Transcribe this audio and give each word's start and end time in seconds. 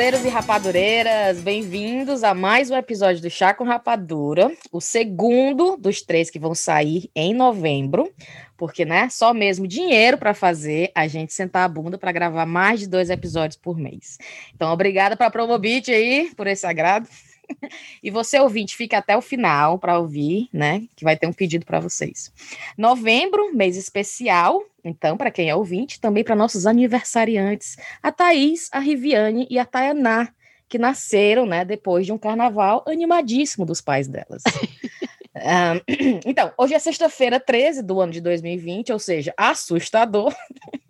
rapadureiros 0.00 0.24
e 0.24 0.28
rapadureiras, 0.30 1.40
bem-vindos 1.42 2.24
a 2.24 2.32
mais 2.32 2.70
um 2.70 2.74
episódio 2.74 3.20
do 3.20 3.28
Chá 3.28 3.52
com 3.52 3.64
Rapadura, 3.64 4.50
o 4.72 4.80
segundo 4.80 5.76
dos 5.76 6.00
três 6.00 6.30
que 6.30 6.38
vão 6.38 6.54
sair 6.54 7.10
em 7.14 7.34
novembro, 7.34 8.10
porque, 8.56 8.86
né, 8.86 9.10
só 9.10 9.34
mesmo 9.34 9.66
dinheiro 9.66 10.16
para 10.16 10.32
fazer 10.32 10.90
a 10.94 11.06
gente 11.06 11.34
sentar 11.34 11.64
a 11.64 11.68
bunda 11.68 11.98
para 11.98 12.12
gravar 12.12 12.46
mais 12.46 12.80
de 12.80 12.88
dois 12.88 13.10
episódios 13.10 13.56
por 13.56 13.76
mês. 13.76 14.16
Então, 14.54 14.72
obrigada 14.72 15.18
para 15.18 15.26
a 15.26 15.30
Promobit 15.30 15.92
aí 15.92 16.30
por 16.34 16.46
esse 16.46 16.66
agrado. 16.66 17.06
e 18.02 18.10
você, 18.10 18.38
ouvinte, 18.38 18.76
fica 18.76 18.98
até 18.98 19.16
o 19.16 19.22
final 19.22 19.78
para 19.78 19.98
ouvir, 19.98 20.48
né? 20.52 20.82
Que 20.96 21.04
vai 21.04 21.16
ter 21.16 21.26
um 21.26 21.32
pedido 21.32 21.64
para 21.64 21.80
vocês. 21.80 22.32
Novembro, 22.76 23.54
mês 23.54 23.76
especial. 23.76 24.62
Então, 24.82 25.16
para 25.16 25.30
quem 25.30 25.50
é 25.50 25.54
ouvinte, 25.54 26.00
também 26.00 26.24
para 26.24 26.34
nossos 26.34 26.66
aniversariantes, 26.66 27.76
a 28.02 28.10
Thaís, 28.10 28.68
a 28.72 28.78
Riviane 28.78 29.46
e 29.50 29.58
a 29.58 29.64
Tayaná, 29.64 30.32
que 30.68 30.78
nasceram, 30.78 31.44
né, 31.44 31.64
depois 31.64 32.06
de 32.06 32.12
um 32.12 32.18
carnaval 32.18 32.84
animadíssimo 32.86 33.66
dos 33.66 33.80
pais 33.80 34.06
delas. 34.06 34.42
Um, 35.34 35.80
então, 36.26 36.52
hoje 36.58 36.74
é 36.74 36.78
sexta-feira 36.78 37.38
13 37.38 37.82
do 37.82 38.00
ano 38.00 38.12
de 38.12 38.20
2020, 38.20 38.92
ou 38.92 38.98
seja, 38.98 39.32
assustador. 39.36 40.34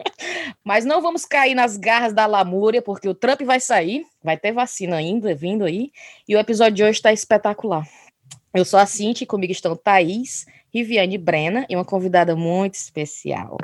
Mas 0.64 0.84
não 0.84 1.02
vamos 1.02 1.24
cair 1.24 1.54
nas 1.54 1.76
garras 1.76 2.12
da 2.12 2.26
lamúria, 2.26 2.82
porque 2.82 3.08
o 3.08 3.14
Trump 3.14 3.42
vai 3.42 3.60
sair, 3.60 4.04
vai 4.22 4.36
ter 4.36 4.52
vacina 4.52 4.96
ainda 4.96 5.34
vindo 5.34 5.64
aí, 5.64 5.90
e 6.28 6.36
o 6.36 6.38
episódio 6.38 6.76
de 6.76 6.82
hoje 6.82 6.98
está 6.98 7.12
espetacular. 7.12 7.86
Eu 8.52 8.64
sou 8.64 8.80
a 8.80 8.86
Cinti, 8.86 9.24
comigo 9.24 9.52
estão 9.52 9.76
Thaís, 9.76 10.46
Riviane 10.72 11.18
Brena 11.18 11.66
e 11.68 11.76
uma 11.76 11.84
convidada 11.84 12.34
muito 12.36 12.74
especial. 12.74 13.56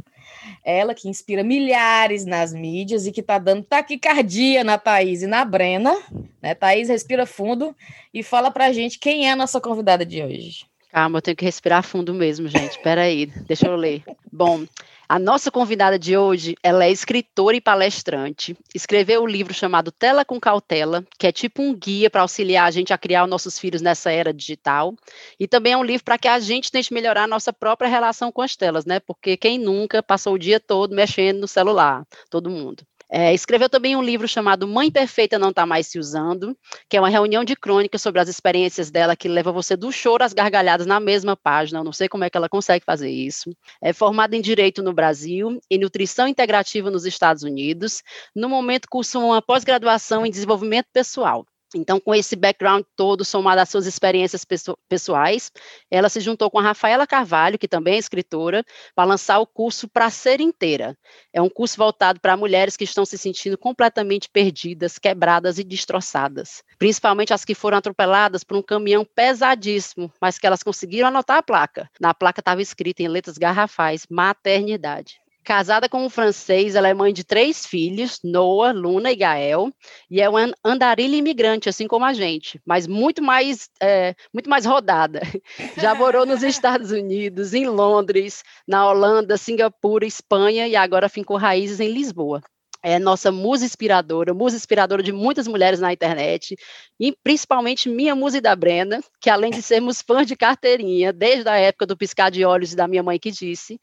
Ela 0.65 0.95
que 0.95 1.09
inspira 1.09 1.43
milhares 1.43 2.25
nas 2.25 2.53
mídias 2.53 3.07
e 3.07 3.13
que 3.13 3.21
está 3.21 3.39
dando 3.39 3.63
taquicardia 3.63 4.65
na 4.65 4.79
Thaís 4.79 5.23
e 5.23 5.27
na 5.27 5.45
Brena. 5.45 5.97
Né? 6.43 6.55
Thaís, 6.55 6.89
respira 6.89 7.25
fundo 7.27 7.75
e 8.13 8.23
fala 8.23 8.51
para 8.51 8.67
a 8.67 8.73
gente 8.73 8.99
quem 8.99 9.29
é 9.29 9.33
a 9.33 9.37
nossa 9.37 9.61
convidada 9.61 10.05
de 10.05 10.23
hoje. 10.23 10.67
Calma, 10.91 11.19
eu 11.19 11.23
tenho 11.23 11.37
que 11.37 11.45
respirar 11.45 11.83
fundo 11.83 12.15
mesmo, 12.15 12.49
gente. 12.49 12.71
Espera 12.71 13.03
aí, 13.03 13.27
deixa 13.27 13.67
eu 13.67 13.77
ler. 13.77 14.03
Bom, 14.33 14.65
a 15.09 15.19
nossa 15.19 15.51
convidada 15.51 15.99
de 15.99 16.17
hoje, 16.17 16.57
ela 16.63 16.85
é 16.85 16.91
escritora 16.91 17.57
e 17.57 17.61
palestrante. 17.61 18.57
Escreveu 18.75 19.23
um 19.23 19.27
livro 19.27 19.55
chamado 19.55 19.93
Tela 19.93 20.25
com 20.25 20.41
Cautela, 20.41 21.05
que 21.19 21.27
é 21.27 21.33
tipo 21.33 21.63
um 21.63 21.75
guia 21.75 22.11
para 22.11 22.23
auxiliar 22.23 22.67
a 22.67 22.71
gente 22.71 22.93
a 22.93 22.99
criar 22.99 23.25
os 23.25 23.31
nossos 23.31 23.59
filhos 23.59 23.81
nessa 23.81 24.11
era 24.11 24.33
digital. 24.33 24.95
E 25.39 25.47
também 25.47 25.75
é 25.75 25.77
um 25.77 25.85
livro 25.85 26.05
para 26.05 26.19
que 26.19 26.29
a 26.29 26.39
gente 26.41 26.73
tente 26.73 26.93
melhorar 26.93 27.25
a 27.25 27.29
nossa 27.29 27.53
própria 27.53 27.89
relação 27.89 28.33
com 28.33 28.43
as 28.43 28.57
telas, 28.57 28.85
né? 28.85 28.99
Porque 29.01 29.37
quem 29.37 29.59
nunca 29.59 30.03
passou 30.03 30.35
o 30.35 30.39
dia 30.39 30.59
todo 30.59 30.95
mexendo 30.95 31.41
no 31.41 31.49
celular? 31.49 32.05
Todo 32.29 32.51
mundo. 32.51 32.85
É, 33.09 33.33
escreveu 33.33 33.69
também 33.69 33.95
um 33.95 34.03
livro 34.03 34.27
chamado 34.27 34.67
Mãe 34.67 34.91
Perfeita 34.91 35.39
Não 35.39 35.51
Está 35.51 35.65
Mais 35.65 35.87
Se 35.87 35.99
Usando, 35.99 36.57
que 36.89 36.97
é 36.97 37.01
uma 37.01 37.09
reunião 37.09 37.45
de 37.45 37.55
crônicas 37.55 38.03
sobre 38.03 38.21
as 38.21 38.29
experiências 38.29 38.91
dela 38.91 39.15
que 39.15 39.29
leva 39.29 39.53
você 39.53 39.77
do 39.77 39.93
choro 39.93 40.25
às 40.25 40.33
gargalhadas 40.33 40.87
na 40.87 40.99
mesma 40.99 41.37
página. 41.37 41.79
Eu 41.79 41.85
não 41.85 41.93
sei 41.93 42.09
como 42.09 42.25
é 42.25 42.31
que 42.31 42.37
ela 42.37 42.49
consegue 42.49 42.85
fazer 42.85 43.11
isso. 43.11 43.57
É 43.81 43.93
formada 43.93 44.37
em 44.37 44.41
Direito 44.41 44.83
no 44.83 44.93
Brasil 44.93 45.61
e 45.71 45.79
Nutrição 45.79 46.27
Integrativa 46.27 46.91
nos 46.91 47.07
Estados 47.07 47.45
Unidos. 47.45 48.03
No 48.35 48.49
momento, 48.49 48.89
cursa 48.91 49.19
uma 49.19 49.41
pós-graduação 49.41 50.27
em 50.27 50.31
Desenvolvimento 50.31 50.89
Pessoal. 50.93 51.47
Então, 51.77 52.01
com 52.01 52.15
esse 52.15 52.35
background 52.35 52.85
todo, 52.97 53.25
somado 53.25 53.61
às 53.61 53.69
suas 53.69 53.87
experiências 53.87 54.47
pessoais, 54.89 55.53
ela 55.91 56.09
se 56.09 56.21
juntou 56.21 56.51
com 56.51 56.59
a 56.59 56.63
Rafaela 56.63 57.07
Carvalho, 57.07 57.59
que 57.59 57.69
também 57.69 57.95
é 57.95 57.99
escritora, 57.99 58.65
para 58.95 59.05
lançar 59.05 59.39
o 59.41 59.47
curso 59.47 59.87
Para 59.87 60.09
Ser 60.09 60.41
Inteira. 60.41 60.97
É 61.33 61.43
um 61.43 61.51
curso 61.51 61.77
voltado 61.77 62.19
para 62.19 62.37
mulheres 62.37 62.77
que 62.77 62.85
estão 62.85 63.05
se 63.05 63.19
sentindo 63.19 63.59
completamente 63.59 64.29
perdidas, 64.31 64.99
quebradas 64.99 65.59
e 65.59 65.65
destroçadas, 65.65 66.65
principalmente 66.79 67.35
as 67.35 67.45
que 67.45 67.55
foram 67.55 67.77
atropeladas 67.77 68.43
por 68.43 68.57
um 68.57 68.63
caminhão 68.63 69.05
pesadíssimo, 69.05 70.11
mas 70.21 70.39
que 70.39 70.47
elas 70.47 70.63
conseguiram 70.63 71.09
anotar 71.09 71.37
a 71.37 71.43
placa. 71.43 71.91
Na 72.01 72.15
placa 72.15 72.41
estava 72.41 72.63
escrito 72.63 73.01
em 73.01 73.09
letras 73.09 73.37
garrafais: 73.37 74.07
maternidade. 74.09 75.21
Casada 75.47 75.89
com 75.89 76.05
um 76.05 76.11
francês, 76.11 76.75
ela 76.75 76.89
é 76.89 76.93
mãe 76.93 77.13
de 77.13 77.23
três 77.23 77.65
filhos, 77.65 78.19
Noah, 78.25 78.73
Luna 78.73 79.13
e 79.13 79.15
Gael, 79.15 79.71
e 80.11 80.21
é 80.21 80.29
uma 80.29 80.53
andarilha 80.65 81.15
imigrante, 81.15 81.69
assim 81.69 81.87
como 81.87 82.05
a 82.05 82.13
gente, 82.13 82.61
mas 82.67 82.89
muito 82.89 83.23
mais, 83.23 83.71
é, 83.81 84.17
muito 84.35 84.51
mais 84.51 84.67
rodada. 84.67 85.21
Já 85.79 85.95
morou 85.95 86.27
nos 86.27 86.43
Estados 86.45 86.91
Unidos, 86.91 87.55
em 87.55 87.69
Londres, 87.69 88.43
na 88.67 88.91
Holanda, 88.91 89.37
Singapura, 89.37 90.05
Espanha 90.05 90.67
e 90.67 90.75
agora 90.75 91.09
fincou 91.09 91.37
raízes 91.37 91.79
em 91.79 91.93
Lisboa 91.93 92.43
é 92.83 92.99
nossa 92.99 93.33
musa 93.33 93.65
inspiradora, 93.65 94.35
musa 94.35 94.57
inspiradora 94.57 95.03
de 95.03 95.13
muitas 95.13 95.47
mulheres 95.47 95.81
na 95.81 95.93
internet, 95.93 96.57
e 96.99 97.13
principalmente 97.23 97.89
minha 97.89 98.15
musa 98.15 98.39
e 98.39 98.41
da 98.41 98.55
Brena, 98.55 99.01
que 99.21 99.31
além 99.31 99.51
de 99.51 99.63
sermos 99.63 100.03
fãs 100.03 100.27
de 100.27 100.37
carteirinha, 100.37 101.13
desde 101.13 101.49
a 101.49 101.57
época 101.57 101.87
do 101.87 101.97
piscar 101.97 102.31
de 102.31 102.45
olhos 102.45 102.73
e 102.73 102.77
da 102.77 102.89
minha 102.89 103.03
mãe 103.03 103.19
que 103.19 103.31
disse, 103.31 103.79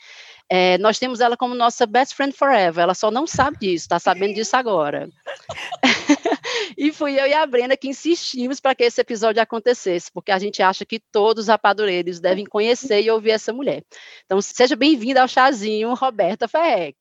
é, 0.49 0.77
nós 0.77 0.99
temos 0.99 1.19
ela 1.19 1.37
como 1.37 1.55
nossa 1.55 1.85
best 1.85 2.15
friend 2.15 2.35
forever, 2.35 2.83
ela 2.83 2.93
só 2.93 3.09
não 3.09 3.25
sabe 3.25 3.57
disso, 3.59 3.85
está 3.85 3.99
sabendo 3.99 4.35
disso 4.35 4.55
agora. 4.55 5.09
e 6.77 6.91
fui 6.91 7.19
eu 7.19 7.27
e 7.27 7.33
a 7.33 7.45
Brenda 7.45 7.77
que 7.77 7.87
insistimos 7.87 8.59
para 8.59 8.75
que 8.75 8.83
esse 8.83 8.99
episódio 9.01 9.41
acontecesse, 9.41 10.11
porque 10.11 10.31
a 10.31 10.39
gente 10.39 10.61
acha 10.61 10.85
que 10.85 10.99
todos 10.99 11.43
os 11.43 11.47
rapadureiros 11.49 12.19
devem 12.19 12.45
conhecer 12.45 13.01
e 13.01 13.11
ouvir 13.11 13.31
essa 13.31 13.53
mulher. 13.53 13.83
Então, 14.25 14.41
seja 14.41 14.75
bem-vinda 14.75 15.21
ao 15.21 15.27
chazinho, 15.27 15.93
Roberta 15.93 16.47
Ferrec. 16.47 16.97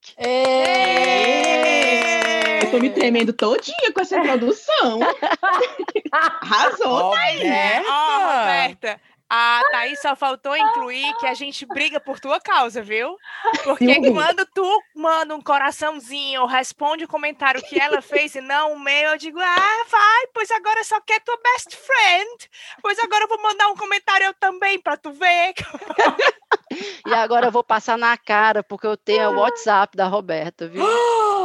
Eu 2.62 2.70
tô 2.70 2.78
me 2.78 2.90
tremendo 2.90 3.32
todinha 3.32 3.92
com 3.92 4.00
essa 4.00 4.18
introdução. 4.18 5.00
Arrasou, 6.12 7.14
né? 7.14 7.82
Ó, 7.86 7.90
oh, 7.90 8.38
Roberta, 8.38 9.00
a 9.34 9.62
Thaís 9.70 9.98
só 9.98 10.14
faltou 10.14 10.54
incluir 10.54 11.16
que 11.16 11.26
a 11.26 11.32
gente 11.32 11.64
briga 11.64 11.98
por 11.98 12.20
tua 12.20 12.38
causa, 12.38 12.82
viu? 12.82 13.16
Porque 13.64 14.12
quando 14.12 14.44
tu 14.44 14.82
manda 14.94 15.34
um 15.34 15.40
coraçãozinho 15.40 16.42
ou 16.42 16.46
responde 16.46 17.04
o 17.04 17.06
um 17.06 17.10
comentário 17.10 17.62
que 17.62 17.80
ela 17.80 18.02
fez 18.02 18.34
e 18.34 18.42
não 18.42 18.74
o 18.74 18.78
meu, 18.78 19.12
eu 19.12 19.16
digo, 19.16 19.40
ah, 19.40 19.84
vai, 19.88 20.26
pois 20.34 20.50
agora 20.50 20.84
só 20.84 21.00
quer 21.00 21.18
tua 21.20 21.38
best 21.42 21.74
friend. 21.74 22.50
Pois 22.82 22.98
agora 22.98 23.24
eu 23.24 23.28
vou 23.28 23.40
mandar 23.42 23.68
um 23.68 23.74
comentário 23.74 24.26
eu 24.26 24.34
também 24.34 24.78
para 24.78 24.98
tu 24.98 25.10
ver. 25.12 25.54
e 27.06 27.14
agora 27.14 27.46
eu 27.46 27.52
vou 27.52 27.64
passar 27.64 27.98
na 27.98 28.16
cara, 28.16 28.62
porque 28.62 28.86
eu 28.86 28.96
tenho 28.96 29.30
o 29.30 29.40
WhatsApp 29.40 29.96
da 29.96 30.06
Roberta, 30.06 30.68
viu? 30.68 30.84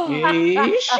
Ixi! 0.08 0.90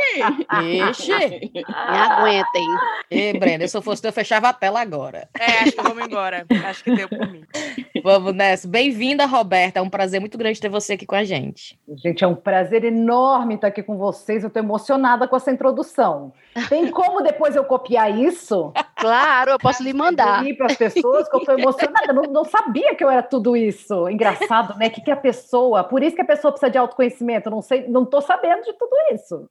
Ixi! 0.90 1.50
Me 1.54 1.98
aguentem. 1.98 2.68
E, 3.10 3.32
Brenda, 3.38 3.66
se 3.66 3.76
eu 3.76 3.82
fosse 3.82 4.06
eu 4.06 4.12
fechava 4.12 4.48
a 4.48 4.52
tela 4.52 4.80
agora. 4.80 5.28
É, 5.38 5.62
acho 5.62 5.72
que 5.72 5.82
vamos 5.82 6.04
embora. 6.04 6.46
Acho 6.66 6.84
que 6.84 6.94
deu 6.94 7.08
por 7.08 7.26
mim. 7.30 7.42
Vamos 8.04 8.32
nessa. 8.32 8.68
Bem-vinda, 8.68 9.26
Roberta. 9.26 9.80
É 9.80 9.82
um 9.82 9.90
prazer 9.90 10.20
muito 10.20 10.38
grande 10.38 10.60
ter 10.60 10.68
você 10.68 10.92
aqui 10.92 11.04
com 11.04 11.16
a 11.16 11.24
gente. 11.24 11.78
Gente, 11.96 12.22
é 12.22 12.26
um 12.26 12.34
prazer 12.34 12.84
enorme 12.84 13.56
estar 13.56 13.68
aqui 13.68 13.82
com 13.82 13.96
vocês. 13.96 14.42
Eu 14.42 14.48
estou 14.48 14.62
emocionada 14.62 15.26
com 15.26 15.36
essa 15.36 15.50
introdução. 15.50 16.32
Tem 16.68 16.90
como 16.90 17.22
depois 17.22 17.56
eu 17.56 17.64
copiar 17.64 18.16
isso? 18.16 18.72
Claro, 18.96 19.52
eu 19.52 19.58
posso 19.58 19.82
lhe 19.82 19.92
mandar. 19.92 20.44
para 20.56 20.66
as 20.66 20.76
pessoas 20.76 21.28
que 21.28 21.36
eu 21.36 21.40
estou 21.40 21.58
emocionada. 21.58 22.12
Não, 22.12 22.22
não, 22.22 22.44
sabia 22.44 22.94
que 22.94 23.02
eu 23.02 23.10
era 23.10 23.22
tudo 23.22 23.56
isso. 23.56 24.08
Engraçado, 24.18 24.76
né? 24.76 24.90
Que, 24.90 25.00
que 25.00 25.10
a 25.10 25.16
pessoa. 25.16 25.84
Por 25.84 26.02
isso 26.02 26.16
que 26.16 26.22
a 26.22 26.26
pessoa 26.26 26.50
precisa 26.50 26.70
de 26.70 26.76
autoconhecimento. 26.76 27.48
Não 27.48 27.62
sei, 27.62 27.86
não 27.86 28.02
estou 28.02 28.20
sabendo 28.20 28.62
de 28.64 28.72
tudo 28.72 28.96
isso. 29.14 29.48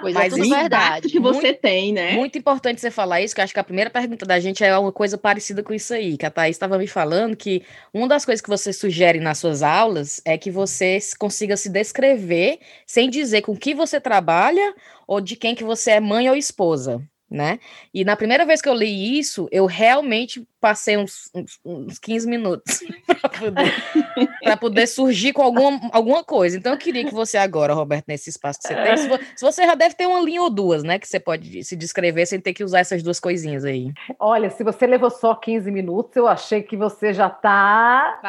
Pois 0.00 0.14
é 0.14 0.18
Mas 0.18 0.32
é 0.32 0.36
tudo 0.36 0.48
verdade. 0.50 1.08
que 1.08 1.18
você 1.18 1.48
muito, 1.48 1.60
tem, 1.60 1.92
né? 1.92 2.12
Muito 2.12 2.38
importante 2.38 2.80
você 2.80 2.90
falar 2.90 3.20
isso, 3.20 3.34
que 3.34 3.40
eu 3.40 3.44
acho 3.44 3.52
que 3.52 3.60
a 3.60 3.64
primeira 3.64 3.90
pergunta 3.90 4.24
da 4.24 4.38
gente 4.38 4.62
é 4.62 4.76
uma 4.78 4.92
coisa 4.92 5.16
parecida 5.18 5.62
com 5.62 5.72
isso 5.72 5.92
aí, 5.94 6.16
que 6.16 6.26
a 6.26 6.30
Thaís 6.30 6.56
estava 6.56 6.78
me 6.78 6.86
falando 6.86 7.36
que 7.36 7.64
uma 7.92 8.06
das 8.06 8.24
coisas 8.24 8.40
que 8.40 8.48
você 8.48 8.72
sugere 8.72 9.18
nas 9.18 9.38
suas 9.38 9.62
aulas 9.62 10.20
é 10.24 10.36
que 10.38 10.50
você 10.50 10.98
consiga 11.18 11.56
se 11.56 11.68
descrever 11.68 12.60
sem 12.86 13.08
dizer 13.10 13.42
com 13.42 13.56
que 13.56 13.74
você 13.74 14.00
trabalha 14.00 14.74
ou 15.06 15.20
de 15.20 15.36
quem 15.36 15.54
que 15.54 15.64
você 15.64 15.92
é 15.92 16.00
mãe 16.00 16.28
ou 16.28 16.36
esposa 16.36 17.02
né? 17.30 17.60
E 17.94 18.04
na 18.04 18.16
primeira 18.16 18.44
vez 18.44 18.60
que 18.60 18.68
eu 18.68 18.74
li 18.74 19.18
isso, 19.18 19.48
eu 19.52 19.64
realmente 19.66 20.44
passei 20.60 20.96
uns, 20.96 21.30
uns, 21.34 21.60
uns 21.64 21.98
15 21.98 22.28
minutos 22.28 22.80
para 23.06 23.28
poder, 23.28 24.56
poder, 24.60 24.86
surgir 24.86 25.32
com 25.32 25.42
alguma, 25.42 25.80
alguma 25.92 26.24
coisa. 26.24 26.58
Então, 26.58 26.72
eu 26.72 26.78
queria 26.78 27.04
que 27.04 27.14
você 27.14 27.38
agora, 27.38 27.72
Roberto, 27.72 28.06
nesse 28.08 28.28
espaço 28.28 28.58
que 28.58 28.68
você 28.68 28.74
tem, 28.74 28.96
se, 28.96 29.08
se, 29.36 29.44
você 29.44 29.64
já 29.64 29.74
deve 29.74 29.94
ter 29.94 30.06
uma 30.06 30.20
linha 30.20 30.42
ou 30.42 30.50
duas, 30.50 30.82
né? 30.82 30.98
Que 30.98 31.08
você 31.08 31.20
pode 31.20 31.62
se 31.62 31.76
descrever 31.76 32.26
sem 32.26 32.40
ter 32.40 32.52
que 32.52 32.64
usar 32.64 32.80
essas 32.80 33.02
duas 33.02 33.20
coisinhas 33.20 33.64
aí. 33.64 33.92
Olha, 34.18 34.50
se 34.50 34.64
você 34.64 34.86
levou 34.86 35.10
só 35.10 35.34
15 35.34 35.70
minutos, 35.70 36.16
eu 36.16 36.26
achei 36.26 36.62
que 36.62 36.76
você 36.76 37.14
já 37.14 37.28
está 37.28 38.20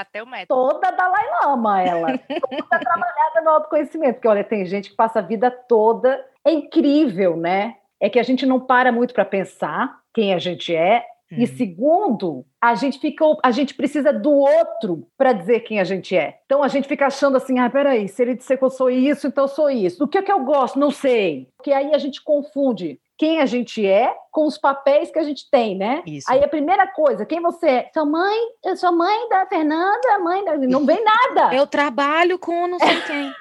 toda 0.47 0.91
Dalai 0.91 1.25
Lama, 1.43 1.81
ela. 1.81 2.17
toda 2.49 2.79
trabalhada 2.79 3.41
no 3.43 3.49
autoconhecimento. 3.49 4.13
Porque, 4.15 4.27
olha, 4.27 4.43
tem 4.43 4.65
gente 4.65 4.91
que 4.91 4.95
passa 4.95 5.19
a 5.19 5.23
vida 5.23 5.49
toda... 5.49 6.23
É 6.43 6.51
incrível, 6.51 7.37
né? 7.37 7.75
É 8.01 8.09
que 8.09 8.19
a 8.19 8.23
gente 8.23 8.45
não 8.45 8.59
para 8.59 8.91
muito 8.91 9.13
para 9.13 9.23
pensar 9.23 9.99
quem 10.13 10.33
a 10.33 10.39
gente 10.39 10.75
é. 10.75 11.05
E 11.31 11.41
uhum. 11.41 11.47
segundo, 11.55 12.45
a 12.59 12.75
gente 12.75 12.99
fica, 12.99 13.23
a 13.41 13.51
gente 13.51 13.73
precisa 13.73 14.11
do 14.11 14.31
outro 14.31 15.07
para 15.17 15.31
dizer 15.31 15.61
quem 15.61 15.79
a 15.79 15.83
gente 15.85 16.13
é. 16.17 16.39
Então 16.45 16.61
a 16.61 16.67
gente 16.67 16.89
fica 16.89 17.05
achando 17.05 17.37
assim, 17.37 17.57
ah, 17.57 17.69
peraí, 17.69 18.09
se 18.09 18.21
ele 18.21 18.35
disser 18.35 18.57
que 18.57 18.65
eu 18.65 18.69
sou 18.69 18.89
isso, 18.89 19.27
então 19.27 19.45
eu 19.45 19.47
sou 19.47 19.69
isso. 19.69 20.03
O 20.03 20.07
que 20.09 20.17
é 20.17 20.21
que 20.21 20.31
eu 20.31 20.43
gosto? 20.43 20.77
Não 20.77 20.91
sei. 20.91 21.47
Porque 21.55 21.71
aí 21.71 21.93
a 21.93 21.97
gente 21.97 22.21
confunde 22.21 22.99
quem 23.17 23.39
a 23.39 23.45
gente 23.45 23.85
é 23.85 24.13
com 24.29 24.45
os 24.45 24.57
papéis 24.57 25.09
que 25.09 25.19
a 25.19 25.23
gente 25.23 25.49
tem, 25.49 25.77
né? 25.77 26.01
Isso. 26.05 26.29
Aí 26.29 26.43
a 26.43 26.49
primeira 26.49 26.87
coisa, 26.87 27.25
quem 27.25 27.39
você 27.39 27.67
é? 27.67 27.89
Sua 27.93 28.03
mãe, 28.03 28.37
eu 28.65 28.75
sou 28.75 28.91
mãe 28.91 29.29
da 29.29 29.45
Fernanda, 29.45 30.19
mãe 30.19 30.43
da... 30.43 30.57
Não 30.57 30.85
vem 30.85 31.01
nada. 31.01 31.55
eu 31.55 31.65
trabalho 31.65 32.37
com 32.39 32.67
não 32.67 32.79
sei 32.79 32.99
quem. 33.01 33.31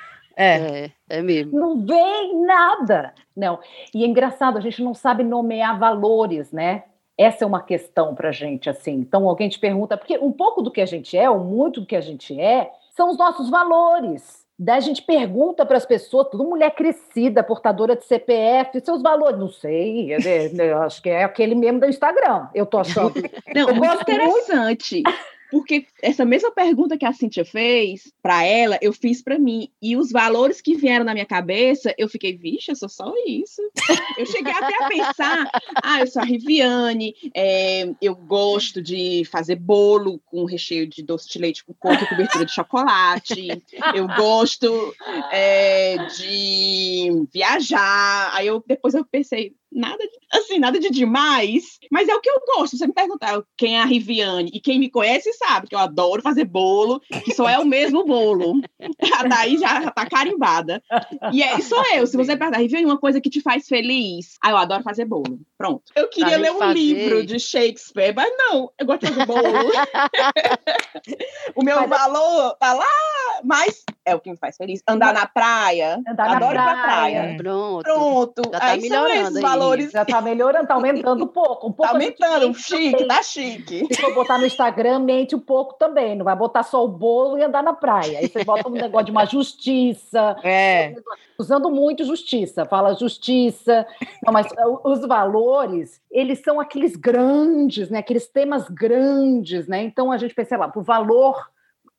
É. 0.40 0.90
é, 1.08 1.18
é 1.18 1.22
mesmo. 1.22 1.58
Não 1.58 1.84
vem 1.84 2.40
nada. 2.46 3.12
Não. 3.36 3.58
E 3.94 4.02
é 4.02 4.06
engraçado, 4.06 4.56
a 4.56 4.60
gente 4.60 4.82
não 4.82 4.94
sabe 4.94 5.22
nomear 5.22 5.78
valores, 5.78 6.50
né? 6.50 6.84
Essa 7.18 7.44
é 7.44 7.46
uma 7.46 7.62
questão 7.62 8.14
para 8.14 8.30
a 8.30 8.32
gente, 8.32 8.70
assim. 8.70 8.92
Então, 8.92 9.28
alguém 9.28 9.50
te 9.50 9.58
pergunta, 9.58 9.98
porque 9.98 10.16
um 10.16 10.32
pouco 10.32 10.62
do 10.62 10.70
que 10.70 10.80
a 10.80 10.86
gente 10.86 11.16
é, 11.18 11.28
ou 11.28 11.40
muito 11.40 11.82
do 11.82 11.86
que 11.86 11.94
a 11.94 12.00
gente 12.00 12.40
é, 12.40 12.70
são 12.96 13.10
os 13.10 13.18
nossos 13.18 13.50
valores. 13.50 14.40
Daí 14.58 14.78
a 14.78 14.80
gente 14.80 15.02
pergunta 15.02 15.66
para 15.66 15.76
as 15.76 15.84
pessoas, 15.84 16.28
tudo 16.30 16.44
mulher 16.44 16.70
crescida, 16.70 17.42
portadora 17.42 17.94
de 17.96 18.04
CPF, 18.04 18.80
seus 18.80 19.02
valores, 19.02 19.38
não 19.38 19.48
sei, 19.48 20.10
eu 20.12 20.82
acho 20.82 21.00
que 21.00 21.08
é 21.08 21.24
aquele 21.24 21.54
mesmo 21.54 21.80
do 21.80 21.86
Instagram, 21.86 22.48
eu 22.54 22.66
tô 22.66 22.78
achando. 22.78 23.14
Não, 23.54 23.70
eu 23.70 23.74
muito 23.74 24.02
interessante. 24.02 25.02
Muito... 25.02 25.18
Porque 25.50 25.86
essa 26.02 26.24
mesma 26.24 26.50
pergunta 26.52 26.96
que 26.96 27.04
a 27.04 27.12
Cintia 27.12 27.44
fez 27.44 28.12
para 28.22 28.44
ela, 28.44 28.78
eu 28.80 28.92
fiz 28.92 29.22
para 29.22 29.38
mim. 29.38 29.68
E 29.82 29.96
os 29.96 30.10
valores 30.10 30.60
que 30.60 30.76
vieram 30.76 31.04
na 31.04 31.12
minha 31.12 31.26
cabeça, 31.26 31.94
eu 31.98 32.08
fiquei, 32.08 32.36
vixe, 32.36 32.70
eu 32.70 32.76
sou 32.76 32.88
só 32.88 33.12
isso. 33.26 33.60
Eu 34.18 34.26
cheguei 34.26 34.52
até 34.52 34.84
a 34.84 34.88
pensar, 34.88 35.50
ah, 35.82 36.00
eu 36.00 36.06
sou 36.06 36.20
a 36.20 36.24
Riviane, 36.24 37.14
é, 37.34 37.88
eu 38.02 38.14
gosto 38.14 38.82
de 38.82 39.24
fazer 39.24 39.56
bolo 39.56 40.20
com 40.26 40.44
recheio 40.44 40.86
de 40.86 41.02
doce 41.02 41.28
de 41.28 41.38
leite 41.38 41.64
com 41.64 41.72
coco 41.72 42.04
e 42.04 42.06
cobertura 42.06 42.44
de 42.44 42.52
chocolate. 42.52 43.62
Eu 43.94 44.06
gosto 44.08 44.94
é, 45.32 45.96
de 46.06 47.26
viajar. 47.32 48.30
Aí 48.34 48.46
eu 48.46 48.62
depois 48.66 48.94
eu 48.94 49.04
pensei, 49.04 49.54
nada 49.72 49.98
de, 49.98 50.18
assim, 50.32 50.58
nada 50.58 50.78
de 50.78 50.90
demais, 50.90 51.78
mas 51.90 52.08
é 52.08 52.14
o 52.14 52.20
que 52.20 52.28
eu 52.28 52.40
gosto. 52.56 52.76
Você 52.76 52.86
me 52.86 52.92
perguntar 52.92 53.42
quem 53.56 53.78
é 53.78 53.82
a 53.82 53.84
Riviane 53.84 54.50
e 54.52 54.60
quem 54.60 54.78
me 54.78 54.90
conhece 54.90 55.32
sabe 55.34 55.68
que 55.68 55.74
eu 55.74 55.78
adoro 55.78 56.22
fazer 56.22 56.44
bolo, 56.44 57.00
que 57.24 57.34
só 57.34 57.48
é 57.48 57.58
o 57.58 57.66
mesmo 57.66 58.04
bolo. 58.04 58.60
A 59.18 59.24
daí 59.24 59.58
já, 59.58 59.82
já 59.82 59.90
tá 59.90 60.06
carimbada. 60.06 60.82
E 61.32 61.42
é, 61.42 61.60
sou 61.60 61.82
eu. 61.94 62.06
Se 62.06 62.16
você 62.16 62.36
perguntar, 62.36 62.58
Riviane, 62.58 62.86
uma 62.86 62.98
coisa 62.98 63.20
que 63.20 63.30
te 63.30 63.40
faz 63.40 63.66
feliz? 63.66 64.36
Ah, 64.42 64.50
eu 64.50 64.56
adoro 64.56 64.82
fazer 64.82 65.04
bolo. 65.04 65.40
Pronto. 65.58 65.82
Eu 65.94 66.08
queria 66.08 66.38
ler 66.38 66.52
um 66.52 66.58
fazer... 66.58 66.74
livro 66.74 67.26
de 67.26 67.38
Shakespeare, 67.38 68.14
mas 68.14 68.30
não, 68.36 68.70
eu 68.78 68.86
gosto 68.86 69.06
de 69.06 69.12
fazer 69.12 69.26
bolo. 69.26 69.42
o 71.54 71.62
meu 71.62 71.86
mas... 71.86 71.90
valor 71.90 72.56
tá 72.58 72.72
lá, 72.72 72.86
mas 73.44 73.84
é 74.04 74.14
o 74.14 74.20
que 74.20 74.30
me 74.30 74.36
faz 74.36 74.56
feliz. 74.56 74.82
Andar 74.88 75.12
na 75.14 75.26
praia. 75.26 76.00
Andar 76.06 76.36
adoro 76.36 76.54
na 76.54 76.64
praia. 76.64 76.68
ir 76.68 76.74
pra 76.74 76.82
praia. 76.82 77.36
Pronto. 77.36 77.82
Pronto. 77.84 78.42
Já 78.52 78.60
tá 78.60 78.66
Aí 78.66 78.80
melhorando 78.80 79.36
aí 79.36 79.42
valores. 79.42 79.90
Já 79.90 80.04
tá 80.04 80.20
melhorando, 80.20 80.66
tá 80.66 80.74
aumentando 80.74 81.24
um 81.24 81.28
pouco. 81.28 81.68
Um 81.68 81.72
pouco 81.72 81.82
tá 81.82 81.90
aumentando, 81.90 82.54
chique, 82.54 83.04
tá 83.06 83.22
chique. 83.22 83.86
Se 83.90 84.00
for 84.00 84.14
botar 84.14 84.38
no 84.38 84.46
Instagram, 84.46 85.00
mente 85.00 85.34
um 85.36 85.40
pouco 85.40 85.74
também. 85.74 86.16
Não 86.16 86.24
vai 86.24 86.34
botar 86.34 86.62
só 86.62 86.84
o 86.84 86.88
bolo 86.88 87.38
e 87.38 87.42
andar 87.42 87.62
na 87.62 87.72
praia. 87.72 88.18
Aí 88.18 88.28
você 88.28 88.44
bota 88.44 88.68
um 88.68 88.72
negócio 88.72 89.06
de 89.06 89.12
uma 89.12 89.24
justiça. 89.24 90.36
É. 90.42 90.94
Usando 91.38 91.70
muito 91.70 92.04
justiça. 92.04 92.64
Fala 92.64 92.94
justiça. 92.94 93.86
Não, 94.24 94.32
mas 94.32 94.46
os 94.84 95.00
valores, 95.06 96.00
eles 96.10 96.40
são 96.40 96.60
aqueles 96.60 96.96
grandes, 96.96 97.88
né? 97.90 97.98
Aqueles 97.98 98.26
temas 98.26 98.68
grandes, 98.68 99.66
né? 99.66 99.82
Então 99.82 100.10
a 100.10 100.18
gente 100.18 100.34
pensa, 100.34 100.50
sei 100.50 100.58
lá, 100.58 100.72
o 100.74 100.82
valor 100.82 101.50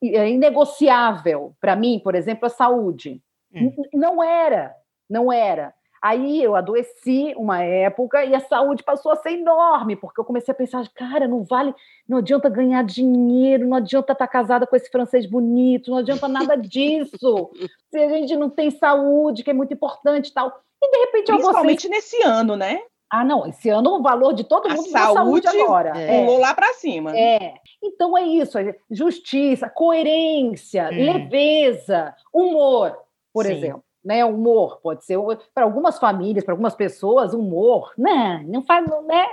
inegociável 0.01 1.56
para 1.59 1.75
mim, 1.75 2.00
por 2.03 2.15
exemplo, 2.15 2.45
a 2.45 2.50
saúde. 2.50 3.21
Hum. 3.53 3.74
Não 3.94 4.24
era, 4.24 4.75
não 5.09 5.31
era. 5.31 5.74
Aí 6.01 6.44
eu 6.44 6.56
adoeci 6.56 7.31
uma 7.38 7.62
época 7.62 8.25
e 8.25 8.33
a 8.33 8.39
saúde 8.39 8.81
passou 8.81 9.12
a 9.12 9.15
ser 9.18 9.33
enorme, 9.33 9.95
porque 9.95 10.19
eu 10.19 10.25
comecei 10.25 10.51
a 10.51 10.56
pensar, 10.56 10.83
cara, 10.95 11.27
não 11.27 11.44
vale, 11.44 11.75
não 12.09 12.18
adianta 12.18 12.50
ganhar 12.50 12.83
dinheiro, 12.83 13.68
não 13.68 13.77
adianta 13.77 14.13
estar 14.13 14.27
casada 14.27 14.65
com 14.65 14.75
esse 14.75 14.89
francês 14.89 15.27
bonito, 15.27 15.92
não 15.92 16.00
adianta 16.00 16.27
nada 16.27 16.56
disso. 16.57 17.51
se 17.92 18.00
a 18.00 18.09
gente 18.09 18.36
não 18.36 18.50
tem 18.50 18.71
saúde, 18.71 19.44
que 19.44 19.51
é 19.51 19.54
muito 19.54 19.75
importante 19.75 20.30
e 20.30 20.33
tal. 20.33 20.51
E 20.81 20.89
de 20.89 20.97
repente 21.06 21.30
eu 21.30 21.36
Principalmente 21.36 21.81
vocês... 21.88 21.92
nesse 21.92 22.24
ano, 22.24 22.56
né? 22.56 22.81
Ah, 23.11 23.25
não, 23.25 23.45
esse 23.45 23.69
ano 23.69 23.95
o 23.95 24.01
valor 24.01 24.33
de 24.33 24.45
todo 24.45 24.69
mundo 24.69 24.87
a 24.87 25.13
saúde, 25.13 25.45
saúde 25.45 25.61
agora. 25.61 25.89
É. 25.97 26.23
Pulou 26.23 26.39
lá 26.39 26.53
para 26.53 26.73
cima. 26.73 27.15
É. 27.15 27.55
Então 27.83 28.17
é 28.17 28.23
isso, 28.23 28.57
é 28.57 28.73
justiça, 28.89 29.69
coerência, 29.69 30.89
hum. 30.91 30.95
leveza, 30.95 32.15
humor, 32.33 32.97
por 33.33 33.45
Sim. 33.45 33.53
exemplo 33.53 33.83
né? 34.03 34.25
Humor 34.25 34.79
pode 34.81 35.05
ser 35.05 35.17
para 35.53 35.63
algumas 35.63 35.99
famílias, 35.99 36.43
para 36.43 36.53
algumas 36.53 36.75
pessoas, 36.75 37.33
humor, 37.33 37.93
né? 37.97 38.43
Não 38.47 38.63
faz, 38.63 38.85
né? 39.05 39.27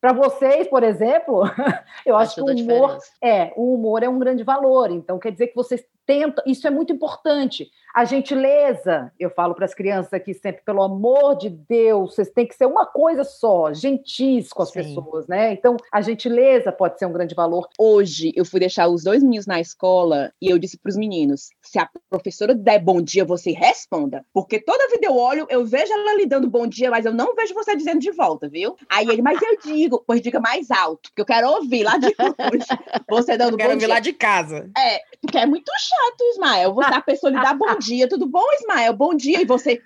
Para 0.00 0.12
vocês, 0.12 0.68
por 0.68 0.82
exemplo, 0.82 1.42
eu 2.04 2.16
acho 2.16 2.34
que 2.34 2.40
o 2.42 2.54
humor 2.54 2.98
é, 3.22 3.52
o 3.56 3.74
humor 3.74 4.02
é 4.02 4.08
um 4.08 4.18
grande 4.18 4.44
valor. 4.44 4.90
Então 4.90 5.18
quer 5.18 5.32
dizer 5.32 5.48
que 5.48 5.56
vocês 5.56 5.84
tentam, 6.06 6.42
isso 6.46 6.66
é 6.66 6.70
muito 6.70 6.92
importante. 6.92 7.70
A 7.94 8.04
gentileza, 8.04 9.12
eu 9.20 9.30
falo 9.30 9.54
para 9.54 9.64
as 9.64 9.74
crianças 9.74 10.12
aqui 10.12 10.34
sempre, 10.34 10.62
pelo 10.64 10.82
amor 10.82 11.36
de 11.36 11.48
Deus, 11.48 12.14
vocês 12.14 12.28
têm 12.28 12.46
que 12.46 12.54
ser 12.54 12.66
uma 12.66 12.84
coisa 12.84 13.22
só, 13.22 13.72
gentis 13.72 14.52
com 14.52 14.62
as 14.62 14.70
Sim. 14.70 14.82
pessoas, 14.82 15.28
né? 15.28 15.52
Então, 15.52 15.76
a 15.92 16.00
gentileza 16.00 16.72
pode 16.72 16.98
ser 16.98 17.06
um 17.06 17.12
grande 17.12 17.36
valor. 17.36 17.68
Hoje, 17.78 18.32
eu 18.34 18.44
fui 18.44 18.58
deixar 18.58 18.88
os 18.88 19.04
dois 19.04 19.22
meninos 19.22 19.46
na 19.46 19.60
escola 19.60 20.32
e 20.42 20.50
eu 20.50 20.58
disse 20.58 20.76
para 20.76 20.90
os 20.90 20.96
meninos: 20.96 21.50
se 21.62 21.78
a 21.78 21.88
professora 22.10 22.54
der 22.54 22.80
bom 22.80 23.00
dia, 23.00 23.24
você 23.24 23.52
responda. 23.52 24.24
Porque 24.32 24.58
toda 24.60 24.88
vida 24.90 25.06
eu 25.06 25.16
olho, 25.16 25.46
eu 25.48 25.64
vejo 25.64 25.92
ela 25.92 26.16
lhe 26.16 26.26
dando 26.26 26.50
bom 26.50 26.66
dia, 26.66 26.90
mas 26.90 27.06
eu 27.06 27.14
não 27.14 27.34
vejo 27.34 27.54
você 27.54 27.76
dizendo 27.76 28.00
de 28.00 28.10
volta, 28.10 28.48
viu? 28.48 28.76
Aí 28.90 29.08
ele, 29.08 29.22
mas 29.22 29.40
eu 29.40 29.56
digo, 29.64 30.02
pois 30.04 30.20
diga 30.20 30.40
mais 30.40 30.70
alto, 30.70 31.10
porque 31.10 31.22
eu 31.22 31.26
quero 31.26 31.48
ouvir 31.48 31.84
lá 31.84 31.96
de 31.96 32.06
longe. 32.06 32.66
Você 33.08 33.36
dando 33.36 33.52
eu 33.52 33.58
quero 33.58 33.68
bom 33.70 33.74
ouvir 33.74 33.86
dia. 33.86 33.94
lá 33.94 34.00
de 34.00 34.12
casa. 34.12 34.70
É, 34.76 35.00
porque 35.20 35.38
é 35.38 35.46
muito 35.46 35.70
chato, 35.78 35.93
Ismael. 36.30 36.74
Você, 36.74 36.94
a 36.94 37.00
pessoa 37.00 37.30
lhe 37.30 37.40
dá 37.40 37.54
bom 37.54 37.76
dia, 37.78 38.08
tudo 38.08 38.26
bom, 38.26 38.44
Ismael? 38.60 38.92
Bom 38.94 39.14
dia, 39.14 39.40
e 39.42 39.44
você. 39.44 39.80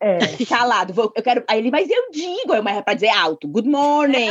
É. 0.00 0.18
Calado, 0.46 0.92
vou, 0.92 1.12
eu 1.16 1.22
quero. 1.22 1.42
Aí 1.48 1.58
ele, 1.58 1.70
mas 1.70 1.88
eu 1.88 2.10
digo, 2.10 2.54
eu, 2.54 2.62
mas 2.62 2.76
é 2.76 2.82
pra 2.82 2.94
dizer 2.94 3.08
alto. 3.08 3.48
Good 3.48 3.68
morning. 3.68 4.30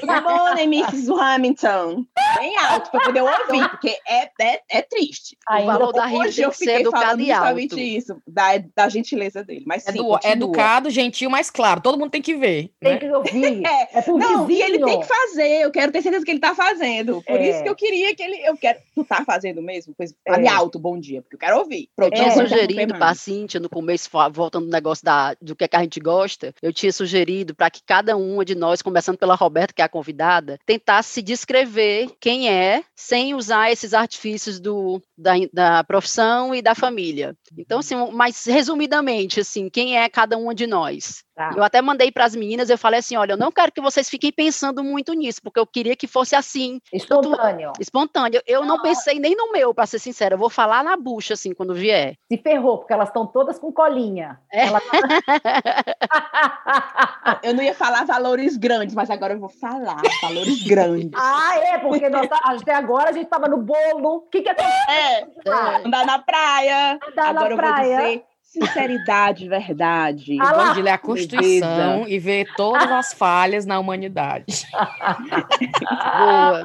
Good 0.00 0.22
morning, 0.22 0.74
Mrs. 0.74 1.10
Hamilton. 1.10 2.06
Bem 2.36 2.56
alto 2.56 2.90
pra 2.90 3.00
poder 3.00 3.22
ouvir, 3.22 3.68
porque 3.70 3.96
é, 4.06 4.30
é, 4.40 4.60
é 4.70 4.82
triste. 4.82 5.36
o 5.50 5.66
valor 5.66 5.92
da 5.92 6.06
rima 6.06 6.24
tem 6.24 6.48
que 6.48 6.56
ser 6.56 6.80
educado 6.80 7.20
e 7.20 7.32
alto. 7.32 7.78
isso, 7.78 8.22
da, 8.26 8.58
da 8.74 8.88
gentileza 8.88 9.42
dele. 9.42 9.64
Mas 9.66 9.82
sim, 9.82 9.98
é 10.22 10.32
educado, 10.32 10.90
gentil, 10.90 11.28
mas 11.28 11.50
claro, 11.50 11.80
todo 11.80 11.98
mundo 11.98 12.10
tem 12.10 12.22
que 12.22 12.36
ver. 12.36 12.70
Tem 12.80 12.92
né? 12.92 12.98
que 12.98 13.10
ouvir. 13.10 13.48
É, 13.68 13.98
é 13.98 14.04
Não, 14.06 14.46
vizinho. 14.46 14.50
e 14.50 14.62
ele 14.62 14.84
tem 14.84 15.00
que 15.00 15.06
fazer. 15.06 15.62
Eu 15.62 15.70
quero 15.70 15.90
ter 15.90 16.02
certeza 16.02 16.24
que 16.24 16.30
ele 16.30 16.40
tá 16.40 16.54
fazendo. 16.54 17.22
Por 17.22 17.36
é. 17.36 17.50
isso 17.50 17.62
que 17.62 17.68
eu 17.68 17.74
queria 17.74 18.14
que 18.14 18.22
ele. 18.22 18.36
Eu 18.46 18.56
quero. 18.56 18.78
Tu 18.94 19.04
tá 19.04 19.24
fazendo 19.24 19.60
mesmo? 19.60 19.94
Pois 19.96 20.14
fale 20.26 20.46
é. 20.46 20.50
alto, 20.50 20.78
bom 20.78 20.98
dia, 20.98 21.22
porque 21.22 21.34
eu 21.34 21.40
quero 21.40 21.58
ouvir. 21.58 21.88
Pronto, 21.94 22.14
é. 22.14 22.30
sugerido 22.30 22.94
pra 22.94 23.14
Cíntia 23.14 23.60
no 23.60 23.68
começo, 23.68 24.08
voltando 24.32 24.67
no 24.68 24.72
negócio 24.72 25.04
da, 25.04 25.34
do 25.40 25.56
que, 25.56 25.64
é 25.64 25.68
que 25.68 25.76
a 25.76 25.82
gente 25.82 25.98
gosta, 25.98 26.54
eu 26.62 26.72
tinha 26.72 26.92
sugerido 26.92 27.54
para 27.54 27.70
que 27.70 27.82
cada 27.84 28.16
uma 28.16 28.44
de 28.44 28.54
nós, 28.54 28.82
começando 28.82 29.16
pela 29.16 29.34
Roberta, 29.34 29.72
que 29.72 29.82
é 29.82 29.84
a 29.84 29.88
convidada, 29.88 30.58
tentasse 30.66 31.10
se 31.14 31.22
descrever 31.22 32.10
quem 32.20 32.48
é, 32.48 32.84
sem 32.94 33.34
usar 33.34 33.72
esses 33.72 33.94
artifícios 33.94 34.60
do, 34.60 35.02
da, 35.16 35.32
da 35.52 35.84
profissão 35.84 36.54
e 36.54 36.60
da 36.60 36.74
família. 36.74 37.34
Então, 37.56 37.80
assim, 37.80 37.94
mais 38.12 38.44
resumidamente, 38.44 39.40
assim, 39.40 39.68
quem 39.70 39.96
é 39.96 40.08
cada 40.08 40.36
uma 40.36 40.54
de 40.54 40.66
nós? 40.66 41.24
Tá. 41.38 41.52
Eu 41.56 41.62
até 41.62 41.80
mandei 41.80 42.10
para 42.10 42.24
as 42.24 42.34
meninas, 42.34 42.68
eu 42.68 42.76
falei 42.76 42.98
assim, 42.98 43.16
olha, 43.16 43.34
eu 43.34 43.36
não 43.36 43.52
quero 43.52 43.70
que 43.70 43.80
vocês 43.80 44.10
fiquem 44.10 44.32
pensando 44.32 44.82
muito 44.82 45.12
nisso, 45.12 45.40
porque 45.40 45.60
eu 45.60 45.66
queria 45.68 45.94
que 45.94 46.08
fosse 46.08 46.34
assim. 46.34 46.80
Espontâneo. 46.92 47.68
Tanto, 47.68 47.80
espontâneo. 47.80 48.42
Eu 48.44 48.62
não, 48.62 48.74
não 48.74 48.82
pensei 48.82 49.20
nem 49.20 49.36
no 49.36 49.52
meu, 49.52 49.72
para 49.72 49.86
ser 49.86 50.00
sincera. 50.00 50.34
Eu 50.34 50.38
vou 50.38 50.50
falar 50.50 50.82
na 50.82 50.96
bucha, 50.96 51.34
assim, 51.34 51.54
quando 51.54 51.72
vier. 51.74 52.16
Se 52.28 52.38
ferrou, 52.38 52.78
porque 52.78 52.92
elas 52.92 53.10
estão 53.10 53.24
todas 53.24 53.56
com 53.56 53.72
colinha. 53.72 54.40
É. 54.52 54.66
Ela... 54.66 54.80
Tá 54.80 54.88
eu 57.44 57.54
não 57.54 57.62
ia 57.62 57.74
falar 57.74 58.04
valores 58.04 58.56
grandes, 58.56 58.96
mas 58.96 59.08
agora 59.08 59.34
eu 59.34 59.38
vou 59.38 59.48
falar 59.48 60.02
valores 60.20 60.64
grandes. 60.64 61.12
ah, 61.22 61.56
é, 61.56 61.78
porque 61.78 62.08
nós, 62.10 62.26
tá, 62.28 62.40
até 62.46 62.74
agora 62.74 63.10
a 63.10 63.12
gente 63.12 63.26
estava 63.26 63.46
no 63.46 63.58
bolo. 63.58 64.16
O 64.16 64.20
que 64.22 64.42
que 64.42 64.48
aconteceu? 64.48 64.92
É, 64.92 65.20
é. 65.20 65.86
andar 65.86 66.04
na 66.04 66.18
praia. 66.18 66.98
Andar 67.12 67.28
agora 67.28 67.50
na 67.50 67.56
praia. 67.56 67.84
eu 67.84 67.96
vou 67.96 68.06
dizer 68.08 68.37
Sinceridade, 68.48 69.46
verdade. 69.46 70.38
Ah, 70.40 70.72
de 70.72 70.80
ler 70.80 70.92
a 70.92 70.98
Constituição 70.98 72.08
e 72.08 72.18
ver 72.18 72.46
todas 72.56 72.90
as 72.90 73.12
falhas 73.12 73.66
na 73.66 73.78
humanidade. 73.78 74.66
Boa. 76.18 76.64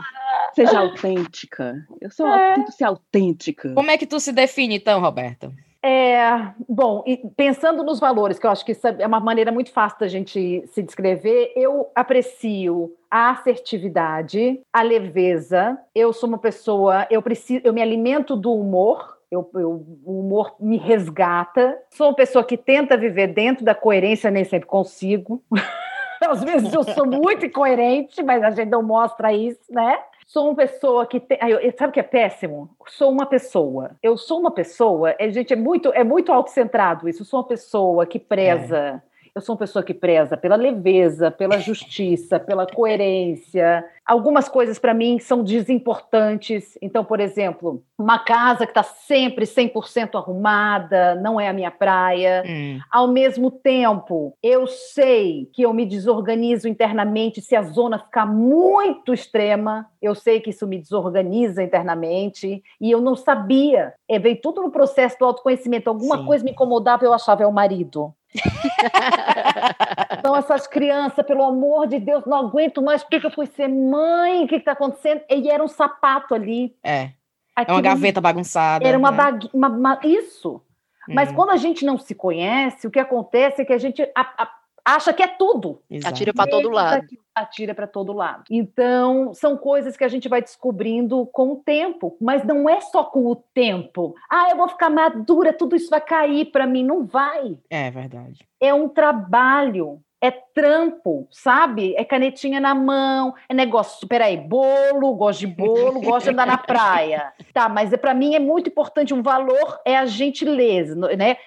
Seja 0.55 0.79
autêntica. 0.79 1.85
Eu 1.99 2.09
sou 2.09 2.25
é. 2.27 2.55
tento 2.55 2.71
ser 2.71 2.85
autêntica. 2.85 3.73
Como 3.73 3.91
é 3.91 3.97
que 3.97 4.07
tu 4.07 4.17
se 4.17 4.31
define, 4.31 4.75
então, 4.75 5.01
Roberta? 5.01 5.51
É, 5.85 6.53
bom, 6.69 7.03
e 7.05 7.17
pensando 7.35 7.83
nos 7.83 7.99
valores, 7.99 8.39
que 8.39 8.47
eu 8.47 8.51
acho 8.51 8.63
que 8.63 8.71
isso 8.71 8.87
é 8.87 9.05
uma 9.05 9.19
maneira 9.19 9.51
muito 9.51 9.69
fácil 9.69 9.99
da 9.99 10.07
gente 10.07 10.63
se 10.67 10.81
descrever, 10.81 11.51
eu 11.57 11.91
aprecio 11.93 12.95
a 13.11 13.31
assertividade, 13.31 14.61
a 14.71 14.81
leveza. 14.81 15.77
Eu 15.93 16.13
sou 16.13 16.29
uma 16.29 16.37
pessoa, 16.37 17.05
eu 17.11 17.21
preciso, 17.21 17.59
eu 17.65 17.73
me 17.73 17.81
alimento 17.81 18.37
do 18.37 18.53
humor, 18.53 19.17
Eu, 19.33 19.49
eu, 19.55 19.83
o 20.05 20.19
humor 20.19 20.55
me 20.59 20.77
resgata. 20.77 21.75
Sou 21.89 22.07
uma 22.07 22.15
pessoa 22.15 22.43
que 22.43 22.55
tenta 22.55 22.95
viver 22.95 23.27
dentro 23.27 23.65
da 23.65 23.73
coerência, 23.73 24.29
nem 24.29 24.43
sempre 24.43 24.67
consigo. 24.67 25.43
Às 26.21 26.43
vezes 26.43 26.71
eu 26.71 26.83
sou 26.83 27.05
muito 27.05 27.45
incoerente, 27.45 28.21
mas 28.21 28.43
a 28.43 28.51
gente 28.51 28.69
não 28.69 28.83
mostra 28.83 29.33
isso, 29.33 29.59
né? 29.69 29.99
Sou 30.25 30.45
uma 30.45 30.55
pessoa 30.55 31.05
que 31.05 31.19
tem. 31.19 31.37
Sabe 31.77 31.89
o 31.89 31.91
que 31.91 31.99
é 31.99 32.03
péssimo? 32.03 32.69
Sou 32.87 33.11
uma 33.11 33.25
pessoa. 33.25 33.91
Eu 34.01 34.15
sou 34.15 34.39
uma 34.39 34.51
pessoa. 34.51 35.15
É, 35.19 35.29
gente, 35.31 35.51
é 35.51 35.55
muito, 35.55 35.91
é 35.93 36.03
muito 36.03 36.31
autocentrado 36.31 37.09
isso. 37.09 37.25
sou 37.25 37.39
uma 37.41 37.47
pessoa 37.47 38.05
que 38.05 38.19
preza. 38.19 39.01
É 39.09 39.13
eu 39.35 39.41
sou 39.41 39.53
uma 39.55 39.59
pessoa 39.59 39.81
que 39.81 39.95
preza 39.95 40.37
pela 40.37 40.55
leveza, 40.55 41.31
pela 41.31 41.57
justiça, 41.57 42.39
pela 42.39 42.67
coerência. 42.67 43.83
Algumas 44.05 44.49
coisas 44.49 44.77
para 44.77 44.93
mim 44.93 45.17
são 45.17 45.43
desimportantes. 45.43 46.77
Então, 46.81 47.05
por 47.05 47.21
exemplo, 47.21 47.83
uma 47.97 48.19
casa 48.19 48.65
que 48.65 48.71
está 48.71 48.83
sempre 48.83 49.45
100% 49.45 50.15
arrumada 50.15 51.15
não 51.15 51.39
é 51.39 51.47
a 51.47 51.53
minha 51.53 51.71
praia. 51.71 52.43
Hum. 52.45 52.79
Ao 52.91 53.07
mesmo 53.07 53.49
tempo, 53.49 54.35
eu 54.43 54.67
sei 54.67 55.49
que 55.53 55.61
eu 55.61 55.73
me 55.73 55.85
desorganizo 55.85 56.67
internamente 56.67 57.41
se 57.41 57.55
a 57.55 57.61
zona 57.61 57.97
ficar 57.97 58.25
muito 58.25 59.13
extrema. 59.13 59.87
Eu 60.01 60.13
sei 60.13 60.41
que 60.41 60.49
isso 60.49 60.67
me 60.67 60.77
desorganiza 60.77 61.63
internamente. 61.63 62.61
E 62.81 62.91
eu 62.91 62.99
não 62.99 63.15
sabia. 63.15 63.93
É, 64.09 64.19
veio 64.19 64.41
tudo 64.41 64.61
no 64.61 64.71
processo 64.71 65.17
do 65.17 65.25
autoconhecimento. 65.25 65.89
Alguma 65.89 66.17
Sim. 66.17 66.25
coisa 66.25 66.43
me 66.43 66.51
incomodava, 66.51 67.05
eu 67.05 67.13
achava 67.13 67.43
é 67.43 67.47
o 67.47 67.53
marido. 67.53 68.13
então, 70.33 70.55
essas 70.55 70.67
crianças, 70.67 71.25
pelo 71.25 71.43
amor 71.43 71.87
de 71.87 71.99
Deus, 71.99 72.25
não 72.25 72.37
aguento 72.37 72.81
mais, 72.81 73.03
por 73.03 73.09
que, 73.19 73.25
eu 73.25 73.31
fui 73.31 73.45
ser 73.45 73.67
mãe? 73.67 74.43
O 74.43 74.47
que 74.47 74.55
está 74.55 74.71
acontecendo? 74.71 75.21
E 75.29 75.49
era 75.49 75.63
um 75.63 75.67
sapato 75.67 76.33
ali. 76.33 76.75
É. 76.83 77.11
Aquilo, 77.55 77.77
é 77.77 77.81
uma 77.81 77.81
gaveta 77.81 78.19
bagunçada. 78.19 78.87
Era 78.87 78.97
uma, 78.97 79.11
né? 79.11 79.17
bagu... 79.17 79.49
uma, 79.53 79.67
uma... 79.69 79.99
Isso. 80.03 80.61
Hum. 81.07 81.13
Mas 81.13 81.31
quando 81.31 81.51
a 81.51 81.57
gente 81.57 81.85
não 81.85 81.97
se 81.97 82.15
conhece, 82.15 82.87
o 82.87 82.91
que 82.91 82.99
acontece 82.99 83.61
é 83.61 83.65
que 83.65 83.73
a 83.73 83.77
gente 83.77 84.01
a, 84.15 84.43
a, 84.43 84.49
acha 84.83 85.13
que 85.13 85.21
é 85.21 85.27
tudo. 85.27 85.81
Exato. 85.89 86.13
Atira 86.13 86.33
para 86.33 86.49
todo 86.49 86.69
lado 86.69 87.07
atira 87.35 87.73
para 87.73 87.87
todo 87.87 88.13
lado. 88.13 88.43
Então, 88.49 89.33
são 89.33 89.57
coisas 89.57 89.97
que 89.97 90.03
a 90.03 90.07
gente 90.07 90.29
vai 90.29 90.41
descobrindo 90.41 91.25
com 91.27 91.53
o 91.53 91.55
tempo, 91.57 92.15
mas 92.21 92.43
não 92.43 92.69
é 92.69 92.79
só 92.79 93.03
com 93.03 93.25
o 93.25 93.35
tempo. 93.35 94.13
Ah, 94.29 94.49
eu 94.51 94.57
vou 94.57 94.67
ficar 94.69 94.89
madura, 94.89 95.51
tudo 95.51 95.75
isso 95.75 95.89
vai 95.89 96.01
cair 96.01 96.51
para 96.51 96.67
mim. 96.67 96.83
Não 96.83 97.05
vai. 97.05 97.57
É 97.69 97.89
verdade. 97.89 98.45
É 98.61 98.73
um 98.73 98.87
trabalho 98.87 99.99
é 100.23 100.31
trampo, 100.31 101.27
sabe? 101.29 101.93
É 101.97 102.05
canetinha 102.05 102.57
na 102.61 102.73
mão, 102.73 103.35
é 103.49 103.53
negócio. 103.53 104.07
Peraí, 104.07 104.37
bolo, 104.37 105.13
gosto 105.15 105.41
de 105.41 105.47
bolo, 105.47 105.99
gosto 105.99 106.27
de 106.27 106.29
andar 106.31 106.47
na 106.47 106.57
praia. 106.57 107.33
Tá, 107.53 107.69
mas 107.69 107.93
é, 107.93 107.97
para 107.97 108.15
mim 108.15 108.33
é 108.33 108.39
muito 108.39 108.69
importante. 108.69 109.13
Um 109.13 109.21
valor 109.21 109.79
é 109.85 109.95
a 109.95 110.07
gentileza, 110.07 110.95
né? 111.15 111.37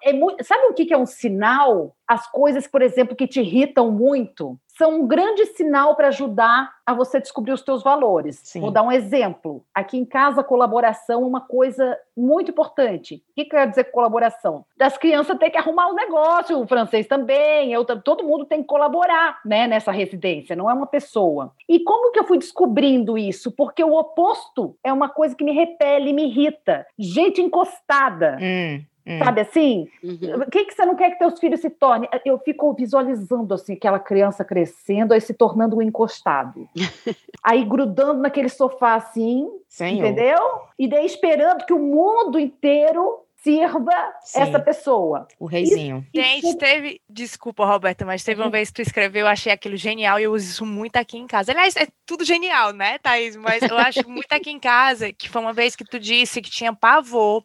É 0.00 0.12
muito, 0.12 0.44
sabe 0.44 0.66
o 0.66 0.74
que 0.74 0.92
é 0.92 0.96
um 0.96 1.06
sinal? 1.06 1.95
As 2.06 2.30
coisas, 2.30 2.66
por 2.66 2.82
exemplo, 2.82 3.16
que 3.16 3.26
te 3.26 3.40
irritam 3.40 3.90
muito 3.90 4.58
são 4.76 5.00
um 5.00 5.06
grande 5.06 5.46
sinal 5.46 5.96
para 5.96 6.08
ajudar 6.08 6.70
a 6.84 6.92
você 6.92 7.18
descobrir 7.18 7.52
os 7.52 7.62
teus 7.62 7.82
valores. 7.82 8.40
Sim. 8.44 8.60
Vou 8.60 8.70
dar 8.70 8.82
um 8.82 8.92
exemplo. 8.92 9.64
Aqui 9.74 9.96
em 9.96 10.04
casa, 10.04 10.44
colaboração 10.44 11.22
é 11.22 11.26
uma 11.26 11.40
coisa 11.40 11.98
muito 12.16 12.50
importante. 12.50 13.16
O 13.30 13.34
que 13.34 13.46
quer 13.46 13.68
dizer 13.68 13.84
colaboração? 13.84 14.64
Das 14.76 14.98
crianças 14.98 15.38
ter 15.38 15.50
que 15.50 15.56
arrumar 15.56 15.88
o 15.88 15.92
um 15.92 15.94
negócio, 15.94 16.60
o 16.60 16.66
francês 16.66 17.06
também, 17.06 17.72
eu, 17.72 17.84
todo 17.84 18.24
mundo 18.24 18.44
tem 18.44 18.60
que 18.60 18.68
colaborar 18.68 19.40
né, 19.44 19.66
nessa 19.66 19.90
residência, 19.90 20.54
não 20.54 20.70
é 20.70 20.74
uma 20.74 20.86
pessoa. 20.86 21.52
E 21.68 21.80
como 21.80 22.12
que 22.12 22.18
eu 22.18 22.24
fui 22.24 22.38
descobrindo 22.38 23.16
isso? 23.16 23.50
Porque 23.50 23.82
o 23.82 23.94
oposto 23.94 24.76
é 24.84 24.92
uma 24.92 25.08
coisa 25.08 25.34
que 25.34 25.44
me 25.44 25.52
repele, 25.52 26.12
me 26.12 26.26
irrita. 26.26 26.86
Gente 26.98 27.40
encostada. 27.40 28.36
Hum 28.40 28.84
Hum. 29.06 29.18
Sabe 29.18 29.42
assim? 29.42 29.88
Uhum. 30.02 30.42
O 30.42 30.50
que, 30.50 30.64
que 30.64 30.74
você 30.74 30.84
não 30.84 30.96
quer 30.96 31.10
que 31.12 31.18
teus 31.18 31.38
filhos 31.38 31.60
se 31.60 31.70
tornem? 31.70 32.08
Eu 32.24 32.38
fico 32.38 32.72
visualizando 32.74 33.54
assim, 33.54 33.74
aquela 33.74 34.00
criança 34.00 34.44
crescendo, 34.44 35.14
aí 35.14 35.20
se 35.20 35.32
tornando 35.32 35.76
um 35.76 35.82
encostado. 35.82 36.68
aí 37.42 37.64
grudando 37.64 38.20
naquele 38.20 38.48
sofá 38.48 38.94
assim, 38.94 39.48
Senhor. 39.68 40.04
entendeu? 40.04 40.40
E 40.76 40.88
daí 40.88 41.06
esperando 41.06 41.64
que 41.64 41.72
o 41.72 41.78
mundo 41.78 42.38
inteiro 42.38 43.25
sirva 43.46 43.92
Sim. 44.22 44.40
essa 44.40 44.58
pessoa. 44.58 45.28
O 45.38 45.46
reizinho. 45.46 46.04
Isso, 46.12 46.26
Gente, 46.26 46.46
isso... 46.48 46.58
teve. 46.58 47.00
Desculpa, 47.08 47.64
Roberta, 47.64 48.04
mas 48.04 48.24
teve 48.24 48.42
uma 48.42 48.50
vez 48.50 48.70
que 48.70 48.74
tu 48.74 48.82
escreveu, 48.82 49.22
eu 49.22 49.28
achei 49.28 49.52
aquilo 49.52 49.76
genial 49.76 50.18
e 50.18 50.24
eu 50.24 50.32
uso 50.32 50.46
isso 50.46 50.66
muito 50.66 50.96
aqui 50.96 51.16
em 51.16 51.26
casa. 51.26 51.52
Aliás, 51.52 51.76
é 51.76 51.86
tudo 52.04 52.24
genial, 52.24 52.72
né, 52.72 52.98
Thaís? 52.98 53.36
Mas 53.36 53.62
eu 53.62 53.78
acho 53.78 54.08
muito 54.08 54.32
aqui 54.32 54.50
em 54.50 54.58
casa, 54.58 55.12
que 55.12 55.28
foi 55.28 55.40
uma 55.40 55.52
vez 55.52 55.76
que 55.76 55.84
tu 55.84 56.00
disse 56.00 56.42
que 56.42 56.50
tinha 56.50 56.74
pavor 56.74 57.44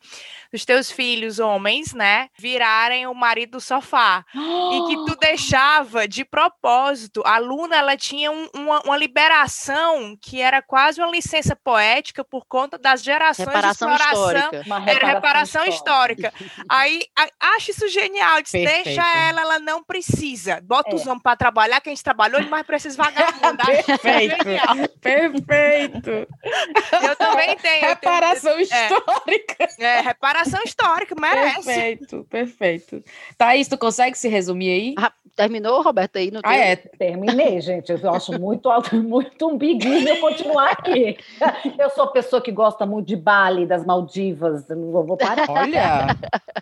dos 0.52 0.66
teus 0.66 0.92
filhos 0.92 1.40
homens, 1.40 1.94
né, 1.94 2.30
virarem 2.38 3.08
o 3.08 3.14
marido 3.14 3.52
do 3.52 3.62
sofá. 3.62 4.26
e 4.36 4.88
que 4.88 4.96
tu 5.06 5.16
deixava 5.22 6.08
de 6.08 6.26
propósito. 6.26 7.22
A 7.26 7.38
Luna, 7.38 7.76
ela 7.76 7.96
tinha 7.96 8.32
um, 8.32 8.48
uma, 8.56 8.82
uma, 8.82 8.98
liberação 8.98 10.18
que 10.22 10.42
era 10.42 10.62
quase 10.62 11.02
uma 11.02 11.12
licença 11.12 11.56
poética 11.56 12.24
por 12.24 12.46
conta 12.46 12.78
das 12.78 13.04
gerações 13.04 13.48
reparação 13.48 13.90
de 13.90 13.96
exploração. 13.96 14.32
Histórica. 14.32 14.64
Uma 14.66 14.80
reparação 14.80 15.10
era 15.10 15.14
reparação 15.16 15.66
histórica. 15.66 15.91
Histórica. 15.92 16.34
Aí, 16.70 17.04
a, 17.18 17.56
acho 17.56 17.72
isso 17.72 17.88
genial. 17.90 18.42
Diz, 18.42 18.52
deixa 18.52 19.02
ela, 19.18 19.42
ela 19.42 19.60
não 19.60 19.84
precisa. 19.84 20.62
Bota 20.62 20.92
é. 20.92 20.96
os 20.96 21.06
homens 21.06 21.22
para 21.22 21.36
trabalhar, 21.36 21.82
que 21.82 21.90
a 21.90 21.92
gente 21.92 22.04
trabalhou, 22.04 22.42
mas 22.50 22.66
precisa 22.66 22.98
vagabundar. 22.98 23.68
Perfeito. 23.86 24.36
Perfeito. 25.02 26.10
Eu 26.10 27.16
também 27.16 27.56
tenho. 27.58 27.82
Reparação 27.88 28.54
tenho, 28.54 28.62
histórica. 28.62 29.70
É, 29.80 29.84
é 29.84 30.02
reparação 30.02 30.62
histórica, 30.64 31.16
merece. 31.20 31.66
Perfeito, 31.66 32.28
perfeito. 32.30 33.04
Thaís, 33.38 33.68
tu 33.68 33.78
consegue 33.78 34.18
se 34.18 34.28
resumir 34.28 34.72
aí? 34.72 34.96
Ah, 34.98 35.12
terminou, 35.36 35.82
Roberto, 35.82 36.18
aí? 36.18 36.32
No 36.32 36.40
ah, 36.44 36.56
é. 36.56 36.76
Terminei, 36.76 37.60
gente. 37.62 37.92
Eu 37.92 38.14
acho 38.14 38.40
muito, 38.40 38.70
muito 38.94 39.48
umbiguismo 39.48 40.08
eu 40.08 40.20
continuar 40.20 40.72
aqui. 40.72 41.18
Eu 41.78 41.90
sou 41.90 42.08
pessoa 42.08 42.42
que 42.42 42.52
gosta 42.52 42.86
muito 42.86 43.08
de 43.08 43.16
Bali, 43.16 43.66
das 43.66 43.86
Maldivas. 43.86 44.68
Não 44.68 44.92
vou 44.92 45.18
parar. 45.18 45.48
Olha! 45.72 46.08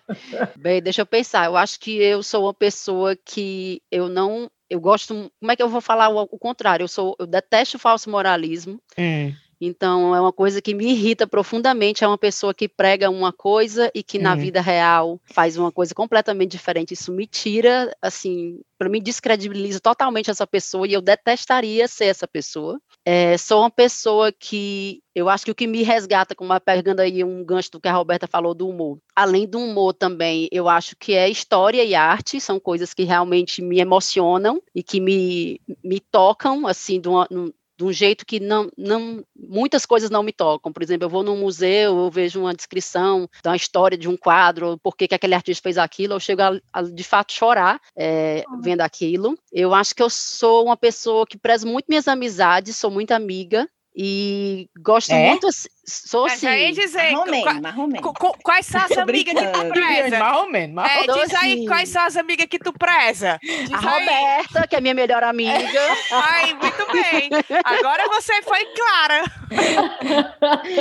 Bem, 0.58 0.82
deixa 0.82 1.01
eu 1.01 1.06
pensar. 1.06 1.46
Eu 1.46 1.58
acho 1.58 1.80
que 1.80 1.98
eu 1.98 2.22
sou 2.24 2.46
uma 2.46 2.54
pessoa 2.54 3.16
que 3.16 3.82
eu 3.92 4.08
não... 4.08 4.50
Eu 4.70 4.80
gosto... 4.80 5.32
Como 5.39 5.51
é 5.51 5.56
que 5.56 5.63
eu 5.63 5.70
vou 5.70 5.82
falar 5.82 6.10
o, 6.10 6.22
o 6.22 6.38
contrário? 6.38 6.84
Eu, 6.84 6.88
sou, 6.88 7.16
eu 7.20 7.25
detesto 7.25 7.78
o 7.78 7.80
falso 7.80 8.10
moralismo. 8.10 8.82
Hum. 8.98 9.34
Então, 9.60 10.16
é 10.16 10.22
uma 10.22 10.32
coisa 10.32 10.62
que 10.62 10.74
me 10.74 10.92
irrita 10.92 11.28
profundamente. 11.28 12.04
É 12.04 12.08
uma 12.08 12.18
pessoa 12.18 12.54
que 12.54 12.68
prega 12.68 13.10
uma 13.10 13.34
coisa 13.34 13.92
e 13.94 14.01
que 14.01 14.18
na 14.18 14.34
uhum. 14.34 14.39
vida 14.39 14.62
real 14.62 15.20
faz 15.25 15.58
uma 15.58 15.72
coisa 15.72 15.94
completamente 15.94 16.51
diferente. 16.51 16.94
Isso 16.94 17.12
me 17.12 17.28
tira, 17.28 17.96
assim, 18.01 18.62
para 18.78 18.88
mim 18.88 19.01
descredibiliza 19.01 19.80
totalmente 19.80 20.32
essa 20.32 20.48
pessoa 20.48 20.88
e 20.88 20.94
eu 20.94 21.01
detestaria 21.01 21.88
ser 21.88 22.06
essa 22.06 22.28
pessoa. 22.28 22.80
É, 23.06 23.38
sou 23.38 23.62
uma 23.62 23.70
pessoa 23.70 24.32
que 24.32 25.01
eu 25.13 25.28
acho 25.28 25.44
que 25.44 25.51
o 25.51 25.56
que 25.56 25.68
me 25.68 25.84
resgata, 25.84 26.34
como 26.34 26.58
pegando 26.62 27.01
aí 27.01 27.24
um 27.24 27.44
gancho 27.44 27.72
do 27.72 27.80
que 27.80 27.88
a 27.88 27.94
Roberta 27.94 28.28
falou 28.28 28.54
do 28.54 28.70
humor, 28.70 29.00
além 29.13 29.46
do 29.46 29.60
humor 29.60 29.94
também, 29.94 30.48
eu 30.51 30.70
acho 30.70 30.96
que 30.96 31.13
é 31.13 31.28
história 31.28 31.84
e 31.84 31.94
arte, 31.94 32.39
são 32.39 32.60
coisas 32.60 32.94
que 32.94 33.04
realmente 33.04 33.62
me 33.62 33.80
emocionam 33.80 34.62
e 34.74 34.82
que 34.82 35.01
me, 35.01 35.60
me 35.84 36.00
tocam, 36.00 36.66
assim, 36.66 37.01
de 37.01 37.10
uma, 37.10 37.28
de 37.79 37.86
um 37.86 37.93
jeito 37.93 38.25
que 38.25 38.41
não, 38.41 38.69
não, 38.77 39.24
muitas 39.33 39.86
coisas 39.86 40.09
não 40.09 40.21
me 40.21 40.33
tocam. 40.33 40.71
Por 40.71 40.83
exemplo, 40.83 41.05
eu 41.05 41.09
vou 41.09 41.24
num 41.24 41.38
museu, 41.38 41.98
eu 41.98 42.12
vejo 42.12 42.41
uma 42.41 42.53
descrição 42.53 43.29
da 43.41 43.55
história 43.55 43.98
de 43.98 44.09
um 44.09 44.17
quadro, 44.17 44.77
por 44.83 44.98
que, 44.98 45.07
que 45.07 45.15
aquele 45.15 45.33
artista 45.33 45.63
fez 45.63 45.77
aquilo, 45.77 46.13
eu 46.13 46.19
chego 46.19 46.41
a, 46.41 46.59
a 46.74 46.81
de 46.81 47.03
fato 47.05 47.31
chorar 47.31 47.79
é, 47.95 48.43
vendo 48.62 48.81
aquilo. 48.81 49.39
Eu 49.50 49.74
acho 49.74 49.95
que 49.95 50.03
eu 50.03 50.09
sou 50.09 50.65
uma 50.65 50.75
pessoa 50.75 51.25
que 51.25 51.38
prezo 51.38 51.65
muito 51.67 51.86
minhas 51.88 52.09
amizades, 52.09 52.75
sou 52.75 52.91
muito 52.91 53.13
amiga, 53.13 53.65
e 53.95 54.69
gosto 54.77 55.12
é? 55.12 55.29
muito, 55.29 55.48
sou. 55.89 56.25
Aí 56.25 56.72
dizer, 56.72 57.13
quais 58.43 58.65
são 58.65 58.81
as 58.81 58.98
amigas 58.98 59.34
que 59.34 59.48
tu 59.48 59.69
preza? 59.69 60.19
Marromeno, 60.19 60.81
é, 60.81 61.08
diz 61.08 61.34
aí 61.36 61.65
quais 61.65 61.89
são 61.89 62.03
as 62.03 62.15
amigas 62.15 62.48
que 62.48 62.60
tu 62.60 62.72
preza. 62.74 63.39
Diz 63.41 63.72
a 63.74 63.77
aí. 63.77 64.00
Roberta, 64.00 64.67
que 64.67 64.75
é 64.75 64.81
minha 64.81 64.93
melhor 64.93 65.24
amiga. 65.24 65.79
Ai, 66.12 66.53
muito 66.53 66.91
bem. 66.91 67.29
Agora 67.63 68.08
você 68.08 68.41
foi 68.41 68.65
clara. 68.65 69.24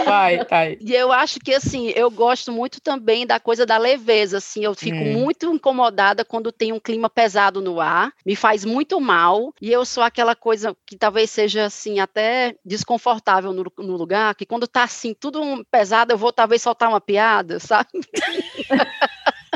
Vai, 0.04 0.44
vai. 0.44 0.78
E 0.80 0.94
eu 0.94 1.12
acho 1.12 1.40
que, 1.40 1.54
assim, 1.54 1.90
eu 1.94 2.10
gosto 2.10 2.52
muito 2.52 2.80
também 2.80 3.26
da 3.26 3.40
coisa 3.40 3.64
da 3.64 3.78
leveza, 3.78 4.38
assim, 4.38 4.64
eu 4.64 4.74
fico 4.74 4.96
hum. 4.96 5.12
muito 5.12 5.52
incomodada 5.52 6.24
quando 6.24 6.52
tem 6.52 6.72
um 6.72 6.80
clima 6.80 7.08
pesado 7.08 7.60
no 7.60 7.80
ar, 7.80 8.12
me 8.24 8.36
faz 8.36 8.64
muito 8.64 9.00
mal, 9.00 9.52
e 9.60 9.72
eu 9.72 9.84
sou 9.84 10.02
aquela 10.02 10.34
coisa 10.34 10.76
que 10.86 10.96
talvez 10.96 11.30
seja, 11.30 11.64
assim, 11.64 12.00
até 12.00 12.54
desconfortável 12.64 13.52
no, 13.52 13.64
no 13.78 13.96
lugar, 13.96 14.34
que 14.34 14.46
quando 14.46 14.66
tá 14.66 14.86
assim, 14.98 15.14
tudo 15.14 15.64
pesado, 15.70 16.12
eu 16.12 16.18
vou 16.18 16.32
talvez 16.32 16.60
soltar 16.60 16.88
uma 16.88 17.00
piada, 17.00 17.60
sabe? 17.60 17.88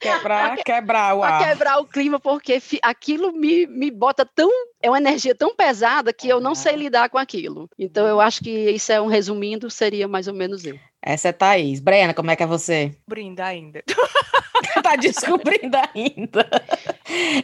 Quebrar, 0.00 0.56
quebrar 0.64 1.14
o 1.14 1.22
ar. 1.22 1.46
quebrar 1.46 1.78
o 1.78 1.84
clima, 1.84 2.18
porque 2.18 2.58
aquilo 2.82 3.32
me, 3.32 3.66
me 3.66 3.90
bota 3.90 4.24
tão. 4.24 4.50
É 4.80 4.88
uma 4.88 4.96
energia 4.96 5.34
tão 5.34 5.54
pesada 5.54 6.10
que 6.10 6.26
eu 6.26 6.40
não 6.40 6.54
sei 6.54 6.74
lidar 6.74 7.10
com 7.10 7.18
aquilo. 7.18 7.68
Então, 7.78 8.06
eu 8.06 8.18
acho 8.18 8.40
que 8.42 8.50
isso 8.70 8.90
é 8.90 8.98
um 8.98 9.06
resumindo, 9.08 9.70
seria 9.70 10.08
mais 10.08 10.26
ou 10.26 10.32
menos 10.32 10.64
eu. 10.64 10.78
Essa 11.02 11.28
é 11.28 11.32
Thaís. 11.32 11.80
Brena, 11.80 12.12
como 12.12 12.30
é 12.30 12.36
que 12.36 12.42
é 12.42 12.46
você? 12.46 12.94
Brinda 13.06 13.44
ainda. 13.44 13.82
tá 14.82 14.96
descobrindo 14.96 15.76
ainda. 15.94 16.48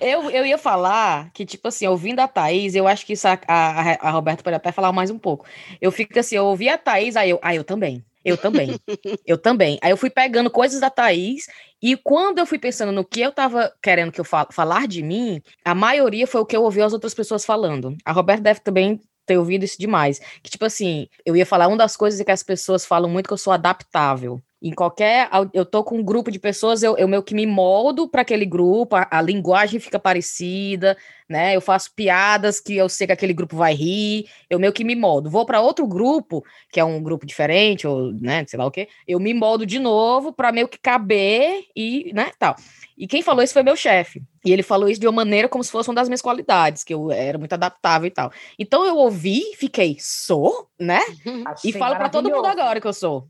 Eu, 0.01 0.31
eu 0.31 0.47
ia 0.47 0.59
falar 0.59 1.31
que, 1.33 1.45
tipo 1.45 1.69
assim, 1.69 1.87
ouvindo 1.87 2.21
a 2.21 2.29
Thaís, 2.29 2.75
eu 2.75 2.87
acho 2.87 3.07
que 3.07 3.13
isso 3.13 3.27
a, 3.29 3.39
a, 3.47 4.09
a 4.09 4.11
Roberta 4.11 4.43
pode 4.43 4.57
até 4.57 4.73
falar 4.73 4.93
mais 4.93 5.11
um 5.11 5.19
pouco. 5.19 5.47
Eu 5.81 5.93
fico 5.93 6.19
assim, 6.19 6.37
eu 6.37 6.47
ouvi 6.47 6.69
a 6.69 6.79
Thaís, 6.79 7.17
aí 7.17 7.31
eu, 7.31 7.39
ah, 7.43 7.55
eu 7.55 7.65
também. 7.65 8.05
Eu 8.25 8.39
também. 8.39 8.79
eu 9.27 9.37
também. 9.37 9.79
Aí 9.83 9.91
eu 9.91 9.97
fui 9.97 10.09
pegando 10.09 10.51
coisas 10.51 10.81
da 10.81 10.89
Thaís 10.89 11.47
e 11.83 11.97
quando 11.97 12.39
eu 12.39 12.47
fui 12.47 12.59
pensando 12.59 12.91
no 12.91 13.05
que 13.05 13.21
eu 13.21 13.31
tava 13.31 13.73
querendo 13.83 14.11
que 14.11 14.21
eu 14.21 14.25
fal 14.25 14.49
falar 14.51 14.89
de 14.89 15.03
mim, 15.03 15.43
a 15.65 15.75
maioria 15.75 16.27
foi 16.27 16.41
o 16.41 16.47
que 16.47 16.57
eu 16.57 16.63
ouvi 16.63 16.81
as 16.81 16.95
outras 16.95 17.13
pessoas 17.13 17.45
falando. 17.45 17.95
A 18.05 18.13
Roberta 18.13 18.43
deve 18.43 18.61
também 18.61 18.99
ter 19.27 19.39
ouvido 19.39 19.65
isso 19.65 19.79
demais. 19.79 20.21
Que, 20.43 20.51
tipo 20.51 20.65
assim, 20.65 21.09
eu 21.25 21.37
ia 21.37 21.47
falar, 21.47 21.69
uma 21.69 21.77
das 21.77 21.97
coisas 21.97 22.21
é 22.21 22.25
que 22.25 22.31
as 22.31 22.43
pessoas 22.43 22.85
falam 22.85 23.11
muito 23.11 23.27
que 23.27 23.33
eu 23.33 23.39
sou 23.39 23.53
adaptável. 23.53 24.43
Em 24.65 24.73
qualquer. 24.73 25.29
Eu 25.53 25.67
tô 25.67 25.85
com 25.85 25.99
um 25.99 26.03
grupo 26.03 26.31
de 26.31 26.39
pessoas, 26.39 26.83
eu, 26.83 26.97
eu 26.97 27.07
meio 27.07 27.23
que 27.23 27.35
me 27.35 27.47
moldo 27.47 28.09
para 28.09 28.23
aquele 28.23 28.47
grupo, 28.47 28.97
a, 28.97 29.07
a, 29.11 29.21
linguagem 29.21 29.79
fica 29.79 29.99
parecida, 29.99 30.97
né? 31.29 31.55
Eu 31.55 31.61
faço 31.61 31.93
piadas 31.95 32.61
que 32.61 32.75
eu 32.75 32.89
sei 32.89 33.07
que 33.07 33.13
aquele 33.13 33.35
grupo 33.35 33.57
vai 33.57 33.75
rir, 33.75 34.25
eu 34.49 34.59
meio 34.59 34.73
que 34.73 34.83
me 34.83 34.97
moldo. 34.97 35.29
Vou 35.29 35.45
para 35.45 35.61
outro 35.61 35.87
grupo, 35.87 36.43
que 36.73 36.81
é 36.81 36.85
um 36.85 37.03
grupo 37.03 37.27
diferente, 37.27 37.87
ou, 37.87 38.11
né, 38.15 38.43
sei 38.47 38.59
lá 38.59 38.65
o 38.65 38.71
quê, 38.71 38.89
eu 39.07 39.21
me 39.21 39.35
moldo 39.35 39.67
de 39.67 39.79
novo 39.79 40.33
para 40.33 40.51
meio 40.51 40.67
que 40.67 40.79
caber 40.79 41.65
e, 41.77 42.11
né, 42.15 42.31
tal. 42.39 42.57
E 42.97 43.07
quem 43.07 43.21
falou 43.21 43.45
isso 43.45 43.53
foi 43.53 43.63
meu 43.63 43.77
chefe. 43.77 44.23
E 44.43 44.51
ele 44.51 44.63
falou 44.63 44.89
isso 44.89 45.01
de 45.01 45.07
uma 45.07 45.13
maneira 45.13 45.47
como 45.47 45.63
se 45.63 45.71
fosse 45.71 45.91
uma 45.91 45.97
das 45.97 46.09
minhas 46.09 46.23
qualidades, 46.23 46.83
que 46.83 46.95
eu 46.95 47.13
era 47.13 47.37
muito 47.37 47.53
adaptável 47.53 48.07
e 48.07 48.11
tal. 48.11 48.33
Então 48.59 48.87
eu 48.87 48.97
ouvi, 48.97 49.43
fiquei, 49.59 49.99
sou, 50.01 50.69
né? 50.81 51.01
Achei 51.45 51.71
e 51.71 51.73
falo 51.75 51.97
para 51.97 52.09
todo 52.09 52.31
mundo 52.31 52.47
agora 52.47 52.81
que 52.81 52.87
eu 52.87 52.95
sou. 52.95 53.29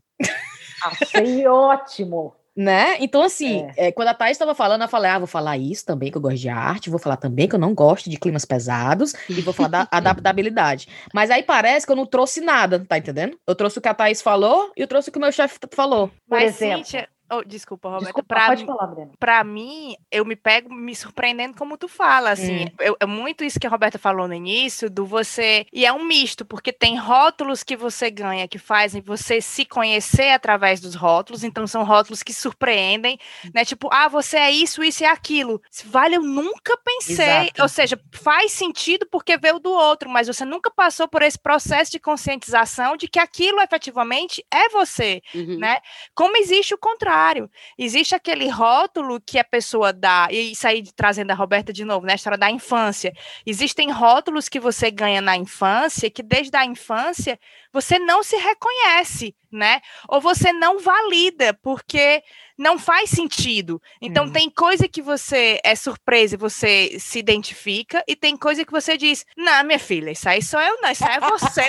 Achei 0.87 1.45
ótimo. 1.47 2.35
Né? 2.55 2.95
Então, 3.01 3.21
assim, 3.21 3.67
é. 3.75 3.87
É, 3.87 3.91
quando 3.91 4.07
a 4.07 4.13
Thais 4.13 4.31
estava 4.31 4.55
falando, 4.55 4.83
eu 4.83 4.87
falei, 4.87 5.11
ah, 5.11 5.17
vou 5.19 5.27
falar 5.27 5.57
isso 5.57 5.85
também, 5.85 6.09
que 6.09 6.17
eu 6.17 6.21
gosto 6.21 6.37
de 6.37 6.47
arte, 6.47 6.89
vou 6.89 6.97
falar 6.97 7.17
também 7.17 7.49
que 7.49 7.55
eu 7.55 7.59
não 7.59 7.73
gosto 7.73 8.09
de 8.09 8.17
climas 8.17 8.45
pesados, 8.45 9.13
e 9.29 9.41
vou 9.41 9.53
falar 9.53 9.67
da 9.67 9.87
adaptabilidade. 9.91 10.87
Mas 11.13 11.29
aí 11.29 11.43
parece 11.43 11.85
que 11.85 11.91
eu 11.91 11.97
não 11.97 12.05
trouxe 12.05 12.39
nada, 12.39 12.79
tá 12.87 12.97
entendendo? 12.97 13.37
Eu 13.45 13.55
trouxe 13.55 13.77
o 13.77 13.81
que 13.81 13.89
a 13.89 13.93
Thaís 13.93 14.21
falou 14.21 14.71
e 14.77 14.81
eu 14.81 14.87
trouxe 14.87 15.09
o 15.09 15.11
que 15.11 15.17
o 15.17 15.21
meu 15.21 15.33
chefe 15.33 15.59
falou. 15.73 16.07
Por 16.07 16.39
Mas, 16.39 16.55
exemplo. 16.55 16.85
Cíntia, 16.85 17.09
Oh, 17.27 17.43
desculpa, 17.43 17.89
Roberta. 17.89 18.05
Desculpa, 18.05 18.35
pra, 18.35 18.47
pode 18.47 18.65
falar, 18.65 18.87
Breno. 18.87 19.11
Pra 19.19 19.43
mim, 19.43 19.95
eu 20.11 20.23
me 20.23 20.35
pego 20.35 20.71
me 20.71 20.95
surpreendendo 20.95 21.57
como 21.57 21.75
tu 21.75 21.87
fala, 21.87 22.29
assim. 22.29 22.65
Hum. 22.65 22.71
Eu, 22.79 22.95
é 22.99 23.05
muito 23.05 23.43
isso 23.43 23.59
que 23.59 23.65
a 23.65 23.69
Roberta 23.69 23.97
falou 23.97 24.27
no 24.27 24.33
início, 24.33 24.89
do 24.89 25.05
você... 25.07 25.65
E 25.73 25.85
é 25.85 25.91
um 25.91 26.05
misto, 26.05 26.45
porque 26.45 26.71
tem 26.71 26.97
rótulos 26.97 27.63
que 27.63 27.75
você 27.75 28.11
ganha, 28.11 28.47
que 28.47 28.59
fazem 28.59 29.01
você 29.01 29.41
se 29.41 29.65
conhecer 29.65 30.29
através 30.29 30.79
dos 30.79 30.93
rótulos, 30.93 31.43
então 31.43 31.65
são 31.65 31.83
rótulos 31.83 32.21
que 32.21 32.31
surpreendem, 32.33 33.17
né? 33.53 33.65
Tipo, 33.65 33.89
ah, 33.91 34.07
você 34.07 34.37
é 34.37 34.51
isso, 34.51 34.83
isso 34.83 35.01
e 35.01 35.05
aquilo. 35.07 35.59
Vale, 35.85 36.17
eu 36.17 36.21
nunca 36.21 36.77
pensei. 36.77 37.25
Exato. 37.25 37.61
Ou 37.63 37.69
seja, 37.69 37.99
faz 38.11 38.51
sentido 38.51 39.07
porque 39.09 39.35
veio 39.35 39.57
do 39.57 39.71
outro, 39.71 40.09
mas 40.09 40.27
você 40.27 40.45
nunca 40.45 40.69
passou 40.69 41.07
por 41.07 41.23
esse 41.23 41.39
processo 41.39 41.91
de 41.91 41.99
conscientização 41.99 42.95
de 42.95 43.07
que 43.07 43.17
aquilo 43.17 43.59
efetivamente 43.61 44.45
é 44.51 44.69
você, 44.69 45.23
uhum. 45.33 45.57
né? 45.57 45.79
Como 46.13 46.37
existe 46.37 46.73
o 46.73 46.77
contrário 46.77 47.14
contrário. 47.15 47.49
Existe 47.77 48.13
aquele 48.13 48.49
rótulo 48.49 49.21
que 49.21 49.39
a 49.39 49.43
pessoa 49.43 49.93
dá, 49.93 50.27
e 50.29 50.51
isso 50.51 50.67
aí 50.67 50.83
trazendo 50.95 51.31
a 51.31 51.33
Roberta 51.33 51.71
de 51.71 51.85
novo, 51.85 52.05
né, 52.05 52.13
a 52.13 52.15
história 52.15 52.37
da 52.37 52.51
infância. 52.51 53.13
Existem 53.45 53.89
rótulos 53.89 54.49
que 54.49 54.59
você 54.59 54.91
ganha 54.91 55.21
na 55.21 55.37
infância 55.37 56.11
que 56.11 56.21
desde 56.21 56.55
a 56.57 56.65
infância 56.65 57.39
você 57.71 57.97
não 57.97 58.21
se 58.21 58.35
reconhece, 58.35 59.35
né? 59.51 59.81
Ou 60.07 60.19
você 60.19 60.51
não 60.51 60.79
valida, 60.79 61.53
porque 61.61 62.21
não 62.57 62.79
faz 62.79 63.09
sentido. 63.09 63.81
Então, 64.01 64.25
hum. 64.25 64.31
tem 64.31 64.49
coisa 64.49 64.87
que 64.87 65.01
você 65.01 65.59
é 65.63 65.75
surpresa 65.75 66.35
e 66.35 66.37
você 66.37 66.97
se 66.99 67.19
identifica, 67.19 68.03
e 68.07 68.15
tem 68.15 68.37
coisa 68.37 68.65
que 68.65 68.71
você 68.71 68.97
diz: 68.97 69.25
Não, 69.37 69.63
minha 69.63 69.79
filha, 69.79 70.11
isso 70.11 70.27
aí 70.27 70.41
sou 70.41 70.59
eu, 70.59 70.81
não. 70.81 70.91
Isso 70.91 71.05
aí 71.05 71.17
é 71.17 71.19
você 71.19 71.61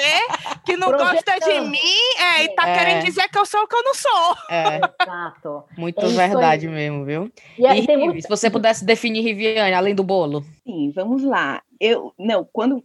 que 0.65 0.77
não 0.77 0.91
gosta 0.91 1.39
de 1.41 1.61
mim 1.61 1.79
é, 2.19 2.45
e 2.45 2.55
tá 2.55 2.69
é. 2.69 2.79
querendo 2.79 3.05
dizer 3.05 3.29
que 3.29 3.39
eu 3.39 3.47
sou 3.47 3.63
o 3.63 3.69
que 3.69 3.77
eu 3.77 3.83
não 3.83 3.95
sou. 3.95 4.37
É. 4.51 4.81
Exato. 5.03 5.65
Muito 5.77 6.05
é 6.05 6.09
verdade 6.09 6.69
mesmo, 6.69 7.05
viu? 7.05 7.33
E, 7.59 7.67
aí, 7.67 7.85
e 7.85 7.97
muito... 7.97 8.23
se 8.23 8.29
você 8.29 8.51
pudesse 8.51 8.85
definir 8.85 9.23
Riviane, 9.23 9.75
além 9.75 9.95
do 9.95 10.05
bolo. 10.05 10.45
Sim, 10.67 10.91
vamos 10.91 11.23
lá 11.23 11.63
eu 11.81 12.13
não 12.19 12.49
quando 12.53 12.83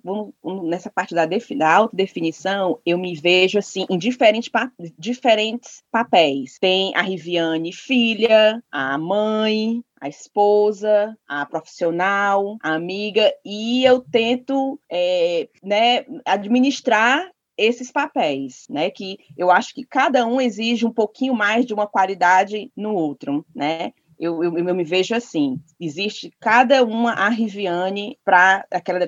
nessa 0.66 0.90
parte 0.90 1.16
da, 1.16 1.26
da 1.26 1.74
autodefinição 1.74 2.80
eu 2.86 2.98
me 2.98 3.16
vejo 3.16 3.58
assim 3.58 3.86
em 3.90 3.98
diferentes, 3.98 4.50
pa, 4.50 4.72
diferentes 4.98 5.84
papéis 5.92 6.58
tem 6.60 6.94
a 6.96 7.02
Riviane 7.02 7.74
filha 7.74 8.62
a 8.72 8.98
mãe 8.98 9.84
a 10.00 10.10
esposa, 10.10 11.16
a 11.28 11.46
profissional, 11.46 12.58
a 12.64 12.74
amiga, 12.74 13.32
e 13.46 13.86
eu 13.86 14.02
tento 14.02 14.80
é, 14.92 15.48
né, 15.62 16.04
administrar 16.26 17.30
esses 17.56 17.92
papéis, 17.92 18.66
né? 18.68 18.90
Que 18.90 19.20
eu 19.38 19.52
acho 19.52 19.76
que 19.76 19.86
cada 19.86 20.26
um 20.26 20.42
exige 20.42 20.88
um 20.88 20.92
pouquinho 20.92 21.36
mais 21.36 21.68
de 21.68 21.74
uma 21.76 21.86
qualidade 21.86 22.72
no 22.76 22.96
outro, 22.96 23.46
né? 23.54 23.94
Eu, 24.22 24.44
eu, 24.44 24.56
eu, 24.56 24.76
me 24.76 24.84
vejo 24.84 25.16
assim: 25.16 25.60
existe 25.80 26.32
cada 26.40 26.84
uma 26.84 27.14
a 27.14 27.28
Riviane 27.28 28.20
para 28.24 28.64
aquela. 28.70 29.00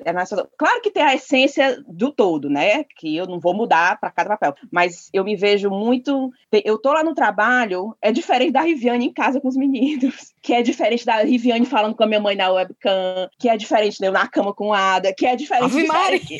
Claro 0.58 0.82
que 0.82 0.90
tem 0.90 1.04
a 1.04 1.14
essência 1.14 1.80
do 1.86 2.10
todo, 2.10 2.50
né? 2.50 2.82
Que 2.82 3.16
eu 3.16 3.24
não 3.24 3.38
vou 3.38 3.54
mudar 3.54 4.00
para 4.00 4.10
cada 4.10 4.30
papel, 4.30 4.54
mas 4.72 5.08
eu 5.12 5.22
me 5.22 5.36
vejo 5.36 5.70
muito. 5.70 6.32
Eu 6.50 6.78
tô 6.78 6.92
lá 6.92 7.04
no 7.04 7.14
trabalho, 7.14 7.96
é 8.02 8.10
diferente 8.10 8.52
da 8.52 8.62
Riviane 8.62 9.06
em 9.06 9.12
casa 9.12 9.40
com 9.40 9.46
os 9.46 9.56
meninos, 9.56 10.33
que 10.44 10.52
é 10.52 10.62
diferente 10.62 11.06
da 11.06 11.22
Riviane 11.22 11.64
falando 11.64 11.96
com 11.96 12.04
a 12.04 12.06
minha 12.06 12.20
mãe 12.20 12.36
na 12.36 12.50
webcam, 12.50 13.30
que 13.38 13.48
é 13.48 13.56
diferente 13.56 13.98
de 13.98 14.04
eu 14.04 14.12
na 14.12 14.28
cama 14.28 14.52
com 14.52 14.74
a 14.74 14.96
Ada, 14.96 15.14
que 15.14 15.24
é 15.24 15.34
diferente. 15.34 15.64
Ave 15.64 16.18
de 16.18 16.38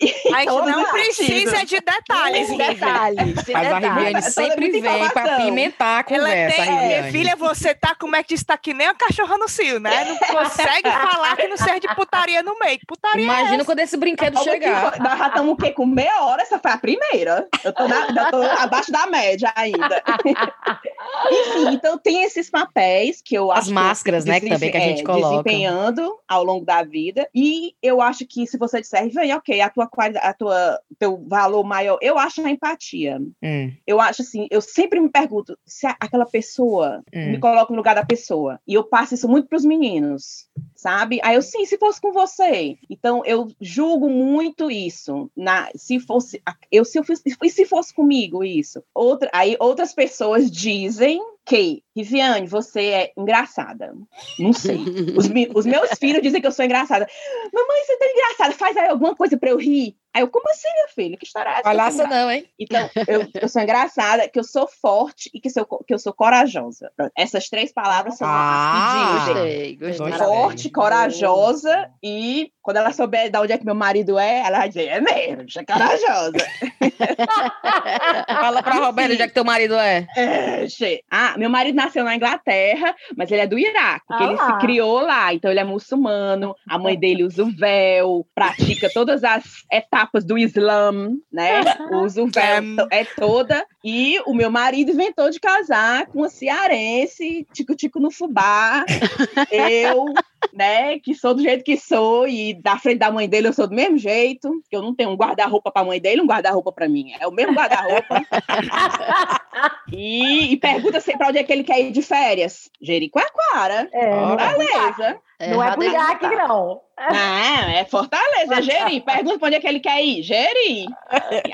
a 0.32 0.40
gente 0.40 0.70
não 0.70 0.84
precisa 0.84 1.64
de 1.64 1.80
detalhes, 1.80 2.48
de 2.48 2.56
detalhes. 2.56 3.44
De 3.44 3.52
Mas 3.52 3.72
a 3.72 3.78
Riviane 3.78 4.22
sempre 4.22 4.80
vem 4.80 5.08
para 5.10 5.36
pimentar 5.38 5.98
a 5.98 6.04
conversa. 6.04 6.62
Ela 6.62 6.78
tem, 6.78 6.86
minha 6.86 7.10
filha, 7.10 7.34
você 7.34 7.74
tá, 7.74 7.92
como 7.96 8.14
é 8.14 8.22
que 8.22 8.34
está 8.34 8.56
que 8.56 8.72
nem 8.72 8.86
a 8.86 8.94
cachorra 8.94 9.36
no 9.36 9.48
cio, 9.48 9.80
né? 9.80 10.04
Não 10.04 10.16
consegue 10.16 10.88
falar 11.10 11.36
que 11.36 11.48
não 11.48 11.56
serve 11.56 11.80
de 11.80 11.94
putaria 11.96 12.44
no 12.44 12.56
meio. 12.56 12.78
Putaria 12.86 13.20
é 13.20 13.24
Imagina 13.24 13.62
é 13.62 13.64
quando 13.64 13.80
esse 13.80 13.96
brinquedo 13.96 14.40
chegar. 14.44 14.96
nós 15.00 15.18
já 15.18 15.26
estamos 15.26 15.54
o 15.54 15.56
quê? 15.56 15.72
Com 15.72 15.86
meia 15.86 16.22
hora, 16.22 16.40
essa 16.40 16.60
foi 16.60 16.70
a 16.70 16.78
primeira. 16.78 17.48
Eu 17.64 17.72
tô, 17.72 17.88
na, 17.88 18.06
eu 18.06 18.30
tô 18.30 18.42
abaixo 18.42 18.92
da 18.92 19.08
média 19.08 19.52
ainda. 19.56 20.02
Enfim, 21.30 21.74
então 21.74 21.98
tem 21.98 22.22
esses 22.22 22.48
papéis 22.48 23.20
que 23.24 23.34
eu 23.34 23.39
acho. 23.48 23.60
As 23.60 23.68
máscaras, 23.68 24.24
né? 24.24 24.40
Que 24.40 24.48
também 24.48 24.72
que 24.72 24.76
a 24.76 24.80
gente 24.80 25.02
é, 25.02 25.04
coloca. 25.04 25.42
Desempenhando 25.42 26.18
ao 26.26 26.42
longo 26.42 26.64
da 26.64 26.82
vida. 26.82 27.28
E 27.32 27.74
eu 27.80 28.02
acho 28.02 28.26
que 28.26 28.44
se 28.44 28.58
você 28.58 28.80
disser, 28.80 29.08
vem, 29.08 29.32
ok, 29.32 29.60
a 29.60 29.70
tua 29.70 29.86
qualidade, 29.86 30.26
a 30.26 30.34
tua 30.34 30.80
teu 30.98 31.24
valor 31.28 31.62
maior, 31.62 31.96
eu 32.02 32.18
acho 32.18 32.44
a 32.44 32.50
empatia. 32.50 33.20
Hum. 33.42 33.72
Eu 33.86 34.00
acho 34.00 34.22
assim, 34.22 34.48
eu 34.50 34.60
sempre 34.60 34.98
me 34.98 35.08
pergunto 35.08 35.56
se 35.64 35.86
aquela 35.86 36.26
pessoa 36.26 37.02
hum. 37.14 37.30
me 37.30 37.38
coloca 37.38 37.72
no 37.72 37.76
lugar 37.76 37.94
da 37.94 38.04
pessoa. 38.04 38.58
E 38.66 38.74
eu 38.74 38.82
passo 38.82 39.14
isso 39.14 39.28
muito 39.28 39.48
para 39.48 39.56
os 39.56 39.64
meninos, 39.64 40.48
sabe? 40.80 41.20
Aí 41.22 41.34
eu 41.34 41.42
sim, 41.42 41.66
se 41.66 41.76
fosse 41.76 42.00
com 42.00 42.10
você. 42.10 42.78
Então 42.88 43.22
eu 43.26 43.48
julgo 43.60 44.08
muito 44.08 44.70
isso. 44.70 45.30
Na, 45.36 45.70
se 45.76 46.00
fosse 46.00 46.42
eu 46.72 46.84
se 46.84 46.98
eu 46.98 47.04
e 47.44 47.50
se 47.50 47.66
fosse 47.66 47.94
comigo 47.94 48.42
isso. 48.42 48.82
Outra, 48.94 49.30
aí 49.32 49.56
outras 49.60 49.92
pessoas 49.92 50.50
dizem 50.50 51.20
que, 51.44 51.82
Riviane, 51.94 52.46
você 52.46 52.80
é 52.80 53.12
engraçada. 53.16 53.94
Não 54.38 54.52
sei. 54.52 54.78
Os, 55.16 55.26
os, 55.54 55.66
meus 55.66 55.90
filhos 55.98 56.22
dizem 56.22 56.40
que 56.40 56.46
eu 56.46 56.52
sou 56.52 56.64
engraçada. 56.64 57.06
Mamãe, 57.52 57.84
você 57.84 57.96
tá 57.98 58.06
engraçada, 58.06 58.52
faz 58.52 58.76
aí 58.76 58.88
alguma 58.88 59.14
coisa 59.14 59.36
para 59.36 59.50
eu 59.50 59.58
rir. 59.58 59.96
Aí 60.12 60.22
eu, 60.22 60.28
como 60.28 60.50
assim, 60.50 60.68
minha 60.74 60.88
filha? 60.88 61.16
Que 61.16 61.24
história 61.24 61.50
é 61.50 61.52
essa? 61.52 61.62
Palhaça 61.62 62.06
não, 62.06 62.28
hein? 62.30 62.44
Então, 62.58 62.90
eu, 63.06 63.28
eu 63.40 63.48
sou 63.48 63.62
engraçada, 63.62 64.28
que 64.28 64.40
eu 64.40 64.44
sou 64.44 64.66
forte 64.66 65.30
e 65.32 65.40
que, 65.40 65.48
sou, 65.48 65.64
que 65.86 65.94
eu 65.94 65.98
sou 66.00 66.12
corajosa. 66.12 66.90
Essas 67.16 67.48
três 67.48 67.72
palavras 67.72 68.16
são 68.16 68.26
ah, 68.28 68.72
as 68.72 69.28
que 69.28 69.34
dizem. 69.34 69.76
Gostei, 69.76 69.76
gostei. 69.76 70.18
Forte, 70.18 70.70
corajosa 70.70 71.90
e 72.02 72.52
quando 72.60 72.78
ela 72.78 72.92
souber 72.92 73.30
de 73.30 73.38
onde 73.38 73.52
é 73.52 73.58
que 73.58 73.64
meu 73.64 73.74
marido 73.74 74.18
é, 74.18 74.40
ela 74.40 74.58
vai 74.58 74.68
dizer, 74.68 74.88
é 74.88 75.00
mesmo, 75.00 75.46
é 75.56 75.64
corajosa. 75.64 76.32
Fala 78.28 78.62
pra 78.62 78.74
Roberto 78.74 79.12
onde 79.12 79.22
é 79.22 79.28
que 79.28 79.34
teu 79.34 79.44
marido 79.44 79.74
é. 79.74 80.06
é 80.16 80.66
ah, 81.10 81.36
meu 81.38 81.48
marido 81.48 81.76
nasceu 81.76 82.04
na 82.04 82.16
Inglaterra, 82.16 82.94
mas 83.16 83.30
ele 83.30 83.42
é 83.42 83.46
do 83.46 83.58
Iraque, 83.58 84.06
porque 84.06 84.24
ah. 84.24 84.26
ele 84.26 84.38
se 84.38 84.58
criou 84.58 85.00
lá, 85.00 85.32
então 85.32 85.50
ele 85.50 85.60
é 85.60 85.64
muçulmano, 85.64 86.54
a 86.68 86.78
mãe 86.78 86.98
dele 86.98 87.24
usa 87.24 87.44
o 87.44 87.50
véu, 87.50 88.26
pratica 88.34 88.90
todas 88.92 89.24
as 89.24 89.44
etapas 89.72 89.99
do 90.24 90.38
Islã, 90.38 90.92
né? 91.32 91.62
Usa 91.92 92.22
o 92.22 92.26
véu, 92.26 92.86
é 92.90 93.04
toda. 93.04 93.64
E 93.84 94.20
o 94.26 94.34
meu 94.34 94.50
marido 94.50 94.92
inventou 94.92 95.30
de 95.30 95.40
casar 95.40 96.06
com 96.06 96.20
uma 96.20 96.28
cearense, 96.28 97.46
tico-tico 97.52 97.98
no 97.98 98.10
fubá. 98.10 98.84
Eu 99.50 100.12
né? 100.52 100.98
Que 100.98 101.14
sou 101.14 101.34
do 101.34 101.42
jeito 101.42 101.64
que 101.64 101.76
sou 101.76 102.26
e 102.26 102.54
da 102.54 102.78
frente 102.78 102.98
da 102.98 103.10
mãe 103.10 103.28
dele 103.28 103.48
eu 103.48 103.52
sou 103.52 103.66
do 103.66 103.74
mesmo 103.74 103.98
jeito. 103.98 104.62
Que 104.68 104.76
eu 104.76 104.82
não 104.82 104.94
tenho 104.94 105.10
um 105.10 105.16
guarda-roupa 105.16 105.70
para 105.70 105.82
a 105.82 105.84
mãe 105.84 106.00
dele, 106.00 106.22
um 106.22 106.26
guarda-roupa 106.26 106.72
para 106.72 106.88
mim. 106.88 107.12
É 107.18 107.26
o 107.26 107.32
mesmo 107.32 107.54
guarda-roupa. 107.54 108.22
e, 109.92 110.52
e, 110.52 110.56
pergunta 110.56 111.00
sempre 111.00 111.26
onde 111.26 111.38
é 111.38 111.44
que 111.44 111.52
ele 111.52 111.64
quer 111.64 111.80
ir 111.80 111.90
de 111.90 112.02
férias. 112.02 112.70
Jericoacoara. 112.80 113.88
É, 113.92 114.10
Fortaleza. 114.12 115.20
É, 115.40 115.50
não 115.50 115.62
é 115.62 115.74
Buiaque, 115.74 116.26
não. 116.26 116.82
Não, 116.98 117.70
é 117.70 117.84
Fortaleza, 117.86 118.60
Geri. 118.60 119.00
Pergunta 119.00 119.38
para 119.38 119.46
onde 119.46 119.56
é 119.56 119.60
que 119.60 119.66
ele 119.66 119.80
quer 119.80 120.04
ir. 120.04 120.22
Geri. 120.22 120.84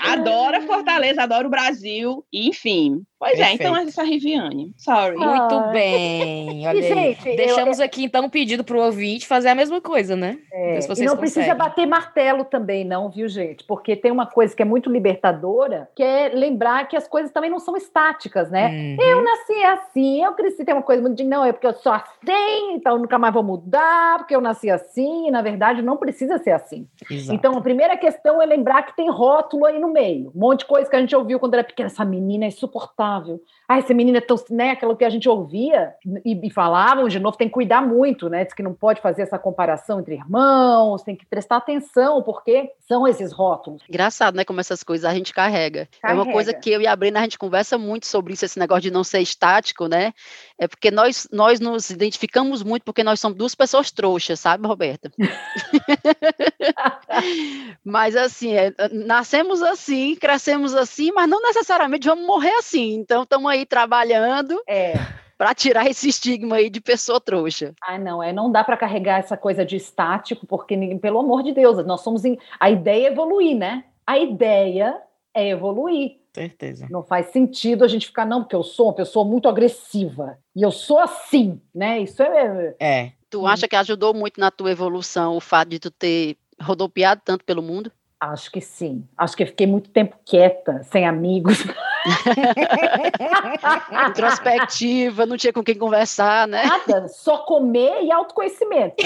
Adora 0.01 0.61
Fortaleza, 0.66 1.22
adora 1.22 1.46
o 1.46 1.51
Brasil. 1.51 2.27
Enfim. 2.33 3.05
Pois 3.16 3.38
Perfeito. 3.38 3.62
é, 3.62 3.64
então 3.64 3.77
essa 3.77 4.03
Riviane. 4.03 4.75
Sorry. 4.77 5.16
Muito 5.16 5.55
ah. 5.55 5.70
bem. 5.72 6.66
Olha 6.66 6.83
gente, 6.83 7.37
Deixamos 7.37 7.79
eu... 7.79 7.85
aqui, 7.85 8.05
então, 8.05 8.25
um 8.25 8.29
pedido 8.29 8.64
para 8.76 8.82
o 8.82 8.84
ouvinte 8.84 9.26
fazer 9.26 9.48
a 9.48 9.54
mesma 9.54 9.80
coisa, 9.80 10.14
né? 10.14 10.38
É, 10.52 10.78
e 10.78 10.80
não 10.80 10.86
conseguem. 10.86 11.16
precisa 11.16 11.54
bater 11.54 11.86
martelo 11.86 12.44
também, 12.44 12.84
não, 12.84 13.08
viu, 13.08 13.26
gente? 13.26 13.64
Porque 13.64 13.96
tem 13.96 14.12
uma 14.12 14.26
coisa 14.26 14.54
que 14.54 14.60
é 14.60 14.64
muito 14.64 14.90
libertadora, 14.90 15.88
que 15.96 16.02
é 16.02 16.28
lembrar 16.28 16.86
que 16.86 16.96
as 16.96 17.08
coisas 17.08 17.32
também 17.32 17.50
não 17.50 17.58
são 17.58 17.76
estáticas, 17.76 18.50
né? 18.50 18.68
Uhum. 18.68 18.96
Eu 19.02 19.22
nasci 19.24 19.64
assim, 19.64 20.22
eu 20.22 20.32
cresci, 20.34 20.64
tem 20.64 20.74
uma 20.74 20.82
coisa 20.82 21.00
muito 21.00 21.16
de, 21.16 21.24
não, 21.24 21.44
é 21.44 21.52
porque 21.52 21.66
eu 21.66 21.74
sou 21.74 21.92
assim, 21.92 22.74
então 22.74 22.98
nunca 22.98 23.18
mais 23.18 23.32
vou 23.32 23.42
mudar, 23.42 24.18
porque 24.18 24.36
eu 24.36 24.40
nasci 24.40 24.70
assim, 24.70 25.30
na 25.30 25.40
verdade 25.40 25.80
não 25.80 25.96
precisa 25.96 26.38
ser 26.38 26.50
assim. 26.50 26.86
Exato. 27.10 27.34
Então, 27.34 27.56
a 27.56 27.62
primeira 27.62 27.96
questão 27.96 28.42
é 28.42 28.46
lembrar 28.46 28.82
que 28.82 28.96
tem 28.96 29.10
rótulo 29.10 29.64
aí 29.64 29.78
no 29.78 29.90
meio. 29.90 30.30
Um 30.34 30.40
monte 30.40 30.60
de 30.60 30.66
coisa 30.66 30.90
que 30.90 30.96
a 30.96 31.00
gente 31.00 31.16
ouviu 31.16 31.38
quando 31.38 31.54
era 31.54 31.64
pequena. 31.64 31.86
Essa 31.86 32.04
menina 32.04 32.44
é 32.44 32.48
insuportável. 32.48 33.40
Ah, 33.68 33.79
essa 33.79 33.92
menina 33.92 34.18
é 34.18 34.20
tão. 34.20 34.37
Né, 34.50 34.70
aquilo 34.70 34.96
que 34.96 35.05
a 35.05 35.11
gente 35.11 35.29
ouvia 35.29 35.94
e, 36.24 36.46
e 36.46 36.50
falavam, 36.50 37.09
de 37.09 37.18
novo, 37.18 37.37
tem 37.37 37.48
que 37.48 37.55
cuidar 37.55 37.83
muito, 37.83 38.29
né? 38.29 38.44
Diz 38.44 38.55
que 38.55 38.62
não 38.62 38.72
pode 38.72 39.00
fazer 39.00 39.22
essa 39.22 39.38
comparação 39.38 40.00
entre 40.00 40.14
irmãos, 40.14 41.02
tem 41.02 41.16
que 41.16 41.26
prestar 41.26 41.57
atenção, 41.57 42.22
porque 42.22 42.70
são 42.87 43.07
esses 43.09 43.33
rótulos. 43.33 43.83
Engraçado, 43.88 44.37
né? 44.37 44.44
Como 44.44 44.61
essas 44.61 44.83
coisas 44.83 45.05
a 45.05 45.14
gente 45.14 45.35
carrega. 45.35 45.88
carrega. 46.00 46.20
É 46.20 46.22
uma 46.22 46.33
coisa 46.33 46.55
que 46.55 46.70
eu 46.70 46.81
e 46.81 46.87
a 46.87 46.94
Brena, 46.94 47.20
a 47.20 47.22
gente 47.22 47.38
conversa 47.38 47.76
muito 47.76 48.07
sobre 48.07 48.35
isso, 48.35 48.44
esse 48.44 48.59
negócio 48.59 48.83
de 48.83 48.90
não 48.90 49.02
ser 49.02 49.20
estático, 49.20 49.87
né? 49.87 50.12
É 50.59 50.66
porque 50.66 50.90
nós, 50.90 51.29
nós 51.31 51.61
nos 51.61 51.90
identificamos 51.90 52.62
muito 52.62 52.83
porque 52.83 53.05
nós 53.05 53.21
somos 53.21 53.37
duas 53.37 53.55
pessoas 53.55 53.90
trouxas, 53.90 54.40
sabe, 54.40 54.66
Roberta? 54.66 55.12
mas 57.85 58.16
assim, 58.16 58.55
é, 58.55 58.73
nascemos 58.90 59.62
assim, 59.62 60.16
crescemos 60.16 60.75
assim, 60.75 61.12
mas 61.12 61.29
não 61.29 61.42
necessariamente 61.42 62.09
vamos 62.09 62.27
morrer 62.27 62.55
assim. 62.55 62.95
Então 62.95 63.25
estamos 63.25 63.51
aí 63.51 63.66
trabalhando. 63.66 64.59
É 64.66 64.95
para 65.37 65.55
tirar 65.55 65.87
esse 65.87 66.09
estigma 66.09 66.57
aí 66.57 66.71
de 66.71 66.81
pessoa 66.81 67.21
trouxa. 67.21 67.75
Ah, 67.83 67.99
não, 67.99 68.23
é 68.23 68.33
não 68.33 68.51
dá 68.51 68.64
para 68.64 68.77
carregar 68.77 69.19
essa 69.19 69.37
coisa 69.37 69.64
de 69.64 69.77
estático, 69.77 70.47
porque 70.47 70.77
pelo 70.97 71.19
amor 71.19 71.42
de 71.42 71.53
Deus, 71.53 71.85
nós 71.85 72.01
somos 72.01 72.25
em... 72.25 72.38
a 72.59 72.71
ideia 72.71 73.09
é 73.09 73.12
evoluir, 73.12 73.57
né? 73.57 73.85
A 74.07 74.19
ideia 74.19 75.01
é 75.35 75.51
evoluir. 75.51 76.16
Certeza. 76.37 76.87
Não 76.90 77.03
faz 77.03 77.29
sentido 77.29 77.83
a 77.83 77.88
gente 77.88 78.09
ficar 78.09 78.27
não, 78.27 78.42
porque 78.42 78.55
eu 78.55 78.62
sou 78.62 78.88
uma 78.88 78.92
pessoa 78.92 79.25
muito 79.25 79.49
agressiva 79.49 80.37
e 80.55 80.61
eu 80.61 80.70
sou 80.70 80.99
assim, 80.99 81.59
né? 81.75 82.01
Isso 82.01 82.22
é 82.22 82.75
É. 82.79 83.12
Tu 83.31 83.46
acha 83.46 83.66
que 83.66 83.75
ajudou 83.75 84.12
muito 84.12 84.38
na 84.38 84.51
tua 84.51 84.70
evolução 84.70 85.35
o 85.35 85.40
fato 85.40 85.70
de 85.70 85.79
tu 85.79 85.90
ter 85.90 86.37
rodopiado 86.61 87.22
tanto 87.25 87.42
pelo 87.42 87.62
mundo? 87.62 87.90
Acho 88.20 88.51
que 88.51 88.61
sim. 88.61 89.03
Acho 89.16 89.35
que 89.35 89.44
eu 89.44 89.46
fiquei 89.46 89.66
muito 89.66 89.88
tempo 89.88 90.18
quieta, 90.27 90.83
sem 90.83 91.07
amigos. 91.07 91.64
Introspectiva, 94.11 95.25
não 95.25 95.38
tinha 95.38 95.55
com 95.55 95.64
quem 95.64 95.79
conversar, 95.79 96.46
né? 96.46 96.64
Nada, 96.64 97.09
só 97.09 97.38
comer 97.38 98.05
e 98.05 98.12
autoconhecimento. 98.12 99.03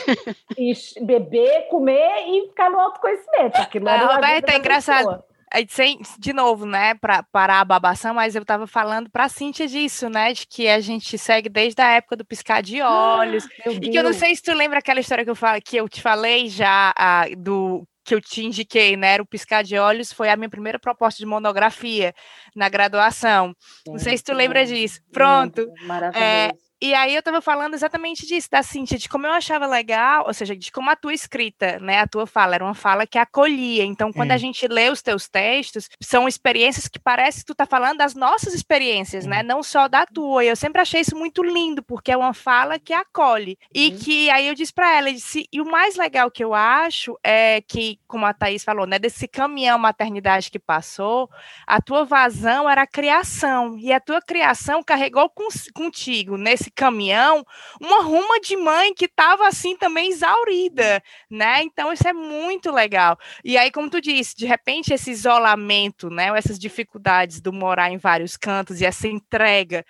e 0.56 0.72
beber, 1.02 1.68
comer 1.68 2.24
e 2.26 2.48
ficar 2.48 2.70
no 2.70 2.80
autoconhecimento. 2.80 3.58
Aquilo 3.58 3.86
era 3.86 4.14
Roberta, 4.14 4.52
é 4.52 4.56
engraçado. 4.56 5.04
Pessoa 5.04 5.29
sem, 5.68 6.00
de 6.18 6.32
novo, 6.32 6.64
né, 6.64 6.94
para 6.94 7.22
parar 7.22 7.60
a 7.60 7.64
babação, 7.64 8.14
mas 8.14 8.34
eu 8.34 8.42
estava 8.42 8.66
falando 8.66 9.10
para 9.10 9.24
a 9.24 9.28
Cíntia 9.28 9.66
disso, 9.66 10.08
né, 10.08 10.32
de 10.32 10.46
que 10.46 10.68
a 10.68 10.80
gente 10.80 11.18
segue 11.18 11.48
desde 11.48 11.80
a 11.82 11.90
época 11.90 12.16
do 12.16 12.24
piscar 12.24 12.62
de 12.62 12.80
olhos, 12.80 13.46
ah, 13.66 13.70
e 13.70 13.90
que 13.90 13.98
eu 13.98 14.02
não 14.02 14.12
sei 14.12 14.34
se 14.34 14.42
tu 14.42 14.52
lembra 14.52 14.78
aquela 14.78 15.00
história 15.00 15.24
que 15.24 15.30
eu, 15.30 15.34
falo, 15.34 15.60
que 15.60 15.76
eu 15.76 15.88
te 15.88 16.00
falei 16.00 16.48
já, 16.48 16.92
a, 16.96 17.26
do 17.36 17.86
que 18.04 18.14
eu 18.14 18.20
te 18.20 18.44
indiquei, 18.44 18.96
né, 18.96 19.14
era 19.14 19.22
o 19.22 19.26
piscar 19.26 19.62
de 19.62 19.76
olhos, 19.76 20.12
foi 20.12 20.28
a 20.30 20.36
minha 20.36 20.48
primeira 20.48 20.78
proposta 20.78 21.18
de 21.18 21.26
monografia 21.26 22.14
na 22.56 22.68
graduação. 22.68 23.54
Não 23.86 23.98
sei 23.98 24.16
se 24.16 24.24
tu 24.24 24.32
lembra 24.32 24.64
disso. 24.64 25.00
Pronto. 25.12 25.70
Maravilhoso. 25.82 26.24
É, 26.24 26.50
e 26.80 26.94
aí 26.94 27.14
eu 27.14 27.18
estava 27.18 27.40
falando 27.40 27.74
exatamente 27.74 28.26
disso, 28.26 28.48
da 28.50 28.62
Cintia, 28.62 28.98
de 28.98 29.08
como 29.08 29.26
eu 29.26 29.32
achava 29.32 29.66
legal, 29.66 30.24
ou 30.26 30.32
seja, 30.32 30.56
de 30.56 30.72
como 30.72 30.88
a 30.90 30.96
tua 30.96 31.12
escrita, 31.12 31.78
né, 31.78 32.00
a 32.00 32.06
tua 32.06 32.26
fala, 32.26 32.54
era 32.54 32.64
uma 32.64 32.74
fala 32.74 33.06
que 33.06 33.18
acolhia. 33.18 33.84
Então, 33.84 34.12
quando 34.12 34.32
a 34.32 34.38
gente 34.38 34.66
lê 34.66 34.88
os 34.88 35.02
teus 35.02 35.28
textos, 35.28 35.88
são 36.00 36.26
experiências 36.26 36.88
que 36.88 36.98
parece 36.98 37.40
que 37.40 37.46
tu 37.46 37.54
tá 37.54 37.66
falando 37.66 37.98
das 37.98 38.14
nossas 38.14 38.54
experiências, 38.54 39.26
né, 39.26 39.42
não 39.42 39.62
só 39.62 39.88
da 39.88 40.06
tua. 40.06 40.44
E 40.44 40.48
eu 40.48 40.56
sempre 40.56 40.80
achei 40.80 41.00
isso 41.02 41.16
muito 41.16 41.42
lindo, 41.42 41.82
porque 41.82 42.12
é 42.12 42.16
uma 42.16 42.32
fala 42.32 42.78
que 42.78 42.92
acolhe. 42.92 43.58
E 43.74 43.90
que 43.90 44.30
aí 44.30 44.48
eu 44.48 44.54
disse 44.54 44.72
para 44.72 44.96
ela, 44.96 45.12
disse, 45.12 45.46
e 45.52 45.60
o 45.60 45.70
mais 45.70 45.96
legal 45.96 46.30
que 46.30 46.42
eu 46.42 46.54
acho 46.54 47.18
é 47.22 47.60
que, 47.60 47.98
como 48.06 48.24
a 48.24 48.32
Thaís 48.32 48.64
falou, 48.64 48.86
né, 48.86 48.98
desse 48.98 49.28
caminhão 49.28 49.78
maternidade 49.78 50.50
que 50.50 50.58
passou, 50.58 51.28
a 51.66 51.80
tua 51.80 52.04
vazão 52.04 52.68
era 52.68 52.82
a 52.82 52.86
criação, 52.86 53.76
e 53.78 53.92
a 53.92 54.00
tua 54.00 54.22
criação 54.22 54.82
carregou 54.82 55.28
com, 55.28 55.48
contigo 55.74 56.36
nesse 56.36 56.69
esse 56.70 56.72
caminhão 56.74 57.44
uma 57.80 58.02
ruma 58.02 58.40
de 58.40 58.56
mãe 58.56 58.94
que 58.94 59.06
estava 59.06 59.46
assim 59.46 59.76
também 59.76 60.10
exaurida, 60.10 61.02
né? 61.28 61.62
Então 61.62 61.92
isso 61.92 62.06
é 62.06 62.12
muito 62.12 62.70
legal. 62.70 63.18
E 63.44 63.58
aí, 63.58 63.70
como 63.70 63.90
tu 63.90 64.00
disse, 64.00 64.36
de 64.36 64.46
repente 64.46 64.94
esse 64.94 65.10
isolamento, 65.10 66.08
né? 66.08 66.28
Essas 66.36 66.58
dificuldades 66.58 67.40
do 67.40 67.52
morar 67.52 67.90
em 67.90 67.98
vários 67.98 68.36
cantos 68.36 68.80
e 68.80 68.86
essa 68.86 69.08
entrega 69.08 69.84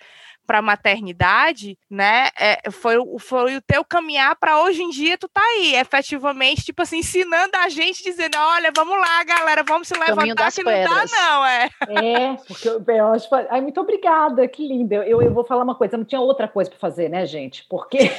para 0.45 0.59
a 0.59 0.61
maternidade, 0.61 1.77
né? 1.89 2.29
É, 2.39 2.69
foi, 2.71 2.95
foi 3.19 3.55
o 3.55 3.61
teu 3.61 3.83
caminhar 3.85 4.35
para 4.35 4.61
hoje 4.63 4.81
em 4.81 4.89
dia 4.89 5.17
tu 5.17 5.27
tá 5.27 5.41
aí, 5.41 5.75
efetivamente, 5.75 6.63
tipo 6.63 6.81
assim, 6.81 6.99
ensinando 6.99 7.55
a 7.57 7.69
gente, 7.69 8.03
dizendo, 8.03 8.37
olha, 8.37 8.71
vamos 8.75 8.97
lá, 8.97 9.23
galera, 9.23 9.63
vamos 9.63 9.87
se 9.87 9.93
levantar 9.93 10.51
que 10.51 10.63
pedras. 10.63 10.89
não 10.89 11.05
dá, 11.05 11.05
não, 11.17 11.45
é. 11.45 11.69
É, 11.89 12.35
porque 12.47 12.67
eu, 12.67 12.83
eu 12.85 13.07
acho. 13.07 13.27
Ai, 13.49 13.61
muito 13.61 13.79
obrigada, 13.79 14.47
que 14.47 14.67
linda. 14.67 14.95
Eu, 14.95 15.21
eu 15.21 15.33
vou 15.33 15.45
falar 15.45 15.63
uma 15.63 15.75
coisa, 15.75 15.97
não 15.97 16.05
tinha 16.05 16.21
outra 16.21 16.47
coisa 16.47 16.69
para 16.69 16.79
fazer, 16.79 17.09
né, 17.09 17.25
gente? 17.25 17.65
Porque. 17.69 18.11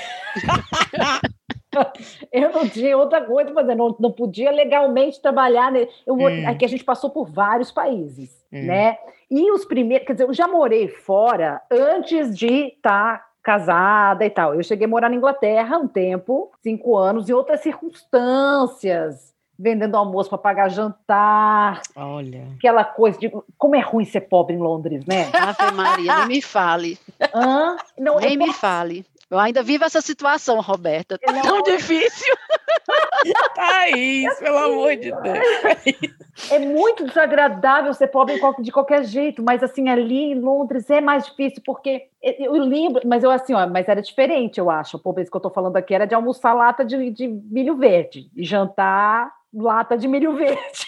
eu 2.32 2.52
não 2.52 2.68
tinha 2.68 2.96
outra 2.96 3.22
coisa 3.22 3.50
para 3.50 3.60
fazer, 3.62 3.74
não, 3.74 3.96
não 3.98 4.12
podia 4.12 4.50
legalmente 4.50 5.20
trabalhar. 5.20 5.72
Né? 5.72 5.88
Eu, 6.06 6.14
hum. 6.14 6.48
Aqui 6.48 6.64
a 6.64 6.68
gente 6.68 6.84
passou 6.84 7.10
por 7.10 7.26
vários 7.26 7.70
países, 7.70 8.41
hum. 8.52 8.66
né? 8.66 8.98
E 9.30 9.50
os 9.50 9.64
primeiros, 9.64 10.06
quer 10.06 10.12
dizer, 10.12 10.24
eu 10.24 10.34
já 10.34 10.46
morei 10.46 10.88
fora 10.88 11.60
antes 11.70 12.36
de 12.36 12.66
estar 12.66 13.18
tá 13.18 13.26
casada 13.42 14.24
e 14.24 14.30
tal. 14.30 14.54
Eu 14.54 14.62
cheguei 14.62 14.86
a 14.86 14.88
morar 14.88 15.08
na 15.08 15.16
Inglaterra 15.16 15.78
um 15.78 15.88
tempo, 15.88 16.52
cinco 16.62 16.96
anos, 16.96 17.28
em 17.28 17.32
outras 17.32 17.60
circunstâncias, 17.60 19.32
vendendo 19.58 19.96
almoço 19.96 20.28
para 20.28 20.38
pagar 20.38 20.68
jantar. 20.68 21.82
Olha. 21.96 22.46
Aquela 22.56 22.84
coisa 22.84 23.18
de 23.18 23.32
como 23.58 23.74
é 23.74 23.80
ruim 23.80 24.04
ser 24.04 24.22
pobre 24.22 24.54
em 24.54 24.58
Londres, 24.58 25.04
né? 25.06 25.30
Ave 25.32 25.74
Maria, 25.74 26.18
nem 26.18 26.28
me 26.28 26.42
fale. 26.42 26.98
Hã? 27.34 27.76
Não, 27.98 28.18
nem 28.18 28.36
me 28.36 28.52
fale. 28.52 29.04
Eu 29.32 29.38
ainda 29.38 29.62
vivo 29.62 29.82
essa 29.82 30.02
situação, 30.02 30.60
Roberta. 30.60 31.18
É 31.22 31.40
tão 31.40 31.62
difícil. 31.62 32.36
Thaís, 33.54 34.38
pelo 34.38 34.58
amor 34.58 34.94
de 34.94 35.10
Deus. 35.10 36.50
É 36.50 36.58
muito 36.58 37.06
desagradável 37.06 37.94
ser 37.94 38.08
pobre 38.08 38.38
de 38.60 38.70
qualquer 38.70 39.04
jeito, 39.04 39.42
mas 39.42 39.62
assim, 39.62 39.88
ali 39.88 40.32
em 40.32 40.38
Londres 40.38 40.90
é 40.90 41.00
mais 41.00 41.24
difícil, 41.24 41.62
porque 41.64 42.08
eu 42.22 42.52
lembro, 42.52 43.00
mas 43.06 43.24
eu 43.24 43.30
assim, 43.30 43.54
ó, 43.54 43.66
mas 43.66 43.88
era 43.88 44.02
diferente, 44.02 44.60
eu 44.60 44.68
acho. 44.68 44.98
A 44.98 45.00
pobreza 45.00 45.30
que 45.30 45.36
eu 45.38 45.40
tô 45.40 45.48
falando 45.48 45.78
aqui 45.78 45.94
era 45.94 46.06
de 46.06 46.14
almoçar 46.14 46.52
lata 46.52 46.84
de, 46.84 47.10
de 47.10 47.26
milho 47.26 47.78
verde 47.78 48.30
e 48.36 48.44
jantar 48.44 49.32
lata 49.54 49.96
de 49.96 50.08
milho 50.08 50.34
verde. 50.34 50.86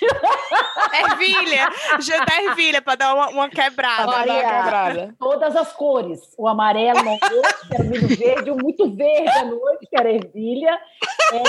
Ervilha, 1.10 1.68
jantar 2.00 2.42
ervilha 2.44 2.80
para 2.80 2.94
dar 2.94 3.14
uma, 3.14 3.28
uma 3.28 3.48
quebrada. 3.48 4.06
Maria, 4.06 4.32
uma 4.32 4.42
quebrada. 4.42 5.14
Todas 5.18 5.56
as 5.56 5.72
cores. 5.72 6.34
O 6.38 6.48
amarelo 6.48 7.02
no 7.02 7.10
almoço, 7.10 7.68
que 7.68 7.74
era 7.74 7.84
milho 7.84 8.08
verde, 8.08 8.50
o 8.50 8.56
muito 8.56 8.88
verde 8.94 9.28
à 9.30 9.44
noite, 9.44 9.86
que 9.88 9.98
era 9.98 10.10
ervilha, 10.10 10.78
é, 11.32 11.42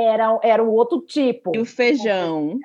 é, 0.00 0.12
era, 0.12 0.38
era 0.42 0.62
um 0.62 0.70
outro 0.70 1.00
tipo. 1.00 1.54
E 1.54 1.58
o 1.58 1.66
feijão. 1.66 2.58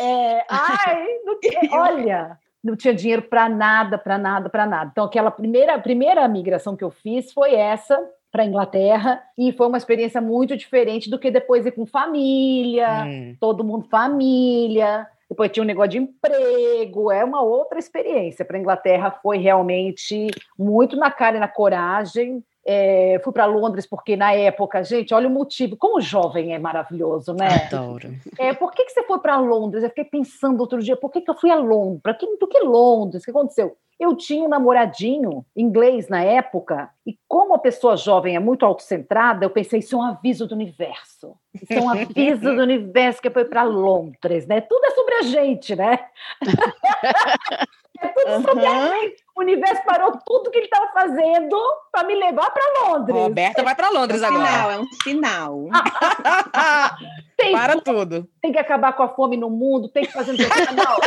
É, 0.00 0.44
ai, 0.48 1.06
não 1.24 1.38
tinha, 1.40 1.60
olha, 1.72 2.38
não 2.62 2.76
tinha 2.76 2.94
dinheiro 2.94 3.22
para 3.22 3.48
nada, 3.48 3.98
para 3.98 4.16
nada, 4.16 4.48
para 4.48 4.66
nada. 4.66 4.90
Então, 4.92 5.04
aquela 5.04 5.30
primeira, 5.30 5.78
primeira 5.78 6.26
migração 6.28 6.76
que 6.76 6.84
eu 6.84 6.90
fiz 6.90 7.32
foi 7.32 7.54
essa 7.54 7.98
para 8.32 8.42
a 8.42 8.46
Inglaterra 8.46 9.22
e 9.36 9.52
foi 9.52 9.66
uma 9.66 9.76
experiência 9.76 10.20
muito 10.20 10.56
diferente 10.56 11.10
do 11.10 11.18
que 11.18 11.30
depois 11.30 11.66
ir 11.66 11.72
com 11.72 11.84
família, 11.84 13.04
hum. 13.04 13.36
todo 13.38 13.62
mundo 13.62 13.86
família. 13.90 15.06
Depois 15.28 15.50
tinha 15.50 15.62
um 15.62 15.66
negócio 15.66 15.90
de 15.90 15.98
emprego, 15.98 17.12
é 17.12 17.22
uma 17.22 17.42
outra 17.42 17.78
experiência. 17.78 18.44
Para 18.44 18.56
a 18.56 18.60
Inglaterra 18.60 19.10
foi 19.22 19.38
realmente 19.38 20.28
muito 20.58 20.96
na 20.96 21.10
cara 21.10 21.36
e 21.36 21.40
na 21.40 21.48
coragem. 21.48 22.42
É, 22.64 23.20
fui 23.24 23.32
para 23.32 23.46
Londres 23.46 23.86
porque 23.86 24.16
na 24.16 24.32
época, 24.32 24.84
gente, 24.84 25.12
olha 25.12 25.28
o 25.28 25.30
motivo. 25.30 25.76
Como 25.76 26.00
jovem 26.00 26.54
é 26.54 26.58
maravilhoso, 26.58 27.34
né? 27.34 27.66
Adoro. 27.66 28.14
É, 28.38 28.52
por 28.52 28.72
que, 28.72 28.84
que 28.84 28.92
você 28.92 29.02
foi 29.02 29.18
para 29.18 29.38
Londres? 29.38 29.82
Eu 29.82 29.88
fiquei 29.88 30.04
pensando 30.04 30.60
outro 30.60 30.80
dia, 30.80 30.96
por 30.96 31.10
que, 31.10 31.20
que 31.20 31.30
eu 31.30 31.34
fui 31.34 31.50
a 31.50 31.56
Londres? 31.56 32.02
Para 32.02 32.14
que, 32.14 32.26
do 32.36 32.46
que 32.46 32.60
Londres? 32.60 33.22
O 33.22 33.24
que 33.24 33.30
aconteceu? 33.30 33.76
Eu 33.98 34.16
tinha 34.16 34.44
um 34.44 34.48
namoradinho 34.48 35.44
inglês 35.56 36.08
na 36.08 36.24
época, 36.24 36.90
e 37.06 37.16
como 37.28 37.54
a 37.54 37.58
pessoa 37.58 37.96
jovem 37.96 38.34
é 38.34 38.40
muito 38.40 38.66
autocentrada, 38.66 39.44
eu 39.44 39.50
pensei, 39.50 39.78
isso 39.78 39.94
é 39.94 39.98
um 39.98 40.02
aviso 40.02 40.46
do 40.46 40.56
universo. 40.56 41.36
Isso 41.54 41.72
é 41.72 41.80
um 41.80 41.88
aviso 41.88 42.54
do 42.54 42.62
universo 42.62 43.22
que 43.22 43.30
foi 43.30 43.44
para 43.44 43.62
Londres, 43.62 44.46
né? 44.46 44.60
Tudo 44.60 44.84
é 44.86 44.90
sobre 44.90 45.14
a 45.14 45.22
gente, 45.22 45.76
né? 45.76 46.00
é 48.06 48.08
tudo 48.08 48.32
uhum. 48.32 48.42
sobre. 48.42 49.16
O 49.34 49.40
universo 49.40 49.82
parou 49.84 50.12
tudo 50.26 50.50
que 50.50 50.58
ele 50.58 50.66
estava 50.66 50.92
fazendo 50.92 51.56
para 51.90 52.06
me 52.06 52.14
levar 52.14 52.50
para 52.50 52.82
Londres. 52.82 53.16
Roberta 53.16 53.62
vai 53.62 53.74
para 53.74 53.90
Londres 53.90 54.22
é 54.22 54.30
um 54.30 54.34
agora. 54.34 54.50
Sinal, 54.50 54.70
é 54.70 54.78
um 54.78 54.86
sinal. 55.02 55.68
tem, 57.36 57.52
para 57.52 57.80
tudo. 57.80 58.28
Tem 58.40 58.52
que 58.52 58.58
acabar 58.58 58.92
com 58.92 59.02
a 59.02 59.08
fome 59.08 59.36
no 59.36 59.48
mundo, 59.48 59.88
tem 59.88 60.04
que 60.04 60.12
fazer. 60.12 60.32
Não, 60.32 60.98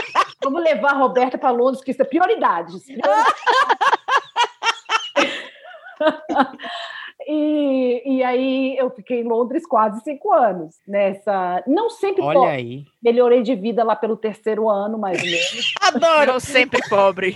vamos 0.43 0.63
levar 0.63 0.91
a 0.91 0.97
Roberta 0.97 1.37
para 1.37 1.51
Londres, 1.51 1.83
que 1.83 1.91
isso 1.91 2.01
é 2.01 2.05
prioridades. 2.05 2.83
E, 7.27 8.03
e 8.05 8.23
aí 8.23 8.77
eu 8.77 8.91
fiquei 8.91 9.21
em 9.21 9.23
Londres 9.23 9.65
quase 9.65 9.99
cinco 10.01 10.31
anos 10.31 10.75
nessa. 10.87 11.63
Não 11.65 11.89
sempre 11.89 12.21
Olha 12.21 12.39
pobre. 12.39 12.51
aí. 12.51 12.85
Melhorei 13.03 13.41
de 13.41 13.55
vida 13.55 13.83
lá 13.83 13.95
pelo 13.95 14.15
terceiro 14.15 14.69
ano, 14.69 14.97
mais 14.97 15.19
ou 15.19 15.25
menos. 15.25 15.73
Adoro! 15.81 16.33
Não 16.33 16.39
sempre 16.39 16.79
pobre. 16.87 17.35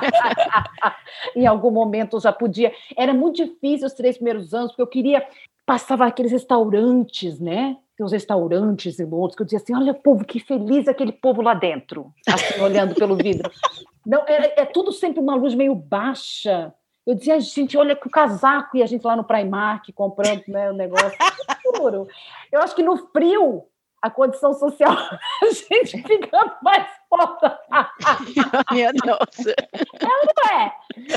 em 1.36 1.46
algum 1.46 1.70
momento 1.70 2.16
eu 2.16 2.20
já 2.20 2.32
podia. 2.32 2.72
Era 2.96 3.14
muito 3.14 3.36
difícil 3.36 3.86
os 3.86 3.94
três 3.94 4.16
primeiros 4.16 4.52
anos, 4.52 4.72
porque 4.72 4.82
eu 4.82 4.86
queria. 4.86 5.26
Passava 5.64 6.04
aqueles 6.04 6.32
restaurantes, 6.32 7.38
né? 7.38 7.76
Tem 7.96 8.04
uns 8.04 8.10
restaurantes 8.10 8.98
em 8.98 9.04
Londres 9.04 9.36
que 9.36 9.42
eu 9.42 9.46
dizia 9.46 9.58
assim: 9.58 9.74
olha, 9.74 9.94
povo, 9.94 10.24
que 10.24 10.40
feliz 10.40 10.88
aquele 10.88 11.12
povo 11.12 11.42
lá 11.42 11.54
dentro, 11.54 12.12
assim, 12.26 12.60
olhando 12.60 12.94
pelo 12.94 13.14
vidro. 13.14 13.48
Não, 14.04 14.24
é, 14.26 14.62
é 14.62 14.64
tudo 14.64 14.90
sempre 14.90 15.20
uma 15.20 15.34
luz 15.36 15.54
meio 15.54 15.74
baixa 15.74 16.74
eu 17.06 17.14
dizia, 17.14 17.40
gente, 17.40 17.76
olha 17.76 17.96
que 17.96 18.06
o 18.06 18.10
casaco, 18.10 18.76
e 18.76 18.82
a 18.82 18.86
gente 18.86 19.04
lá 19.04 19.16
no 19.16 19.24
Primark 19.24 19.92
comprando 19.92 20.44
né, 20.48 20.70
o 20.70 20.74
negócio. 20.74 21.16
Juro. 21.64 22.06
Eu 22.52 22.60
acho 22.60 22.74
que 22.74 22.82
no 22.82 22.96
frio, 23.08 23.64
a 24.02 24.10
condição 24.10 24.52
social, 24.52 24.92
a 25.42 25.46
gente 25.50 26.02
fica 26.02 26.58
mais 26.62 26.86
pobre. 27.08 27.50
Minha 28.70 28.92
nossa. 29.04 29.50
É, 29.50 30.06
não 30.06 30.58
é? 30.58 30.72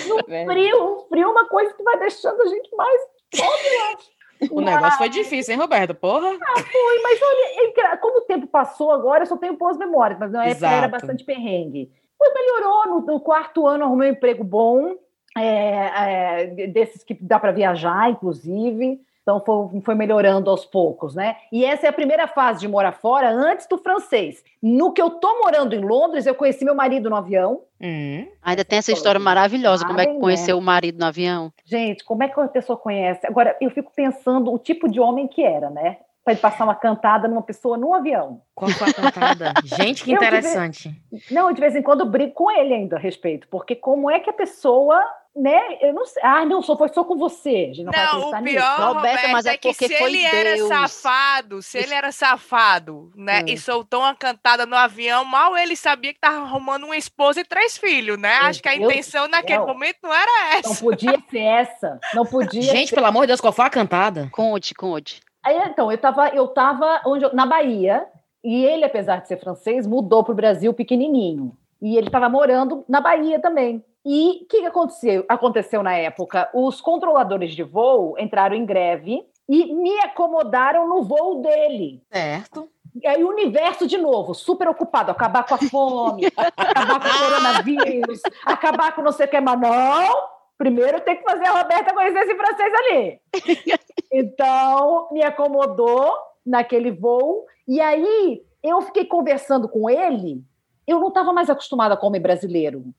No 0.07 0.33
é. 0.33 0.45
frio, 0.45 0.83
o 0.83 1.07
frio 1.07 1.23
é 1.23 1.27
uma 1.27 1.47
coisa 1.47 1.73
que 1.73 1.83
vai 1.83 1.99
deixando 1.99 2.41
a 2.41 2.47
gente 2.47 2.75
mais 2.75 3.01
pobre. 3.37 4.13
O 4.51 4.61
negócio 4.61 4.97
foi 4.97 5.09
difícil, 5.09 5.53
hein, 5.53 5.59
Roberto? 5.59 5.95
Porra! 5.95 6.27
Ah, 6.29 6.59
foi, 6.59 7.01
mas 7.01 7.19
olha, 7.21 7.97
como 7.97 8.19
o 8.19 8.25
tempo 8.25 8.47
passou 8.47 8.91
agora, 8.91 9.23
eu 9.23 9.27
só 9.27 9.37
tenho 9.37 9.57
boas 9.57 9.77
memórias, 9.77 10.19
mas 10.19 10.31
na 10.31 10.45
época 10.45 10.67
era 10.67 10.87
bastante 10.87 11.23
perrengue. 11.23 11.89
Depois 12.11 12.33
melhorou, 12.33 12.87
no, 12.87 13.05
no 13.05 13.19
quarto 13.21 13.67
ano 13.67 13.85
arrumei 13.85 14.09
um 14.09 14.13
emprego 14.13 14.43
bom, 14.43 14.97
é, 15.37 16.43
é, 16.63 16.67
desses 16.67 17.03
que 17.03 17.13
dá 17.13 17.39
para 17.39 17.51
viajar, 17.51 18.09
inclusive. 18.09 18.99
Então 19.23 19.39
foi, 19.39 19.81
foi, 19.81 19.95
melhorando 19.95 20.49
aos 20.49 20.65
poucos, 20.65 21.15
né? 21.15 21.37
E 21.49 21.63
essa 21.63 21.85
é 21.85 21.89
a 21.89 21.93
primeira 21.93 22.27
fase 22.27 22.59
de 22.59 22.67
morar 22.67 22.91
fora 22.91 23.31
antes 23.31 23.65
do 23.67 23.77
francês. 23.77 24.43
No 24.61 24.91
que 24.91 25.01
eu 25.01 25.11
tô 25.11 25.39
morando 25.39 25.73
em 25.73 25.79
Londres, 25.79 26.25
eu 26.25 26.35
conheci 26.35 26.65
meu 26.65 26.75
marido 26.75 27.09
no 27.09 27.15
avião. 27.15 27.61
Hum. 27.81 28.27
Ainda 28.41 28.65
tem 28.65 28.79
essa 28.79 28.91
história 28.91 29.19
maravilhosa. 29.19 29.85
Como 29.85 30.01
é 30.01 30.05
que 30.05 30.19
conheceu 30.19 30.57
né? 30.57 30.61
o 30.61 30.65
marido 30.65 30.99
no 30.99 31.05
avião? 31.05 31.53
Gente, 31.63 32.03
como 32.03 32.21
é 32.21 32.27
que 32.27 32.37
uma 32.37 32.49
pessoa 32.49 32.77
conhece? 32.77 33.25
Agora, 33.25 33.55
eu 33.61 33.69
fico 33.71 33.93
pensando 33.95 34.53
o 34.53 34.59
tipo 34.59 34.89
de 34.89 34.99
homem 34.99 35.25
que 35.25 35.41
era, 35.41 35.69
né? 35.69 35.97
Para 36.23 36.35
passar 36.37 36.63
uma 36.63 36.75
cantada 36.75 37.27
numa 37.27 37.41
pessoa 37.41 37.77
num 37.77 37.93
avião. 37.93 38.41
Qual 38.55 38.71
foi 38.71 38.89
a 38.89 38.93
cantada? 38.93 39.53
Gente, 39.63 40.03
que 40.03 40.13
interessante. 40.13 40.89
De 40.89 41.17
vez, 41.17 41.31
não, 41.31 41.51
de 41.51 41.59
vez 41.59 41.75
em 41.75 41.81
quando 41.81 42.01
eu 42.01 42.05
brigo 42.05 42.33
com 42.33 42.49
ele 42.49 42.73
ainda 42.73 42.95
a 42.95 42.99
respeito, 42.99 43.47
porque 43.49 43.75
como 43.75 44.09
é 44.09 44.19
que 44.19 44.29
a 44.29 44.33
pessoa 44.33 45.03
né? 45.35 45.59
Eu 45.81 45.93
não 45.93 46.05
sei. 46.05 46.21
Ah, 46.23 46.45
não, 46.45 46.61
só 46.61 46.77
foi 46.77 46.89
só 46.89 47.03
com 47.03 47.17
você. 47.17 47.71
não, 47.77 47.85
não 47.85 48.29
o 48.29 48.31
pior, 48.31 48.41
nisso. 48.43 48.93
Roberto, 48.93 49.29
mas 49.29 49.45
é, 49.47 49.53
é 49.53 49.57
que 49.57 49.73
se 49.73 49.91
ele 49.91 50.21
Deus. 50.21 50.33
era 50.33 50.67
safado, 50.67 51.61
se 51.61 51.77
ele 51.79 51.93
era 51.93 52.11
safado, 52.11 53.11
né, 53.15 53.41
hum. 53.41 53.45
e 53.47 53.57
soltou 53.57 54.01
uma 54.01 54.15
cantada 54.15 54.65
no 54.65 54.75
avião, 54.75 55.25
mal 55.25 55.57
ele 55.57 55.75
sabia 55.75 56.13
que 56.13 56.17
estava 56.17 56.37
arrumando 56.37 56.83
uma 56.83 56.97
esposa 56.97 57.41
e 57.41 57.43
três 57.43 57.77
filhos, 57.77 58.17
né? 58.19 58.33
Acho 58.43 58.61
que 58.61 58.69
a 58.69 58.75
intenção 58.75 59.27
naquele 59.27 59.65
momento 59.65 59.97
não 60.03 60.13
era 60.13 60.55
essa. 60.55 60.69
Não 60.69 60.75
podia 60.75 61.19
ser 61.29 61.39
essa. 61.39 61.99
Não 62.13 62.25
podia. 62.25 62.61
Gente, 62.61 62.89
ser. 62.89 62.95
pelo 62.95 63.07
amor 63.07 63.21
de 63.21 63.27
Deus, 63.27 63.41
qual 63.41 63.51
foi 63.53 63.65
a 63.65 63.71
cantada? 63.71 64.29
Conte, 64.31 64.75
conte. 64.75 65.19
Aí, 65.43 65.57
então, 65.65 65.91
eu 65.91 65.95
estava 65.95 66.29
eu 66.29 66.47
tava 66.47 67.01
onde 67.05 67.25
eu, 67.25 67.33
na 67.33 67.45
Bahia, 67.45 68.07
e 68.43 68.65
ele, 68.65 68.85
apesar 68.85 69.21
de 69.21 69.27
ser 69.27 69.37
francês, 69.37 69.87
mudou 69.87 70.23
para 70.23 70.33
o 70.33 70.35
Brasil 70.35 70.73
pequenininho. 70.73 71.55
E 71.81 71.97
ele 71.97 72.07
estava 72.07 72.29
morando 72.29 72.83
na 72.87 73.01
Bahia 73.01 73.39
também. 73.39 73.83
E 74.05 74.43
o 74.43 74.47
que, 74.47 74.59
que 74.61 74.65
aconteceu, 74.65 75.25
aconteceu 75.29 75.81
na 75.81 75.93
época? 75.93 76.49
Os 76.53 76.81
controladores 76.81 77.55
de 77.55 77.63
voo 77.63 78.15
entraram 78.19 78.55
em 78.55 78.65
greve 78.65 79.25
e 79.47 79.73
me 79.73 79.97
acomodaram 79.99 80.87
no 80.87 81.03
voo 81.03 81.41
dele. 81.41 82.01
Certo. 82.11 82.69
E 83.01 83.07
aí 83.07 83.23
o 83.23 83.29
universo 83.29 83.87
de 83.87 83.97
novo, 83.97 84.33
super 84.33 84.67
ocupado, 84.67 85.11
acabar 85.11 85.43
com 85.43 85.55
a 85.55 85.57
fome, 85.57 86.23
acabar 86.55 86.99
com 86.99 87.07
o 87.07 87.19
coronavírus, 87.19 88.21
acabar 88.45 88.93
com 88.93 89.01
não 89.01 89.11
sei 89.11 89.25
o 89.25 89.29
que, 89.29 89.41
mas 89.41 89.59
não, 89.59 90.27
primeiro 90.57 91.01
tem 91.01 91.15
que 91.15 91.23
fazer 91.23 91.47
a 91.47 91.61
Roberta 91.61 91.93
conhecer 91.93 92.19
esse 92.19 92.35
francês 92.35 92.73
ali. 92.73 93.19
Então, 94.11 95.09
me 95.11 95.23
acomodou 95.23 96.13
naquele 96.45 96.91
voo. 96.91 97.45
E 97.67 97.79
aí, 97.79 98.43
eu 98.61 98.81
fiquei 98.81 99.05
conversando 99.05 99.67
com 99.67 99.89
ele. 99.89 100.43
Eu 100.85 100.99
não 100.99 101.09
estava 101.09 101.31
mais 101.33 101.49
acostumada 101.49 101.95
com 101.97 102.07
homem 102.07 102.21
brasileiro. 102.21 102.93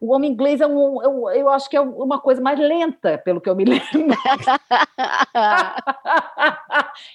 O 0.00 0.12
homem 0.12 0.30
inglês 0.30 0.60
é 0.60 0.66
um, 0.66 1.02
eu, 1.02 1.30
eu 1.30 1.48
acho 1.48 1.68
que 1.70 1.76
é 1.76 1.80
uma 1.80 2.20
coisa 2.20 2.40
mais 2.40 2.58
lenta, 2.58 3.18
pelo 3.18 3.40
que 3.40 3.48
eu 3.48 3.56
me 3.56 3.64
lembro. 3.66 4.14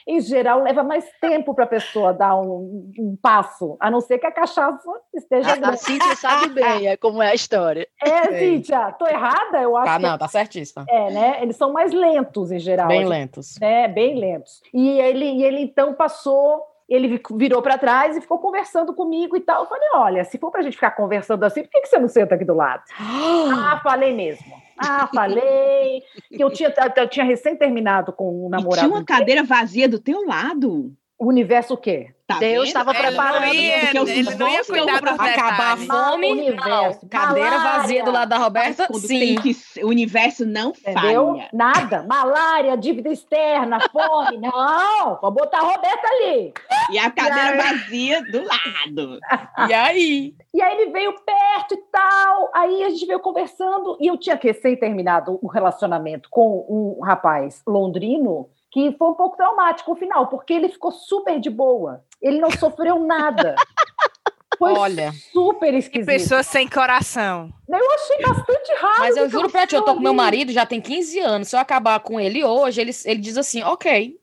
em 0.07 0.19
geral, 0.21 0.61
leva 0.61 0.83
mais 0.83 1.05
tempo 1.19 1.53
para 1.53 1.65
a 1.65 1.67
pessoa 1.67 2.13
dar 2.13 2.35
um, 2.35 2.91
um, 2.97 3.17
passo, 3.21 3.77
a 3.79 3.89
não 3.89 4.01
ser 4.01 4.17
que 4.17 4.25
a 4.25 4.31
cachaça 4.31 4.89
esteja. 5.13 5.53
A, 5.61 5.69
a 5.69 5.77
Cíntia 5.77 6.15
sabe 6.15 6.49
bem 6.49 6.87
é, 6.87 6.97
como 6.97 7.21
é 7.21 7.31
a 7.31 7.35
história. 7.35 7.87
É, 8.01 8.39
Cíntia, 8.39 8.91
tô 8.93 9.05
errada? 9.07 9.61
Eu 9.61 9.77
acho. 9.77 9.85
Tá, 9.85 9.99
não, 9.99 10.17
tá 10.17 10.27
certíssima. 10.27 10.85
É, 10.89 11.11
né? 11.11 11.39
Eles 11.41 11.55
são 11.55 11.71
mais 11.71 11.93
lentos 11.93 12.51
em 12.51 12.59
geral. 12.59 12.87
Bem 12.87 13.05
lentos. 13.05 13.61
É, 13.61 13.87
bem 13.87 14.19
lentos. 14.19 14.61
E 14.73 14.99
ele, 14.99 15.25
e 15.25 15.43
ele 15.43 15.61
então 15.61 15.93
passou 15.93 16.70
ele 16.91 17.21
virou 17.35 17.61
para 17.61 17.77
trás 17.77 18.17
e 18.17 18.21
ficou 18.21 18.37
conversando 18.37 18.93
comigo 18.93 19.37
e 19.37 19.39
tal. 19.39 19.63
Eu 19.63 19.69
falei: 19.69 19.87
olha, 19.93 20.25
se 20.25 20.37
for 20.37 20.51
para 20.51 20.59
a 20.59 20.63
gente 20.63 20.73
ficar 20.73 20.91
conversando 20.91 21.43
assim, 21.45 21.61
por 21.61 21.69
que, 21.69 21.81
que 21.81 21.87
você 21.87 21.97
não 21.97 22.09
senta 22.09 22.35
aqui 22.35 22.43
do 22.43 22.53
lado? 22.53 22.83
ah, 22.99 23.79
falei 23.81 24.13
mesmo. 24.13 24.45
Ah, 24.77 25.07
falei. 25.07 26.03
que 26.27 26.43
eu 26.43 26.49
tinha, 26.49 26.73
eu 26.97 27.07
tinha 27.07 27.25
recém 27.25 27.55
terminado 27.55 28.11
com 28.11 28.45
um 28.45 28.49
namorado. 28.49 28.75
E 28.75 28.79
tinha 28.79 28.89
uma 28.89 29.05
cadeira 29.05 29.43
vazia 29.43 29.87
do 29.87 29.99
teu 29.99 30.25
lado. 30.25 30.91
O 31.21 31.27
universo 31.27 31.75
o 31.75 31.77
quê? 31.77 32.09
Tá 32.25 32.39
Deus 32.39 32.69
estava 32.69 32.95
preparando. 32.95 33.45
Não 33.45 33.53
ia, 33.53 33.79
porque 33.81 33.97
ele 34.09 34.35
não 34.35 34.47
ia 34.47 34.65
cuidar 34.65 34.95
Acabar 34.95 35.73
a 35.73 35.77
fome, 35.77 36.31
universo. 36.31 37.07
Cadeira 37.07 37.59
vazia 37.59 38.03
do 38.03 38.09
lado 38.09 38.29
da 38.29 38.39
Roberta, 38.39 38.87
sim. 38.93 39.35
Que, 39.35 39.55
o 39.83 39.89
universo 39.89 40.47
não 40.47 40.69
Entendeu? 40.71 41.27
falha. 41.27 41.49
Nada. 41.53 42.03
Malária, 42.09 42.75
dívida 42.75 43.09
externa, 43.09 43.77
fome. 43.91 44.39
Não, 44.41 45.19
vou 45.21 45.29
botar 45.29 45.59
a 45.59 45.61
Roberta 45.61 46.07
ali. 46.07 46.53
E 46.89 46.97
a 46.97 47.11
cadeira 47.11 47.53
e 47.53 47.57
vazia 47.57 48.23
do 48.23 48.43
lado. 48.43 49.19
E 49.69 49.73
aí? 49.73 50.35
E 50.55 50.59
aí 50.59 50.81
ele 50.81 50.91
veio 50.91 51.13
perto 51.13 51.75
e 51.75 51.83
tal. 51.91 52.49
Aí 52.51 52.83
a 52.83 52.89
gente 52.89 53.05
veio 53.05 53.19
conversando. 53.19 53.95
E 53.99 54.07
eu 54.07 54.17
tinha 54.17 54.39
recém 54.41 54.75
terminado 54.75 55.37
o 55.39 55.47
relacionamento 55.47 56.29
com 56.31 56.65
um 56.67 57.03
rapaz 57.03 57.61
londrino 57.67 58.49
que 58.71 58.95
foi 58.97 59.09
um 59.09 59.13
pouco 59.13 59.35
traumático 59.35 59.91
o 59.91 59.95
final, 59.95 60.27
porque 60.27 60.53
ele 60.53 60.69
ficou 60.69 60.91
super 60.91 61.39
de 61.39 61.49
boa. 61.49 62.03
Ele 62.21 62.39
não 62.39 62.49
sofreu 62.51 62.99
nada. 62.99 63.55
Foi 64.61 64.73
Olha, 64.73 65.11
super 65.33 65.73
esquisito. 65.73 66.05
Que 66.07 66.19
pessoa 66.19 66.43
sem 66.43 66.67
coração. 66.67 67.51
Eu 67.67 67.91
achei 67.93 68.17
bastante 68.19 68.71
raro. 68.79 68.99
Mas 68.99 69.17
eu 69.17 69.27
juro 69.27 69.49
pra 69.49 69.65
ti, 69.65 69.73
eu 69.73 69.81
tô 69.81 69.95
com 69.95 69.99
meu 69.99 70.13
marido 70.13 70.51
já 70.51 70.67
tem 70.67 70.79
15 70.79 71.19
anos. 71.19 71.47
Se 71.47 71.55
eu 71.55 71.59
acabar 71.59 71.99
com 72.01 72.19
ele 72.19 72.43
hoje, 72.43 72.79
ele, 72.79 72.91
ele 73.05 73.19
diz 73.19 73.39
assim, 73.39 73.63
ok. 73.63 74.15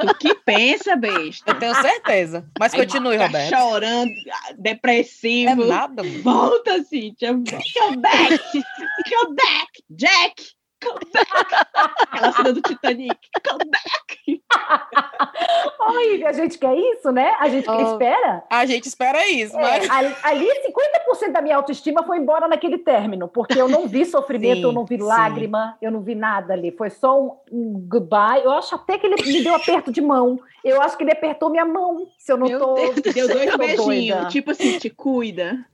o 0.00 0.14
que 0.14 0.34
pensa, 0.36 0.96
besta? 0.96 1.50
Eu 1.50 1.58
tenho 1.58 1.74
certeza. 1.74 2.48
Mas 2.58 2.72
Aí 2.72 2.80
continue, 2.80 3.18
Roberto. 3.18 3.54
chorando, 3.54 4.10
depressivo. 4.56 5.64
É 5.64 5.66
nada. 5.66 6.02
Volta, 6.22 6.82
Cíntia. 6.84 7.34
Come 7.34 7.96
back. 7.98 8.38
Come 8.52 9.34
back. 9.34 9.84
Jack. 9.90 10.55
Come 10.82 11.00
back. 11.12 11.30
Aquela 12.10 12.32
cena 12.32 12.52
do 12.52 12.62
Titanic, 12.62 13.18
come 13.48 13.64
back. 13.70 14.42
Oi, 15.88 16.24
a 16.24 16.32
gente 16.32 16.58
quer 16.58 16.74
isso, 16.76 17.10
né? 17.12 17.34
A 17.38 17.48
gente 17.48 17.68
oh, 17.68 17.92
espera. 17.92 18.44
A 18.50 18.66
gente 18.66 18.86
espera 18.86 19.28
isso, 19.28 19.56
é, 19.56 19.88
Ali, 19.88 20.14
ali 20.22 20.46
50% 20.46 21.32
da 21.32 21.40
minha 21.40 21.56
autoestima 21.56 22.02
foi 22.02 22.18
embora 22.18 22.48
naquele 22.48 22.78
término, 22.78 23.28
porque 23.28 23.60
eu 23.60 23.68
não 23.68 23.86
vi 23.86 24.04
sofrimento, 24.06 24.56
sim, 24.56 24.62
eu 24.62 24.72
não 24.72 24.84
vi 24.84 24.96
lágrima, 24.96 25.76
sim. 25.78 25.86
eu 25.86 25.90
não 25.90 26.00
vi 26.00 26.14
nada 26.14 26.54
ali. 26.54 26.72
Foi 26.72 26.90
só 26.90 27.20
um, 27.20 27.36
um, 27.52 27.86
goodbye. 27.88 28.44
Eu 28.44 28.52
acho 28.52 28.74
até 28.74 28.98
que 28.98 29.06
ele 29.06 29.16
me 29.22 29.42
deu 29.42 29.54
aperto 29.54 29.92
de 29.92 30.00
mão. 30.00 30.40
Eu 30.64 30.80
acho 30.82 30.96
que 30.96 31.04
ele 31.04 31.12
apertou 31.12 31.50
minha 31.50 31.64
mão, 31.64 32.08
se 32.18 32.32
eu 32.32 32.36
não 32.36 32.48
Meu 32.48 32.58
tô. 32.58 32.74
Deus, 32.74 32.94
deu 33.14 33.28
dois 33.28 33.56
beijinhos, 33.56 34.32
tipo 34.32 34.50
assim, 34.50 34.78
te 34.78 34.90
cuida. 34.90 35.64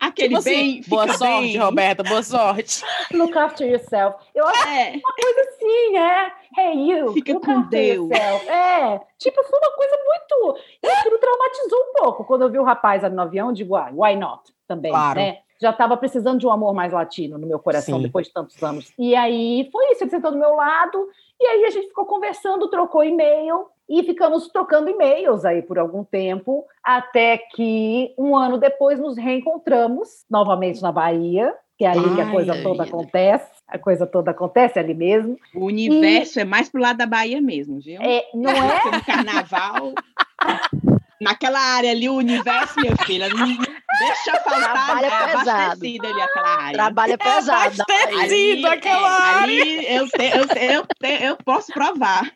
Aquele 0.00 0.28
tipo 0.28 0.38
assim, 0.38 0.50
bem. 0.50 0.82
Boa 0.88 1.08
sorte, 1.12 1.40
bem. 1.40 1.56
Roberta, 1.58 2.02
boa 2.02 2.22
sorte. 2.22 2.82
Look 3.12 3.36
after 3.36 3.68
yourself. 3.68 4.16
Eu 4.34 4.46
acho 4.46 4.68
é. 4.68 4.92
uma 4.92 5.14
coisa 5.14 5.40
assim, 5.50 5.96
é. 5.96 6.32
Hey, 6.58 6.90
you. 6.90 7.12
Fica 7.12 7.32
look 7.32 7.44
com 7.46 7.62
Deus. 7.62 8.08
Yourself. 8.10 8.48
É. 8.48 9.00
Tipo, 9.18 9.42
foi 9.42 9.58
uma 9.58 9.76
coisa 9.76 9.98
muito. 10.04 10.58
Aquilo 10.98 11.18
traumatizou 11.18 11.78
um 11.78 11.92
pouco. 12.02 12.24
Quando 12.24 12.42
eu 12.42 12.50
vi 12.50 12.58
o 12.58 12.64
rapaz 12.64 13.04
ali 13.04 13.14
no 13.14 13.22
avião, 13.22 13.48
eu 13.48 13.54
digo, 13.54 13.76
ah, 13.76 13.90
why 13.92 14.16
not? 14.16 14.42
Também, 14.66 14.90
claro. 14.90 15.20
né? 15.20 15.38
já 15.60 15.70
estava 15.70 15.96
precisando 15.96 16.38
de 16.38 16.46
um 16.46 16.50
amor 16.50 16.74
mais 16.74 16.92
latino 16.92 17.38
no 17.38 17.46
meu 17.46 17.58
coração 17.58 17.96
Sim. 17.96 18.02
depois 18.02 18.26
de 18.26 18.32
tantos 18.32 18.62
anos. 18.62 18.92
E 18.98 19.14
aí 19.14 19.68
foi 19.72 19.92
isso, 19.92 20.04
ele 20.04 20.10
sentou 20.10 20.30
do 20.30 20.38
meu 20.38 20.54
lado, 20.54 21.08
e 21.40 21.46
aí 21.46 21.64
a 21.64 21.70
gente 21.70 21.88
ficou 21.88 22.04
conversando, 22.04 22.68
trocou 22.68 23.02
e-mail, 23.02 23.66
e 23.88 24.02
ficamos 24.02 24.48
trocando 24.48 24.90
e-mails 24.90 25.44
aí 25.44 25.62
por 25.62 25.78
algum 25.78 26.02
tempo, 26.04 26.64
até 26.82 27.38
que 27.38 28.12
um 28.18 28.36
ano 28.36 28.58
depois 28.58 28.98
nos 28.98 29.16
reencontramos 29.16 30.24
novamente 30.28 30.82
na 30.82 30.90
Bahia, 30.90 31.54
que 31.78 31.84
é 31.84 31.88
aí 31.88 31.98
Ai, 31.98 32.14
que 32.14 32.20
a 32.20 32.30
coisa 32.30 32.62
toda 32.62 32.84
vida. 32.84 32.96
acontece, 32.96 33.50
a 33.68 33.78
coisa 33.78 34.06
toda 34.06 34.30
acontece 34.30 34.78
ali 34.78 34.94
mesmo. 34.94 35.36
O 35.54 35.66
universo 35.66 36.38
e... 36.38 36.42
é 36.42 36.44
mais 36.44 36.68
pro 36.68 36.80
lado 36.80 36.96
da 36.96 37.06
Bahia 37.06 37.40
mesmo, 37.40 37.80
viu? 37.80 38.00
É, 38.00 38.24
não 38.34 38.50
é? 38.50 38.96
no 38.96 39.04
carnaval. 39.04 39.92
Naquela 41.20 41.58
área 41.58 41.90
ali, 41.90 42.08
o 42.08 42.14
universo, 42.14 42.78
minha 42.78 42.96
filha, 42.96 43.26
deixa 43.28 44.40
faltar 44.42 44.72
Trabalha 44.72 45.06
é 45.06 45.36
pesado. 45.36 45.80
ali 45.80 45.98
aquela 46.22 46.48
área. 46.48 46.72
Trabalha 46.72 47.18
pesado. 47.18 47.82
Abastecido 47.82 48.20
ali, 48.20 48.66
aquela 48.66 49.08
é, 49.08 49.22
área. 49.22 49.42
Ali 49.42 49.94
eu, 49.94 50.08
te, 50.08 50.24
eu, 50.24 50.46
eu, 50.70 50.86
te, 50.86 51.24
eu 51.24 51.36
posso 51.38 51.72
provar. 51.72 52.30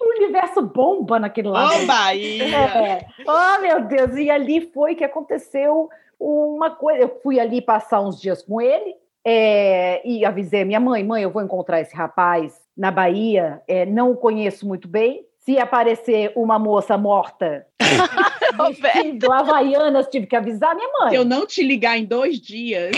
o 0.00 0.08
universo 0.16 0.62
bomba 0.62 1.18
naquele 1.18 1.48
lado. 1.48 1.82
Ô, 1.82 1.86
Bahia! 1.86 2.56
É. 2.56 3.06
Oh, 3.26 3.60
meu 3.60 3.82
Deus! 3.82 4.16
E 4.16 4.30
ali 4.30 4.70
foi 4.72 4.94
que 4.94 5.04
aconteceu 5.04 5.90
uma 6.18 6.70
coisa. 6.70 7.02
Eu 7.02 7.20
fui 7.22 7.38
ali 7.38 7.60
passar 7.60 8.00
uns 8.00 8.20
dias 8.20 8.42
com 8.42 8.60
ele 8.60 8.96
é, 9.24 10.00
e 10.08 10.24
avisei 10.24 10.64
minha 10.64 10.80
mãe: 10.80 11.04
mãe, 11.04 11.22
eu 11.22 11.30
vou 11.30 11.42
encontrar 11.42 11.80
esse 11.80 11.94
rapaz 11.94 12.58
na 12.76 12.90
Bahia, 12.90 13.60
é, 13.66 13.84
não 13.84 14.12
o 14.12 14.16
conheço 14.16 14.66
muito 14.66 14.86
bem, 14.86 15.26
se 15.40 15.58
aparecer 15.58 16.32
uma 16.36 16.58
moça 16.58 16.98
morta 16.98 17.66
vestido 18.80 19.32
Havaianas, 19.32 20.08
tive 20.08 20.26
que 20.26 20.36
avisar 20.36 20.74
minha 20.74 20.88
mãe. 21.00 21.10
Se 21.10 21.16
eu 21.16 21.24
não 21.24 21.46
te 21.46 21.62
ligar 21.62 21.98
em 21.98 22.04
dois 22.04 22.40
dias, 22.40 22.92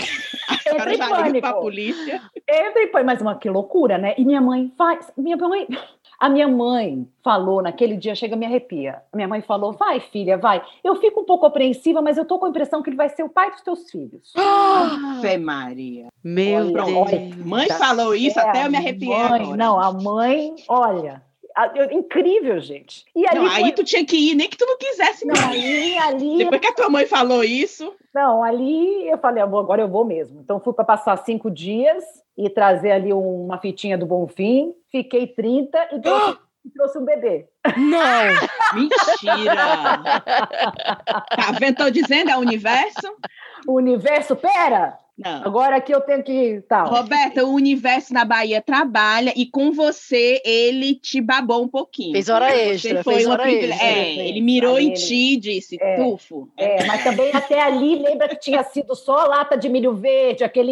a 0.49 0.57
senhora 0.57 0.95
já 0.95 1.21
liga 1.21 1.39
para 1.39 1.49
a 1.49 1.61
polícia. 1.61 2.21
Entra 2.49 2.83
em 2.83 2.87
pânico. 2.87 3.05
Mas 3.05 3.21
uma, 3.21 3.35
que 3.35 3.49
loucura, 3.49 3.97
né? 3.97 4.15
E 4.17 4.25
minha 4.25 4.41
mãe 4.41 4.71
faz... 4.77 5.11
Minha 5.17 5.37
mãe... 5.37 5.67
A 6.19 6.29
minha 6.29 6.47
mãe 6.47 7.07
falou 7.23 7.63
naquele 7.63 7.97
dia, 7.97 8.13
chega 8.13 8.35
me 8.35 8.45
arrepia. 8.45 9.01
A 9.11 9.17
minha 9.17 9.27
mãe 9.27 9.41
falou: 9.41 9.73
vai, 9.73 9.99
filha, 9.99 10.37
vai. 10.37 10.61
Eu 10.83 10.95
fico 10.97 11.21
um 11.21 11.25
pouco 11.25 11.47
apreensiva, 11.47 11.99
mas 11.99 12.15
eu 12.15 12.25
tô 12.25 12.37
com 12.37 12.45
a 12.45 12.49
impressão 12.49 12.83
que 12.83 12.91
ele 12.91 12.95
vai 12.95 13.09
ser 13.09 13.23
o 13.23 13.29
pai 13.29 13.49
dos 13.49 13.61
teus 13.61 13.89
filhos. 13.89 14.31
Ah, 14.37 15.17
Fé 15.19 15.37
Maria. 15.37 16.09
Meu 16.23 16.71
Deus. 16.71 16.89
Olha, 16.89 17.35
mãe 17.43 17.67
falou 17.69 18.13
isso, 18.13 18.39
é, 18.39 18.43
até 18.43 18.65
eu 18.65 18.71
me 18.71 18.77
arrepiei. 18.77 19.09
Mãe, 19.09 19.41
agora. 19.41 19.57
não, 19.57 19.79
a 19.79 19.91
mãe, 19.91 20.53
olha, 20.67 21.23
incrível, 21.91 22.59
gente. 22.59 23.05
E 23.15 23.27
ali 23.27 23.39
não, 23.39 23.49
foi... 23.49 23.63
aí 23.63 23.71
tu 23.73 23.83
tinha 23.83 24.05
que 24.05 24.15
ir, 24.15 24.35
nem 24.35 24.49
que 24.49 24.57
tu 24.57 24.65
não 24.65 24.77
quisesse 24.77 25.25
não. 25.25 25.35
Ali, 25.35 25.97
ali. 25.97 26.37
Depois 26.37 26.61
que 26.61 26.67
a 26.67 26.73
tua 26.73 26.89
mãe 26.89 27.05
falou 27.05 27.43
isso. 27.43 27.93
Não, 28.13 28.43
ali 28.43 29.07
eu 29.09 29.17
falei, 29.17 29.41
agora 29.41 29.81
eu 29.81 29.87
vou 29.87 30.05
mesmo. 30.05 30.41
Então 30.41 30.59
fui 30.59 30.73
para 30.73 30.83
passar 30.83 31.17
cinco 31.17 31.49
dias 31.49 32.03
e 32.37 32.49
trazer 32.49 32.91
ali 32.91 33.13
uma 33.13 33.57
fitinha 33.57 33.97
do 33.97 34.05
Bonfim. 34.05 34.73
Fiquei 34.91 35.27
30 35.27 35.89
e 35.93 36.01
trouxe, 36.01 36.37
e 36.65 36.69
trouxe 36.71 36.97
um 36.97 37.05
bebê. 37.05 37.47
Não! 37.77 38.49
Mentira! 38.73 39.55
tá 41.29 41.51
vendo? 41.59 41.77
Tô 41.77 41.89
dizendo, 41.89 42.31
é 42.31 42.37
o 42.37 42.41
universo? 42.41 43.15
O 43.67 43.73
universo, 43.73 44.35
pera! 44.35 44.97
Não. 45.23 45.43
Agora 45.45 45.75
aqui 45.75 45.91
eu 45.91 46.01
tenho 46.01 46.23
que. 46.23 46.61
Tá. 46.67 46.83
Roberta, 46.83 47.45
o 47.45 47.53
universo 47.53 48.13
na 48.13 48.25
Bahia 48.25 48.61
trabalha 48.61 49.33
e 49.35 49.45
com 49.45 49.71
você 49.71 50.41
ele 50.43 50.95
te 50.95 51.21
babou 51.21 51.63
um 51.63 51.67
pouquinho. 51.67 52.13
Fez 52.13 52.29
hora 52.29 52.55
extra. 52.55 53.03
Foi 53.03 53.15
fez 53.15 53.27
hora 53.27 53.49
extra. 53.49 53.85
É, 53.85 54.27
ele 54.27 54.41
mirou 54.41 54.79
em 54.79 54.93
ti 54.93 55.33
e 55.33 55.37
disse, 55.37 55.77
é, 55.79 55.95
tufo. 55.97 56.49
É, 56.57 56.85
mas 56.85 57.03
também 57.03 57.31
até 57.33 57.61
ali, 57.61 57.95
lembra 57.95 58.27
que 58.27 58.37
tinha 58.37 58.63
sido 58.63 58.95
só 58.95 59.19
a 59.19 59.27
lata 59.27 59.57
de 59.57 59.69
milho 59.69 59.93
verde, 59.93 60.43
aquele 60.43 60.71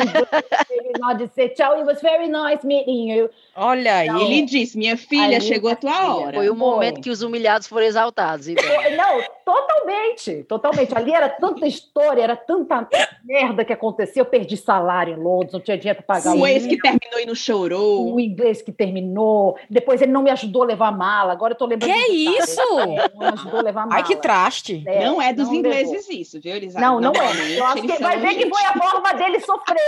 nó 1.00 1.14
de 1.14 1.28
ser 1.28 1.50
tchau, 1.50 1.76
it 1.76 1.86
was 1.86 2.02
very 2.02 2.28
nice 2.28 2.66
meeting 2.66 3.12
you. 3.12 3.30
Olha, 3.62 4.06
então, 4.06 4.22
ele 4.22 4.44
disse, 4.44 4.78
minha 4.78 4.96
filha, 4.96 5.42
chegou 5.42 5.70
a 5.70 5.76
tua 5.76 6.16
hora. 6.16 6.38
Foi 6.38 6.50
o 6.50 6.56
momento 6.56 7.02
que 7.02 7.10
os 7.10 7.22
humilhados 7.22 7.68
foram 7.68 7.86
exaltados. 7.86 8.48
Então. 8.48 8.64
Não, 8.96 9.22
totalmente, 9.44 10.44
totalmente. 10.44 10.96
Ali 10.96 11.12
era 11.12 11.28
tanta 11.28 11.68
história, 11.68 12.22
era 12.22 12.38
tanta 12.38 12.88
merda 13.24 13.66
que 13.66 13.74
acontecia. 13.74 14.22
Eu 14.22 14.26
perdi 14.26 14.56
salário 14.56 15.14
em 15.14 15.18
Londres, 15.22 15.52
não 15.52 15.60
tinha 15.60 15.78
dinheiro 15.78 16.02
para 16.02 16.16
pagar. 16.22 16.36
O 16.36 16.48
ex 16.48 16.66
que 16.66 16.78
terminou 16.78 17.20
e 17.20 17.26
não 17.26 17.36
chorou. 17.36 18.14
O 18.14 18.20
inglês 18.20 18.62
que 18.62 18.72
terminou. 18.72 19.58
Depois 19.70 20.02
ele 20.02 20.14
não 20.14 20.24
me 20.24 20.32
ajudou 20.32 20.64
a 20.64 20.68
levar 20.68 20.92
mala. 20.92 21.34
Agora 21.34 21.52
eu 21.52 21.58
tô 21.58 21.66
lembrando. 21.66 21.92
Que 21.92 22.12
isso? 22.12 22.62
É, 22.80 23.12
não 23.14 23.20
me 23.20 23.26
ajudou 23.34 23.60
a 23.60 23.64
levar 23.64 23.88
mala. 23.88 23.96
Ai, 23.96 24.04
que 24.04 24.16
traste. 24.16 24.84
É, 24.88 25.04
não 25.06 25.22
é 25.22 25.34
dos 25.34 25.48
não 25.48 25.56
ingleses 25.56 26.08
levou. 26.08 26.22
isso, 26.22 26.40
viu? 26.40 26.56
Eles 26.56 26.74
não, 26.76 27.02
não 27.02 27.12
é. 27.12 27.58
Eu 27.58 27.66
acho 27.66 27.82
que 27.82 28.02
vai 28.02 28.20
ver 28.20 28.36
que 28.36 28.50
foi 28.50 28.66
a 28.66 28.74
forma 28.74 29.14
dele 29.14 29.40
sofrer. 29.42 29.80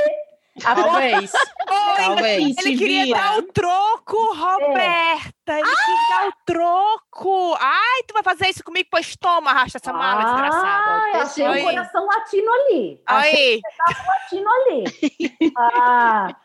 Talvez. 0.60 1.32
Talvez. 1.98 2.58
Ele 2.58 2.78
queria 2.78 3.06
vira. 3.06 3.18
dar 3.18 3.38
o 3.38 3.44
troco, 3.44 4.34
Roberta. 4.36 5.54
É. 5.54 5.60
Ele 5.60 5.70
ah! 5.70 5.86
queria 5.86 6.10
dar 6.10 6.28
o 6.28 6.34
troco. 6.46 7.58
Ai, 7.60 8.04
tu 8.08 8.14
vai 8.14 8.24
fazer 8.24 8.50
isso 8.50 8.64
comigo? 8.64 8.90
Pois 8.92 9.16
toma, 9.16 9.52
arrasta 9.52 9.78
essa 9.78 9.94
mala, 9.94 10.22
ah, 10.22 10.26
desgraçada. 10.26 11.22
Achei 11.22 11.48
um 11.48 11.64
coração 11.64 12.06
latino 12.06 12.52
ali. 12.52 13.02
Aí. 13.06 13.62
Achei 13.88 14.02
um 14.02 14.08
latino 14.08 14.50
ali. 14.50 15.52
ah. 15.58 16.36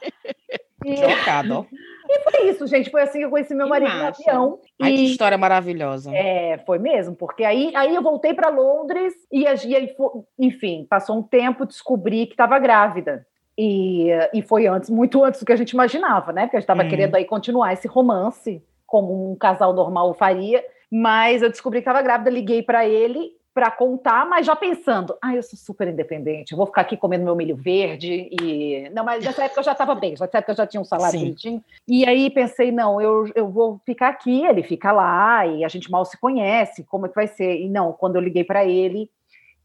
E... 0.85 0.97
Chocado. 0.97 1.66
E 2.09 2.31
foi 2.31 2.51
isso, 2.51 2.66
gente. 2.69 2.90
Foi 2.90 3.03
assim 3.03 3.19
que 3.19 3.25
eu 3.25 3.31
conheci 3.31 3.55
meu 3.55 3.69
marido 3.69 3.92
no 3.92 4.07
avião. 4.07 4.61
Ai, 4.81 4.92
e... 4.92 4.97
que 4.97 5.05
história 5.07 5.37
maravilhosa. 5.37 6.14
É, 6.14 6.59
foi 6.64 6.79
mesmo, 6.79 7.16
porque 7.16 7.45
aí, 7.45 7.73
aí 7.75 7.95
eu 7.95 8.03
voltei 8.03 8.35
para 8.35 8.51
Londres 8.51 9.14
e, 9.33 9.45
e, 9.45 9.97
enfim, 10.38 10.87
passou 10.88 11.19
um 11.19 11.23
tempo, 11.23 11.66
descobri 11.66 12.27
que 12.27 12.35
estava 12.35 12.59
grávida. 12.61 13.27
E, 13.59 14.09
e 14.35 14.42
foi 14.42 14.66
antes, 14.66 14.90
muito 14.90 15.25
antes 15.25 15.40
do 15.40 15.47
que 15.47 15.53
a 15.53 15.57
gente 15.57 15.71
imaginava, 15.71 16.33
né? 16.33 16.42
Porque 16.42 16.57
a 16.57 16.61
gente 16.61 16.64
estava 16.64 16.85
hum. 16.85 16.88
querendo 16.88 17.14
aí 17.14 17.25
continuar 17.25 17.73
esse 17.73 17.88
romance, 17.88 18.62
como 18.87 19.33
um 19.33 19.35
casal 19.35 19.73
normal 19.73 20.12
faria. 20.14 20.64
Mas 20.90 21.42
eu 21.42 21.51
descobri 21.51 21.81
que 21.81 21.88
estava 21.88 22.03
grávida, 22.03 22.31
liguei 22.31 22.62
para 22.62 22.87
ele 22.87 23.37
para 23.57 23.71
contar, 23.71 24.29
mas 24.29 24.45
já 24.45 24.55
pensando, 24.55 25.16
ah, 25.23 25.35
eu 25.35 25.42
sou 25.42 25.59
super 25.59 25.88
independente, 25.88 26.53
eu 26.53 26.59
vou 26.59 26.66
ficar 26.66 26.83
aqui 26.83 26.95
comendo 26.95 27.25
meu 27.25 27.35
milho 27.35 27.57
verde 27.57 28.29
e 28.31 28.90
não, 28.90 29.03
mas 29.03 29.25
nessa 29.25 29.45
época 29.45 29.61
eu 29.61 29.64
já 29.64 29.73
estava 29.73 29.95
bem, 29.95 30.11
nessa 30.11 30.25
época 30.25 30.53
eu 30.53 30.57
já 30.57 30.66
tinha 30.66 30.79
um 30.79 30.85
salário 30.85 31.19
bonitinho. 31.19 31.64
E 31.88 32.07
aí 32.07 32.29
pensei, 32.29 32.71
não, 32.71 33.01
eu, 33.01 33.25
eu 33.35 33.49
vou 33.49 33.81
ficar 33.87 34.09
aqui, 34.09 34.45
ele 34.45 34.62
fica 34.62 34.92
lá 34.92 35.47
e 35.47 35.64
a 35.64 35.69
gente 35.69 35.90
mal 35.90 36.05
se 36.05 36.21
conhece, 36.21 36.85
como 36.85 37.07
é 37.07 37.09
que 37.09 37.14
vai 37.14 37.27
ser? 37.27 37.59
E 37.59 37.66
não, 37.66 37.95
quando 37.95 38.16
eu 38.16 38.21
liguei 38.21 38.45
para 38.45 38.66
ele, 38.66 39.11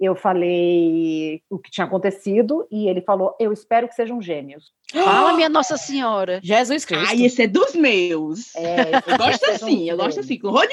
eu 0.01 0.15
falei 0.15 1.43
o 1.47 1.59
que 1.59 1.69
tinha 1.69 1.85
acontecido 1.85 2.67
e 2.71 2.89
ele 2.89 3.01
falou: 3.01 3.35
Eu 3.39 3.53
espero 3.53 3.87
que 3.87 3.93
sejam 3.93 4.19
gêmeos. 4.19 4.71
Fala, 4.91 5.33
minha 5.33 5.47
Nossa 5.47 5.77
Senhora. 5.77 6.39
Jesus 6.43 6.83
Cristo. 6.83 7.07
Ai, 7.07 7.23
esse 7.23 7.43
é 7.43 7.47
dos 7.47 7.75
meus. 7.75 8.55
É, 8.55 8.95
eu 9.07 9.17
gosto 9.17 9.45
assim, 9.51 9.89
eu 9.89 9.97
gosto 9.97 10.19
assim, 10.19 10.39
com 10.39 10.47
o 10.47 10.51
Rony 10.51 10.71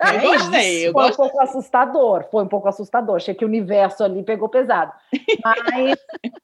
Eu 0.00 0.20
gostei, 0.20 0.88
eu 0.88 0.92
foi 0.92 1.10
um 1.10 1.14
pouco 1.14 1.40
assustador, 1.40 2.24
foi 2.30 2.44
um 2.44 2.48
pouco 2.48 2.68
assustador. 2.68 3.16
Achei 3.16 3.34
que 3.34 3.44
o 3.44 3.48
universo 3.48 4.02
ali 4.02 4.22
pegou 4.22 4.48
pesado. 4.48 4.92
Mas, 5.44 5.96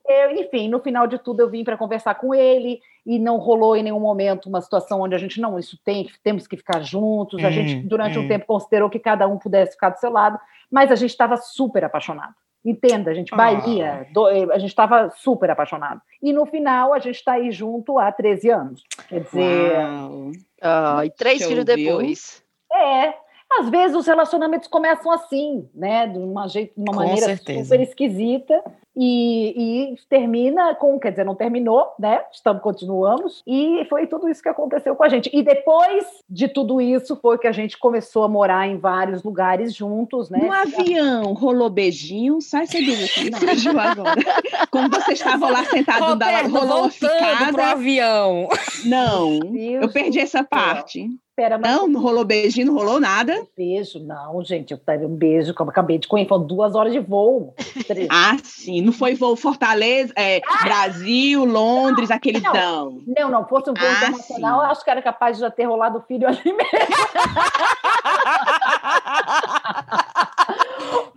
eu, 0.09 0.31
enfim, 0.40 0.68
no 0.68 0.81
final 0.81 1.07
de 1.09 1.19
tudo, 1.19 1.40
eu 1.40 1.50
vim 1.50 1.64
para 1.64 1.77
conversar 1.77 2.14
com 2.14 2.33
ele 2.33 2.81
e 3.04 3.19
não 3.19 3.37
rolou 3.37 3.77
em 3.77 3.83
nenhum 3.83 4.00
momento 4.00 4.48
uma 4.48 4.60
situação 4.60 5.00
onde 5.00 5.14
a 5.14 5.19
gente, 5.19 5.40
não, 5.40 5.58
isso 5.58 5.77
tem, 5.85 6.08
temos 6.23 6.46
que 6.46 6.56
ficar 6.56 6.81
juntos. 6.83 7.44
a 7.44 7.50
gente, 7.50 7.77
hum, 7.77 7.87
durante 7.87 8.19
hum. 8.19 8.23
um 8.23 8.29
tempo, 8.29 8.46
considerou 8.46 8.88
que 8.88 8.98
cada 8.98 9.27
um 9.27 9.38
pudesse 9.38 9.73
ficar 9.73 9.90
do 9.90 9.98
seu 9.98 10.10
lado, 10.10 10.38
mas 10.73 10.90
a 10.90 10.94
gente 10.94 11.10
estava 11.10 11.37
super 11.37 11.85
apaixonado. 11.85 12.35
Entenda, 12.64 13.10
a 13.10 13.14
gente, 13.14 13.35
Bahia, 13.35 14.06
do, 14.12 14.27
a 14.27 14.58
gente 14.58 14.70
estava 14.70 15.10
super 15.10 15.50
apaixonado. 15.50 16.00
E 16.23 16.33
no 16.33 16.46
final, 16.46 16.94
a 16.94 17.00
gente 17.00 17.16
está 17.16 17.33
aí 17.33 17.50
junto 17.50 17.98
há 17.98 18.10
13 18.10 18.50
anos. 18.50 18.85
Quer 19.08 19.20
dizer. 19.20 19.73
Ah, 20.60 21.04
e 21.04 21.10
três 21.10 21.44
filhos 21.44 21.64
depois. 21.64 22.42
É. 22.73 23.14
às 23.61 23.69
vezes 23.69 23.96
os 23.96 24.07
relacionamentos 24.07 24.69
começam 24.69 25.11
assim, 25.11 25.69
né? 25.75 26.07
De 26.07 26.19
uma, 26.19 26.48
jeito, 26.48 26.73
de 26.77 26.83
uma 26.83 26.96
maneira 26.96 27.27
certeza. 27.27 27.65
super 27.65 27.81
esquisita. 27.81 28.63
E, 28.94 29.92
e, 29.92 29.96
termina 30.07 30.75
com, 30.75 31.00
quer 31.00 31.13
dizer, 31.13 31.25
não 31.25 31.35
terminou, 31.35 31.94
né? 31.98 32.23
Estamos, 32.31 32.63
continuamos, 32.63 33.42
e 33.46 33.87
foi 33.88 34.07
tudo 34.07 34.29
isso 34.29 34.42
que 34.42 34.50
aconteceu 34.50 34.94
com 34.94 35.03
a 35.03 35.09
gente. 35.09 35.31
E 35.33 35.42
depois 35.42 36.05
de 36.29 36.46
tudo 36.46 36.79
isso, 36.79 37.17
foi 37.17 37.38
que 37.38 37.46
a 37.46 37.53
gente 37.53 37.79
começou 37.79 38.23
a 38.23 38.29
morar 38.29 38.69
em 38.69 38.77
vários 38.77 39.23
lugares 39.23 39.75
juntos, 39.75 40.29
né? 40.29 40.40
No 40.42 40.53
avião, 40.53 41.33
rolou 41.33 41.71
beijinho, 41.71 42.42
sai 42.42 42.67
você 42.67 42.79
aqui, 42.79 43.35
surgiu 43.38 43.81
agora. 43.81 44.21
Quando 44.71 44.94
você 44.94 45.13
estava 45.13 45.48
lá 45.48 45.65
sentado, 45.65 46.05
Roberto, 46.05 46.50
rolou 46.50 46.81
uma 46.83 46.90
ficada. 46.90 47.50
pro 47.50 47.63
avião. 47.63 48.46
Não, 48.85 49.40
Deus 49.40 49.85
eu 49.85 49.88
perdi 49.90 50.21
essa 50.21 50.44
parte. 50.44 51.09
Pera, 51.35 51.56
mas... 51.56 51.74
Não, 51.74 51.88
não 51.88 52.02
rolou 52.02 52.26
beijinho, 52.26 52.66
não 52.66 52.74
rolou 52.74 53.00
nada. 53.00 53.46
Beijo, 53.56 53.98
não, 53.98 54.44
gente. 54.44 54.72
Eu 54.72 54.78
teve 54.78 55.06
um 55.06 55.16
beijo, 55.16 55.54
como 55.54 55.70
acabei 55.70 55.96
de 55.96 56.06
conhecer, 56.06 56.28
foram 56.28 56.46
duas 56.46 56.74
horas 56.74 56.92
de 56.92 56.98
voo. 56.98 57.54
ah, 58.10 58.37
sim. 58.42 58.83
Não 58.83 58.92
foi 58.92 59.14
voo 59.14 59.35
Fortaleza, 59.35 60.12
é, 60.14 60.42
ah! 60.46 60.64
Brasil, 60.64 61.42
Londres, 61.44 62.10
não, 62.10 62.16
aquele 62.16 62.40
não, 62.40 62.52
tão. 62.52 63.02
Não, 63.06 63.30
não. 63.30 63.48
Fosse 63.48 63.70
um 63.70 63.74
voo 63.74 63.88
ah, 63.88 63.92
internacional, 63.92 64.60
sim. 64.60 64.66
eu 64.66 64.70
acho 64.70 64.85
que 64.85 64.90
era 64.90 65.00
capaz 65.00 65.38
de 65.38 65.40
já 65.40 65.50
ter 65.50 65.64
rolado 65.64 65.96
o 65.98 66.02
filho 66.02 66.28
ali 66.28 66.42
mesmo. 66.44 66.58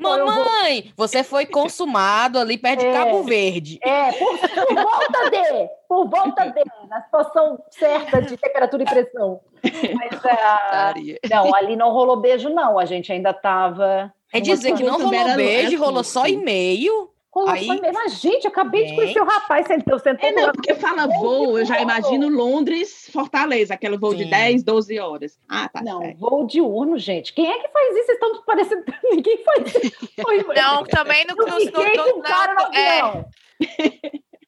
Mamãe, 0.05 0.93
você 0.95 1.23
foi 1.23 1.45
consumado 1.47 2.39
ali 2.39 2.57
perto 2.57 2.83
é, 2.83 2.87
de 2.87 2.93
Cabo 2.97 3.23
Verde. 3.23 3.79
É, 3.81 4.11
por, 4.13 4.37
por 4.39 4.75
volta 4.75 5.29
de, 5.29 5.69
por 5.87 6.09
volta 6.09 6.45
de, 6.49 6.63
na 6.89 7.01
situação 7.01 7.63
certa 7.71 8.21
de 8.21 8.37
temperatura 8.37 8.83
e 8.83 8.85
pressão. 8.85 9.41
Mas, 9.63 10.19
uh, 10.19 11.17
não, 11.29 11.55
ali 11.55 11.75
não 11.75 11.91
rolou 11.91 12.17
beijo, 12.17 12.49
não. 12.49 12.77
A 12.77 12.85
gente 12.85 13.11
ainda 13.11 13.31
estava. 13.31 14.13
É 14.31 14.39
dizer 14.39 14.73
que 14.75 14.83
não 14.83 14.97
rolou 14.97 15.35
beijo, 15.35 15.77
rolou 15.77 16.03
só 16.03 16.27
e-mail. 16.27 17.09
Aí... 17.47 17.67
Mas, 17.93 18.21
gente, 18.21 18.47
acabei 18.47 18.85
de 18.85 18.95
conhecer 18.95 19.21
o 19.21 19.25
rapaz, 19.25 19.67
sentou, 19.67 19.99
sentou. 19.99 20.29
É, 20.29 20.31
não, 20.31 20.53
porque 20.53 20.73
fala 20.75 21.05
voo, 21.05 21.59
eu 21.59 21.65
já 21.65 21.81
imagino 21.81 22.29
Londres, 22.29 23.09
Fortaleza, 23.11 23.73
aquele 23.73 23.97
voo 23.97 24.11
Sim. 24.11 24.17
de 24.19 24.25
10, 24.25 24.63
12 24.63 24.99
horas. 24.99 25.39
Ah, 25.49 25.67
tá 25.67 25.81
Não, 25.81 25.99
certo. 25.99 26.17
voo 26.17 26.47
diurno, 26.47 26.97
gente. 26.97 27.33
Quem 27.33 27.51
é 27.51 27.59
que 27.59 27.67
faz 27.67 27.95
isso? 27.97 28.05
Vocês 28.05 28.17
estão 28.17 28.43
parecendo... 28.43 28.83
Ninguém 29.11 29.43
faz 29.43 29.75
isso. 29.75 30.07
não, 30.55 30.83
também 30.85 31.25
no, 31.25 31.35
no, 31.35 31.45
no, 31.45 32.17
no, 32.21 32.75
é... 32.75 33.25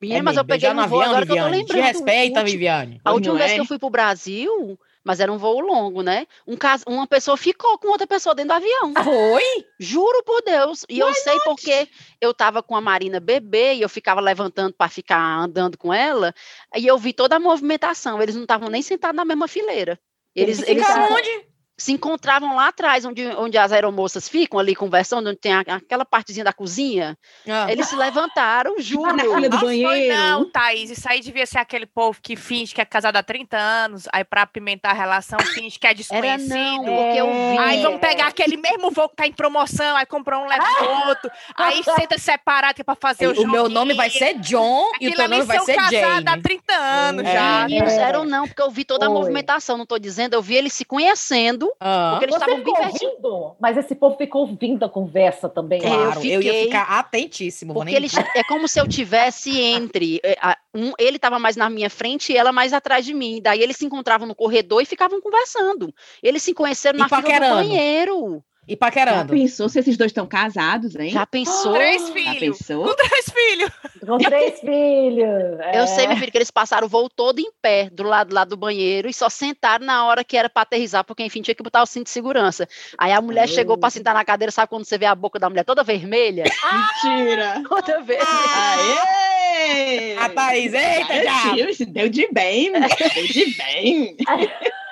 Minha, 0.02 0.20
é 0.20 0.22
mas 0.22 0.38
eu 0.38 0.46
peguei 0.46 0.72
no 0.72 0.88
voo, 0.88 1.02
avião, 1.02 1.12
agora 1.12 1.26
Viviane. 1.26 1.26
que 1.26 1.34
eu 1.34 1.66
tô 1.66 1.74
lembrando. 1.74 1.92
Te 1.92 1.94
respeita, 1.94 2.44
Viviane. 2.44 3.02
A 3.04 3.12
última 3.12 3.36
vez 3.36 3.52
é? 3.52 3.56
que 3.56 3.62
eu 3.62 3.66
fui 3.66 3.80
pro 3.80 3.90
Brasil, 3.90 4.80
mas 5.08 5.22
era 5.22 5.32
um 5.32 5.38
voo 5.38 5.62
longo, 5.62 6.01
né? 6.01 6.28
Um 6.45 6.58
caso, 6.58 6.84
uma 6.86 7.08
pessoa 7.08 7.38
ficou 7.38 7.78
com 7.78 7.88
outra 7.88 8.05
pessoa 8.05 8.36
dentro 8.36 8.49
do 8.49 8.55
avião. 8.55 8.93
Foi? 9.05 9.66
Juro 9.80 10.22
por 10.26 10.41
Deus. 10.41 10.86
E 10.89 10.99
eu 10.99 11.14
sei 11.14 11.39
porque 11.45 11.88
eu 12.20 12.34
tava 12.34 12.62
com 12.62 12.76
a 12.76 12.82
Marina 12.82 13.18
bebê 13.18 13.76
e 13.76 13.82
eu 13.82 13.88
ficava 13.88 14.20
levantando 14.20 14.74
para 14.74 14.89
ficar 14.89 15.18
andando 15.18 15.78
com 15.78 15.93
ela, 15.93 16.36
e 16.76 16.86
eu 16.86 16.97
vi 16.97 17.14
toda 17.14 17.38
a 17.38 17.39
movimentação. 17.39 18.22
Eles 18.22 18.36
não 18.36 18.41
estavam 18.41 18.68
nem 18.68 18.82
sentados 18.82 19.16
na 19.16 19.24
mesma 19.24 19.47
fileira. 19.47 19.97
Eles, 20.36 20.62
eles, 20.64 20.86
eles 20.86 21.10
onde? 21.10 21.47
Se 21.78 21.92
encontravam 21.92 22.56
lá 22.56 22.70
atrás, 22.70 23.06
onde, 23.06 23.24
onde 23.36 23.56
as 23.56 23.72
aeromoças 23.72 24.28
ficam 24.28 24.60
ali 24.60 24.76
conversando, 24.76 25.30
onde 25.30 25.38
tem 25.38 25.54
a, 25.54 25.60
aquela 25.60 26.04
partezinha 26.04 26.44
da 26.44 26.52
cozinha. 26.52 27.16
Ah. 27.48 27.72
Eles 27.72 27.88
se 27.88 27.96
levantaram, 27.96 28.76
juro. 28.82 29.16
Na 29.16 29.24
fila 29.24 29.48
do 29.48 29.60
banheiro. 29.60 30.18
Não, 30.18 30.50
Thaís, 30.50 30.90
isso 30.90 31.08
aí 31.08 31.20
devia 31.20 31.46
ser 31.46 31.60
aquele 31.60 31.86
povo 31.86 32.20
que 32.20 32.36
finge 32.36 32.74
que 32.74 32.82
é 32.82 32.86
casado 32.86 33.18
há 33.18 33.24
30 33.24 33.56
anos, 33.58 34.08
aí 34.12 34.24
para 34.24 34.42
apimentar 34.42 34.92
a 34.92 34.94
relação 34.94 35.40
finge 35.54 35.78
que 35.78 35.86
é 35.86 35.94
desconhecido. 35.94 36.52
Era 36.52 36.66
não, 36.66 36.84
porque 36.84 37.20
eu 37.20 37.28
vi. 37.28 37.58
Aí 37.60 37.82
vão 37.84 38.00
pegar 38.00 38.28
aquele 38.28 38.58
mesmo 38.58 38.90
voo 38.90 39.10
que 39.10 39.16
tá 39.16 39.28
em 39.28 39.34
promoção, 39.34 39.96
aí 39.96 40.06
comprar 40.08 40.40
um 40.40 40.48
leva 40.48 40.64
o 40.64 41.10
outro, 41.10 41.30
aí 41.56 41.84
senta 41.84 42.18
separado 42.18 42.74
que 42.74 42.82
é 42.82 42.84
pra 42.84 42.96
fazer 42.96 43.28
o, 43.28 43.32
o 43.32 43.36
jogo. 43.36 43.48
O 43.48 43.52
meu 43.52 43.70
nome 43.70 43.94
vai 43.94 44.10
ser 44.10 44.34
John 44.40 44.92
e 45.00 45.10
o 45.10 45.16
teu 45.16 45.30
nome 45.30 45.44
vai 45.44 45.60
ser 45.60 45.76
Jane. 45.92 46.28
há 46.28 46.42
30 46.42 46.74
anos 46.74 47.26
é. 47.26 47.34
já. 47.34 47.68
Não 47.68 47.88
eram 47.88 48.26
não, 48.26 48.48
porque 48.48 48.62
eu 48.62 48.72
vi 48.72 48.84
toda 48.84 49.06
a 49.06 49.10
Oi. 49.10 49.14
movimentação, 49.16 49.78
não 49.78 49.86
tô 49.86 50.00
dizendo, 50.00 50.34
eu 50.34 50.42
vi 50.42 50.56
eles 50.56 50.74
se 50.74 50.84
conhecendo 50.84 51.66
ah. 51.80 52.11
Porque 52.11 52.26
eles 52.26 52.36
estavam 52.36 52.63
bem 52.63 52.74
ouvindo, 52.74 53.55
mas 53.59 53.78
esse 53.78 53.95
povo 53.95 54.18
ficou 54.18 54.41
ouvindo 54.41 54.84
a 54.84 54.89
conversa 54.89 55.49
também. 55.49 55.82
Claro, 55.82 56.03
eu, 56.03 56.13
fiquei, 56.13 56.36
eu 56.36 56.41
ia 56.41 56.53
ficar 56.63 56.84
atentíssimo. 56.99 57.74
Porque 57.74 57.95
eles, 57.95 58.13
é 58.36 58.43
como 58.43 58.68
se 58.68 58.80
eu 58.80 58.88
tivesse 58.88 59.59
entre. 59.59 60.20
É, 60.24 60.38
um, 60.74 60.93
ele 60.99 61.18
estava 61.18 61.39
mais 61.39 61.55
na 61.55 61.70
minha 61.70 61.89
frente 61.89 62.32
e 62.32 62.38
ela 62.38 62.51
mais 62.51 62.74
atrás 62.74 63.05
de 63.05 63.13
mim. 63.13 63.39
Daí 63.41 63.61
eles 63.61 63.78
se 63.78 63.86
encontravam 63.86 64.28
no 64.28 64.36
corredor 64.36 64.82
e 64.82 64.86
ficavam 64.86 65.22
conversando. 65.22 65.93
Eles 66.22 66.43
se 66.43 66.53
conheceram 66.53 66.97
e 66.97 66.99
na 66.99 67.09
fila 67.09 67.22
do 67.22 67.55
banheiro. 67.55 68.43
E 68.68 68.76
paquerando. 68.76 69.34
Já 69.34 69.41
pensou 69.41 69.70
se 69.70 69.80
esses 69.80 69.95
dois 69.95 70.09
estão 70.09 70.28
casados, 70.28 70.93
hein? 70.95 71.09
Já 71.09 71.26
pensou? 71.26 71.74
Três 71.74 72.09
filhos. 72.09 72.34
Já 72.34 72.39
pensou? 72.39 72.84
Com 72.86 72.95
três 72.95 73.26
filhos. 73.32 73.72
Com 74.05 74.18
três 74.18 74.59
filhos. 74.59 75.59
É. 75.61 75.80
Eu 75.80 75.88
sei, 75.88 76.05
meu 76.05 76.18
filho, 76.18 76.32
que 76.32 76.38
eles 76.38 76.51
passaram 76.51 76.86
o 76.86 76.89
voo 76.89 77.09
todo 77.09 77.39
em 77.39 77.49
pé, 77.61 77.89
do 77.89 78.03
lado 78.03 78.34
lá 78.34 78.43
do 78.43 78.57
banheiro, 78.57 79.07
e 79.07 79.13
só 79.13 79.30
sentaram 79.30 79.86
na 79.86 80.05
hora 80.05 80.22
que 80.24 80.36
era 80.36 80.49
para 80.49 80.63
aterrizar, 80.63 81.05
porque, 81.05 81.24
enfim, 81.24 81.41
tinha 81.41 81.55
que 81.55 81.63
botar 81.63 81.82
o 81.82 81.86
cinto 81.86 82.05
de 82.05 82.11
segurança. 82.11 82.68
Aí 82.97 83.13
a 83.13 83.22
mulher 83.22 83.47
chegou 83.47 83.78
para 83.78 83.89
sentar 83.89 84.13
na 84.13 84.26
cadeira, 84.26 84.51
sabe 84.51 84.68
quando 84.68 84.84
você 84.84 84.97
vê 84.97 85.05
a 85.05 85.15
boca 85.15 85.39
da 85.39 85.49
mulher 85.49 85.63
toda 85.63 85.82
vermelha? 85.82 86.43
Mentira! 87.05 87.63
toda 87.70 88.01
vermelha. 88.01 88.28
Aê! 88.28 90.18
A 90.18 90.30
Thaís, 90.30 90.74
eita, 90.74 91.24
já! 91.24 91.86
Deu 91.88 92.09
de 92.09 92.28
bem, 92.34 92.72
deu 92.74 93.28
de 93.28 93.45
bem. 93.57 94.18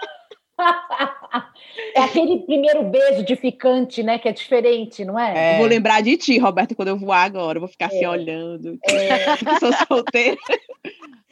É 1.94 2.02
aquele 2.02 2.40
primeiro 2.40 2.84
beijo 2.84 3.24
de 3.24 3.36
ficante, 3.36 4.02
né? 4.02 4.18
Que 4.18 4.30
é 4.30 4.32
diferente, 4.32 5.04
não 5.04 5.20
é? 5.20 5.56
é. 5.56 5.58
Vou 5.58 5.68
lembrar 5.68 6.02
de 6.02 6.16
ti, 6.18 6.38
Roberto, 6.38 6.76
quando 6.76 6.90
eu 6.90 6.98
voar 6.98 7.24
agora. 7.24 7.58
Eu 7.58 7.62
vou 7.62 7.70
ficar 7.70 7.88
assim, 7.88 8.04
é. 8.04 8.06
assim 8.06 8.08
olhando. 8.08 8.80
É. 8.88 9.36
Sou 9.60 9.74
solteira. 9.88 10.38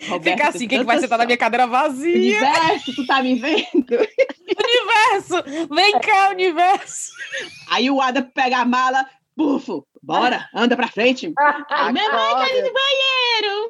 Roberto, 0.08 0.38
Fica 0.38 0.50
assim, 0.50 0.68
quem 0.68 0.80
que 0.80 0.86
vai 0.86 1.00
sentar 1.00 1.18
na 1.18 1.26
minha 1.26 1.38
cadeira 1.38 1.66
vazia? 1.66 2.16
Universo, 2.16 2.96
tu 2.96 3.06
tá 3.06 3.24
me 3.24 3.36
vendo? 3.36 3.64
Universo! 3.74 5.70
Vem 5.74 6.00
cá, 6.00 6.30
universo! 6.30 7.12
Aí 7.70 7.90
o 7.90 8.02
Ada 8.02 8.22
pega 8.22 8.58
a 8.58 8.66
mala, 8.66 9.06
bufo, 9.36 9.86
bora, 10.02 10.50
anda 10.54 10.76
pra 10.76 10.88
frente. 10.88 11.32
Aí, 11.70 11.94
minha 11.94 12.12
mãe 12.12 12.34
tá 12.34 12.48
no 12.62 12.74
banheiro! 12.74 13.70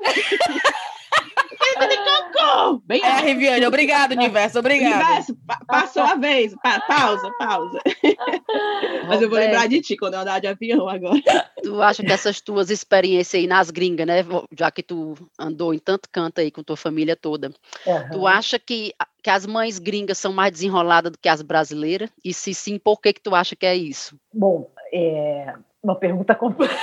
de 1.87 1.97
cocô! 1.97 2.81
Bem 2.85 3.03
é, 3.03 3.21
Riviane, 3.21 3.65
obrigado, 3.65 4.11
universo, 4.11 4.59
obrigado. 4.59 5.03
Universo, 5.03 5.35
pa 5.47 5.59
passou 5.65 6.03
a 6.03 6.15
vez. 6.15 6.53
Pa 6.61 6.79
pausa, 6.81 7.31
pausa. 7.37 7.79
Mas 9.07 9.21
eu 9.21 9.29
vou 9.29 9.37
lembrar 9.37 9.67
de 9.67 9.81
ti 9.81 9.97
quando 9.97 10.15
eu 10.15 10.21
andar 10.21 10.39
de 10.39 10.47
avião 10.47 10.87
agora. 10.87 11.21
Tu 11.61 11.81
acha 11.81 12.03
que 12.03 12.11
essas 12.11 12.41
tuas 12.41 12.69
experiências 12.69 13.41
aí 13.41 13.47
nas 13.47 13.71
gringas, 13.71 14.07
né? 14.07 14.25
Já 14.57 14.71
que 14.71 14.83
tu 14.83 15.15
andou 15.39 15.73
em 15.73 15.79
tanto 15.79 16.09
canto 16.11 16.39
aí 16.39 16.51
com 16.51 16.63
tua 16.63 16.77
família 16.77 17.15
toda, 17.15 17.51
uhum. 17.85 18.09
tu 18.11 18.27
acha 18.27 18.59
que, 18.59 18.93
que 19.21 19.29
as 19.29 19.45
mães 19.45 19.79
gringas 19.79 20.17
são 20.17 20.33
mais 20.33 20.51
desenroladas 20.51 21.11
do 21.11 21.17
que 21.17 21.29
as 21.29 21.41
brasileiras? 21.41 22.09
E 22.23 22.33
se 22.33 22.53
sim, 22.53 22.77
por 22.77 22.99
que 23.01 23.13
que 23.13 23.21
tu 23.21 23.33
acha 23.35 23.55
que 23.55 23.65
é 23.65 23.75
isso? 23.75 24.17
Bom, 24.33 24.69
é, 24.93 25.53
uma 25.83 25.95
pergunta 25.95 26.33
complexa. 26.35 26.77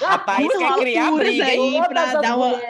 Rapaz, 0.00 0.48
quer 0.48 0.74
criar 0.74 1.12
briga 1.12 1.44
aí 1.44 1.80
para 1.88 2.20
dar 2.20 2.36
uma. 2.36 2.60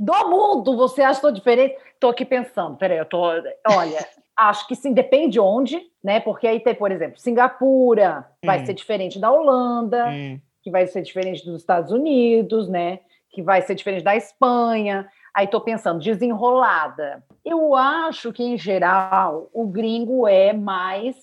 Do 0.00 0.30
mundo, 0.30 0.78
você 0.78 1.02
acha 1.02 1.20
que 1.20 1.26
estou 1.26 1.30
diferente? 1.30 1.76
Estou 1.92 2.08
aqui 2.08 2.24
pensando, 2.24 2.74
peraí, 2.74 2.96
eu 2.96 3.04
tô. 3.04 3.20
Olha, 3.20 4.08
acho 4.34 4.66
que 4.66 4.74
sim, 4.74 4.94
depende 4.94 5.38
onde, 5.38 5.78
né? 6.02 6.20
Porque 6.20 6.46
aí 6.46 6.58
tem, 6.58 6.74
por 6.74 6.90
exemplo, 6.90 7.18
Singapura 7.18 8.26
vai 8.42 8.62
hum. 8.62 8.66
ser 8.66 8.72
diferente 8.72 9.18
da 9.18 9.30
Holanda, 9.30 10.08
hum. 10.08 10.40
que 10.62 10.70
vai 10.70 10.86
ser 10.86 11.02
diferente 11.02 11.44
dos 11.44 11.60
Estados 11.60 11.92
Unidos, 11.92 12.66
né? 12.66 13.00
Que 13.28 13.42
vai 13.42 13.60
ser 13.60 13.74
diferente 13.74 14.02
da 14.02 14.16
Espanha. 14.16 15.06
Aí 15.34 15.44
estou 15.44 15.60
pensando, 15.60 16.00
desenrolada. 16.00 17.22
Eu 17.44 17.74
acho 17.74 18.32
que, 18.32 18.42
em 18.42 18.58
geral, 18.58 19.48
o 19.52 19.66
gringo 19.66 20.26
é 20.26 20.52
mais. 20.52 21.16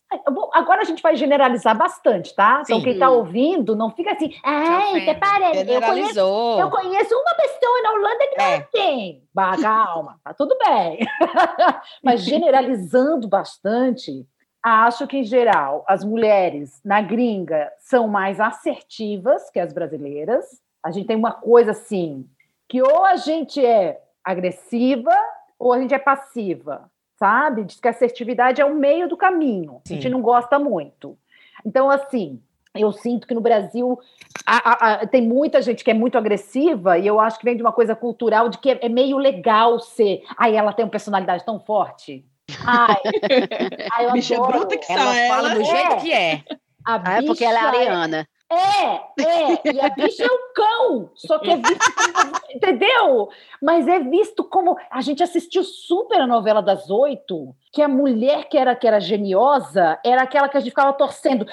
Agora 0.54 0.82
a 0.82 0.86
gente 0.86 1.04
vai 1.04 1.16
generalizar 1.16 1.78
bastante, 1.78 2.34
tá? 2.34 2.62
Então, 2.62 2.66
Sim. 2.66 2.74
Então, 2.74 2.84
quem 2.84 2.94
está 2.94 3.10
ouvindo, 3.10 3.76
não 3.76 3.92
fica 3.92 4.14
assim, 4.14 4.34
ai, 4.44 5.02
que 5.02 5.14
parece. 5.16 5.72
Eu 5.72 5.82
conheço, 5.82 6.20
eu 6.20 6.70
conheço 6.70 7.16
uma 7.16 7.36
pessoa 7.36 7.82
na 7.84 7.92
Holanda 7.92 8.28
que 8.28 8.42
é. 8.42 8.58
não 8.58 8.66
tem. 8.72 9.24
Bah, 9.34 9.58
calma, 9.62 10.20
tá 10.24 10.34
tudo 10.34 10.58
bem. 10.58 11.00
Mas 12.04 12.22
generalizando 12.24 13.28
bastante, 13.28 14.26
acho 14.64 15.06
que, 15.06 15.18
em 15.18 15.24
geral, 15.24 15.84
as 15.88 16.04
mulheres 16.04 16.82
na 16.84 17.02
gringa 17.02 17.72
são 17.80 18.08
mais 18.08 18.40
assertivas 18.40 19.50
que 19.52 19.60
as 19.60 19.74
brasileiras. 19.74 20.46
A 20.84 20.92
gente 20.92 21.08
tem 21.08 21.16
uma 21.16 21.34
coisa 21.34 21.72
assim, 21.72 22.26
que 22.68 22.82
ou 22.82 23.06
a 23.06 23.16
gente 23.16 23.64
é 23.66 24.02
agressiva 24.24 25.14
ou 25.58 25.74
a 25.74 25.80
gente 25.80 25.94
é 25.94 26.00
passiva, 26.00 26.90
sabe? 27.18 27.64
Diz 27.64 27.80
que 27.80 27.88
a 27.88 27.92
assertividade 27.92 28.62
é 28.62 28.66
o 28.66 28.76
meio 28.76 29.08
do 29.08 29.18
caminho. 29.18 29.82
Sim. 29.86 29.94
A 29.94 30.02
gente 30.02 30.10
não 30.10 30.22
gosta 30.22 30.60
muito. 30.60 31.18
Então, 31.66 31.90
assim, 31.90 32.42
eu 32.76 32.92
sinto 32.92 33.26
que 33.28 33.34
no 33.34 33.42
Brasil 33.42 34.00
a, 34.46 34.58
a, 34.70 34.94
a, 34.94 35.08
tem 35.08 35.22
muita 35.22 35.62
gente 35.62 35.84
que 35.84 35.90
é 35.92 35.94
muito 35.94 36.18
agressiva 36.18 36.98
e 36.98 37.08
eu 37.08 37.20
acho 37.20 37.40
que 37.40 37.46
vem 37.46 37.56
de 37.56 37.62
uma 37.64 37.72
coisa 37.72 37.96
cultural 37.96 38.50
de 38.50 38.58
que 38.60 38.72
é, 38.72 38.80
é 38.86 38.90
meio 38.90 39.18
legal 39.18 39.80
ser. 39.80 40.24
Aí 40.38 40.56
ela 40.56 40.74
tem 40.74 40.86
uma 40.86 40.92
personalidade 40.92 41.44
tão 41.46 41.60
forte. 41.60 42.24
Ai, 42.66 42.96
ai 43.92 44.06
eu 44.06 44.12
Bicha 44.12 44.36
adoro. 44.36 44.60
bruta 44.60 44.78
que 44.78 44.92
Ela 44.92 45.02
só 45.02 45.14
ela. 45.14 45.36
fala 45.36 45.56
do 45.56 45.64
jeito 45.64 45.98
que 45.98 46.14
é. 46.14 46.44
A 46.86 47.02
Ah, 47.04 47.18
é 47.18 47.26
porque 47.26 47.44
ela 47.44 47.60
é 47.60 47.72
bicha 47.72 47.82
ariana. 47.82 48.28
É, 48.50 48.94
é, 49.22 49.74
e 49.74 49.80
a 49.82 49.90
bicha 49.90 50.24
é 50.24 50.28
um 50.28 50.54
cão, 50.56 51.12
só 51.16 51.38
que 51.38 51.52
é 51.52 51.58
visto 51.58 51.94
como, 52.14 52.32
entendeu? 52.50 53.30
Mas 53.62 53.86
é 53.90 54.00
visto 54.00 54.42
como, 54.46 54.78
a 54.90 55.02
gente 55.02 55.22
assistiu 55.22 55.66
super 55.66 56.22
a 56.22 56.28
novela 56.28 56.62
das 56.62 56.90
oito, 56.90 57.54
que 57.74 57.82
a 57.82 57.90
mulher 57.90 58.48
que 58.48 58.58
era, 58.58 58.74
que 58.74 58.88
era 58.88 59.02
geniosa, 59.02 60.00
era 60.04 60.22
aquela 60.22 60.48
que 60.48 60.56
a 60.56 60.62
gente 60.62 60.70
ficava 60.70 60.94
torcendo, 60.94 61.46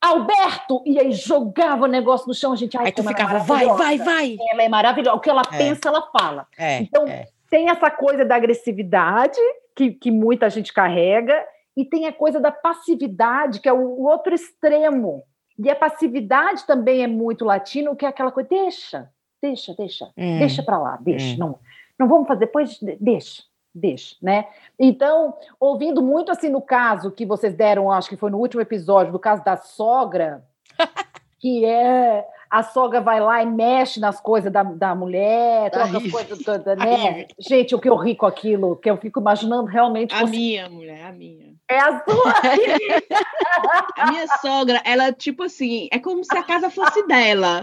Alberto, 0.00 0.82
e 0.86 0.98
aí 0.98 1.12
jogava 1.12 1.84
o 1.84 1.88
negócio 1.88 2.26
no 2.26 2.34
chão, 2.34 2.52
a 2.52 2.56
gente, 2.56 2.78
ai, 2.78 2.86
Aí 2.86 2.92
tu 2.92 3.02
é 3.02 3.08
ficava, 3.08 3.38
vai, 3.40 3.66
vai, 3.66 3.98
vai. 3.98 4.36
Ela 4.52 4.62
é 4.62 4.68
maravilhosa, 4.70 5.16
o 5.16 5.20
que 5.20 5.28
ela 5.28 5.42
É. 5.52 5.58
pensa, 5.58 5.88
ela 5.88 6.08
fala. 6.18 6.46
É, 6.56 6.78
Então, 6.78 7.06
é. 7.06 7.26
tem 7.50 7.68
essa 7.68 7.90
coisa 7.90 8.24
da 8.24 8.36
agressividade, 8.36 9.38
que, 9.76 9.90
que 9.90 10.10
muita 10.10 10.48
gente 10.48 10.72
carrega, 10.72 11.44
e 11.76 11.84
tem 11.84 12.06
a 12.06 12.12
coisa 12.12 12.40
da 12.40 12.50
passividade, 12.50 13.60
que 13.60 13.68
é 13.68 13.72
o, 13.72 13.78
o 13.78 14.08
outro 14.08 14.34
extremo. 14.34 15.22
E 15.58 15.70
a 15.70 15.76
passividade 15.76 16.64
também 16.66 17.02
é 17.02 17.06
muito 17.06 17.44
latino, 17.44 17.94
que 17.96 18.04
é 18.04 18.08
aquela 18.08 18.32
coisa, 18.32 18.48
deixa, 18.50 19.10
deixa, 19.42 19.74
deixa, 19.74 20.06
Hum. 20.16 20.38
deixa 20.38 20.62
para 20.62 20.78
lá, 20.78 20.98
deixa, 21.00 21.34
Hum. 21.34 21.38
não, 21.38 21.58
não 21.98 22.08
vamos 22.08 22.26
fazer, 22.26 22.40
depois 22.40 22.78
de- 22.78 22.96
deixa, 23.00 23.42
deixa, 23.74 24.16
né? 24.22 24.46
Então, 24.78 25.34
ouvindo 25.60 26.00
muito 26.02 26.30
assim 26.32 26.48
no 26.48 26.60
caso 26.62 27.10
que 27.10 27.26
vocês 27.26 27.54
deram, 27.54 27.90
acho 27.90 28.08
que 28.08 28.16
foi 28.16 28.30
no 28.30 28.38
último 28.38 28.62
episódio, 28.62 29.12
do 29.12 29.18
caso 29.18 29.44
da 29.44 29.56
sogra, 29.56 30.44
que 31.38 31.64
é 31.64 32.26
a 32.50 32.62
sogra 32.62 33.00
vai 33.00 33.18
lá 33.18 33.42
e 33.42 33.46
mexe 33.46 33.98
nas 33.98 34.20
coisas 34.20 34.52
da, 34.52 34.62
da 34.62 34.94
mulher, 34.94 35.70
Da 35.70 35.88
troca 35.88 35.96
as 35.98 36.10
coisas, 36.10 36.38
da- 36.44 36.56
da- 36.58 36.76
né? 36.76 37.26
Gente, 37.38 37.74
o 37.74 37.78
que 37.80 37.88
eu 37.88 37.96
ri 37.96 38.14
com 38.14 38.26
aquilo, 38.26 38.76
que 38.76 38.90
eu 38.90 38.96
fico 38.98 39.20
imaginando 39.20 39.64
realmente 39.66 40.14
A 40.14 40.18
você- 40.20 40.30
minha, 40.30 40.68
mulher, 40.68 41.06
a 41.06 41.12
minha. 41.12 41.51
É 41.72 41.80
a 41.80 42.04
sua. 42.04 42.32
A 43.96 44.10
minha 44.10 44.26
sogra, 44.40 44.80
ela, 44.84 45.12
tipo 45.12 45.44
assim, 45.44 45.88
é 45.90 45.98
como 45.98 46.24
se 46.24 46.36
a 46.36 46.42
casa 46.42 46.70
fosse 46.70 47.06
dela. 47.06 47.62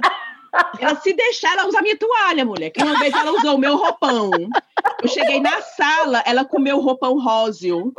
Ela 0.80 0.95
se 0.95 1.14
deixar, 1.14 1.53
ela 1.53 1.68
usa 1.68 1.82
minha 1.82 1.97
toalha, 1.97 2.43
mulher. 2.43 2.72
Que 2.72 2.84
uma 2.84 2.97
vez 2.97 3.14
ela 3.14 3.32
usou 3.32 3.55
o 3.55 3.57
meu 3.60 3.76
roupão. 3.76 4.32
Eu 5.01 5.07
cheguei 5.07 5.39
na 5.39 5.62
sala, 5.62 6.24
ela 6.26 6.43
comeu 6.43 6.78
o 6.78 6.82
roupão 6.82 7.20
róseo. 7.20 7.93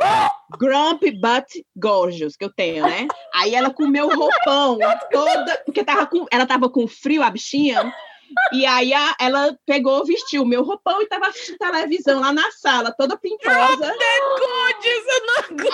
Grumpy 0.59 1.11
but 1.11 1.45
gorgeous, 1.75 2.35
que 2.35 2.43
eu 2.43 2.53
tenho, 2.53 2.85
né? 2.85 3.07
Aí 3.33 3.55
ela 3.55 3.69
comeu 3.69 4.07
o 4.07 4.15
roupão 4.15 4.77
toda, 5.11 5.61
porque 5.65 5.83
tava 5.83 6.05
com, 6.05 6.25
ela 6.29 6.45
tava 6.45 6.69
com 6.69 6.87
frio, 6.87 7.23
a 7.23 7.29
bichinha. 7.29 7.93
E 8.53 8.65
aí 8.65 8.93
a- 8.93 9.15
ela 9.19 9.55
pegou, 9.65 10.05
vestiu 10.05 10.43
o 10.43 10.45
meu 10.45 10.63
roupão 10.63 11.01
e 11.01 11.07
tava 11.07 11.27
assistindo 11.27 11.57
televisão 11.57 12.19
lá 12.19 12.31
na 12.33 12.49
sala, 12.51 12.93
toda 12.97 13.17
pintosa. 13.17 13.93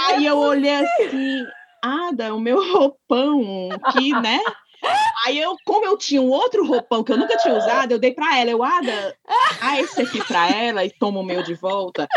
Aí 0.10 0.26
eu 0.26 0.38
olhei 0.38 0.72
assim, 0.76 1.46
Ada, 1.82 2.34
o 2.34 2.40
meu 2.40 2.58
roupão, 2.74 3.70
que, 3.94 4.12
né? 4.14 4.40
Aí 5.26 5.40
eu, 5.40 5.56
como 5.66 5.86
eu 5.86 5.98
tinha 5.98 6.22
um 6.22 6.30
outro 6.30 6.66
roupão 6.66 7.04
que 7.04 7.12
eu 7.12 7.18
nunca 7.18 7.36
tinha 7.38 7.56
usado, 7.56 7.92
eu 7.92 8.00
dei 8.00 8.14
pra 8.14 8.38
ela. 8.38 8.52
Eu, 8.52 8.64
Ada, 8.64 9.16
ah, 9.62 9.80
esse 9.82 10.02
aqui 10.02 10.24
pra 10.24 10.50
ela 10.56 10.86
e 10.86 10.92
toma 10.92 11.20
o 11.20 11.24
meu 11.24 11.42
de 11.42 11.56
volta. 11.56 12.08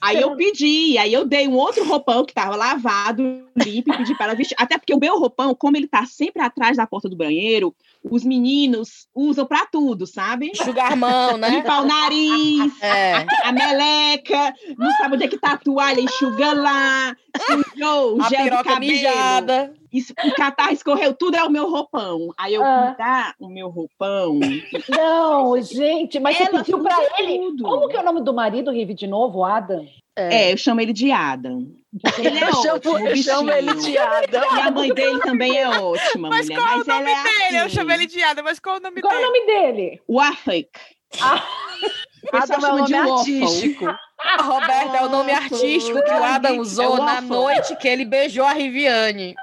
Aí 0.00 0.20
eu 0.20 0.36
pedi, 0.36 0.96
aí 0.98 1.12
eu 1.12 1.26
dei 1.26 1.48
um 1.48 1.54
outro 1.54 1.84
roupão 1.84 2.24
que 2.24 2.32
tava 2.32 2.56
lavado, 2.56 3.22
limpo, 3.56 3.92
e 3.92 3.96
pedi 3.96 4.14
para 4.14 4.26
ela 4.26 4.34
vestir. 4.34 4.56
Até 4.58 4.78
porque 4.78 4.94
o 4.94 4.98
meu 4.98 5.18
roupão, 5.18 5.54
como 5.54 5.76
ele 5.76 5.88
tá 5.88 6.06
sempre 6.06 6.42
atrás 6.42 6.76
da 6.76 6.86
porta 6.86 7.08
do 7.08 7.16
banheiro, 7.16 7.74
os 8.04 8.24
meninos 8.24 9.08
usam 9.14 9.44
pra 9.44 9.66
tudo, 9.66 10.06
sabe? 10.06 10.46
Enxugar 10.48 10.96
mão, 10.96 11.36
né? 11.36 11.48
Limpar 11.50 11.82
o 11.82 11.86
nariz, 11.86 12.72
É. 12.80 13.26
a 13.42 13.52
meleca, 13.52 14.54
não 14.76 14.90
sabe 14.92 15.16
onde 15.16 15.24
é 15.24 15.28
que 15.28 15.38
tá 15.38 15.52
a 15.52 15.56
toalha, 15.58 16.00
enxuga 16.00 16.52
lá, 16.52 17.16
sujou 17.46 18.16
o 18.16 18.22
A 18.22 18.28
gel 18.28 18.44
piroca 18.44 18.64
cabelo, 18.64 18.92
mijada. 18.92 19.74
Isso, 19.92 20.12
o 20.24 20.34
catarro 20.34 20.72
escorreu, 20.72 21.14
tudo 21.14 21.36
é 21.36 21.44
o 21.44 21.50
meu 21.50 21.70
roupão. 21.70 22.28
Aí 22.38 22.54
eu 22.54 22.62
Ah. 22.64 23.34
o 23.40 23.48
meu 23.48 23.68
roupão. 23.68 24.38
Não, 24.88 25.60
gente, 25.62 26.18
mas 26.20 26.36
você 26.36 26.44
Ela 26.44 26.58
pediu 26.58 26.82
para 26.82 26.96
ele. 27.18 27.38
tudo. 27.38 27.64
Como 27.64 27.88
que 27.88 27.96
é 27.96 28.00
o 28.00 28.04
nome 28.04 28.22
do 28.22 28.32
marido, 28.34 28.70
Rive, 28.70 28.94
de 28.94 29.06
novo, 29.06 29.44
Adam? 29.44 29.86
É, 30.16 30.52
eu 30.52 30.56
chamo 30.56 30.80
ele 30.80 30.92
de 30.92 31.12
Adam. 31.12 31.68
Ele 32.18 32.38
é 32.38 32.42
eu 32.48 32.52
chamo, 32.54 32.74
ótimo, 32.74 32.98
eu 32.98 33.16
chamo 33.16 33.50
ele 33.52 33.74
de 33.74 33.96
Adam. 33.96 34.42
E 34.56 34.60
a 34.60 34.70
mãe 34.70 34.92
dele 34.92 35.20
também 35.20 35.56
é 35.56 35.68
ótima, 35.68 36.28
Mas 36.28 36.46
mulher. 36.48 36.60
qual 36.60 36.78
mas 36.78 36.88
é 36.88 36.90
o 36.92 36.94
nome 36.96 37.10
ela 37.12 37.20
é 37.20 37.22
dele? 37.22 37.56
Eu 37.60 37.64
assim, 37.66 37.74
chamo 37.76 37.92
ele 37.92 38.06
de 38.06 38.22
Ada, 38.22 38.42
mas 38.42 38.58
qual 38.58 38.74
é 38.76 38.78
o 38.78 38.82
nome 38.82 39.00
Qual 39.00 39.12
é 39.12 39.16
o 39.16 39.20
dele? 39.20 39.46
nome 39.46 39.46
dele? 39.46 40.02
Wafik. 40.08 40.70
Ah. 41.20 41.42
O 42.32 42.36
Adam 42.36 42.56
é 42.58 42.72
o 42.72 42.78
nome 42.78 42.94
artístico. 42.94 43.86
A 44.18 44.42
Roberta 44.42 44.96
é 44.96 45.02
o 45.02 45.08
nome 45.08 45.32
artístico 45.32 46.02
que 46.02 46.10
o 46.10 46.24
Adam 46.24 46.58
usou 46.58 46.96
É 46.98 47.00
na 47.00 47.20
noite 47.20 47.76
que 47.76 47.86
ele 47.86 48.04
beijou 48.04 48.44
a 48.44 48.52
Riviane. 48.52 49.34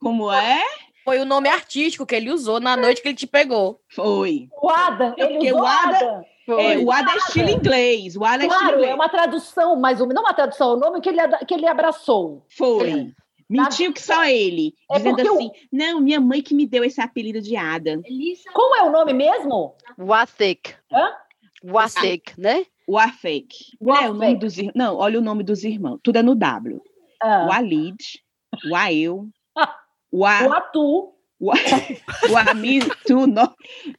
Como 0.00 0.32
é? 0.32 0.60
Foi 1.04 1.18
o 1.20 1.24
nome 1.24 1.48
artístico 1.48 2.04
que 2.06 2.14
ele 2.14 2.30
usou 2.30 2.60
na 2.60 2.76
noite 2.76 3.00
que 3.02 3.08
ele 3.08 3.16
te 3.16 3.26
pegou. 3.26 3.80
Foi. 3.88 4.48
O 4.62 4.68
Adam, 4.70 5.14
É 5.16 5.22
ele 5.24 5.32
porque 5.34 5.52
usou 5.52 5.62
o 5.62 5.66
Adam-. 5.66 6.24
É, 6.48 6.78
o 6.78 6.90
Ada 6.90 7.12
é 7.12 7.16
estilo 7.16 7.50
inglês. 7.50 8.16
O 8.16 8.24
Ada 8.24 8.44
é 8.44 8.46
estilo 8.46 8.58
Claro, 8.60 8.74
é 8.74 8.78
inglês. 8.78 8.94
uma 8.94 9.08
tradução, 9.08 9.76
mas 9.76 9.98
não 10.00 10.06
uma 10.22 10.32
tradução, 10.32 10.70
é 10.70 10.74
o 10.74 10.78
nome 10.78 11.00
que 11.02 11.08
ele, 11.10 11.18
que 11.46 11.52
ele 11.54 11.66
abraçou. 11.66 12.42
Foi. 12.48 13.12
Mentiu 13.50 13.92
que 13.92 14.00
só 14.02 14.24
ele. 14.24 14.74
É 14.90 14.96
dizendo 14.98 15.18
o- 15.34 15.36
assim, 15.36 15.50
não, 15.72 16.00
minha 16.00 16.20
mãe 16.20 16.42
que 16.42 16.54
me 16.54 16.66
deu 16.66 16.84
esse 16.84 17.00
apelido 17.00 17.40
de 17.40 17.54
Ada. 17.56 18.00
Como 18.54 18.76
é 18.76 18.82
o 18.82 18.90
nome 18.90 19.12
mesmo? 19.12 19.74
Wathik. 19.98 20.74
Hã? 20.92 21.12
Wathik, 21.64 22.32
né? 22.38 22.64
Wafek. 22.88 23.48
É 23.82 23.84
o 24.08 24.14
nome 24.14 24.18
Wafek. 24.20 24.38
dos 24.38 24.58
ir- 24.58 24.72
Não, 24.74 24.96
olha 24.96 25.18
o 25.18 25.22
nome 25.22 25.42
dos 25.42 25.64
irmãos. 25.64 25.98
Tudo 26.02 26.16
é 26.18 26.22
no 26.22 26.34
W. 26.34 26.80
Ah, 27.22 27.46
Walid, 27.50 27.98
Wael, 28.70 29.26
Wa, 30.12 30.56
Atu. 30.56 31.12
Wa, 31.40 31.54
Wami, 32.30 32.80
tu, 33.06 33.26
no, 33.26 33.54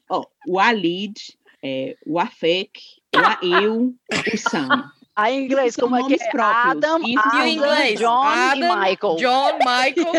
ó, 0.09 0.25
Walid, 0.47 1.15
é, 1.63 1.95
Wafek, 2.05 2.81
Wael, 3.15 3.93
o 4.33 4.37
Sam. 4.37 4.91
Aí 5.15 5.35
em 5.35 5.45
inglês, 5.45 5.75
como 5.75 5.95
é 5.95 6.03
que 6.07 6.15
é? 6.15 6.31
próprios. 6.31 6.83
Adam, 6.83 6.99
Isso 6.99 7.09
E 7.09 7.15
o 7.15 7.19
Adam, 7.19 7.47
inglês? 7.47 7.99
John 7.99 8.23
Adam, 8.23 8.55
e 8.55 8.89
Michael. 8.89 9.15
John, 9.17 9.57
Michael. 9.59 10.13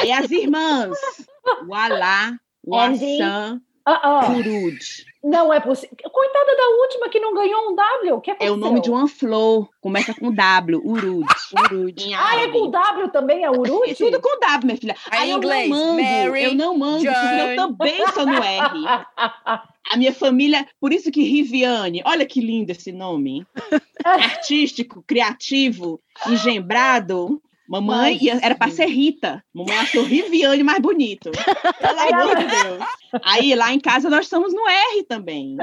Aí 0.00 0.12
as 0.12 0.30
irmãs, 0.30 0.98
Wala, 1.68 2.38
Andy. 2.72 3.18
Wassan, 3.18 3.60
Ah, 3.84 4.20
ah. 4.20 4.26
Kurud. 4.26 4.78
Não 5.22 5.52
é 5.52 5.60
possível. 5.60 5.96
Coitada 6.10 6.56
da 6.56 6.68
última 6.82 7.08
que 7.08 7.20
não 7.20 7.34
ganhou 7.34 7.70
um 7.70 7.74
W. 7.74 8.14
O 8.14 8.20
que 8.20 8.34
É 8.40 8.50
o 8.50 8.56
nome 8.56 8.80
de 8.80 8.90
uma 8.90 9.06
flor. 9.06 9.68
Começa 9.80 10.12
com 10.14 10.32
W, 10.32 10.80
Urud. 10.84 11.26
Urud. 11.70 12.14
Ah, 12.14 12.40
é 12.40 12.48
com 12.48 12.70
W 12.70 13.08
também, 13.10 13.44
é 13.44 13.50
Urut? 13.50 13.90
É 13.90 13.94
tudo 13.94 14.20
com 14.20 14.40
W, 14.40 14.66
minha 14.66 14.76
filha. 14.76 14.96
Aí, 15.10 15.20
Aí 15.20 15.30
eu 15.30 15.38
inglês, 15.38 15.68
não 15.68 15.76
mando, 15.78 16.02
Mary, 16.02 16.44
eu 16.44 16.54
não 16.54 16.76
mando, 16.76 17.04
porque 17.04 17.50
eu 17.50 17.56
também 17.56 18.06
sou 18.08 18.26
no 18.26 18.42
R. 18.42 18.70
A 19.90 19.96
minha 19.96 20.12
família, 20.12 20.66
por 20.80 20.92
isso 20.92 21.10
que 21.10 21.22
Riviane, 21.22 22.02
olha 22.06 22.24
que 22.24 22.40
lindo 22.40 22.70
esse 22.72 22.92
nome. 22.92 23.46
Artístico, 24.04 25.04
criativo, 25.06 26.00
engembrado. 26.26 27.42
Mamãe 27.72 28.12
Mas, 28.14 28.22
ia- 28.22 28.38
era 28.42 28.54
para 28.54 28.70
ser 28.70 28.84
Rita. 28.86 29.42
Mamãe 29.54 29.76
achou 29.78 30.02
Riviane 30.04 30.62
mais 30.62 30.78
bonito. 30.78 31.30
Pelo 31.30 32.00
amor 32.22 32.36
de 32.36 32.44
Deus. 32.44 32.84
Aí 33.24 33.54
lá 33.54 33.72
em 33.72 33.80
casa 33.80 34.10
nós 34.10 34.26
estamos 34.26 34.52
no 34.52 34.68
R 34.68 35.02
também. 35.04 35.56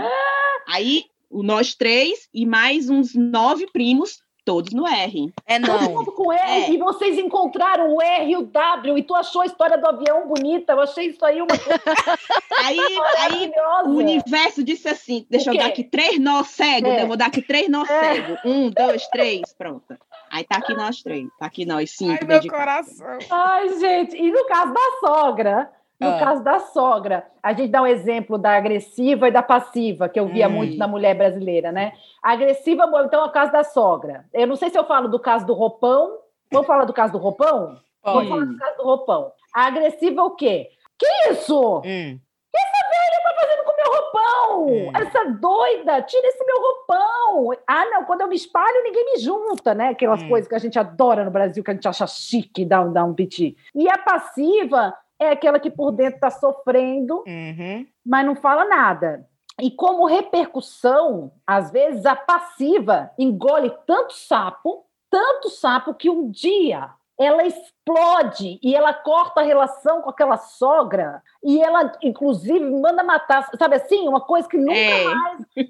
Aí 0.67 1.03
o 1.29 1.43
nós 1.43 1.75
três 1.75 2.27
e 2.33 2.45
mais 2.45 2.89
uns 2.89 3.13
nove 3.13 3.67
primos, 3.71 4.23
todos 4.43 4.73
no 4.73 4.87
R. 4.87 5.31
É 5.45 5.59
Todo 5.59 5.81
não. 5.83 5.91
mundo 5.91 6.11
com 6.11 6.33
R, 6.33 6.41
É. 6.63 6.71
e 6.71 6.77
vocês 6.77 7.19
encontraram 7.19 7.93
o 7.93 8.01
R 8.01 8.31
e 8.31 8.35
o 8.35 8.41
W, 8.41 8.97
e 8.97 9.03
tu 9.03 9.13
achou 9.13 9.43
a 9.43 9.45
história 9.45 9.77
do 9.77 9.85
avião 9.85 10.27
bonita, 10.27 10.73
eu 10.73 10.81
achei 10.81 11.09
isso 11.09 11.23
aí 11.23 11.39
uma 11.39 11.47
coisa 11.55 11.79
Aí, 12.65 12.79
aí. 13.19 13.51
O 13.85 13.89
universo 13.97 14.63
disse 14.63 14.87
assim: 14.89 15.25
deixa 15.29 15.51
eu 15.51 15.57
dar 15.57 15.67
aqui 15.67 15.83
três 15.83 16.19
nós 16.19 16.47
cegos, 16.47 16.89
É. 16.91 17.03
eu 17.03 17.07
vou 17.07 17.15
dar 17.15 17.27
aqui 17.27 17.43
três 17.43 17.69
nós 17.69 17.87
É. 17.87 17.99
cegos. 18.15 18.39
Um, 18.43 18.69
dois, 18.71 19.07
três, 19.09 19.53
pronto. 19.55 19.95
Aí 20.31 20.43
tá 20.43 20.57
aqui 20.57 20.73
nós 20.73 21.01
três, 21.01 21.27
tá 21.37 21.45
aqui 21.45 21.65
nós 21.65 21.91
cinco. 21.91 22.17
Ai, 22.21 22.27
meu 22.39 22.47
coração. 22.47 23.17
Ai, 23.29 23.69
gente, 23.79 24.15
e 24.15 24.31
no 24.31 24.45
caso 24.45 24.73
da 24.73 24.79
sogra, 25.07 25.71
no 25.99 26.09
Ah. 26.09 26.19
caso 26.19 26.43
da 26.43 26.59
sogra, 26.59 27.25
a 27.43 27.51
gente 27.53 27.69
dá 27.71 27.81
um 27.81 27.87
exemplo 27.87 28.37
da 28.37 28.55
agressiva 28.55 29.27
e 29.27 29.31
da 29.31 29.41
passiva, 29.43 30.07
que 30.07 30.19
eu 30.19 30.27
via 30.27 30.47
Hum. 30.47 30.51
muito 30.51 30.77
na 30.77 30.87
mulher 30.87 31.15
brasileira, 31.15 31.71
né? 31.71 31.93
A 32.23 32.31
agressiva, 32.33 32.85
bom, 32.87 33.01
então, 33.03 33.21
é 33.21 33.25
o 33.25 33.31
caso 33.31 33.51
da 33.51 33.63
sogra. 33.63 34.25
Eu 34.33 34.47
não 34.47 34.55
sei 34.55 34.69
se 34.69 34.77
eu 34.77 34.85
falo 34.85 35.07
do 35.07 35.19
caso 35.19 35.45
do 35.45 35.53
roupão. 35.53 36.17
Vamos 36.51 36.67
falar 36.67 36.85
do 36.85 36.93
caso 36.93 37.11
do 37.13 37.19
roupão? 37.19 37.77
Vamos 38.03 38.29
falar 38.29 38.45
do 38.45 38.57
caso 38.57 38.77
do 38.77 38.83
roupão. 38.83 39.31
A 39.53 39.65
agressiva 39.67 40.21
é 40.21 40.23
o 40.23 40.31
quê? 40.31 40.69
Que 40.97 41.07
isso? 41.31 41.79
Hum. 41.85 42.19
tá 42.51 43.35
fazendo 43.41 43.63
com 43.63 43.71
o 43.71 43.75
meu 43.75 43.91
roupão? 44.13 44.65
Hum. 44.67 44.91
Essa 44.95 45.25
doida, 45.31 46.01
tira 46.03 46.27
esse 46.27 46.43
meu 46.45 46.57
roupão. 46.59 47.51
Ah, 47.67 47.85
não, 47.85 48.05
quando 48.05 48.21
eu 48.21 48.27
me 48.27 48.35
espalho, 48.35 48.83
ninguém 48.83 49.05
me 49.13 49.19
junta, 49.19 49.73
né? 49.73 49.89
Aquelas 49.89 50.23
Hum. 50.23 50.27
coisas 50.27 50.47
que 50.47 50.55
a 50.55 50.59
gente 50.59 50.77
adora 50.79 51.23
no 51.23 51.31
Brasil, 51.31 51.63
que 51.63 51.71
a 51.71 51.73
gente 51.73 51.87
acha 51.87 52.07
chique, 52.07 52.65
dá, 52.65 52.81
um- 52.81 52.91
dá 52.93 53.03
um 53.03 53.13
piti. 53.13 53.55
E 53.75 53.89
a 53.89 53.97
passiva 53.97 54.93
é 55.19 55.29
aquela 55.31 55.59
que 55.59 55.69
por 55.69 55.91
dentro 55.91 56.19
tá 56.19 56.29
sofrendo, 56.29 57.23
Uhum. 57.27 57.85
mas 58.05 58.25
não 58.25 58.35
fala 58.35 58.65
nada. 58.65 59.25
E 59.61 59.69
como 59.71 60.05
repercussão, 60.05 61.31
às 61.45 61.69
vezes 61.71 62.05
a 62.05 62.15
passiva 62.15 63.11
engole 63.19 63.71
tanto 63.85 64.13
sapo, 64.13 64.85
tanto 65.09 65.49
sapo 65.49 65.93
que 65.93 66.09
um 66.09 66.29
dia 66.31 66.89
ela 67.19 67.45
explode 67.45 68.57
e 68.63 68.73
ela 68.73 68.93
corta 68.93 69.41
a 69.41 69.43
relação 69.43 70.01
com 70.01 70.09
aquela 70.09 70.37
sogra 70.37 71.21
e 71.43 71.61
ela, 71.61 71.91
inclusive, 72.01 72.61
manda 72.61 73.03
matar, 73.03 73.49
sabe 73.59 73.75
assim? 73.75 74.07
Uma 74.07 74.21
coisa 74.21 74.47
que 74.47 74.57
nunca 74.57 74.73
é. 74.73 75.03
mais. 75.03 75.39
E, 75.55 75.65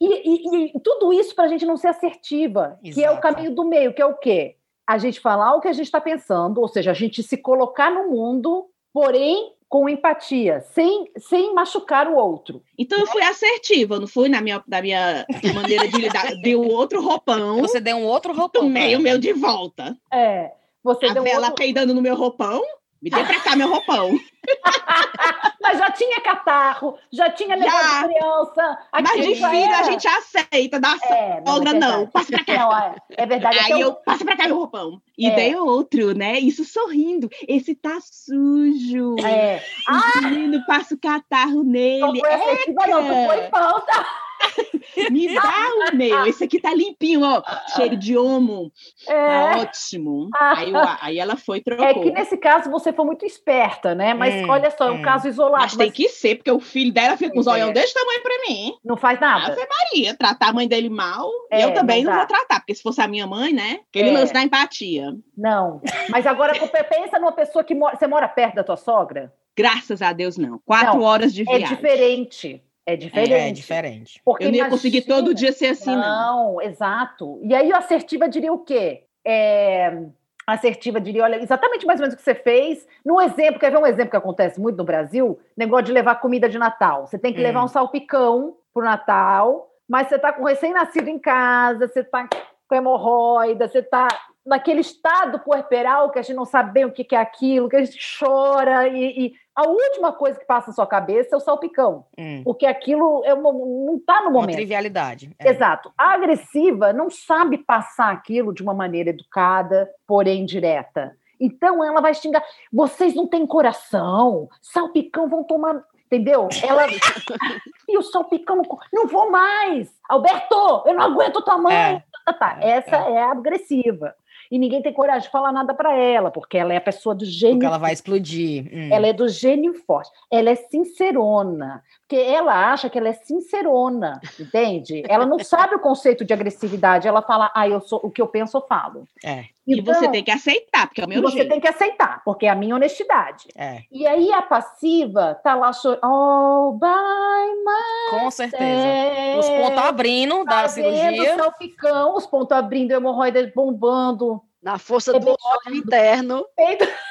e, 0.00 0.76
e, 0.76 0.80
tudo 0.80 1.12
isso 1.12 1.34
para 1.34 1.44
a 1.44 1.48
gente 1.48 1.66
não 1.66 1.76
ser 1.76 1.88
assertiva, 1.88 2.78
Exato. 2.82 2.94
que 2.94 3.04
é 3.04 3.10
o 3.10 3.20
caminho 3.20 3.54
do 3.54 3.64
meio, 3.64 3.92
que 3.92 4.00
é 4.00 4.06
o 4.06 4.16
quê? 4.16 4.56
A 4.86 4.96
gente 4.96 5.20
falar 5.20 5.54
o 5.54 5.60
que 5.60 5.68
a 5.68 5.72
gente 5.72 5.86
está 5.86 6.00
pensando, 6.00 6.60
ou 6.60 6.68
seja, 6.68 6.90
a 6.90 6.94
gente 6.94 7.22
se 7.22 7.36
colocar 7.36 7.90
no 7.90 8.10
mundo, 8.10 8.66
porém 8.92 9.52
com 9.68 9.88
empatia, 9.88 10.60
sem, 10.60 11.10
sem 11.18 11.52
machucar 11.54 12.06
o 12.08 12.16
outro. 12.16 12.62
Então 12.78 12.98
eu 12.98 13.06
fui 13.06 13.22
assertiva, 13.22 13.98
não 13.98 14.06
fui 14.06 14.28
na 14.28 14.40
minha, 14.40 14.62
da 14.66 14.80
minha 14.80 15.26
maneira 15.54 15.88
de 15.88 15.96
lidar. 15.96 16.34
Deu 16.42 16.62
outro 16.62 17.02
roupão. 17.02 17.60
Você 17.60 17.80
deu 17.80 17.96
um 17.96 18.04
outro 18.04 18.32
roupão. 18.32 18.62
Tomei 18.62 18.94
o 18.94 19.00
meu 19.00 19.18
de 19.18 19.32
volta. 19.32 19.96
É. 20.12 20.52
Você 20.84 21.06
a 21.06 21.14
deu 21.14 21.22
vela 21.22 21.46
outro... 21.46 21.54
peidando 21.54 21.94
no 21.94 22.02
meu 22.02 22.14
roupão. 22.14 22.62
Me 23.02 23.10
dê 23.10 23.22
pra 23.22 23.40
cá 23.40 23.56
meu 23.56 23.68
roupão. 23.68 24.18
Mas 25.60 25.78
já 25.78 25.90
tinha 25.90 26.20
catarro, 26.22 26.98
já 27.12 27.30
tinha 27.30 27.54
negócio 27.54 27.80
já. 27.80 28.06
de 28.06 28.14
criança. 28.14 28.78
Mas 28.92 29.12
de 29.12 29.34
filho 29.34 29.46
era... 29.46 29.78
a 29.78 29.82
gente 29.82 30.08
aceita, 30.08 30.80
da 30.80 30.96
é, 31.04 31.42
sogra 31.46 31.72
não, 31.72 31.88
é 31.88 31.90
não. 31.92 32.06
Passa 32.06 32.30
pra 32.30 32.44
cá. 32.44 32.54
Não, 32.54 32.78
é, 32.78 32.96
é 33.10 33.26
verdade. 33.26 33.58
Aí 33.58 33.80
eu, 33.80 33.94
passa 33.94 34.24
pra 34.24 34.36
cá 34.36 34.46
meu 34.46 34.56
roupão. 34.56 35.02
E 35.18 35.26
é. 35.26 35.36
daí 35.36 35.56
outro, 35.56 36.14
né? 36.14 36.38
Isso 36.38 36.64
sorrindo. 36.64 37.28
Esse 37.46 37.74
tá 37.74 37.98
sujo. 38.00 39.16
É. 39.22 39.62
Ah! 39.86 40.22
Menino, 40.22 40.64
passa 40.66 40.94
o 40.94 40.98
catarro 40.98 41.62
nele. 41.62 42.00
Não 42.00 42.16
foi 42.16 42.30
é, 42.30 42.88
não, 42.88 43.02
tu 43.02 43.26
foi 43.26 43.48
falta. 43.48 44.06
Me 45.10 45.34
dá 45.34 45.90
o 45.90 45.96
meu. 45.96 46.26
Esse 46.26 46.44
aqui 46.44 46.60
tá 46.60 46.72
limpinho, 46.74 47.22
ó. 47.22 47.42
Cheiro 47.74 47.96
de 47.96 48.16
homo. 48.16 48.72
É. 49.08 49.26
Tá 49.26 49.58
ótimo. 49.60 50.30
Ah. 50.34 50.54
Aí, 50.56 50.72
aí, 51.00 51.18
ela 51.18 51.36
foi 51.36 51.60
trocou. 51.60 51.84
É 51.84 51.94
que 51.94 52.10
nesse 52.10 52.36
caso 52.36 52.70
você 52.70 52.92
foi 52.92 53.04
muito 53.04 53.24
esperta, 53.24 53.94
né? 53.94 54.14
Mas 54.14 54.34
hum, 54.34 54.48
olha 54.48 54.70
só, 54.70 54.88
é 54.88 54.92
um 54.92 54.96
hum. 54.96 55.02
caso 55.02 55.28
isolado. 55.28 55.62
Mas, 55.62 55.74
mas, 55.74 55.76
tem 55.76 55.90
que 55.90 56.08
ser, 56.08 56.36
porque 56.36 56.50
o 56.50 56.60
filho 56.60 56.92
dela 56.92 57.16
fica 57.16 57.32
com 57.32 57.40
os 57.40 57.46
olhão 57.46 57.70
é. 57.70 57.72
desse 57.72 57.94
tamanho 57.94 58.22
pra 58.22 58.34
mim. 58.48 58.74
Não 58.84 58.96
faz 58.96 59.18
nada. 59.20 59.52
Ave 59.52 59.66
Maria, 59.66 60.16
tratar 60.16 60.48
a 60.48 60.52
mãe 60.52 60.68
dele 60.68 60.88
mal, 60.88 61.28
é, 61.50 61.64
eu 61.64 61.74
também 61.74 62.04
não, 62.04 62.12
não 62.12 62.18
vou 62.18 62.28
tratar, 62.28 62.60
porque 62.60 62.74
se 62.74 62.82
fosse 62.82 63.00
a 63.00 63.08
minha 63.08 63.26
mãe, 63.26 63.52
né? 63.52 63.80
Ele 63.94 64.10
é. 64.10 64.12
lance 64.12 64.32
da 64.32 64.42
empatia. 64.42 65.12
Não. 65.36 65.80
Mas 66.08 66.26
agora 66.26 66.52
pensa 66.88 67.18
numa 67.18 67.32
pessoa 67.32 67.64
que 67.64 67.74
mora. 67.74 67.96
Você 67.96 68.06
mora 68.06 68.28
perto 68.28 68.56
da 68.56 68.64
tua 68.64 68.76
sogra? 68.76 69.32
Graças 69.56 70.02
a 70.02 70.12
Deus, 70.12 70.36
não. 70.36 70.60
Quatro 70.64 70.98
não, 70.98 71.02
horas 71.02 71.32
de 71.32 71.42
é 71.42 71.44
viagem. 71.44 71.66
É 71.66 71.68
diferente. 71.68 72.62
É 72.86 72.96
diferente. 72.96 73.32
É, 73.32 73.48
é 73.48 73.52
diferente. 73.52 74.20
Porque 74.24 74.44
eu 74.44 74.48
não 74.48 74.56
ia 74.56 74.68
conseguir 74.68 75.02
todo 75.02 75.34
dia 75.34 75.52
ser 75.52 75.68
assim, 75.68 75.94
não. 75.94 76.54
Não, 76.54 76.62
exato. 76.62 77.40
E 77.42 77.54
aí 77.54 77.72
a 77.72 77.78
assertiva 77.78 78.28
diria 78.28 78.52
o 78.52 78.58
quê? 78.58 79.04
É, 79.24 80.02
assertiva 80.46 81.00
diria, 81.00 81.24
olha, 81.24 81.42
exatamente 81.42 81.86
mais 81.86 81.98
ou 81.98 82.02
menos 82.02 82.14
o 82.14 82.16
que 82.16 82.22
você 82.22 82.34
fez. 82.34 82.86
No 83.04 83.20
exemplo, 83.20 83.58
quer 83.58 83.70
ver 83.70 83.78
um 83.78 83.86
exemplo 83.86 84.10
que 84.10 84.16
acontece 84.16 84.60
muito 84.60 84.76
no 84.76 84.84
Brasil? 84.84 85.38
Negócio 85.56 85.86
de 85.86 85.92
levar 85.92 86.16
comida 86.16 86.48
de 86.48 86.58
Natal. 86.58 87.06
Você 87.06 87.18
tem 87.18 87.32
que 87.32 87.40
hum. 87.40 87.44
levar 87.44 87.64
um 87.64 87.68
salpicão 87.68 88.56
pro 88.72 88.84
Natal, 88.84 89.70
mas 89.88 90.08
você 90.08 90.18
tá 90.18 90.32
com 90.32 90.44
recém-nascido 90.44 91.08
em 91.08 91.18
casa, 91.18 91.88
você 91.88 92.04
tá 92.04 92.28
com 92.68 92.74
hemorroida, 92.74 93.68
você 93.68 93.82
tá 93.82 94.08
naquele 94.44 94.80
estado 94.80 95.38
puerperal 95.38 96.10
que 96.10 96.18
a 96.18 96.22
gente 96.22 96.36
não 96.36 96.44
sabe 96.44 96.72
bem 96.72 96.84
o 96.84 96.92
que 96.92 97.14
é 97.14 97.18
aquilo, 97.18 97.68
que 97.68 97.76
a 97.76 97.84
gente 97.84 97.98
chora 98.18 98.86
e, 98.88 99.26
e 99.26 99.34
a 99.54 99.68
última 99.68 100.12
coisa 100.12 100.38
que 100.38 100.44
passa 100.44 100.68
na 100.68 100.74
sua 100.74 100.86
cabeça 100.86 101.34
é 101.34 101.38
o 101.38 101.40
salpicão, 101.40 102.04
hum. 102.18 102.42
porque 102.44 102.66
aquilo 102.66 103.22
é 103.24 103.32
uma, 103.32 103.52
não 103.52 103.96
está 103.96 104.20
no 104.20 104.32
momento. 104.32 104.50
Uma 104.50 104.56
trivialidade. 104.56 105.30
É. 105.38 105.50
Exato. 105.50 105.92
A 105.96 106.12
agressiva 106.12 106.92
não 106.92 107.08
sabe 107.08 107.58
passar 107.58 108.12
aquilo 108.12 108.52
de 108.52 108.62
uma 108.62 108.74
maneira 108.74 109.10
educada, 109.10 109.88
porém 110.06 110.44
direta. 110.44 111.16
Então 111.38 111.84
ela 111.84 112.00
vai 112.00 112.14
xingar. 112.14 112.42
Vocês 112.72 113.14
não 113.14 113.26
têm 113.26 113.46
coração. 113.46 114.48
Salpicão 114.60 115.28
vão 115.28 115.44
tomar. 115.44 115.82
Entendeu? 116.06 116.48
Ela. 116.62 116.86
e 117.88 117.98
o 117.98 118.02
salpicão. 118.02 118.60
Não 118.92 119.06
vou 119.06 119.30
mais. 119.30 119.88
Alberto, 120.08 120.82
eu 120.86 120.94
não 120.94 121.02
aguento 121.02 121.42
tua 121.42 121.58
mãe. 121.58 121.74
É. 121.74 122.04
Tá, 122.24 122.32
tá. 122.32 122.56
Essa 122.60 122.96
é. 122.96 123.14
é 123.14 123.22
agressiva 123.22 124.14
e 124.50 124.58
ninguém 124.58 124.82
tem 124.82 124.92
coragem 124.92 125.22
de 125.22 125.30
falar 125.30 125.52
nada 125.52 125.74
para 125.74 125.96
ela, 125.96 126.30
porque 126.30 126.56
ela 126.56 126.72
é 126.72 126.76
a 126.76 126.80
pessoa 126.80 127.14
do 127.14 127.24
gênio. 127.24 127.56
Porque 127.56 127.66
ela 127.66 127.78
vai 127.78 127.92
explodir. 127.92 128.70
Hum. 128.72 128.88
Ela 128.92 129.08
é 129.08 129.12
do 129.12 129.28
gênio 129.28 129.74
forte. 129.86 130.10
Ela 130.30 130.50
é 130.50 130.54
sincerona. 130.54 131.82
Porque 132.14 132.30
ela 132.30 132.72
acha 132.72 132.88
que 132.88 132.96
ela 132.96 133.08
é 133.08 133.12
sincerona, 133.12 134.20
entende? 134.38 135.02
Ela 135.08 135.26
não 135.26 135.40
sabe 135.40 135.74
o 135.74 135.80
conceito 135.80 136.24
de 136.24 136.32
agressividade. 136.32 137.08
Ela 137.08 137.20
fala, 137.20 137.50
ah, 137.52 137.68
eu 137.68 137.80
sou 137.80 137.98
o 138.04 138.10
que 138.10 138.22
eu 138.22 138.28
penso, 138.28 138.56
eu 138.56 138.60
falo. 138.68 139.08
É. 139.24 139.46
Então, 139.66 139.92
e 139.92 139.96
você 139.96 140.08
tem 140.08 140.22
que 140.22 140.30
aceitar, 140.30 140.86
porque 140.86 141.00
é 141.00 141.04
o 141.04 141.08
meu 141.08 141.20
você 141.20 141.38
jeito. 141.38 141.48
tem 141.48 141.60
que 141.60 141.66
aceitar, 141.66 142.22
porque 142.24 142.46
é 142.46 142.50
a 142.50 142.54
minha 142.54 142.76
honestidade. 142.76 143.48
É. 143.56 143.80
E 143.90 144.06
aí 144.06 144.32
a 144.32 144.42
passiva 144.42 145.34
tá 145.42 145.56
lá 145.56 145.72
chorando. 145.72 146.02
Oh, 146.04 146.78
by 146.78 146.86
my 146.86 148.20
Com 148.20 148.30
certeza. 148.30 149.40
Os 149.40 149.48
pontos 149.48 149.84
abrindo 149.84 150.44
da 150.44 150.68
cirurgia. 150.68 151.36
Salpicão, 151.36 152.14
os 152.14 152.26
pontos 152.26 152.56
abrindo, 152.56 152.92
hemorroida 152.92 153.50
bombando. 153.56 154.40
Na 154.62 154.78
força 154.78 155.18
do 155.18 155.30
ódio 155.30 155.74
interno. 155.74 156.46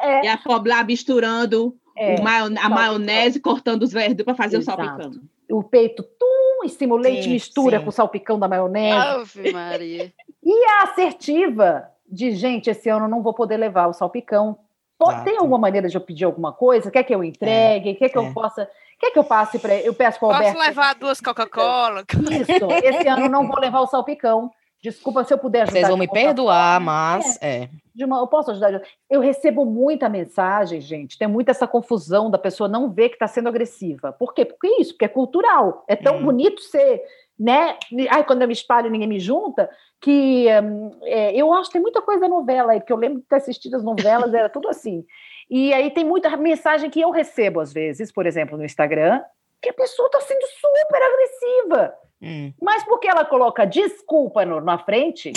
É. 0.00 0.26
E 0.26 0.28
a 0.28 0.36
pobre 0.36 0.70
lá 0.70 0.84
misturando 0.84 1.74
é, 1.98 2.16
a 2.60 2.68
maionese, 2.68 3.40
cortando 3.40 3.82
os 3.82 3.92
verdes 3.92 4.24
para 4.24 4.34
fazer 4.34 4.58
Exato. 4.58 4.80
o 4.80 4.84
salpicão. 4.86 5.12
O 5.50 5.62
peito, 5.62 6.02
tum, 6.02 6.64
em 6.64 6.68
cima 6.68 6.94
o 6.94 6.98
leite 6.98 7.24
sim, 7.24 7.30
mistura 7.30 7.78
sim. 7.78 7.84
com 7.84 7.90
o 7.90 7.92
salpicão 7.92 8.38
da 8.38 8.46
maionese. 8.46 9.40
Ave 9.40 9.52
Maria. 9.52 10.12
E 10.44 10.64
a 10.66 10.84
assertiva 10.84 11.88
de, 12.10 12.32
gente, 12.32 12.70
esse 12.70 12.88
ano 12.88 13.08
não 13.08 13.22
vou 13.22 13.34
poder 13.34 13.56
levar 13.56 13.86
o 13.88 13.92
salpicão. 13.92 14.58
Exato. 15.00 15.24
Tem 15.24 15.36
alguma 15.36 15.58
maneira 15.58 15.88
de 15.88 15.96
eu 15.96 16.00
pedir 16.00 16.24
alguma 16.24 16.52
coisa? 16.52 16.90
Quer 16.90 17.02
que 17.04 17.14
eu 17.14 17.22
entregue? 17.22 17.90
É, 17.90 17.94
Quer 17.94 18.08
que 18.08 18.18
é. 18.18 18.20
eu 18.20 18.32
possa... 18.32 18.68
Quer 18.98 19.12
que 19.12 19.18
eu 19.18 19.24
passe 19.24 19.58
para... 19.58 19.76
Eu 19.76 19.94
peço 19.94 20.18
para 20.18 20.28
o 20.28 20.32
Alberto... 20.32 20.54
Posso 20.54 20.68
levar 20.68 20.94
duas 20.96 21.20
Coca-Cola? 21.20 22.04
Isso. 22.10 22.66
Esse 22.84 23.06
ano 23.06 23.28
não 23.28 23.46
vou 23.46 23.60
levar 23.60 23.80
o 23.80 23.86
salpicão. 23.86 24.50
Desculpa 24.82 25.24
se 25.24 25.34
eu 25.34 25.38
puder 25.38 25.62
ajudar. 25.62 25.72
Vocês 25.72 25.88
vão 25.88 25.96
me 25.96 26.06
perdoar, 26.06 26.80
mas 26.80 27.36
é. 27.42 27.68
é. 27.98 28.04
Uma, 28.04 28.20
eu 28.20 28.28
posso 28.28 28.52
ajudar? 28.52 28.80
Eu 29.10 29.20
recebo 29.20 29.64
muita 29.64 30.08
mensagem, 30.08 30.80
gente. 30.80 31.18
Tem 31.18 31.26
muita 31.26 31.50
essa 31.50 31.66
confusão 31.66 32.30
da 32.30 32.38
pessoa 32.38 32.68
não 32.68 32.90
ver 32.90 33.08
que 33.08 33.16
está 33.16 33.26
sendo 33.26 33.48
agressiva. 33.48 34.12
Por 34.12 34.32
quê? 34.32 34.44
Porque 34.44 34.68
é 34.68 34.80
isso, 34.80 34.92
porque 34.92 35.04
é 35.04 35.08
cultural. 35.08 35.84
É 35.88 35.96
tão 35.96 36.18
hum. 36.18 36.24
bonito 36.24 36.62
ser, 36.62 37.02
né? 37.36 37.76
Ai, 38.08 38.24
quando 38.24 38.42
eu 38.42 38.48
me 38.48 38.54
espalho, 38.54 38.88
ninguém 38.88 39.08
me 39.08 39.18
junta. 39.18 39.68
Que 40.00 40.46
hum, 40.62 40.90
é, 41.02 41.34
eu 41.34 41.52
acho 41.52 41.70
que 41.70 41.72
tem 41.72 41.82
muita 41.82 42.00
coisa 42.00 42.20
da 42.20 42.28
novela 42.28 42.72
aí, 42.72 42.78
porque 42.78 42.92
eu 42.92 42.96
lembro 42.96 43.18
de 43.18 43.26
ter 43.26 43.36
assistido 43.36 43.74
as 43.74 43.82
novelas, 43.82 44.32
era 44.32 44.48
tudo 44.48 44.68
assim. 44.68 45.04
E 45.50 45.72
aí 45.72 45.90
tem 45.90 46.04
muita 46.04 46.36
mensagem 46.36 46.88
que 46.88 47.00
eu 47.00 47.10
recebo, 47.10 47.58
às 47.58 47.72
vezes, 47.72 48.12
por 48.12 48.26
exemplo, 48.26 48.56
no 48.56 48.64
Instagram, 48.64 49.22
que 49.60 49.70
a 49.70 49.74
pessoa 49.74 50.06
está 50.06 50.20
sendo 50.20 50.46
super 50.46 51.02
agressiva. 51.02 51.94
Hum. 52.20 52.52
Mas 52.60 52.84
porque 52.84 53.08
ela 53.08 53.24
coloca 53.24 53.64
desculpa 53.64 54.44
no, 54.44 54.60
na 54.60 54.78
frente, 54.78 55.32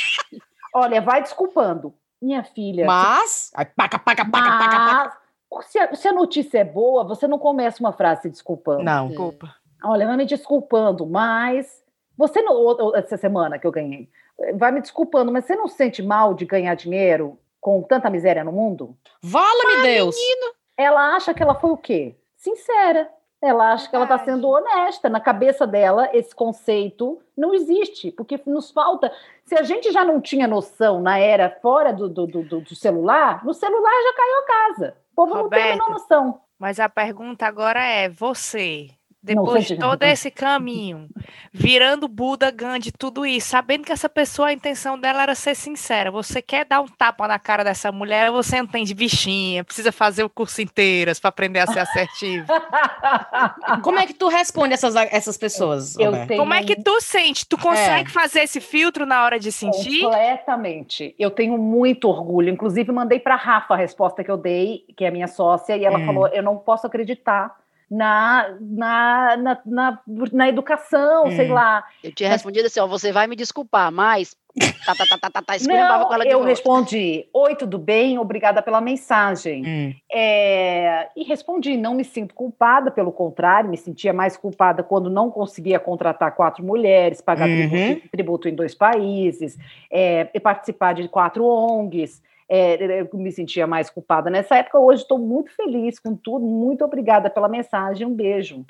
olha, 0.74 1.00
vai 1.00 1.22
desculpando. 1.22 1.94
Minha 2.20 2.44
filha. 2.44 2.86
Mas. 2.86 3.50
Se... 3.56 3.64
Paca, 3.74 3.98
paca, 3.98 3.98
paca, 3.98 4.24
paca, 4.24 4.76
paca. 4.76 5.20
Se 5.62 5.78
a, 5.78 5.94
se 5.94 6.06
a 6.06 6.12
notícia 6.12 6.58
é 6.58 6.64
boa, 6.64 7.02
você 7.02 7.26
não 7.26 7.38
começa 7.38 7.80
uma 7.80 7.92
frase 7.92 8.22
se 8.22 8.30
desculpando. 8.30 8.82
Não. 8.82 9.08
Desculpa. 9.08 9.54
Olha, 9.82 10.06
vai 10.06 10.16
me 10.16 10.26
desculpando, 10.26 11.06
mas. 11.06 11.82
Você, 12.16 12.42
não, 12.42 12.94
essa 12.94 13.16
semana 13.16 13.58
que 13.58 13.66
eu 13.66 13.72
ganhei, 13.72 14.10
vai 14.54 14.70
me 14.70 14.82
desculpando, 14.82 15.32
mas 15.32 15.46
você 15.46 15.56
não 15.56 15.66
sente 15.66 16.02
mal 16.02 16.34
de 16.34 16.44
ganhar 16.44 16.74
dinheiro 16.74 17.38
com 17.58 17.82
tanta 17.82 18.10
miséria 18.10 18.44
no 18.44 18.52
mundo? 18.52 18.94
Vala-me 19.22 19.82
Deus! 19.82 20.14
Menino. 20.14 20.54
Ela 20.76 21.16
acha 21.16 21.32
que 21.32 21.42
ela 21.42 21.54
foi 21.54 21.70
o 21.70 21.76
quê? 21.78 22.16
Sincera. 22.36 23.10
Ela 23.42 23.72
acha 23.72 23.88
que 23.88 23.96
ela 23.96 24.04
está 24.04 24.18
sendo 24.18 24.48
honesta. 24.48 25.08
Na 25.08 25.20
cabeça 25.20 25.66
dela, 25.66 26.10
esse 26.12 26.34
conceito 26.34 27.20
não 27.36 27.54
existe, 27.54 28.12
porque 28.12 28.40
nos 28.46 28.70
falta. 28.70 29.10
Se 29.44 29.54
a 29.54 29.62
gente 29.62 29.90
já 29.90 30.04
não 30.04 30.20
tinha 30.20 30.46
noção 30.46 31.00
na 31.00 31.18
era 31.18 31.50
fora 31.62 31.92
do, 31.92 32.08
do, 32.08 32.26
do, 32.26 32.42
do 32.42 32.74
celular, 32.74 33.44
no 33.44 33.54
celular 33.54 34.02
já 34.02 34.14
caiu 34.14 34.38
a 34.38 34.46
casa. 34.46 34.96
O 35.12 35.16
povo 35.16 35.34
Roberto, 35.34 35.78
não 35.78 35.86
tem 35.86 35.86
a 35.86 35.98
noção. 35.98 36.40
Mas 36.58 36.78
a 36.78 36.88
pergunta 36.88 37.46
agora 37.46 37.82
é: 37.82 38.08
você 38.08 38.90
depois 39.22 39.66
de 39.66 39.76
todo 39.76 40.02
esse 40.02 40.30
caminho, 40.30 41.08
virando 41.52 42.08
Buda, 42.08 42.50
Gandhi, 42.50 42.90
tudo 42.90 43.26
isso, 43.26 43.48
sabendo 43.48 43.84
que 43.84 43.92
essa 43.92 44.08
pessoa, 44.08 44.48
a 44.48 44.52
intenção 44.52 44.98
dela 44.98 45.22
era 45.22 45.34
ser 45.34 45.54
sincera. 45.54 46.10
Você 46.10 46.40
quer 46.40 46.64
dar 46.64 46.80
um 46.80 46.86
tapa 46.86 47.28
na 47.28 47.38
cara 47.38 47.62
dessa 47.62 47.92
mulher, 47.92 48.30
você 48.30 48.58
não 48.58 48.66
tem 48.66 48.82
de 48.82 48.94
bichinha, 48.94 49.62
precisa 49.62 49.92
fazer 49.92 50.24
o 50.24 50.30
curso 50.30 50.62
inteiro 50.62 51.12
para 51.20 51.28
aprender 51.28 51.58
a 51.58 51.66
ser 51.66 51.80
assertivo. 51.80 52.46
Como 53.82 53.98
é 53.98 54.06
que 54.06 54.14
tu 54.14 54.28
responde 54.28 54.72
essas, 54.72 54.96
essas 54.96 55.36
pessoas? 55.36 55.94
Tenho... 55.94 56.26
Como 56.38 56.54
é 56.54 56.62
que 56.62 56.76
tu 56.82 57.00
sente? 57.00 57.46
Tu 57.46 57.58
consegue 57.58 58.08
é. 58.08 58.12
fazer 58.12 58.40
esse 58.40 58.60
filtro 58.60 59.04
na 59.04 59.22
hora 59.22 59.38
de 59.38 59.52
sentir? 59.52 60.00
Completamente. 60.00 61.14
Eu 61.18 61.30
tenho 61.30 61.58
muito 61.58 62.08
orgulho. 62.08 62.48
Inclusive, 62.48 62.90
mandei 62.90 63.20
para 63.20 63.36
Rafa 63.36 63.74
a 63.74 63.76
resposta 63.76 64.24
que 64.24 64.30
eu 64.30 64.36
dei, 64.36 64.84
que 64.96 65.04
é 65.04 65.10
minha 65.10 65.28
sócia, 65.28 65.76
e 65.76 65.84
ela 65.84 65.98
hum. 65.98 66.06
falou: 66.06 66.28
Eu 66.28 66.42
não 66.42 66.56
posso 66.56 66.86
acreditar 66.86 67.60
na, 67.90 68.56
na, 68.60 69.36
na, 69.36 69.58
na, 69.66 70.00
na 70.32 70.48
educação, 70.48 71.26
hum. 71.26 71.32
sei 71.32 71.48
lá. 71.48 71.84
Eu 72.04 72.14
tinha 72.14 72.28
respondido 72.28 72.66
assim, 72.66 72.80
ó, 72.80 72.86
você 72.86 73.10
vai 73.10 73.26
me 73.26 73.34
desculpar, 73.34 73.90
mas 73.90 74.36
Tá, 74.84 74.94
tá, 74.94 75.04
tá, 75.06 75.18
tá, 75.18 75.30
tá, 75.30 75.42
tá 75.42 75.54
Não, 75.68 76.06
com 76.06 76.14
ela 76.14 76.24
de 76.24 76.30
eu 76.30 76.38
volta. 76.38 76.48
respondi, 76.48 77.28
oi, 77.32 77.54
tudo 77.54 77.78
bem? 77.78 78.18
Obrigada 78.18 78.62
pela 78.62 78.80
mensagem. 78.80 79.62
Hum. 79.64 79.94
É, 80.10 81.08
e 81.14 81.22
respondi, 81.22 81.76
não 81.76 81.94
me 81.94 82.02
sinto 82.02 82.34
culpada, 82.34 82.90
pelo 82.90 83.12
contrário, 83.12 83.70
me 83.70 83.76
sentia 83.76 84.12
mais 84.12 84.36
culpada 84.36 84.82
quando 84.82 85.10
não 85.10 85.30
conseguia 85.30 85.78
contratar 85.78 86.34
quatro 86.34 86.64
mulheres, 86.64 87.20
pagar 87.20 87.48
uhum. 87.48 87.68
tributo, 87.68 88.08
tributo, 88.10 88.48
em 88.48 88.54
dois 88.54 88.74
países, 88.74 89.56
é, 89.90 90.24
participar 90.40 90.94
de 90.94 91.06
quatro 91.08 91.44
ONGs. 91.44 92.22
É, 92.52 93.00
eu 93.00 93.08
me 93.14 93.30
sentia 93.30 93.64
mais 93.64 93.88
culpada 93.88 94.28
nessa 94.28 94.56
época. 94.56 94.76
Hoje 94.76 95.02
estou 95.02 95.20
muito 95.20 95.54
feliz 95.54 96.00
com 96.00 96.16
tudo. 96.16 96.44
Muito 96.44 96.84
obrigada 96.84 97.30
pela 97.30 97.48
mensagem. 97.48 98.04
Um 98.04 98.12
beijo. 98.12 98.64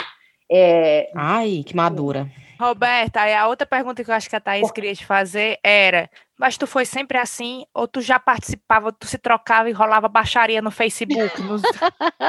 É, 0.52 1.10
Ai, 1.14 1.62
que 1.64 1.74
madura. 1.74 2.28
Roberta, 2.60 3.20
a 3.22 3.48
outra 3.48 3.66
pergunta 3.66 4.04
que 4.04 4.10
eu 4.10 4.14
acho 4.14 4.28
que 4.28 4.36
a 4.36 4.40
Thaís 4.40 4.70
queria 4.70 4.94
te 4.94 5.06
fazer 5.06 5.58
era: 5.64 6.10
mas 6.38 6.58
tu 6.58 6.66
foi 6.66 6.84
sempre 6.84 7.16
assim? 7.16 7.64
Ou 7.72 7.88
tu 7.88 8.02
já 8.02 8.18
participava, 8.18 8.92
tu 8.92 9.06
se 9.06 9.16
trocava 9.16 9.70
e 9.70 9.72
rolava 9.72 10.08
baixaria 10.08 10.60
no 10.60 10.70
Facebook? 10.70 11.40
Nos... 11.40 11.62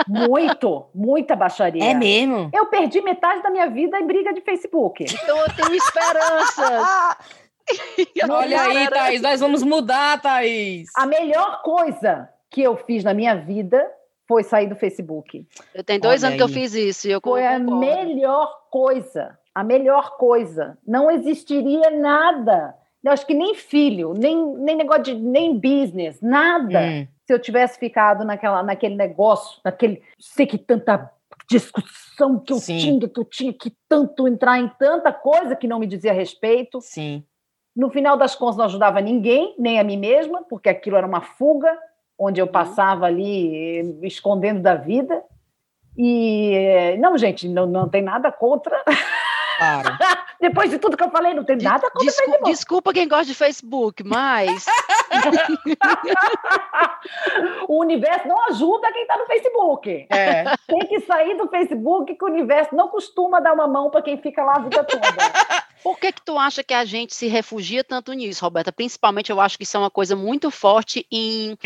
Muito, 0.08 0.86
muita 0.95 1.36
baixaria. 1.36 1.84
É 1.84 1.93
mesmo? 1.93 2.49
Eu 2.54 2.68
perdi 2.68 3.02
metade 3.02 3.43
da 3.43 3.49
minha 3.49 3.70
vida 3.70 3.99
em 3.99 4.08
briga 4.08 4.34
de 4.34 4.39
Facebook. 4.39 5.04
Então 5.04 5.38
eu 5.38 5.54
tenho 5.54 5.76
esperança. 5.76 7.18
Olha 8.30 8.62
aí, 8.62 8.89
Thaís, 8.89 9.22
nós 9.22 9.39
vamos 9.39 9.64
mudar, 9.64 10.22
Thaís. 10.22 10.89
A 10.95 11.05
melhor 11.05 11.62
coisa 11.62 12.30
que 12.49 12.62
eu 12.62 12.76
fiz 12.78 13.03
na 13.03 13.14
minha 13.14 13.36
vida 13.36 13.89
foi 14.28 14.43
sair 14.43 14.68
do 14.68 14.76
Facebook. 14.76 15.45
Eu 15.74 15.84
tenho 15.84 16.01
dois 16.01 16.24
Olha 16.24 16.30
anos 16.30 16.34
aí. 16.34 16.38
que 16.38 16.43
eu 16.43 16.62
fiz 16.62 16.74
isso. 16.74 17.07
E 17.07 17.12
eu 17.12 17.22
foi 17.22 17.41
concordo. 17.41 17.74
a 17.74 17.80
melhor 17.80 18.62
coisa 18.70 19.38
a 19.53 19.64
melhor 19.64 20.18
coisa. 20.18 20.78
Não 20.88 21.12
existiria 21.12 21.89
nada. 21.91 22.76
Eu 23.03 23.12
acho 23.12 23.26
que 23.26 23.34
nem 23.34 23.55
filho, 23.55 24.14
nem, 24.14 24.55
nem 24.57 24.76
negócio 24.76 25.03
de 25.03 25.16
nem 25.16 25.57
business, 25.57 26.22
nada. 26.22 26.80
Hum. 26.80 27.07
Se 27.26 27.34
eu 27.34 27.39
tivesse 27.39 27.80
ficado 27.80 28.24
naquela, 28.24 28.62
naquele 28.64 28.95
negócio, 28.95 29.59
naquele. 29.64 30.01
Sei 30.20 30.45
que 30.45 30.57
tanta 30.57 31.12
discussão 31.49 32.39
que 32.39 32.53
eu 32.53 32.57
Sim. 32.57 32.78
tinha, 32.78 33.09
que 33.09 33.20
eu 33.20 33.26
tinha 33.26 33.53
que 33.53 33.74
tanto 33.89 34.28
entrar 34.28 34.59
em 34.59 34.70
tanta 34.80 35.12
coisa 35.12 35.55
que 35.55 35.68
não 35.68 35.80
me 35.80 35.88
dizia 35.88 36.14
respeito. 36.14 36.80
Sim. 36.82 37.24
No 37.76 37.90
final 37.90 38.18
das 38.18 38.36
contas, 38.36 38.58
não 38.58 38.66
ajudava 38.66 39.00
ninguém, 39.00 39.56
nem 39.58 39.80
a 39.80 39.84
mim 39.84 39.98
mesma, 39.98 40.44
porque 40.44 40.70
aquilo 40.70 40.98
era 40.98 41.08
uma 41.08 41.22
fuga, 41.22 41.78
onde 42.18 42.42
eu 42.42 42.46
uhum. 42.46 42.52
passava 42.52 43.06
ali 43.06 43.98
escondendo 44.06 44.62
da 44.62 44.76
vida. 44.76 45.24
E 45.98 46.96
não, 47.00 47.18
gente, 47.18 47.48
não, 47.48 47.66
não 47.66 47.90
tem 47.90 48.02
nada 48.02 48.32
contra 48.32 48.82
Claro. 49.62 49.96
Depois 50.42 50.72
de 50.72 50.80
tudo 50.80 50.98
que 50.98 51.04
eu 51.04 51.12
falei, 51.12 51.36
não 51.36 51.44
tem 51.44 51.58
nada 51.58 51.88
contra 51.92 52.04
Descu 52.04 52.24
Facebook. 52.24 52.50
Desculpa 52.50 52.94
quem 52.94 53.08
gosta 53.08 53.26
de 53.26 53.36
Facebook, 53.36 54.04
mas. 54.04 54.66
o 57.70 57.80
universo 57.80 58.28
não 58.28 58.48
ajuda 58.48 58.92
quem 58.92 59.04
está 59.04 59.18
no 59.18 59.28
Facebook. 59.28 60.08
É. 60.10 60.46
Tem 60.68 60.80
que 60.88 61.02
sair 61.02 61.38
do 61.38 61.48
Facebook, 61.48 62.16
que 62.16 62.26
o 62.26 62.28
universo 62.28 62.76
não 62.76 62.88
costuma 62.88 63.40
dar 63.40 63.54
uma 63.54 63.68
mão 63.68 63.92
para 63.92 64.02
quem 64.02 64.18
fica 64.18 64.44
lá 64.44 64.56
a 64.56 64.60
vida 64.60 64.84
toda. 64.84 65.06
Por 65.84 66.00
que, 66.00 66.12
que 66.12 66.24
tu 66.24 66.38
acha 66.38 66.64
que 66.64 66.74
a 66.74 66.86
gente 66.86 67.16
se 67.16 67.28
refugia 67.28 67.84
tanto 67.84 68.14
nisso, 68.14 68.44
Roberta? 68.44 68.72
Principalmente, 68.72 69.32
eu 69.32 69.40
acho 69.40 69.58
que 69.58 69.64
isso 69.64 69.78
é 69.78 69.80
uma 69.80 69.90
coisa 69.90 70.16
muito 70.16 70.52
forte 70.52 71.06
em 71.12 71.58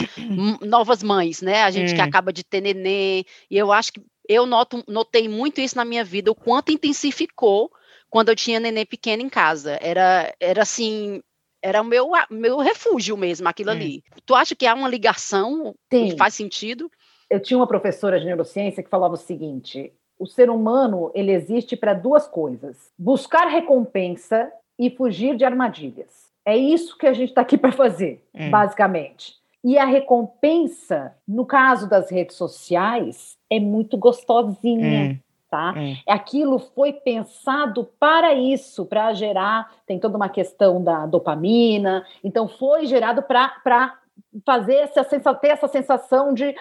novas 0.61 1.03
mães, 1.03 1.41
né? 1.41 1.63
A 1.63 1.71
gente 1.71 1.91
hum. 1.93 1.95
que 1.95 2.01
acaba 2.01 2.31
de 2.31 2.43
ter 2.43 2.61
nenê. 2.61 3.25
E 3.49 3.57
eu 3.57 3.71
acho 3.71 3.93
que 3.93 4.01
eu 4.27 4.45
noto, 4.45 4.83
notei 4.87 5.27
muito 5.27 5.61
isso 5.61 5.75
na 5.75 5.85
minha 5.85 6.03
vida, 6.03 6.31
o 6.31 6.35
quanto 6.35 6.71
intensificou 6.71 7.69
quando 8.09 8.29
eu 8.29 8.35
tinha 8.35 8.59
neném 8.59 8.85
pequeno 8.85 9.21
em 9.21 9.29
casa. 9.29 9.77
Era, 9.81 10.33
era 10.39 10.61
assim, 10.61 11.21
era 11.61 11.81
o 11.81 11.85
meu, 11.85 12.09
meu 12.29 12.57
refúgio 12.59 13.17
mesmo, 13.17 13.47
aquilo 13.47 13.71
hum. 13.71 13.73
ali. 13.73 14.03
Tu 14.25 14.33
acha 14.33 14.55
que 14.55 14.65
há 14.65 14.73
uma 14.73 14.89
ligação 14.89 15.75
Sim. 15.91 16.09
que 16.09 16.17
faz 16.17 16.33
sentido? 16.33 16.89
Eu 17.29 17.41
tinha 17.41 17.57
uma 17.57 17.67
professora 17.67 18.19
de 18.19 18.25
neurociência 18.25 18.83
que 18.83 18.89
falava 18.89 19.15
o 19.15 19.17
seguinte: 19.17 19.91
o 20.19 20.25
ser 20.25 20.49
humano 20.49 21.11
ele 21.13 21.31
existe 21.31 21.75
para 21.75 21.93
duas 21.93 22.27
coisas: 22.27 22.91
buscar 22.97 23.47
recompensa 23.47 24.51
e 24.77 24.89
fugir 24.89 25.35
de 25.35 25.45
armadilhas. 25.45 26.25
É 26.45 26.55
isso 26.55 26.97
que 26.97 27.07
a 27.07 27.13
gente 27.13 27.29
está 27.29 27.41
aqui 27.41 27.57
para 27.57 27.71
fazer, 27.71 28.23
hum. 28.33 28.49
basicamente. 28.49 29.33
E 29.63 29.79
a 29.79 29.85
recompensa, 29.85 31.15
no 31.27 31.43
caso 31.43 31.89
das 31.89 32.11
redes 32.11 32.35
sociais, 32.35 33.35
é 33.49 33.59
muito 33.59 33.97
gostosinha. 33.97 35.13
Hum. 35.13 35.19
Tá? 35.49 35.73
Hum. 35.75 35.95
Aquilo 36.07 36.59
foi 36.59 36.91
pensado 36.93 37.89
para 37.99 38.33
isso, 38.33 38.85
para 38.85 39.13
gerar. 39.13 39.73
Tem 39.87 39.97
toda 39.97 40.17
uma 40.17 40.29
questão 40.29 40.83
da 40.83 41.05
dopamina, 41.05 42.05
então 42.23 42.47
foi 42.47 42.85
gerado 42.85 43.23
para 43.23 43.97
fazer 44.45 44.75
essa 44.75 45.03
sensação, 45.03 45.39
ter 45.39 45.47
essa 45.49 45.67
sensação 45.67 46.33
de 46.33 46.55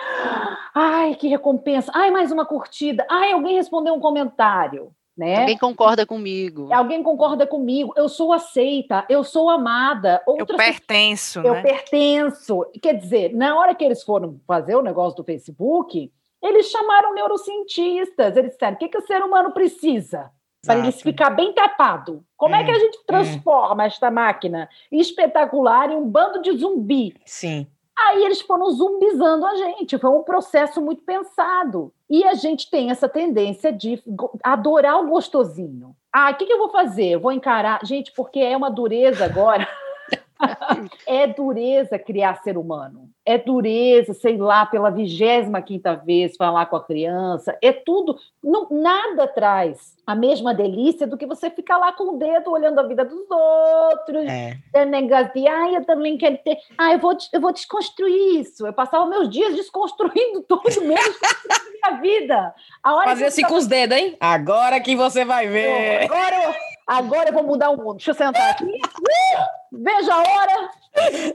ai, 0.75 1.15
que 1.15 1.29
recompensa, 1.29 1.91
ai, 1.95 2.11
mais 2.11 2.31
uma 2.31 2.45
curtida, 2.45 3.07
ai, 3.11 3.33
alguém 3.33 3.57
respondeu 3.57 3.95
um 3.95 4.01
comentário. 4.01 4.93
Né? 5.17 5.43
Alguém 5.43 5.59
concorda 5.59 6.05
comigo. 6.05 6.73
Alguém 6.73 7.01
concorda 7.01 7.47
comigo. 7.47 7.93
Eu 7.97 8.09
sou 8.09 8.33
aceita, 8.33 9.05
eu 9.09 9.23
sou 9.23 9.49
amada. 9.49 10.21
Outras 10.27 10.51
eu 10.51 10.57
pertenço. 10.57 11.39
Eu 11.39 11.55
né? 11.55 11.63
pertenço. 11.63 12.67
Quer 12.83 12.95
dizer, 12.95 13.33
na 13.33 13.57
hora 13.57 13.77
que 13.77 13.85
eles 13.85 14.03
foram 14.03 14.41
fazer 14.45 14.75
o 14.75 14.83
negócio 14.83 15.17
do 15.17 15.23
Facebook, 15.23 16.13
eles 16.43 16.67
chamaram 16.67 17.15
neurocientistas. 17.15 18.37
Eles 18.37 18.53
disseram: 18.55 18.75
o 18.75 18.79
que, 18.79 18.89
que 18.89 18.99
o 18.99 19.07
ser 19.07 19.23
humano 19.23 19.53
precisa? 19.53 20.33
Para 20.67 20.79
ele 20.79 20.93
ficar 20.93 21.31
bem 21.31 21.53
tapado. 21.53 22.25
Como 22.37 22.55
hum, 22.55 22.59
é 22.59 22.65
que 22.65 22.71
a 22.71 22.79
gente 22.79 22.99
hum. 22.99 23.03
transforma 23.07 23.83
hum. 23.83 23.87
esta 23.87 24.11
máquina 24.11 24.69
espetacular 24.91 25.91
em 25.91 25.97
um 25.97 26.09
bando 26.09 26.43
de 26.43 26.57
zumbi? 26.57 27.15
Sim. 27.25 27.67
Aí 27.97 28.25
eles 28.25 28.41
foram 28.41 28.71
zumbizando 28.71 29.47
a 29.47 29.55
gente. 29.55 29.99
Foi 29.99 30.11
um 30.11 30.23
processo 30.23 30.81
muito 30.81 31.03
pensado. 31.03 31.93
E 32.11 32.25
a 32.25 32.35
gente 32.35 32.69
tem 32.69 32.91
essa 32.91 33.09
tendência 33.09 33.73
de 33.73 34.03
adorar 34.43 35.01
o 35.01 35.09
gostosinho. 35.09 35.95
Ah, 36.13 36.31
o 36.31 36.35
que, 36.35 36.47
que 36.47 36.53
eu 36.53 36.59
vou 36.59 36.71
fazer? 36.71 37.07
Eu 37.07 37.21
vou 37.21 37.33
encarar. 37.33 37.81
Gente, 37.85 38.13
porque 38.13 38.41
é 38.41 38.57
uma 38.57 38.71
dureza 38.71 39.25
agora. 39.25 39.69
é 41.07 41.27
dureza 41.27 41.99
criar 41.99 42.43
ser 42.43 42.59
humano. 42.59 43.11
É 43.27 43.39
dureza, 43.39 44.13
sei 44.13 44.37
lá, 44.37 44.67
pela 44.67 44.91
vigésima 44.91 45.63
quinta 45.63 45.95
vez 45.95 46.37
falar 46.37 46.67
com 46.67 46.77
a 46.77 46.85
criança. 46.85 47.57
É 47.63 47.73
tudo. 47.73 48.19
Não, 48.43 48.69
nada 48.71 49.27
traz 49.27 49.97
a 50.07 50.15
mesma 50.15 50.53
delícia 50.53 51.07
do 51.07 51.17
que 51.17 51.27
você 51.27 51.49
ficar 51.49 51.79
lá 51.79 51.93
com 51.93 52.15
o 52.15 52.19
dedo 52.19 52.51
olhando 52.51 52.79
a 52.79 52.83
vida 52.83 53.05
dos 53.05 53.25
outros. 53.31 54.27
É. 54.27 54.59
é 54.75 54.85
negócio 54.85 55.33
de, 55.33 55.49
ah, 55.49 55.73
eu 55.73 55.85
também 55.85 56.19
quero 56.19 56.37
ter. 56.39 56.59
Ah, 56.77 56.93
eu 56.93 56.99
vou, 56.99 57.17
eu 57.33 57.41
vou 57.41 57.53
desconstruir 57.53 58.41
isso. 58.41 58.67
Eu 58.67 58.73
passava 58.73 59.07
meus 59.07 59.31
dias 59.31 59.55
desconstruindo 59.55 60.43
tudo, 60.49 60.63
menos 60.83 61.19
minha 61.73 62.01
vida. 62.01 62.55
A 62.83 62.95
hora 62.95 63.09
Fazer 63.11 63.27
assim 63.27 63.43
tava... 63.43 63.55
com 63.55 63.59
os 63.59 63.67
dedos, 63.67 63.97
hein? 63.97 64.17
Agora 64.21 64.81
que 64.81 64.97
você 64.97 65.25
vai 65.25 65.49
ver. 65.49 66.05
Agora 66.05 66.45
eu, 66.45 66.55
agora 66.87 67.29
eu 67.31 67.35
vou 67.35 67.43
mudar 67.45 67.71
o 67.71 67.77
mundo. 67.77 67.97
Deixa 67.97 68.11
eu 68.11 68.15
sentar 68.15 68.51
aqui. 68.51 68.71
Veja 69.73 70.15
a 70.15 70.19
hora. 70.19 71.35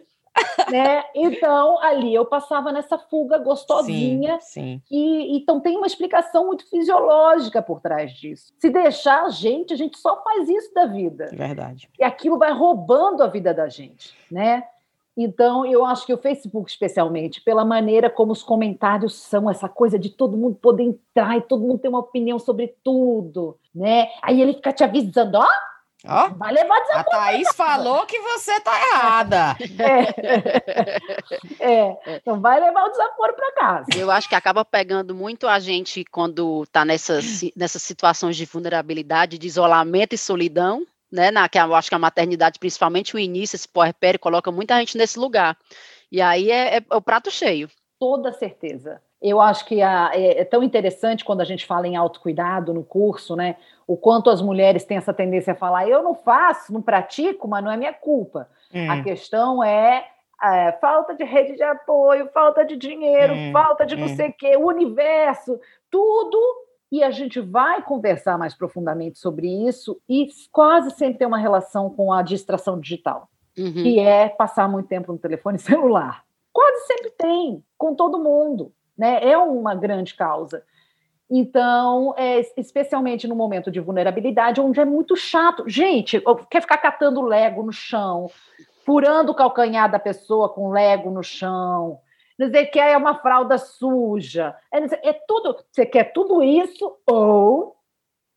Né? 0.72 1.04
Então, 1.16 1.80
ali 1.82 2.14
eu 2.14 2.26
passava 2.26 2.72
nessa 2.72 2.98
fuga 2.98 3.38
gostosinha. 3.38 4.40
Sim, 4.42 4.82
sim. 4.82 4.82
E, 4.90 5.38
então 5.38 5.60
tem 5.60 5.78
uma 5.78 5.88
explicação 5.88 6.48
muito 6.48 6.70
fisiológica 6.70 7.62
por 7.62 7.82
trás 7.82 8.12
disso. 8.14 8.54
Se 8.60 8.70
deixar 8.70 9.24
a 9.24 9.30
gente, 9.30 9.74
a 9.74 9.78
gente 9.78 9.98
só 9.98 10.22
faz 10.24 10.50
isso 10.50 10.74
da 10.74 10.86
vida. 10.86 11.30
Verdade. 11.32 11.90
E 11.98 12.04
aquilo 12.04 12.38
vai 12.38 12.52
roubando 12.52 13.24
a 13.24 13.28
vida 13.28 13.54
da 13.54 13.68
gente, 13.68 14.16
né? 14.32 14.64
Então, 15.22 15.66
eu 15.66 15.84
acho 15.84 16.06
que 16.06 16.14
o 16.14 16.18
Facebook, 16.18 16.72
especialmente, 16.72 17.42
pela 17.42 17.66
maneira 17.66 18.10
como 18.10 18.32
os 18.32 18.42
comentários 18.42 19.16
são, 19.16 19.50
essa 19.50 19.68
coisa 19.68 20.00
de 20.00 20.10
todo 20.10 20.38
mundo 20.38 20.56
poder 20.56 20.84
entrar 20.84 21.38
e 21.38 21.42
todo 21.42 21.62
mundo 21.62 21.80
ter 21.80 21.90
uma 21.90 22.00
opinião 22.00 22.40
sobre 22.40 22.74
tudo, 22.82 23.58
né? 23.76 24.08
Aí 24.22 24.42
ele 24.42 24.54
fica 24.54 24.72
te 24.72 24.82
avisando, 24.82 25.38
ó, 25.38 25.44
oh, 25.44 25.79
Ó, 26.06 26.30
vai 26.30 26.54
levar. 26.54 26.78
A 26.94 27.04
Thaís 27.04 27.50
falou 27.56 28.06
que 28.06 28.18
você 28.20 28.60
tá 28.62 28.72
errada. 28.88 29.58
É. 31.60 31.72
é. 31.72 32.16
Então 32.16 32.40
vai 32.40 32.60
levar 32.60 32.86
o 32.86 32.90
desaforo 32.90 33.34
para 33.34 33.52
casa. 33.54 33.88
Eu 33.96 34.10
acho 34.10 34.30
que 34.30 34.36
acaba 34.36 34.64
pegando 34.64 35.14
muito 35.14 35.48
a 35.48 35.60
gente 35.60 36.06
quando 36.06 36.66
tá 36.68 36.86
nessas, 36.86 37.42
nessas 37.56 37.82
situações 37.82 38.38
de 38.38 38.46
vulnerabilidade, 38.46 39.38
de 39.38 39.48
isolamento 39.48 40.14
e 40.16 40.18
solidão, 40.18 40.86
né? 41.12 41.32
Na, 41.32 41.50
que 41.50 41.58
eu 41.58 41.76
acho 41.76 41.90
que 41.90 41.96
a 41.96 42.00
maternidade, 42.00 42.60
principalmente 42.60 43.16
o 43.16 43.20
início, 43.20 43.56
esse 43.56 43.68
puerpério, 43.68 44.20
coloca 44.20 44.52
muita 44.52 44.78
gente 44.80 44.98
nesse 44.98 45.20
lugar. 45.20 45.58
E 46.12 46.22
aí 46.22 46.50
é, 46.50 46.78
é, 46.78 46.86
é 46.90 46.96
o 46.96 47.02
prato 47.02 47.30
cheio. 47.30 47.70
Toda 48.00 48.32
certeza. 48.32 49.02
Eu 49.22 49.42
acho 49.42 49.66
que 49.66 49.82
a, 49.82 50.12
é, 50.14 50.42
é, 50.42 50.46
tão 50.46 50.64
interessante 50.64 51.26
quando 51.26 51.42
a 51.42 51.46
gente 51.46 51.66
fala 51.66 51.86
em 51.86 51.98
autocuidado 51.98 52.74
no 52.74 52.84
curso, 52.84 53.36
né? 53.36 53.58
O 53.90 53.98
quanto 53.98 54.30
as 54.30 54.40
mulheres 54.40 54.84
têm 54.84 54.98
essa 54.98 55.12
tendência 55.12 55.54
a 55.54 55.56
falar, 55.56 55.90
eu 55.90 56.04
não 56.04 56.14
faço, 56.14 56.72
não 56.72 56.80
pratico, 56.80 57.48
mas 57.48 57.64
não 57.64 57.72
é 57.72 57.76
minha 57.76 57.92
culpa. 57.92 58.48
Hum. 58.72 58.92
A 58.92 59.02
questão 59.02 59.64
é, 59.64 60.06
é, 60.44 60.74
falta 60.74 61.16
de 61.16 61.24
rede 61.24 61.56
de 61.56 61.64
apoio, 61.64 62.30
falta 62.32 62.64
de 62.64 62.78
dinheiro, 62.78 63.34
hum. 63.34 63.52
falta 63.52 63.88
de 63.88 63.96
não 63.96 64.06
hum. 64.06 64.16
sei 64.16 64.30
o 64.30 64.34
quê, 64.34 64.56
o 64.56 64.68
universo, 64.68 65.60
tudo 65.90 66.38
e 66.92 67.04
a 67.04 67.10
gente 67.10 67.40
vai 67.40 67.82
conversar 67.82 68.38
mais 68.38 68.54
profundamente 68.54 69.18
sobre 69.18 69.48
isso, 69.48 70.00
e 70.08 70.28
quase 70.52 70.92
sempre 70.92 71.18
tem 71.18 71.28
uma 71.28 71.40
relação 71.40 71.90
com 71.90 72.14
a 72.14 72.22
distração 72.22 72.80
digital, 72.80 73.28
uhum. 73.58 73.74
que 73.74 74.00
é 74.00 74.30
passar 74.30 74.70
muito 74.70 74.88
tempo 74.88 75.12
no 75.12 75.18
telefone 75.18 75.58
celular. 75.60 76.24
Quase 76.54 76.86
sempre 76.86 77.10
tem, 77.18 77.64
com 77.76 77.96
todo 77.96 78.20
mundo. 78.20 78.72
Né? 78.96 79.20
É 79.24 79.36
uma 79.36 79.74
grande 79.74 80.14
causa. 80.14 80.64
Então, 81.30 82.16
é, 82.18 82.40
especialmente 82.58 83.28
no 83.28 83.36
momento 83.36 83.70
de 83.70 83.80
vulnerabilidade, 83.80 84.60
onde 84.60 84.80
é 84.80 84.86
muito 84.86 85.16
chato. 85.16 85.64
Gente, 85.68 86.22
quer 86.50 86.62
ficar 86.62 86.78
catando 86.78 87.22
Lego 87.22 87.62
no 87.62 87.72
chão, 87.72 88.32
furando 88.84 89.32
o 89.32 89.36
calcanhar 89.36 89.92
da 89.92 90.00
pessoa 90.00 90.50
com 90.50 90.72
Lego 90.72 91.12
no 91.12 91.22
chão, 91.22 92.00
dizer 92.40 92.66
que 92.68 92.80
é 92.80 92.98
uma 92.98 93.20
fralda 93.20 93.58
suja. 93.58 94.56
É, 94.74 95.10
é 95.10 95.14
tudo. 95.28 95.58
Você 95.72 95.86
quer 95.86 96.06
tudo 96.14 96.42
isso 96.42 96.98
ou 97.06 97.76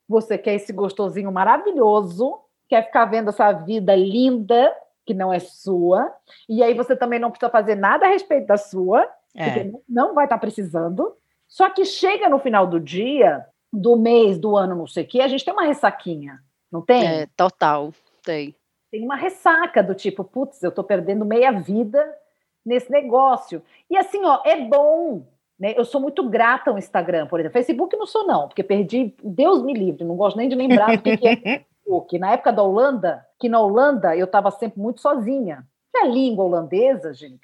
você 0.07 0.36
quer 0.36 0.55
esse 0.55 0.72
gostosinho 0.72 1.32
maravilhoso, 1.32 2.38
quer 2.68 2.84
ficar 2.84 3.07
vendo 3.07 3.30
essa 3.30 3.51
vida 3.53 3.95
linda 3.95 4.74
que 5.07 5.14
não 5.14 5.32
é 5.32 5.38
sua, 5.38 6.12
e 6.49 6.62
aí 6.62 6.74
você 6.74 6.95
também 6.95 7.18
não 7.18 7.30
precisa 7.30 7.51
fazer 7.51 7.74
nada 7.74 8.07
a 8.07 8.11
respeito 8.11 8.47
da 8.47 8.57
sua, 8.57 9.09
é. 9.34 9.45
porque 9.45 9.72
não 9.88 10.14
vai 10.14 10.26
estar 10.26 10.38
precisando. 10.38 11.16
Só 11.53 11.68
que 11.68 11.84
chega 11.84 12.30
no 12.30 12.38
final 12.38 12.66
do 12.66 12.80
dia, 12.80 13.44
do 13.70 13.94
mês, 13.94 14.38
do 14.38 14.57
ano, 14.57 14.74
não 14.74 14.86
sei 14.86 15.05
o 15.05 15.07
quê, 15.07 15.20
a 15.20 15.28
gente 15.28 15.44
tem 15.44 15.53
uma 15.53 15.66
ressaquinha, 15.66 16.40
não 16.72 16.80
tem? 16.80 17.07
É, 17.07 17.28
total, 17.36 17.92
tem. 18.24 18.57
Tem 18.90 19.05
uma 19.05 19.16
ressaca 19.16 19.82
do 19.82 19.94
tipo, 19.94 20.24
putz, 20.24 20.62
eu 20.62 20.70
estou 20.70 20.82
perdendo 20.82 21.26
meia 21.26 21.53
vida 21.53 22.03
nesse 22.64 22.90
negócio. 22.90 23.62
E 23.90 23.98
assim, 23.98 24.24
ó, 24.24 24.40
é 24.46 24.62
bom. 24.62 25.26
Né? 25.61 25.74
Eu 25.76 25.84
sou 25.84 26.00
muito 26.00 26.26
grata 26.26 26.70
ao 26.70 26.78
Instagram, 26.78 27.26
por 27.26 27.38
exemplo. 27.38 27.53
Facebook 27.53 27.94
não 27.98 28.07
sou, 28.07 28.26
não, 28.26 28.48
porque 28.48 28.62
perdi, 28.62 29.14
Deus 29.22 29.62
me 29.62 29.74
livre, 29.74 30.05
não 30.05 30.16
gosto 30.16 30.38
nem 30.38 30.48
de 30.48 30.55
lembrar 30.55 30.96
do 30.96 31.03
que, 31.03 31.18
que 31.18 31.28
é 31.28 31.36
Facebook. 31.36 32.18
Na 32.18 32.32
época 32.32 32.50
da 32.50 32.62
Holanda, 32.62 33.26
que 33.38 33.50
na 33.50 33.61
Holanda 33.61 34.16
eu 34.16 34.24
estava 34.24 34.50
sempre 34.50 34.80
muito 34.80 35.03
sozinha. 35.03 35.66
Que 35.92 35.98
a 35.98 36.07
língua 36.07 36.46
holandesa, 36.46 37.12
gente. 37.12 37.42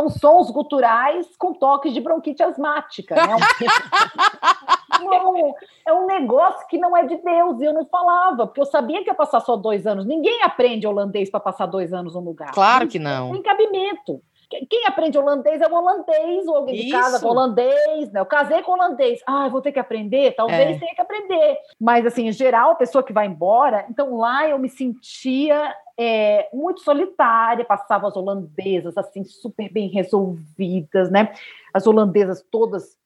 São 0.00 0.08
sons 0.08 0.50
guturais 0.50 1.26
com 1.36 1.52
toques 1.52 1.92
de 1.92 2.00
bronquite 2.00 2.42
asmática. 2.42 3.14
Né? 3.14 3.36
Não, 5.02 5.54
é 5.86 5.92
um 5.94 6.06
negócio 6.06 6.66
que 6.68 6.76
não 6.76 6.94
é 6.94 7.06
de 7.06 7.16
Deus, 7.16 7.60
e 7.60 7.64
eu 7.64 7.72
não 7.72 7.86
falava, 7.86 8.46
porque 8.46 8.60
eu 8.60 8.66
sabia 8.66 9.02
que 9.02 9.08
ia 9.08 9.14
passar 9.14 9.40
só 9.40 9.56
dois 9.56 9.86
anos. 9.86 10.04
Ninguém 10.04 10.42
aprende 10.42 10.86
holandês 10.86 11.30
para 11.30 11.40
passar 11.40 11.64
dois 11.64 11.94
anos 11.94 12.14
no 12.14 12.20
lugar. 12.20 12.52
Claro 12.52 12.86
que 12.86 12.98
não. 12.98 13.32
Tem 13.32 13.42
cabimento. 13.42 14.20
Quem 14.68 14.84
aprende 14.86 15.16
holandês 15.16 15.60
é 15.60 15.68
o 15.68 15.72
holandês, 15.72 16.46
ou 16.48 16.56
alguém 16.56 16.86
de 16.86 16.90
casa 16.90 17.20
com 17.20 17.28
holandês, 17.28 18.10
né? 18.10 18.20
Eu 18.20 18.26
casei 18.26 18.62
com 18.62 18.72
holandês. 18.72 19.20
Ah, 19.24 19.48
vou 19.48 19.62
ter 19.62 19.70
que 19.70 19.78
aprender? 19.78 20.34
Talvez 20.34 20.76
é. 20.76 20.78
tenha 20.78 20.94
que 20.94 21.00
aprender. 21.00 21.56
Mas, 21.80 22.04
assim, 22.04 22.26
em 22.26 22.32
geral, 22.32 22.72
a 22.72 22.74
pessoa 22.74 23.04
que 23.04 23.12
vai 23.12 23.26
embora. 23.26 23.86
Então, 23.88 24.16
lá 24.16 24.48
eu 24.48 24.58
me 24.58 24.68
sentia 24.68 25.72
é, 25.96 26.48
muito 26.52 26.80
solitária, 26.80 27.64
passava 27.64 28.08
as 28.08 28.16
holandesas, 28.16 28.98
assim, 28.98 29.22
super 29.22 29.72
bem 29.72 29.88
resolvidas, 29.88 31.10
né? 31.10 31.32
As 31.72 31.86
holandesas 31.86 32.44
todas 32.50 32.98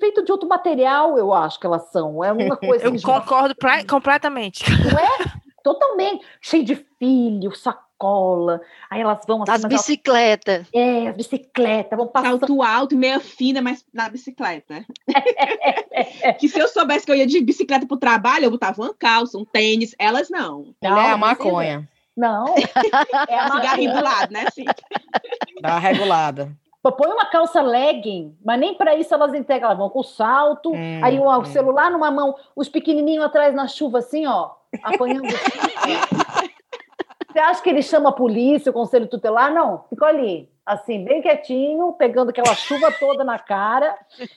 feito 0.00 0.24
de 0.24 0.32
outro 0.32 0.48
material, 0.48 1.18
eu 1.18 1.32
acho 1.32 1.60
que 1.60 1.66
elas 1.66 1.90
são. 1.90 2.24
É 2.24 2.32
uma 2.32 2.56
coisa. 2.58 2.86
eu 2.86 3.02
concordo 3.02 3.54
pra, 3.54 3.84
completamente. 3.84 4.64
Não 4.70 4.98
é? 4.98 5.38
Totalmente. 5.62 6.24
Cheio 6.40 6.64
de 6.64 6.76
filho, 6.98 7.54
sacola. 7.98 8.60
Aí 8.88 9.00
elas 9.00 9.20
vão 9.26 9.42
assim. 9.42 9.52
As 9.52 9.64
bicicletas. 9.64 10.66
É, 10.72 11.08
as 11.08 11.16
bicicletas. 11.16 11.96
Vão 11.96 12.06
passar. 12.06 12.28
Salto 12.28 12.62
alto, 12.62 12.96
meia 12.96 13.18
fina, 13.18 13.60
mas 13.60 13.84
na 13.92 14.08
bicicleta. 14.08 14.84
que 16.38 16.48
se 16.48 16.58
eu 16.58 16.68
soubesse 16.68 17.04
que 17.04 17.10
eu 17.10 17.16
ia 17.16 17.26
de 17.26 17.40
bicicleta 17.40 17.86
pro 17.86 17.96
trabalho, 17.96 18.44
eu 18.44 18.50
botava 18.50 18.80
uma 18.80 18.94
calça, 18.94 19.36
um 19.36 19.44
tênis. 19.44 19.94
Elas 19.98 20.30
não. 20.30 20.74
Ela 20.80 21.08
é 21.08 21.10
a 21.10 21.16
maconha. 21.16 21.88
Não. 22.16 22.54
É 23.28 23.38
a 23.38 23.50
cigarrinho 23.50 23.92
do 23.92 24.02
lado, 24.02 24.32
né? 24.32 24.46
Sim. 24.52 24.64
Dá 25.60 25.70
uma 25.70 25.78
regulada. 25.78 26.52
Põe 26.82 27.12
uma 27.12 27.26
calça 27.26 27.60
legging, 27.60 28.34
mas 28.42 28.58
nem 28.58 28.74
para 28.74 28.96
isso 28.96 29.12
elas 29.12 29.34
integram, 29.34 29.68
elas 29.68 29.78
vão 29.78 29.90
com 29.90 30.02
salto, 30.02 30.72
hum, 30.72 31.00
aí 31.04 31.18
o 31.18 31.28
hum. 31.28 31.44
celular 31.44 31.90
numa 31.90 32.10
mão, 32.10 32.34
os 32.56 32.66
pequenininhos 32.66 33.26
atrás 33.26 33.54
na 33.54 33.68
chuva, 33.68 33.98
assim, 33.98 34.26
ó, 34.26 34.52
apanhando. 34.82 35.28
Você 37.30 37.38
acha 37.38 37.62
que 37.62 37.68
ele 37.68 37.82
chama 37.82 38.08
a 38.08 38.12
polícia, 38.12 38.70
o 38.70 38.72
conselho 38.74 39.06
tutelar? 39.06 39.52
Não, 39.52 39.84
ficou 39.90 40.08
ali, 40.08 40.48
assim, 40.64 41.04
bem 41.04 41.20
quietinho, 41.20 41.92
pegando 41.92 42.30
aquela 42.30 42.54
chuva 42.54 42.90
toda 42.92 43.22
na 43.22 43.38
cara 43.38 43.94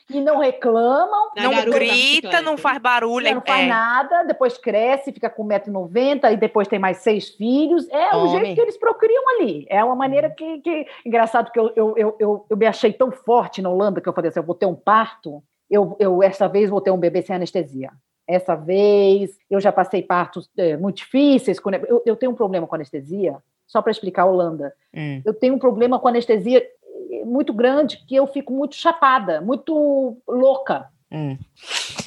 e 0.09 0.19
não 0.19 0.39
reclamam. 0.39 1.31
Não 1.37 1.65
grita, 1.71 2.41
não 2.41 2.57
faz 2.57 2.79
barulho. 2.79 3.33
Não 3.33 3.41
faz 3.41 3.63
é. 3.63 3.67
nada, 3.67 4.23
depois 4.23 4.57
cresce, 4.57 5.13
fica 5.13 5.29
com 5.29 5.47
1,90m 5.47 6.33
e 6.33 6.37
depois 6.37 6.67
tem 6.67 6.79
mais 6.79 6.97
seis 6.97 7.29
filhos. 7.29 7.87
É 7.89 8.13
Homem. 8.13 8.23
o 8.23 8.29
jeito 8.29 8.55
que 8.55 8.61
eles 8.61 8.77
procriam 8.77 9.23
ali. 9.29 9.65
É 9.69 9.81
uma 9.83 9.95
maneira 9.95 10.29
que. 10.29 10.59
que... 10.59 10.85
Engraçado 11.05 11.49
que 11.49 11.59
eu, 11.59 11.71
eu, 11.75 11.93
eu, 11.97 12.15
eu, 12.19 12.45
eu 12.49 12.57
me 12.57 12.65
achei 12.65 12.91
tão 12.91 13.09
forte 13.09 13.61
na 13.61 13.69
Holanda 13.69 14.01
que 14.01 14.09
eu 14.09 14.13
falei 14.13 14.29
assim: 14.29 14.39
eu 14.39 14.45
vou 14.45 14.55
ter 14.55 14.65
um 14.65 14.75
parto. 14.75 15.41
Eu, 15.69 15.95
eu, 15.99 16.21
esta 16.21 16.49
vez, 16.49 16.69
vou 16.69 16.81
ter 16.81 16.91
um 16.91 16.97
bebê 16.97 17.21
sem 17.21 17.35
anestesia 17.37 17.91
essa 18.27 18.55
vez. 18.55 19.37
Eu 19.49 19.59
já 19.59 19.71
passei 19.71 20.01
partos 20.01 20.49
é, 20.57 20.77
muito 20.77 20.97
difíceis. 20.97 21.59
Com, 21.59 21.71
eu, 21.71 22.01
eu, 22.05 22.15
tenho 22.15 22.31
um 22.31 22.35
problema 22.35 22.67
com 22.67 22.75
anestesia, 22.75 23.37
só 23.67 23.81
para 23.81 23.91
explicar 23.91 24.23
a 24.23 24.25
Holanda. 24.25 24.73
Hum. 24.93 25.21
Eu 25.25 25.33
tenho 25.33 25.55
um 25.55 25.59
problema 25.59 25.99
com 25.99 26.07
anestesia 26.07 26.59
eh, 26.59 27.25
muito 27.25 27.53
grande, 27.53 28.03
que 28.07 28.15
eu 28.15 28.27
fico 28.27 28.53
muito 28.53 28.75
chapada, 28.75 29.41
muito 29.41 30.17
louca. 30.27 30.87
Hum. 31.11 31.37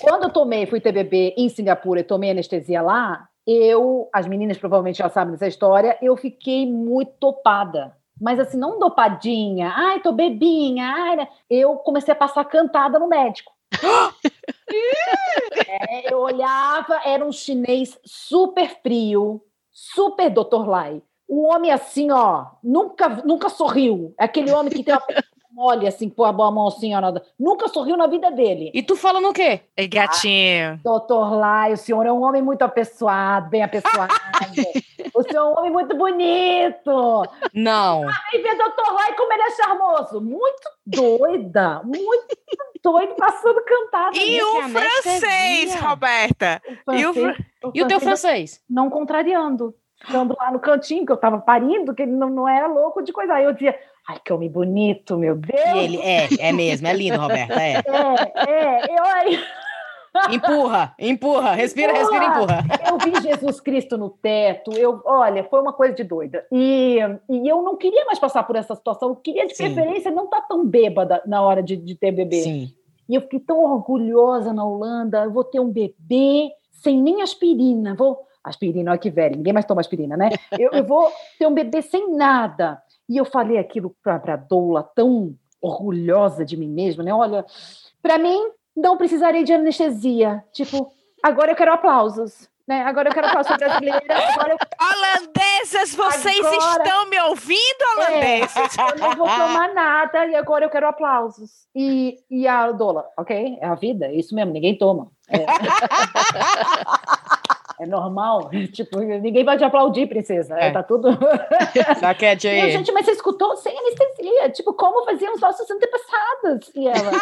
Quando 0.00 0.24
eu 0.24 0.30
tomei, 0.30 0.66
fui 0.66 0.80
ter 0.80 0.92
bebê 0.92 1.34
em 1.36 1.48
Singapura 1.48 2.00
e 2.00 2.04
tomei 2.04 2.30
anestesia 2.30 2.80
lá, 2.80 3.28
eu, 3.46 4.08
as 4.12 4.26
meninas 4.26 4.56
provavelmente 4.56 4.98
já 4.98 5.08
sabem 5.10 5.32
dessa 5.32 5.46
história, 5.46 5.98
eu 6.00 6.16
fiquei 6.16 6.66
muito 6.66 7.12
topada. 7.20 7.94
Mas 8.20 8.38
assim, 8.38 8.56
não 8.56 8.78
dopadinha, 8.78 9.72
ai, 9.74 10.00
tô 10.00 10.12
bebinha, 10.12 10.86
ai, 10.86 11.16
né? 11.16 11.28
eu 11.50 11.76
comecei 11.76 12.12
a 12.12 12.16
passar 12.16 12.44
cantada 12.44 12.98
no 12.98 13.08
médico. 13.08 13.52
é, 15.74 16.12
eu 16.12 16.18
olhava, 16.18 17.00
era 17.04 17.24
um 17.24 17.32
chinês 17.32 17.98
super 18.04 18.80
frio, 18.82 19.40
super 19.70 20.30
Dr. 20.30 20.68
Lai. 20.68 21.02
Um 21.28 21.46
homem 21.46 21.70
assim, 21.70 22.10
ó, 22.10 22.46
nunca, 22.62 23.08
nunca 23.24 23.48
sorriu. 23.48 24.14
Aquele 24.18 24.52
homem 24.52 24.72
que 24.72 24.84
tem 24.84 24.94
uma 24.94 25.02
mole 25.50 25.86
assim, 25.86 26.08
pôr 26.08 26.24
a 26.24 26.32
mão 26.32 26.66
assim, 26.66 26.94
ó, 26.94 27.00
nunca 27.38 27.68
sorriu 27.68 27.96
na 27.96 28.06
vida 28.06 28.30
dele. 28.30 28.70
E 28.74 28.82
tu 28.82 28.96
falando 28.96 29.28
o 29.28 29.32
quê? 29.32 29.62
Ei, 29.76 29.88
gatinho. 29.88 30.74
Ah, 30.74 30.78
doutor 30.82 31.34
Lai, 31.34 31.72
o 31.72 31.76
senhor 31.76 32.04
é 32.04 32.12
um 32.12 32.22
homem 32.22 32.42
muito 32.42 32.62
apessoado, 32.62 33.48
bem 33.48 33.62
apessoado. 33.62 34.12
o 35.14 35.22
senhor 35.22 35.42
é 35.42 35.44
um 35.44 35.58
homem 35.58 35.70
muito 35.70 35.96
bonito. 35.96 37.22
Não. 37.54 38.08
Aí 38.08 38.42
vê 38.42 38.54
doutor 38.56 38.92
Lai 38.92 39.14
como 39.14 39.32
ele 39.32 39.42
é 39.42 39.50
charmoso. 39.50 40.20
Muito 40.20 40.70
doida, 40.84 41.80
muito 41.84 42.36
doido 42.82 43.14
passando 43.14 43.62
cantada. 43.64 44.16
E 44.16 44.42
o 44.42 44.62
francês, 44.68 45.74
Roberta? 45.80 46.60
O 46.86 46.92
francês, 46.92 47.16
e, 47.16 47.66
o, 47.66 47.68
o, 47.68 47.72
e 47.74 47.82
o 47.82 47.86
teu 47.86 48.00
francês? 48.00 48.60
Não 48.68 48.90
contrariando. 48.90 49.74
Ficando 50.04 50.36
lá 50.38 50.50
no 50.50 50.58
cantinho, 50.58 51.06
que 51.06 51.12
eu 51.12 51.16
tava 51.16 51.38
parindo, 51.38 51.94
que 51.94 52.02
ele 52.02 52.12
não, 52.12 52.28
não 52.28 52.48
era 52.48 52.66
louco 52.66 53.02
de 53.02 53.12
coisa. 53.12 53.34
Aí 53.34 53.44
eu 53.44 53.52
dizia, 53.52 53.78
ai, 54.06 54.20
que 54.22 54.32
homem 54.32 54.50
bonito, 54.50 55.16
meu 55.16 55.34
Deus. 55.34 55.58
E 55.58 55.78
ele 55.78 56.02
é, 56.02 56.28
é 56.40 56.52
mesmo, 56.52 56.86
é 56.86 56.92
lindo, 56.92 57.18
Roberta, 57.18 57.54
é. 57.54 57.76
É, 57.76 58.50
é, 58.50 58.98
eu 58.98 59.04
aí... 59.04 59.44
Empurra, 60.30 60.94
empurra, 60.98 61.54
respira, 61.54 61.92
empurra. 61.92 62.18
respira, 62.18 62.26
empurra. 62.26 62.64
Eu 62.88 62.98
vi 62.98 63.20
Jesus 63.20 63.60
Cristo 63.60 63.98
no 63.98 64.10
teto, 64.10 64.72
eu, 64.72 65.02
olha, 65.04 65.42
foi 65.44 65.60
uma 65.60 65.72
coisa 65.72 65.94
de 65.94 66.04
doida. 66.04 66.46
E, 66.52 66.98
e 67.28 67.48
eu 67.48 67.62
não 67.62 67.76
queria 67.76 68.04
mais 68.04 68.18
passar 68.18 68.44
por 68.44 68.54
essa 68.54 68.74
situação, 68.74 69.08
eu 69.08 69.16
queria 69.16 69.46
de 69.46 69.56
Sim. 69.56 69.64
preferência 69.64 70.10
não 70.10 70.24
estar 70.24 70.42
tá 70.42 70.46
tão 70.48 70.64
bêbada 70.64 71.20
na 71.26 71.42
hora 71.42 71.62
de, 71.62 71.76
de 71.76 71.94
ter 71.94 72.12
bebê. 72.12 72.42
Sim. 72.42 72.72
E 73.08 73.14
eu 73.14 73.20
fiquei 73.22 73.40
tão 73.40 73.58
orgulhosa 73.58 74.52
na 74.52 74.64
Holanda, 74.64 75.24
eu 75.24 75.32
vou 75.32 75.44
ter 75.44 75.60
um 75.60 75.70
bebê 75.70 76.50
sem 76.70 77.00
nem 77.00 77.20
aspirina, 77.20 77.94
vou 77.94 78.20
aspirina, 78.42 78.90
olha 78.90 79.00
que 79.00 79.10
velho, 79.10 79.36
ninguém 79.36 79.52
mais 79.52 79.66
toma 79.66 79.80
aspirina, 79.80 80.16
né? 80.16 80.28
Eu, 80.58 80.70
eu 80.72 80.84
vou 80.84 81.10
ter 81.38 81.46
um 81.46 81.54
bebê 81.54 81.80
sem 81.80 82.14
nada. 82.14 82.80
E 83.08 83.16
eu 83.16 83.24
falei 83.24 83.58
aquilo 83.58 83.94
para 84.02 84.34
a 84.34 84.36
Doula, 84.36 84.82
tão 84.82 85.34
orgulhosa 85.60 86.44
de 86.44 86.56
mim 86.56 86.68
mesma, 86.68 87.02
né? 87.02 87.12
Olha, 87.12 87.44
para 88.02 88.18
mim, 88.18 88.50
não 88.76 88.96
precisarei 88.96 89.44
de 89.44 89.52
anestesia. 89.52 90.44
Tipo, 90.52 90.92
agora 91.22 91.52
eu 91.52 91.56
quero 91.56 91.72
aplausos. 91.72 92.48
Né? 92.66 92.82
Agora 92.82 93.10
eu 93.10 93.12
quero 93.12 93.26
aplausos 93.26 93.56
brasileira. 93.56 94.02
Eu... 94.08 94.56
Holandesas, 94.86 95.94
vocês 95.94 96.46
agora... 96.46 96.82
estão 96.82 97.10
me 97.10 97.20
ouvindo, 97.20 97.58
holandeses? 97.96 98.56
É, 98.56 98.90
eu 98.90 98.98
não 98.98 99.16
vou 99.16 99.26
tomar 99.26 99.74
nada 99.74 100.26
e 100.26 100.34
agora 100.34 100.64
eu 100.64 100.70
quero 100.70 100.88
aplausos. 100.88 101.50
E, 101.74 102.16
e 102.30 102.48
a 102.48 102.72
Dola, 102.72 103.06
ok? 103.18 103.58
É 103.60 103.66
a 103.66 103.74
vida, 103.74 104.06
é 104.06 104.14
isso 104.14 104.34
mesmo, 104.34 104.52
ninguém 104.52 104.78
toma. 104.78 105.10
É. 105.28 105.44
É 107.78 107.86
normal. 107.86 108.50
Tipo, 108.72 108.98
ninguém 109.00 109.44
vai 109.44 109.56
te 109.56 109.64
aplaudir, 109.64 110.06
princesa. 110.08 110.56
É. 110.58 110.70
Tá 110.70 110.82
tudo. 110.82 111.08
Saquete 111.98 112.48
aí. 112.48 112.68
E, 112.68 112.70
gente, 112.72 112.92
mas 112.92 113.06
você 113.06 113.12
escutou 113.12 113.56
sem 113.56 113.76
anestesia. 113.76 114.50
Tipo, 114.50 114.72
como 114.74 115.04
faziam 115.04 115.34
os 115.34 115.40
nossos 115.40 115.70
antepassados? 115.70 116.70
E 116.74 116.88
ela. 116.88 117.12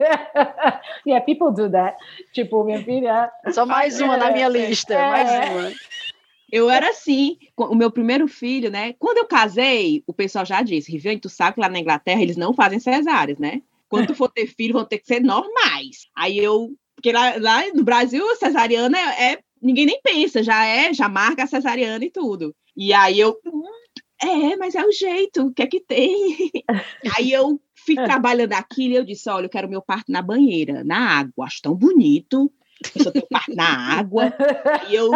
yeah, 1.06 1.24
people 1.24 1.52
do 1.52 1.70
that. 1.70 1.96
Tipo, 2.32 2.64
minha 2.64 2.82
filha. 2.82 3.30
Só 3.52 3.64
mais 3.66 4.00
uma 4.00 4.16
na 4.16 4.30
minha 4.30 4.48
lista, 4.48 4.94
é. 4.94 5.10
mais 5.10 5.30
uma. 5.30 5.72
Eu 6.50 6.68
era 6.68 6.90
assim, 6.90 7.38
o 7.56 7.74
meu 7.74 7.90
primeiro 7.90 8.28
filho, 8.28 8.70
né? 8.70 8.94
Quando 8.98 9.16
eu 9.16 9.24
casei, 9.24 10.04
o 10.06 10.12
pessoal 10.12 10.44
já 10.44 10.60
disse, 10.60 10.92
Riviane, 10.92 11.18
tu 11.18 11.30
sabe 11.30 11.54
que 11.54 11.60
lá 11.60 11.68
na 11.68 11.78
Inglaterra 11.78 12.20
eles 12.20 12.36
não 12.36 12.52
fazem 12.52 12.78
cesáreas, 12.78 13.38
né? 13.38 13.62
Quando 13.88 14.08
tu 14.08 14.14
for 14.14 14.30
ter 14.30 14.46
filho, 14.46 14.74
vão 14.74 14.84
ter 14.84 14.98
que 14.98 15.06
ser 15.06 15.20
normais. 15.20 16.08
Aí 16.16 16.38
eu, 16.38 16.70
porque 17.02 17.12
lá, 17.12 17.34
lá 17.36 17.62
no 17.74 17.82
Brasil, 17.82 18.24
cesariana 18.36 18.96
é, 18.96 19.32
é, 19.32 19.38
ninguém 19.60 19.86
nem 19.86 20.00
pensa, 20.00 20.40
já 20.40 20.64
é, 20.64 20.94
já 20.94 21.08
marca 21.08 21.42
a 21.42 21.48
cesariana 21.48 22.04
e 22.04 22.10
tudo. 22.10 22.54
E 22.76 22.92
aí 22.92 23.18
eu, 23.18 23.36
hum, 23.44 23.64
é, 24.22 24.56
mas 24.56 24.76
é 24.76 24.84
o 24.86 24.92
jeito, 24.92 25.48
o 25.48 25.52
que 25.52 25.62
é 25.62 25.66
que 25.66 25.80
tem? 25.80 26.52
aí 27.18 27.32
eu 27.32 27.60
fui 27.74 27.96
trabalhando 27.96 28.52
aquilo 28.52 28.94
e 28.94 28.96
eu 28.96 29.04
disse, 29.04 29.28
olha, 29.28 29.46
eu 29.46 29.50
quero 29.50 29.68
meu 29.68 29.82
parto 29.82 30.12
na 30.12 30.22
banheira, 30.22 30.84
na 30.84 31.18
água, 31.18 31.46
acho 31.46 31.60
tão 31.60 31.74
bonito. 31.74 32.52
Eu 32.94 33.02
só 33.02 33.10
tenho 33.10 33.26
parto 33.28 33.54
na 33.54 33.98
água. 33.98 34.32
E 34.88 34.94
eu 34.94 35.10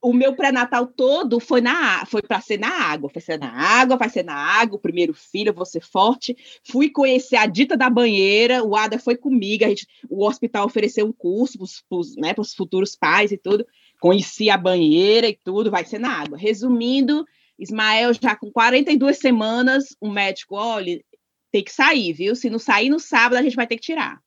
o 0.00 0.12
meu 0.12 0.34
pré-natal 0.34 0.86
todo 0.86 1.40
foi 1.40 1.60
na 1.60 2.06
foi 2.06 2.22
para 2.22 2.40
ser 2.40 2.58
na 2.58 2.68
água, 2.68 3.10
foi 3.10 3.20
ser 3.20 3.38
na 3.38 3.50
água, 3.50 3.96
vai 3.96 4.08
ser 4.08 4.24
na 4.24 4.34
água, 4.34 4.76
o 4.76 4.80
primeiro 4.80 5.12
filho, 5.12 5.50
eu 5.50 5.54
vou 5.54 5.66
ser 5.66 5.80
forte. 5.80 6.36
Fui 6.62 6.88
conhecer 6.90 7.36
a 7.36 7.46
dita 7.46 7.76
da 7.76 7.90
banheira, 7.90 8.62
o 8.62 8.76
Ada 8.76 8.98
foi 8.98 9.16
comigo, 9.16 9.64
a 9.64 9.68
gente, 9.68 9.86
o 10.08 10.24
hospital 10.24 10.66
ofereceu 10.66 11.06
um 11.06 11.12
curso 11.12 11.58
para 11.88 11.98
os 11.98 12.16
né, 12.16 12.34
futuros 12.56 12.94
pais 12.94 13.32
e 13.32 13.36
tudo. 13.36 13.66
Conheci 14.00 14.48
a 14.48 14.56
banheira 14.56 15.28
e 15.28 15.36
tudo, 15.44 15.70
vai 15.70 15.84
ser 15.84 15.98
na 15.98 16.10
água. 16.10 16.38
Resumindo, 16.38 17.24
Ismael 17.58 18.12
já 18.14 18.36
com 18.36 18.52
42 18.52 19.18
semanas, 19.18 19.96
o 20.00 20.08
médico, 20.08 20.54
olha, 20.54 21.02
tem 21.50 21.64
que 21.64 21.72
sair, 21.72 22.12
viu? 22.12 22.36
Se 22.36 22.48
não 22.48 22.58
sair 22.58 22.88
no 22.88 23.00
sábado, 23.00 23.38
a 23.38 23.42
gente 23.42 23.56
vai 23.56 23.66
ter 23.66 23.76
que 23.76 23.82
tirar. 23.82 24.20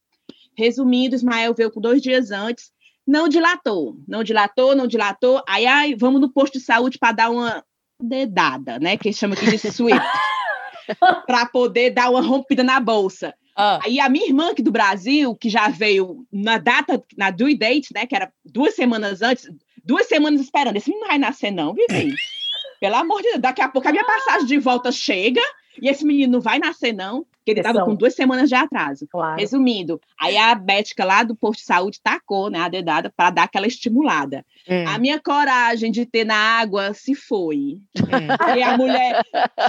Resumindo, 0.58 1.16
Ismael 1.16 1.54
veio 1.54 1.72
com 1.72 1.80
dois 1.80 2.02
dias 2.02 2.30
antes, 2.32 2.72
não 3.08 3.28
dilatou, 3.28 3.98
não 4.08 4.24
dilatou, 4.24 4.76
não 4.76 4.88
dilatou. 4.88 5.44
Aí, 5.48 5.66
aí 5.66 5.96
vamos 5.96 6.22
no 6.22 6.32
posto 6.32 6.60
de 6.60 6.64
saúde 6.64 6.98
para 6.98 7.14
dar 7.14 7.30
uma 7.30 7.64
dedada, 8.00 8.80
né? 8.80 8.98
Que 8.98 9.14
chama 9.14 9.36
aqui 9.36 9.46
de 9.46 9.58
sweep, 9.58 10.00
para 11.26 11.46
poder 11.46 11.92
dar 11.92 12.10
uma 12.10 12.22
rompida 12.22 12.64
na 12.64 12.80
bolsa. 12.80 13.34
Ah. 13.56 13.80
Aí 13.84 14.00
a 14.00 14.10
minha 14.10 14.28
irmã 14.28 14.52
aqui 14.52 14.62
do 14.62 14.72
Brasil, 14.72 15.36
que 15.36 15.50
já 15.50 15.68
veio 15.68 16.26
na 16.32 16.58
data, 16.58 17.04
na 17.18 17.32
due 17.32 17.58
date, 17.58 17.94
né? 17.94 18.06
Que 18.06 18.16
era 18.16 18.32
duas 18.46 18.76
semanas 18.76 19.22
antes, 19.22 19.50
duas 19.84 20.08
semanas 20.08 20.42
esperando. 20.42 20.78
Esse 20.78 20.90
menino 20.90 21.04
não 21.04 21.10
vai 21.10 21.20
nascer, 21.20 21.52
não, 21.52 21.74
Vivi. 21.74 22.16
Pelo 22.80 22.96
amor 22.96 23.22
de 23.22 23.30
Deus, 23.30 23.42
daqui 23.42 23.62
a 23.62 23.70
pouco 23.70 23.88
a 23.88 23.92
minha 23.92 24.04
passagem 24.04 24.48
de 24.48 24.58
volta 24.58 24.92
chega 24.92 25.42
e 25.80 25.88
esse 25.88 26.04
menino 26.04 26.34
não 26.34 26.42
vai 26.42 26.58
nascer, 26.58 26.94
não 26.94 27.26
que 27.54 27.60
ele 27.60 27.68
estava 27.68 27.86
com 27.86 27.96
duas 27.96 28.16
semanas 28.16 28.50
de 28.50 28.56
atraso. 28.56 29.08
Claro. 29.10 29.40
Resumindo, 29.40 30.00
aí 30.20 30.38
a 30.38 30.54
Bética 30.56 31.06
lá 31.06 31.24
do 31.24 31.36
posto 31.36 31.60
de 31.60 31.66
saúde 31.66 32.00
tacou 32.04 32.50
né, 32.50 32.60
a 32.60 32.70
dedada 32.70 33.12
para 33.16 33.30
dar 33.30 33.44
aquela 33.44 33.68
estimulada. 33.68 34.46
Hum. 34.70 34.86
A 34.88 34.98
minha 34.98 35.20
coragem 35.20 35.92
de 35.92 36.06
ter 36.06 36.26
na 36.26 36.36
água 36.36 36.94
se 36.94 37.16
foi. 37.16 37.80
Hum. 37.98 38.58
E 38.58 38.64
a 38.64 38.78
mulher 38.78 39.22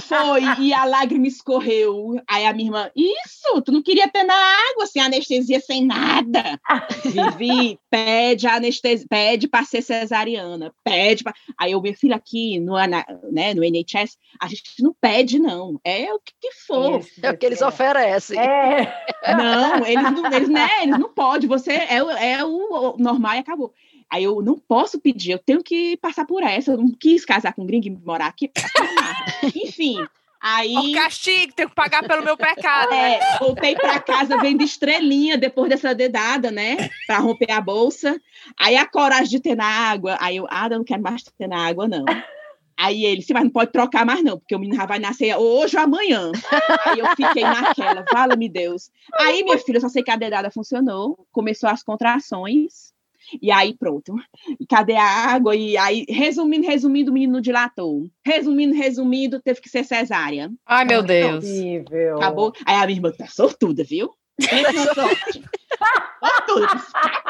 foi 0.03 0.41
e 0.59 0.73
a 0.73 0.85
lágrima 0.85 1.27
escorreu. 1.27 2.21
Aí 2.29 2.45
a 2.45 2.53
minha 2.53 2.67
irmã, 2.67 2.91
isso, 2.95 3.61
tu 3.61 3.71
não 3.71 3.81
queria 3.81 4.07
ter 4.07 4.23
na 4.23 4.33
água, 4.33 4.85
sem 4.85 5.01
anestesia, 5.01 5.59
sem 5.59 5.85
nada. 5.85 6.59
Vivi, 7.05 7.79
pede 7.89 8.47
a 8.47 8.55
anestesia, 8.55 9.05
pede 9.09 9.47
para 9.47 9.65
ser 9.65 9.81
cesariana, 9.81 10.73
pede 10.83 11.23
pra... 11.23 11.33
Aí 11.57 11.71
eu, 11.71 11.81
minha 11.81 11.95
filha, 11.95 12.15
aqui 12.15 12.59
no, 12.59 12.75
né, 13.31 13.53
no 13.53 13.63
NHS, 13.63 14.17
a 14.39 14.47
gente 14.47 14.63
não 14.81 14.95
pede, 14.99 15.39
não. 15.39 15.79
É 15.83 16.13
o 16.13 16.19
que 16.19 16.51
for. 16.65 16.99
Isso, 16.99 17.19
é 17.21 17.31
o 17.31 17.37
que 17.37 17.45
eles 17.45 17.61
oferecem. 17.73 18.39
É. 18.39 19.05
Não, 19.37 19.85
eles 19.85 20.11
não, 20.11 20.33
eles, 20.33 20.49
né, 20.49 20.69
eles 20.81 20.99
não 20.99 21.07
podem, 21.07 21.47
você 21.47 21.71
é, 21.71 21.95
é 21.95 22.43
o 22.43 22.95
normal 22.97 23.35
e 23.35 23.39
acabou. 23.39 23.73
Aí 24.09 24.25
eu 24.25 24.41
não 24.41 24.59
posso 24.59 24.99
pedir, 24.99 25.31
eu 25.31 25.39
tenho 25.39 25.63
que 25.63 25.97
passar 25.97 26.25
por 26.25 26.43
essa. 26.43 26.71
Eu 26.71 26.77
não 26.77 26.91
quis 26.91 27.25
casar 27.25 27.53
com 27.53 27.63
um 27.63 27.65
gringo 27.65 27.87
e 27.87 27.89
morar 27.89 28.27
aqui. 28.27 28.51
Enfim. 29.55 30.05
Aí. 30.43 30.75
O 30.75 30.93
castigo, 30.93 31.53
tenho 31.53 31.69
que 31.69 31.75
pagar 31.75 32.05
pelo 32.05 32.21
meu 32.21 32.35
pecado. 32.35 32.93
É, 32.93 33.37
voltei 33.39 33.75
para 33.75 33.99
casa 34.01 34.37
vendo 34.37 34.61
estrelinha 34.61 35.37
depois 35.37 35.69
dessa 35.69 35.95
dedada, 35.95 36.51
né? 36.51 36.89
Para 37.07 37.19
romper 37.19 37.49
a 37.49 37.61
bolsa. 37.61 38.21
Aí 38.59 38.75
a 38.75 38.85
coragem 38.85 39.29
de 39.29 39.39
ter 39.39 39.55
na 39.55 39.65
água. 39.65 40.17
Aí 40.19 40.35
eu, 40.35 40.45
ah, 40.49 40.67
eu 40.69 40.77
não 40.77 40.83
quero 40.83 41.01
mais 41.01 41.23
ter 41.23 41.47
na 41.47 41.65
água, 41.65 41.87
não. 41.87 42.03
Aí 42.77 43.05
ele, 43.05 43.21
sim, 43.21 43.33
mas 43.33 43.43
não 43.43 43.51
pode 43.51 43.71
trocar 43.71 44.05
mais 44.05 44.23
não, 44.23 44.37
porque 44.37 44.55
o 44.55 44.59
menino 44.59 44.77
já 44.77 44.85
vai 44.85 44.99
nascer 44.99 45.35
hoje 45.35 45.77
ou 45.77 45.83
amanhã. 45.83 46.31
Aí 46.85 46.99
eu 46.99 47.07
fiquei 47.09 47.43
naquela, 47.43 48.05
fala-me 48.11 48.49
Deus. 48.49 48.89
Aí, 49.19 49.43
minha 49.43 49.57
filha, 49.57 49.79
só 49.79 49.89
sei 49.89 50.03
que 50.03 50.11
a 50.11 50.15
dedada 50.15 50.51
funcionou, 50.51 51.25
começou 51.31 51.69
as 51.69 51.83
contrações, 51.83 52.93
e 53.41 53.51
aí 53.51 53.73
pronto. 53.73 54.15
E 54.59 54.65
cadê 54.65 54.95
a 54.95 55.05
água? 55.05 55.55
E 55.55 55.77
aí, 55.77 56.05
resumindo, 56.09 56.67
resumindo, 56.67 57.11
o 57.11 57.13
menino 57.13 57.41
dilatou. 57.41 58.07
Resumindo, 58.25 58.75
resumindo, 58.75 59.41
teve 59.41 59.61
que 59.61 59.69
ser 59.69 59.83
cesárea. 59.83 60.51
Ai, 60.65 60.85
meu 60.85 61.01
Deus. 61.01 61.43
Horrível. 61.43 62.17
Acabou. 62.17 62.53
Aí 62.65 62.75
a 62.75 62.85
minha 62.85 62.97
irmã 62.97 63.11
tá 63.11 63.27
sortuda, 63.27 63.83
viu? 63.83 64.13
sorte. 64.93 65.43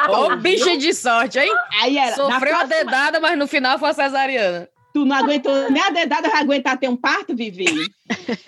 Ô, 0.10 0.36
bicha 0.38 0.78
de 0.78 0.94
sorte, 0.94 1.40
hein? 1.40 1.52
Aí 1.82 1.98
era, 1.98 2.16
Sofreu 2.16 2.40
próxima... 2.40 2.62
a 2.62 2.66
dedada, 2.66 3.20
mas 3.20 3.38
no 3.38 3.48
final 3.48 3.78
foi 3.78 3.90
a 3.90 3.94
cesariana. 3.94 4.70
Tu 4.94 5.04
não 5.06 5.16
aguentou 5.16 5.72
nem 5.72 5.82
a 5.82 5.90
dedada, 5.90 6.30
vai 6.30 6.42
aguentar 6.42 6.78
ter 6.78 6.88
um 6.88 6.96
parto, 6.96 7.36
Vivi? 7.36 7.66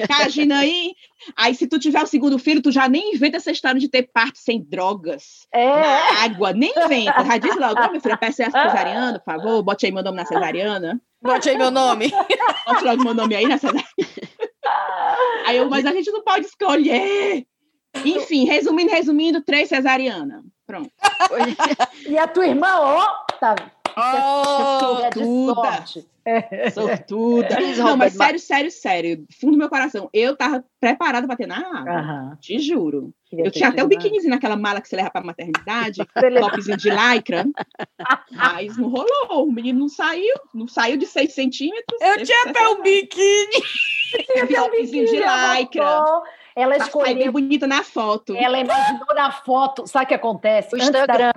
Imagina 0.08 0.60
aí. 0.60 0.94
Aí, 1.36 1.56
se 1.56 1.66
tu 1.68 1.80
tiver 1.80 2.04
o 2.04 2.08
segundo 2.08 2.38
filho, 2.38 2.62
tu 2.62 2.72
já 2.72 2.88
nem 2.88 3.16
inventa 3.16 3.38
essa 3.38 3.50
história 3.50 3.80
de 3.80 3.90
ter 3.90 4.04
parto 4.14 4.38
sem 4.38 4.62
drogas, 4.62 5.48
é. 5.52 5.66
água, 6.24 6.54
nem 6.54 6.72
inventa. 6.78 7.26
Já 7.26 7.38
diz 7.40 7.56
logo, 7.56 7.82
oh, 7.84 7.90
minha 7.90 8.00
filha, 8.00 8.16
peça 8.16 8.44
essa 8.44 8.62
cesariana, 8.62 9.18
por 9.18 9.26
favor, 9.26 9.64
bote 9.64 9.88
aí 9.88 9.92
meu 9.92 10.04
nome 10.04 10.18
na 10.18 10.26
cesariana. 10.26 11.02
Bote 11.20 11.50
aí 11.50 11.58
meu 11.58 11.72
nome. 11.72 12.12
Bote 12.68 12.84
logo 12.84 13.04
meu 13.04 13.14
nome 13.16 13.36
aí 13.36 13.48
na 13.48 13.58
cesariana. 13.58 13.90
Aí 15.48 15.58
eu, 15.58 15.68
mas 15.68 15.84
a 15.84 15.94
gente 15.94 16.12
não 16.12 16.24
pode 16.24 16.46
escolher. 16.46 17.44
Enfim, 18.04 18.46
resumindo, 18.46 18.92
resumindo, 18.92 19.42
três 19.42 19.70
cesariana. 19.70 20.44
Pronto. 20.68 20.92
e 22.08 22.18
a 22.18 22.28
tua 22.28 22.46
irmã, 22.46 22.68
ó, 22.80 23.08
tá 23.40 23.56
Oh, 23.98 24.80
sortuda. 24.80 25.84
É. 26.26 26.72
Sortuda. 26.72 27.60
Não, 27.78 27.96
mas 27.96 28.14
sério, 28.14 28.40
sério, 28.40 28.72
sério. 28.72 29.26
Fundo 29.40 29.54
do 29.54 29.58
meu 29.60 29.70
coração. 29.70 30.10
Eu 30.12 30.36
tava 30.36 30.66
preparada 30.80 31.28
para 31.28 31.36
ter 31.36 31.46
na 31.48 31.58
água. 31.58 32.38
Te 32.42 32.58
juro. 32.58 33.14
Queria 33.26 33.46
eu 33.46 33.52
tinha 33.52 33.70
até 33.70 33.84
o 33.84 33.88
biquínizinho 33.88 34.32
naquela 34.32 34.56
mala 34.56 34.82
que 34.82 34.88
você 34.88 34.96
leva 34.96 35.12
pra 35.12 35.22
maternidade, 35.22 36.02
topzinho 36.40 36.78
de 36.78 36.90
lycra. 36.90 37.46
mas 38.32 38.76
não 38.78 38.90
rolou. 38.90 39.48
O 39.48 39.52
menino 39.52 39.80
não 39.80 39.90
saiu. 39.90 40.36
Não 40.54 40.68
saiu 40.68 40.98
de 40.98 41.06
6 41.06 41.34
centímetros. 41.34 42.02
Eu 42.02 42.24
tinha 42.24 42.44
até 42.48 42.68
o 42.70 42.82
biquíni. 42.82 43.62
Topzinho 44.56 45.06
de 45.06 45.18
lycra. 45.18 46.24
Ela 46.56 46.78
escolheu. 46.78 47.16
bem 47.16 47.30
bonita 47.30 47.68
na 47.68 47.84
foto. 47.84 48.36
Ela 48.36 48.58
imaginou 48.60 49.14
na 49.14 49.32
foto. 49.32 49.86
Sabe 49.86 50.06
o 50.06 50.08
que 50.08 50.14
acontece? 50.14 50.74
O 50.74 50.78
Instagram. 50.78 51.34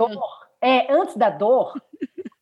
É, 0.60 0.92
antes 0.92 1.16
da 1.16 1.30
dor, 1.30 1.80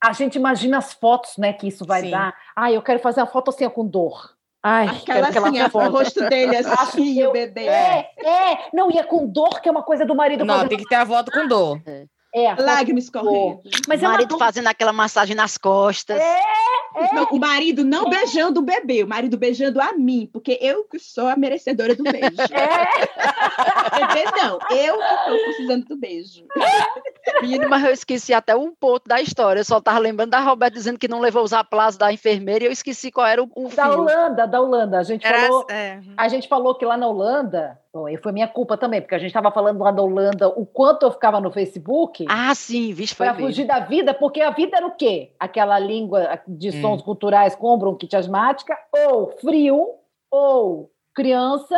a 0.03 0.13
gente 0.13 0.37
imagina 0.37 0.79
as 0.79 0.93
fotos, 0.93 1.37
né, 1.37 1.53
que 1.53 1.69
isso 1.69 1.85
vai 1.85 2.03
Sim. 2.03 2.11
dar. 2.11 2.35
Ah, 2.55 2.71
eu 2.71 2.83
quero 2.83 3.01
fazer 3.01 3.21
a 3.21 3.27
foto 3.27 3.51
assim, 3.51 3.69
com 3.69 3.87
dor. 3.87 4.37
Ai, 4.63 4.89
aquela 4.89 5.31
quero 5.31 5.47
assim, 5.47 5.79
o 5.79 5.91
rosto 5.91 6.29
dele 6.29 6.57
assim, 6.79 7.25
o 7.25 7.33
bebê. 7.33 7.67
É, 7.67 8.11
é, 8.19 8.69
não, 8.73 8.91
e 8.91 8.99
é 8.99 9.05
com 9.05 9.27
dor, 9.27 9.61
que 9.61 9.69
é 9.69 9.73
uma 9.73 9.83
coisa 9.83 10.05
do 10.05 10.15
marido. 10.15 10.45
Não, 10.45 10.67
tem 10.67 10.79
que 10.79 10.89
ter 10.89 10.97
a 10.97 11.07
foto 11.07 11.31
com 11.31 11.47
dor. 11.47 11.81
É. 11.87 12.07
É, 12.37 12.55
Lágrimas 12.55 13.05
escorrendo. 13.05 13.63
Mas 13.89 14.03
o 14.03 14.05
é 14.05 14.09
marido 14.09 14.37
fazendo 14.37 14.67
aquela 14.67 14.93
massagem 14.93 15.35
nas 15.35 15.57
costas. 15.57 16.21
É, 16.21 16.41
é. 16.97 17.15
Não, 17.15 17.25
o 17.25 17.39
marido 17.39 17.83
não 17.83 18.09
é. 18.09 18.11
beijando 18.11 18.61
o 18.61 18.63
bebê, 18.63 19.03
o 19.03 19.09
marido 19.09 19.39
beijando 19.39 19.81
a 19.81 19.95
mim, 19.95 20.29
porque 20.31 20.59
eu 20.61 20.85
que 20.85 20.99
sou 20.99 21.29
a 21.29 21.35
merecedora 21.35 21.95
do 21.95 22.03
beijo. 22.03 22.37
É. 22.57 24.07
Bebê 24.07 24.25
não, 24.37 24.59
eu 24.71 24.99
que 24.99 25.15
estou 25.15 25.45
precisando 25.45 25.85
do 25.87 25.97
beijo. 25.97 26.45
Menino, 27.41 27.69
mas 27.69 27.85
eu 27.85 27.93
esqueci 27.93 28.35
até 28.35 28.55
um 28.55 28.75
ponto 28.75 29.09
da 29.09 29.21
história. 29.21 29.61
Eu 29.61 29.65
só 29.65 29.79
estava 29.79 29.99
lembrando 29.99 30.31
da 30.31 30.41
Roberta 30.41 30.77
dizendo 30.77 30.99
que 30.99 31.09
não 31.09 31.21
levou 31.21 31.43
os 31.43 31.53
aplausos 31.53 31.97
da 31.97 32.13
enfermeira 32.13 32.65
e 32.65 32.69
eu 32.69 32.73
esqueci 32.73 33.11
qual 33.11 33.27
era 33.27 33.43
o, 33.43 33.51
o 33.55 33.69
Da 33.69 33.85
fio. 33.85 34.01
Holanda, 34.01 34.47
da 34.47 34.61
Holanda. 34.61 34.99
A 34.99 35.03
gente, 35.03 35.27
era, 35.27 35.41
falou, 35.41 35.67
é. 35.71 36.01
a 36.17 36.29
gente 36.29 36.49
falou 36.49 36.75
que 36.75 36.85
lá 36.85 36.97
na 36.97 37.09
Holanda 37.09 37.79
Bom, 37.97 38.11
e 38.11 38.19
foi 38.19 38.31
minha 38.31 38.47
culpa 38.47 38.77
também, 38.77 39.01
porque 39.01 39.15
a 39.15 39.19
gente 39.19 39.29
estava 39.29 39.51
falando 39.51 39.83
lá 39.83 39.91
da 39.91 40.03
Holanda 40.03 40.49
o 40.51 40.67
quanto 40.67 41.05
eu 41.05 41.11
ficava 41.11 41.41
no 41.41 41.51
Facebook. 41.51 42.27
Ah, 42.29 42.55
sim, 42.55 42.93
vixe, 42.93 43.15
foi 43.15 43.25
Para 43.25 43.37
fugir 43.37 43.67
da 43.67 43.79
vida, 43.79 44.13
porque 44.13 44.43
a 44.43 44.51
vida 44.51 44.77
era 44.77 44.87
o 44.87 44.95
quê? 44.95 45.33
Aquela 45.41 45.79
língua 45.79 46.39
de 46.47 46.69
hum. 46.69 46.81
sons 46.83 47.01
hum. 47.01 47.05
culturais 47.07 47.55
com 47.55 47.79
bronquite 47.79 48.15
asmática, 48.15 48.77
ou 49.09 49.31
frio, 49.41 49.95
ou 50.31 50.91
criança, 51.15 51.75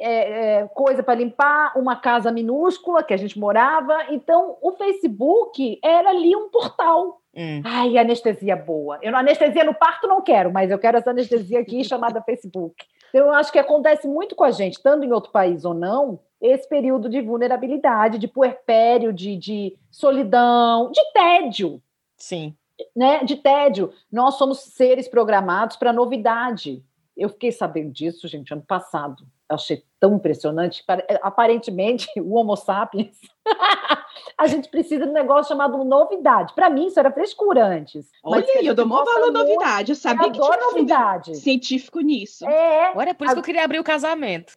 é, 0.00 0.56
é, 0.62 0.68
coisa 0.74 1.04
para 1.04 1.14
limpar, 1.14 1.78
uma 1.78 1.94
casa 1.94 2.32
minúscula 2.32 3.04
que 3.04 3.14
a 3.14 3.16
gente 3.16 3.38
morava. 3.38 4.06
Então, 4.10 4.56
o 4.60 4.72
Facebook 4.72 5.78
era 5.84 6.10
ali 6.10 6.34
um 6.34 6.48
portal. 6.48 7.19
Hum. 7.34 7.62
Ai, 7.64 7.96
anestesia 7.96 8.56
boa. 8.56 8.98
Eu 9.02 9.14
anestesia 9.16 9.64
no 9.64 9.74
parto 9.74 10.06
não 10.06 10.20
quero, 10.20 10.52
mas 10.52 10.70
eu 10.70 10.78
quero 10.78 10.98
essa 10.98 11.10
anestesia 11.10 11.60
aqui 11.60 11.82
chamada 11.84 12.22
Facebook. 12.22 12.84
Então, 13.08 13.26
eu 13.26 13.34
acho 13.34 13.50
que 13.50 13.58
acontece 13.58 14.06
muito 14.06 14.34
com 14.34 14.44
a 14.44 14.50
gente, 14.50 14.74
estando 14.74 15.04
em 15.04 15.12
outro 15.12 15.32
país 15.32 15.64
ou 15.64 15.74
não, 15.74 16.20
esse 16.40 16.68
período 16.68 17.08
de 17.08 17.20
vulnerabilidade, 17.20 18.18
de 18.18 18.28
puerpério, 18.28 19.12
de, 19.12 19.36
de 19.36 19.76
solidão, 19.90 20.90
de 20.90 21.00
tédio. 21.12 21.82
Sim. 22.16 22.54
Né? 22.96 23.24
De 23.24 23.36
tédio. 23.36 23.92
Nós 24.10 24.36
somos 24.36 24.60
seres 24.60 25.08
programados 25.08 25.76
para 25.76 25.92
novidade. 25.92 26.84
Eu 27.16 27.28
fiquei 27.28 27.52
sabendo 27.52 27.90
disso, 27.90 28.26
gente, 28.28 28.52
ano 28.52 28.62
passado 28.62 29.26
achei 29.50 29.82
tão 30.00 30.14
impressionante. 30.14 30.82
É, 31.06 31.20
aparentemente, 31.22 32.08
o 32.18 32.34
Homo 32.34 32.56
sapiens, 32.56 33.16
a 34.36 34.46
gente 34.46 34.68
precisa 34.70 35.04
de 35.04 35.10
um 35.10 35.12
negócio 35.12 35.50
chamado 35.50 35.84
novidade. 35.84 36.54
Para 36.54 36.70
mim, 36.70 36.86
isso 36.86 36.98
era 36.98 37.12
frescura 37.12 37.64
antes. 37.66 38.10
Olha 38.24 38.44
aí, 38.56 38.66
eu 38.66 38.74
dou 38.74 38.86
maior 38.86 39.04
valor 39.04 39.30
novidade. 39.30 39.92
Eu 39.92 39.96
sabia 39.96 40.28
eu 40.28 40.32
que 40.32 40.40
tinha 40.40 40.56
novidade. 40.56 41.36
científico 41.36 42.00
nisso. 42.00 42.48
É. 42.48 42.92
Olha, 42.96 43.10
é 43.10 43.14
por 43.14 43.24
isso 43.24 43.32
a... 43.32 43.34
que 43.34 43.40
eu 43.40 43.44
queria 43.44 43.64
abrir 43.64 43.78
o 43.78 43.84
casamento. 43.84 44.54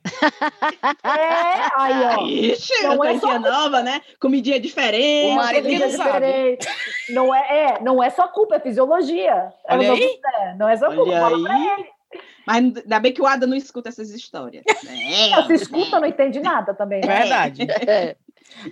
É, 1.03 1.69
aí, 1.75 2.17
ó. 2.17 2.25
Ixi, 2.25 2.83
não 2.83 3.03
é 3.03 3.19
só... 3.19 3.37
nova, 3.37 3.83
né? 3.83 4.01
Comidinha 4.19 4.59
diferente. 4.59 5.33
O 5.33 5.35
marido 5.35 5.69
não 5.69 5.87
diferente. 5.87 6.67
Não 7.09 7.35
é, 7.35 7.57
é, 7.57 7.81
não 7.81 8.01
é 8.01 8.09
só 8.09 8.27
culpa, 8.27 8.55
é 8.55 8.59
fisiologia. 8.59 9.51
Olha 9.65 9.87
não, 9.87 9.95
aí. 9.95 10.19
É, 10.35 10.55
não 10.55 10.69
é 10.69 10.77
só 10.77 10.87
culpa. 10.93 11.11
Olha 11.11 11.51
aí. 11.51 11.92
Mas 12.45 12.57
ainda 12.57 12.99
bem 12.99 13.14
que 13.14 13.22
o 13.22 13.28
Ada 13.28 13.47
não 13.47 13.55
escuta 13.55 13.89
essas 13.89 14.09
histórias. 14.11 14.64
É, 14.93 15.43
se 15.47 15.53
escuta, 15.53 15.99
não 15.99 16.07
entende 16.07 16.39
nada 16.39 16.74
também. 16.74 17.01
Né? 17.01 17.07
Verdade. 17.07 17.68
É. 17.88 18.16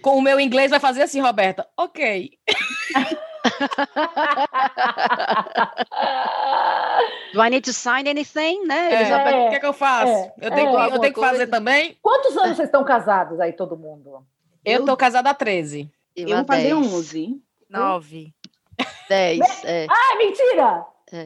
Com 0.01 0.17
o 0.17 0.21
meu 0.21 0.39
inglês 0.39 0.69
vai 0.69 0.79
fazer 0.79 1.01
assim, 1.01 1.19
Roberta. 1.21 1.67
Ok. 1.75 2.37
Do 7.33 7.41
I 7.41 7.49
need 7.49 7.61
to 7.63 7.73
sign 7.73 8.07
anything, 8.07 8.65
né? 8.67 8.93
É, 8.93 9.09
é, 9.09 9.47
o 9.47 9.49
que, 9.49 9.55
é 9.55 9.59
que 9.59 9.65
eu 9.65 9.73
faço? 9.73 10.11
É, 10.11 10.33
eu 10.41 10.51
tenho, 10.51 10.77
é, 10.77 10.85
eu 10.87 10.99
tenho 10.99 11.13
que 11.13 11.19
fazer 11.19 11.47
também? 11.47 11.97
Quantos 12.01 12.37
anos 12.37 12.57
vocês 12.57 12.67
estão 12.67 12.83
casados 12.83 13.39
aí, 13.39 13.53
todo 13.53 13.77
mundo? 13.77 14.25
Eu 14.63 14.81
estou 14.81 14.95
casada 14.95 15.29
há 15.29 15.33
13. 15.33 15.89
Eu, 16.15 16.27
eu 16.27 16.37
vou 16.37 16.45
fazer 16.45 16.73
11. 16.73 17.41
9. 17.69 18.33
10. 19.09 19.63
É. 19.63 19.87
Ah, 19.89 20.17
mentira! 20.17 20.85
É. 21.11 21.25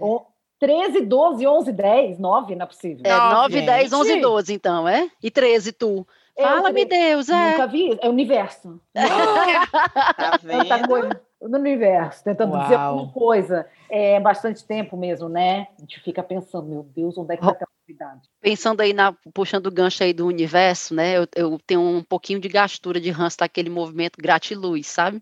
13, 0.59 1.01
12, 1.01 1.47
11, 1.47 1.71
10, 1.71 2.19
9, 2.19 2.55
não 2.55 2.63
é 2.63 2.67
possível. 2.67 3.01
É, 3.05 3.17
9, 3.17 3.61
10, 3.61 3.93
11, 3.93 4.21
12, 4.21 4.53
então, 4.53 4.87
é? 4.87 5.09
E 5.21 5.29
13, 5.29 5.71
tu. 5.73 6.07
Fala-me, 6.37 6.85
Deus, 6.85 7.29
é. 7.29 7.51
Nunca 7.51 7.67
vi, 7.67 7.97
é 8.01 8.07
o 8.07 8.11
universo. 8.11 8.79
tá 8.93 10.39
vendo? 10.43 10.87
Coisa 10.87 11.21
no 11.41 11.57
universo, 11.57 12.23
tentando 12.23 12.53
Uau. 12.53 12.63
dizer 12.63 12.75
alguma 12.75 13.11
coisa. 13.11 13.67
É 13.89 14.19
bastante 14.19 14.65
tempo 14.65 14.97
mesmo, 14.97 15.29
né? 15.29 15.67
A 15.77 15.81
gente 15.81 15.99
fica 16.01 16.23
pensando, 16.23 16.67
meu 16.67 16.83
Deus, 16.83 17.17
onde 17.17 17.33
é 17.33 17.37
que 17.37 17.45
está 17.45 17.65
a 17.65 17.67
novidade? 17.81 18.29
Pensando 18.41 18.81
aí, 18.81 18.93
na, 18.93 19.13
puxando 19.33 19.67
o 19.67 19.71
gancho 19.71 20.03
aí 20.03 20.13
do 20.13 20.25
universo, 20.25 20.93
né? 20.93 21.17
Eu, 21.17 21.27
eu 21.35 21.59
tenho 21.65 21.81
um 21.81 22.03
pouquinho 22.03 22.39
de 22.39 22.47
gastura 22.47 22.99
de 22.99 23.11
ranço 23.11 23.37
daquele 23.39 23.69
movimento 23.69 24.17
gratiluz, 24.19 24.87
sabe? 24.87 25.21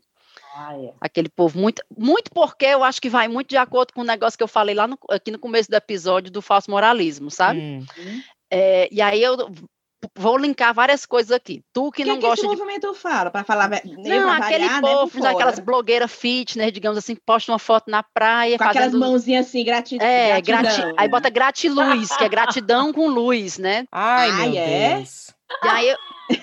Ah, 0.56 0.78
é. 0.78 0.94
Aquele 1.02 1.30
povo 1.30 1.60
muito, 1.60 1.82
muito 1.98 2.32
porque 2.32 2.66
eu 2.66 2.84
acho 2.84 3.02
que 3.02 3.10
vai 3.10 3.28
muito 3.28 3.50
de 3.50 3.58
acordo 3.58 3.94
com 3.94 4.02
o 4.02 4.06
negócio 4.06 4.38
que 4.38 4.44
eu 4.44 4.48
falei 4.48 4.76
lá 4.76 4.88
no, 4.88 4.98
aqui 5.10 5.32
no 5.32 5.40
começo 5.40 5.70
do 5.70 5.76
episódio 5.76 6.32
do 6.32 6.42
falso 6.42 6.70
moralismo, 6.70 7.32
sabe? 7.32 7.60
Hum. 7.60 7.86
É, 8.52 8.88
e 8.92 9.02
aí 9.02 9.22
eu 9.22 9.36
vou 10.16 10.38
linkar 10.38 10.74
várias 10.74 11.06
coisas 11.06 11.32
aqui. 11.32 11.64
Tu 11.74 11.92
que, 11.92 12.04
que 12.04 12.08
não 12.08 12.16
é 12.16 12.18
que 12.18 12.22
gosta 12.22 12.46
esse 12.46 12.56
de 12.56 12.62
movimento 12.62 12.94
fala 12.94 13.32
para 13.32 13.44
falar 13.44 13.70
não 13.70 14.30
aquele 14.30 14.68
né, 14.68 14.82
povo, 14.82 15.20
né, 15.20 15.30
aquelas 15.30 15.60
blogueiras 15.60 16.12
fitness, 16.12 16.72
digamos 16.72 16.98
assim, 16.98 17.16
posta 17.16 17.52
uma 17.52 17.60
foto 17.60 17.90
na 17.90 18.04
praia 18.04 18.58
com 18.58 18.64
fazendo... 18.64 18.84
aquelas 18.84 19.00
mãozinhas 19.00 19.48
assim, 19.48 19.64
gratidão. 19.64 20.06
É, 20.06 20.42
gratidão. 20.42 20.88
Grati... 20.90 21.02
aí 21.02 21.08
bota 21.08 21.30
gratiluz, 21.30 22.16
que 22.16 22.24
é 22.24 22.30
gratidão 22.30 22.94
com 22.94 23.08
luz, 23.08 23.58
né? 23.58 23.86
Ai, 23.92 24.30
Ai 24.30 24.50
meu 24.50 24.62
é? 24.62 24.96
Deus. 24.98 25.33
E 25.64 25.68
aí 25.68 25.90
eu... 25.90 25.98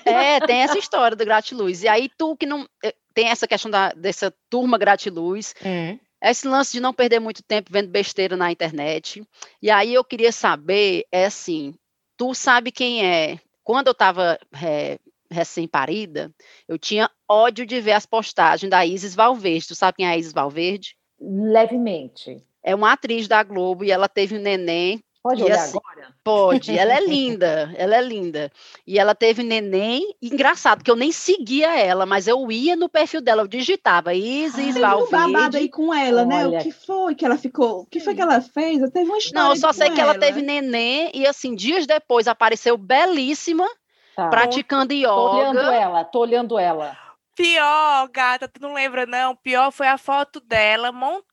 é, 0.05 0.39
tem 0.41 0.61
essa 0.61 0.77
história 0.77 1.15
do 1.15 1.25
gratiluz. 1.25 1.83
E 1.83 1.87
aí 1.87 2.09
tu 2.17 2.35
que 2.35 2.45
não 2.45 2.67
tem 3.13 3.27
essa 3.27 3.47
questão 3.47 3.69
da, 3.69 3.89
dessa 3.93 4.33
turma 4.49 4.77
gratiluz. 4.77 5.53
Hum. 5.65 5.99
Esse 6.23 6.47
lance 6.47 6.73
de 6.73 6.79
não 6.79 6.93
perder 6.93 7.19
muito 7.19 7.41
tempo 7.41 7.71
vendo 7.71 7.89
besteira 7.89 8.37
na 8.37 8.51
internet. 8.51 9.23
E 9.61 9.71
aí 9.71 9.93
eu 9.93 10.03
queria 10.03 10.31
saber, 10.31 11.03
é 11.11 11.25
assim, 11.25 11.73
tu 12.15 12.33
sabe 12.35 12.71
quem 12.71 13.03
é? 13.03 13.39
Quando 13.63 13.87
eu 13.87 13.91
estava 13.93 14.39
é, 14.61 14.99
recém-parida, 15.31 16.31
eu 16.67 16.77
tinha 16.77 17.09
ódio 17.27 17.65
de 17.65 17.81
ver 17.81 17.93
as 17.93 18.05
postagens 18.05 18.69
da 18.69 18.85
Isis 18.85 19.15
Valverde. 19.15 19.69
Tu 19.69 19.75
sabe 19.75 19.97
quem 19.97 20.05
é 20.05 20.11
a 20.11 20.17
Isis 20.17 20.33
Valverde? 20.33 20.95
Levemente. 21.19 22.43
É 22.63 22.75
uma 22.75 22.91
atriz 22.91 23.27
da 23.27 23.41
Globo 23.41 23.83
e 23.83 23.91
ela 23.91 24.07
teve 24.07 24.37
um 24.37 24.41
neném 24.41 25.03
Pode 25.23 25.43
olhar 25.43 25.55
assim, 25.55 25.77
agora? 25.77 26.15
Pode, 26.23 26.77
ela 26.77 26.93
é 26.93 26.99
linda, 27.05 27.71
ela 27.77 27.95
é 27.95 28.01
linda. 28.01 28.51
E 28.87 28.97
ela 28.97 29.13
teve 29.13 29.43
neném, 29.43 30.15
engraçado, 30.21 30.83
que 30.83 30.89
eu 30.89 30.95
nem 30.95 31.11
seguia 31.11 31.77
ela, 31.77 32.05
mas 32.07 32.27
eu 32.27 32.51
ia 32.51 32.75
no 32.75 32.89
perfil 32.89 33.21
dela, 33.21 33.43
eu 33.43 33.47
digitava 33.47 34.15
Isis 34.15 34.75
Ai, 34.75 34.81
Valverde. 34.81 35.15
um 35.15 35.31
babado 35.33 35.57
aí 35.57 35.69
com 35.69 35.93
ela, 35.93 36.21
Olha. 36.21 36.27
né? 36.27 36.47
O 36.47 36.63
que 36.63 36.71
foi 36.71 37.13
que 37.13 37.23
ela 37.23 37.37
ficou, 37.37 37.81
o 37.81 37.85
que 37.85 37.99
foi 37.99 38.15
que 38.15 38.21
ela 38.21 38.41
fez? 38.41 38.81
Eu 38.81 38.89
teve 38.89 39.05
uma 39.09 39.17
história 39.19 39.43
Não, 39.43 39.51
eu 39.51 39.57
só 39.59 39.71
sei 39.71 39.91
que 39.91 40.01
ela. 40.01 40.11
ela 40.11 40.19
teve 40.19 40.41
neném 40.41 41.11
e 41.13 41.27
assim, 41.27 41.53
dias 41.53 41.85
depois 41.85 42.27
apareceu 42.27 42.75
belíssima, 42.75 43.67
tá. 44.15 44.27
praticando 44.27 44.91
yoga. 44.91 45.07
Tô 45.07 45.35
olhando 45.35 45.59
ela, 45.59 46.03
tô 46.03 46.19
olhando 46.19 46.57
ela. 46.57 46.97
Pior, 47.35 48.09
gata, 48.09 48.47
tu 48.47 48.59
não 48.59 48.73
lembra 48.73 49.05
não? 49.05 49.35
Pior 49.35 49.71
foi 49.71 49.87
a 49.87 49.97
foto 49.97 50.39
dela 50.39 50.91
montada 50.91 51.30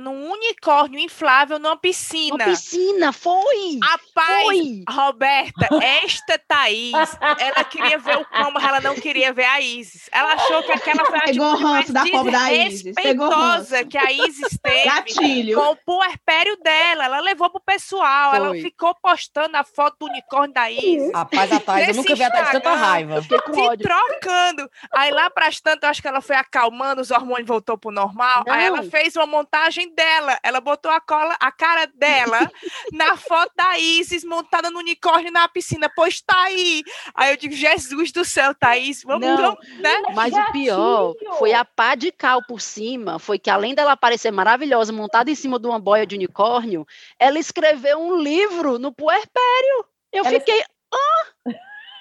num 0.00 0.30
unicórnio 0.32 1.00
inflável 1.00 1.58
numa 1.58 1.76
piscina. 1.76 2.34
Uma 2.34 2.44
piscina, 2.44 3.12
foi! 3.12 3.78
Rapaz, 3.82 4.44
foi. 4.44 4.84
Roberta, 4.88 5.68
esta 5.82 6.38
Thaís, 6.38 6.92
ela 7.38 7.64
queria 7.64 7.98
ver 7.98 8.18
o 8.18 8.24
como 8.26 8.58
ela 8.58 8.80
não 8.80 8.94
queria 8.94 9.32
ver 9.32 9.44
a 9.44 9.60
Isis. 9.60 10.08
Ela 10.12 10.34
achou 10.34 10.62
que 10.62 10.72
aquela 10.72 11.04
foi 11.06 11.18
a 11.18 11.22
Pegou 11.22 11.60
mais 11.60 11.90
da 11.90 12.04
pobre 12.06 12.32
da 12.32 12.52
Isis. 12.52 12.84
respeitosa 12.84 13.84
que 13.84 13.96
a 13.96 14.12
Isis 14.12 14.58
teve 14.62 14.84
Gatilho. 14.84 15.58
com 15.58 15.70
o 15.72 15.76
puerpério 15.76 16.56
dela. 16.62 17.04
Ela 17.06 17.20
levou 17.20 17.48
pro 17.50 17.60
pessoal, 17.60 18.30
foi. 18.30 18.38
ela 18.38 18.52
ficou 18.54 18.94
postando 18.94 19.56
a 19.56 19.64
foto 19.64 20.00
do 20.00 20.06
unicórnio 20.06 20.52
da 20.52 20.70
Isis. 20.70 21.12
Rapaz, 21.12 21.52
a 21.52 21.60
Thaís, 21.60 21.88
eu 21.88 21.94
nunca 21.94 22.14
vi 22.14 22.22
a 22.24 22.30
Thaís 22.30 22.50
tanta 22.50 22.74
raiva. 22.74 23.22
Se 23.22 23.28
trocando. 23.28 24.70
Aí 24.92 25.10
lá 25.10 25.30
pras 25.30 25.60
tantas, 25.60 25.82
eu 25.82 25.90
acho 25.90 26.02
que 26.02 26.08
ela 26.08 26.20
foi 26.20 26.36
acalmando, 26.36 27.00
os 27.00 27.10
hormônios 27.10 27.46
voltou 27.48 27.78
pro 27.78 27.90
normal. 27.90 28.44
Não. 28.46 28.52
Aí 28.52 28.64
ela 28.64 28.82
fez 28.82 29.16
uma 29.16 29.26
montagem 29.46 29.94
dela. 29.94 30.38
Ela 30.42 30.60
botou 30.60 30.90
a 30.90 31.00
cola, 31.00 31.36
a 31.40 31.52
cara 31.52 31.86
dela 31.86 32.50
na 32.92 33.16
foto 33.16 33.52
da 33.54 33.78
Isis 33.78 34.24
montada 34.24 34.70
no 34.70 34.80
unicórnio 34.80 35.30
na 35.30 35.48
piscina. 35.48 35.88
Pois 35.94 36.20
tá 36.20 36.36
aí. 36.42 36.82
Aí 37.14 37.30
eu 37.30 37.36
digo, 37.36 37.54
Jesus 37.54 38.10
do 38.10 38.24
céu, 38.24 38.54
Thaís, 38.54 39.02
vamos, 39.04 39.26
não, 39.26 39.36
vamos 39.36 39.78
né? 39.78 40.02
Mas 40.14 40.34
o 40.34 40.52
pior 40.52 41.14
foi 41.38 41.52
a 41.52 41.64
pá 41.64 41.94
de 41.94 42.10
cal 42.10 42.42
por 42.44 42.60
cima, 42.60 43.18
foi 43.18 43.38
que 43.38 43.48
além 43.48 43.74
dela 43.74 43.96
parecer 43.96 44.30
maravilhosa, 44.30 44.92
montada 44.92 45.30
em 45.30 45.34
cima 45.34 45.58
de 45.58 45.66
uma 45.66 45.78
boia 45.78 46.06
de 46.06 46.16
unicórnio, 46.16 46.86
ela 47.18 47.38
escreveu 47.38 47.98
um 47.98 48.16
livro 48.16 48.78
no 48.78 48.92
puerpério. 48.92 49.86
Eu 50.12 50.24
ela 50.24 50.38
fiquei, 50.38 50.62
ah! 50.92 51.50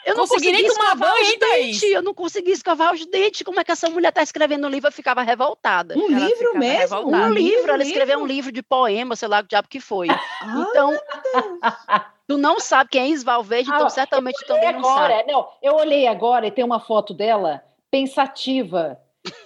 Eu 0.05 0.15
não 0.15 0.27
consegui 0.27 0.51
nem 0.51 0.67
tomar 0.67 0.95
banho, 0.95 1.23
os 1.23 1.39
dentes. 1.39 1.83
Eu 1.83 2.01
não 2.03 2.13
consegui 2.13 2.51
escovar 2.51 2.93
os 2.93 3.05
dentes. 3.07 3.41
Como 3.41 3.59
é 3.59 3.63
que 3.63 3.71
essa 3.71 3.89
mulher 3.89 4.09
está 4.09 4.21
escrevendo 4.21 4.67
um 4.67 4.69
livro? 4.69 4.87
Eu 4.87 4.91
ficava 4.91 5.23
revoltada. 5.23 5.97
Um 5.97 6.11
ela 6.11 6.27
livro 6.27 6.57
mesmo? 6.57 6.95
Revoltada. 6.95 7.25
Um 7.25 7.33
livro. 7.33 7.71
Ela 7.71 7.83
escreveu 7.83 8.19
um 8.19 8.25
livro 8.25 8.51
de 8.51 8.61
poema, 8.61 9.15
sei 9.15 9.27
lá 9.27 9.39
o 9.39 9.43
diabo 9.43 9.67
que 9.67 9.79
foi. 9.79 10.07
Ah, 10.09 10.65
então, 10.69 10.91
tu 12.27 12.37
não 12.37 12.59
sabe 12.59 12.91
quem 12.91 13.01
é 13.01 13.07
Isval 13.07 13.43
Verde, 13.43 13.69
então 13.69 13.87
ah, 13.87 13.89
certamente 13.89 14.37
tu 14.37 14.47
também 14.47 14.69
agora, 14.69 14.79
não 14.79 15.17
sabe. 15.17 15.31
Não, 15.31 15.47
eu 15.61 15.75
olhei 15.75 16.07
agora 16.07 16.45
e 16.45 16.51
tem 16.51 16.63
uma 16.63 16.79
foto 16.79 17.11
dela 17.11 17.63
pensativa. 17.89 18.99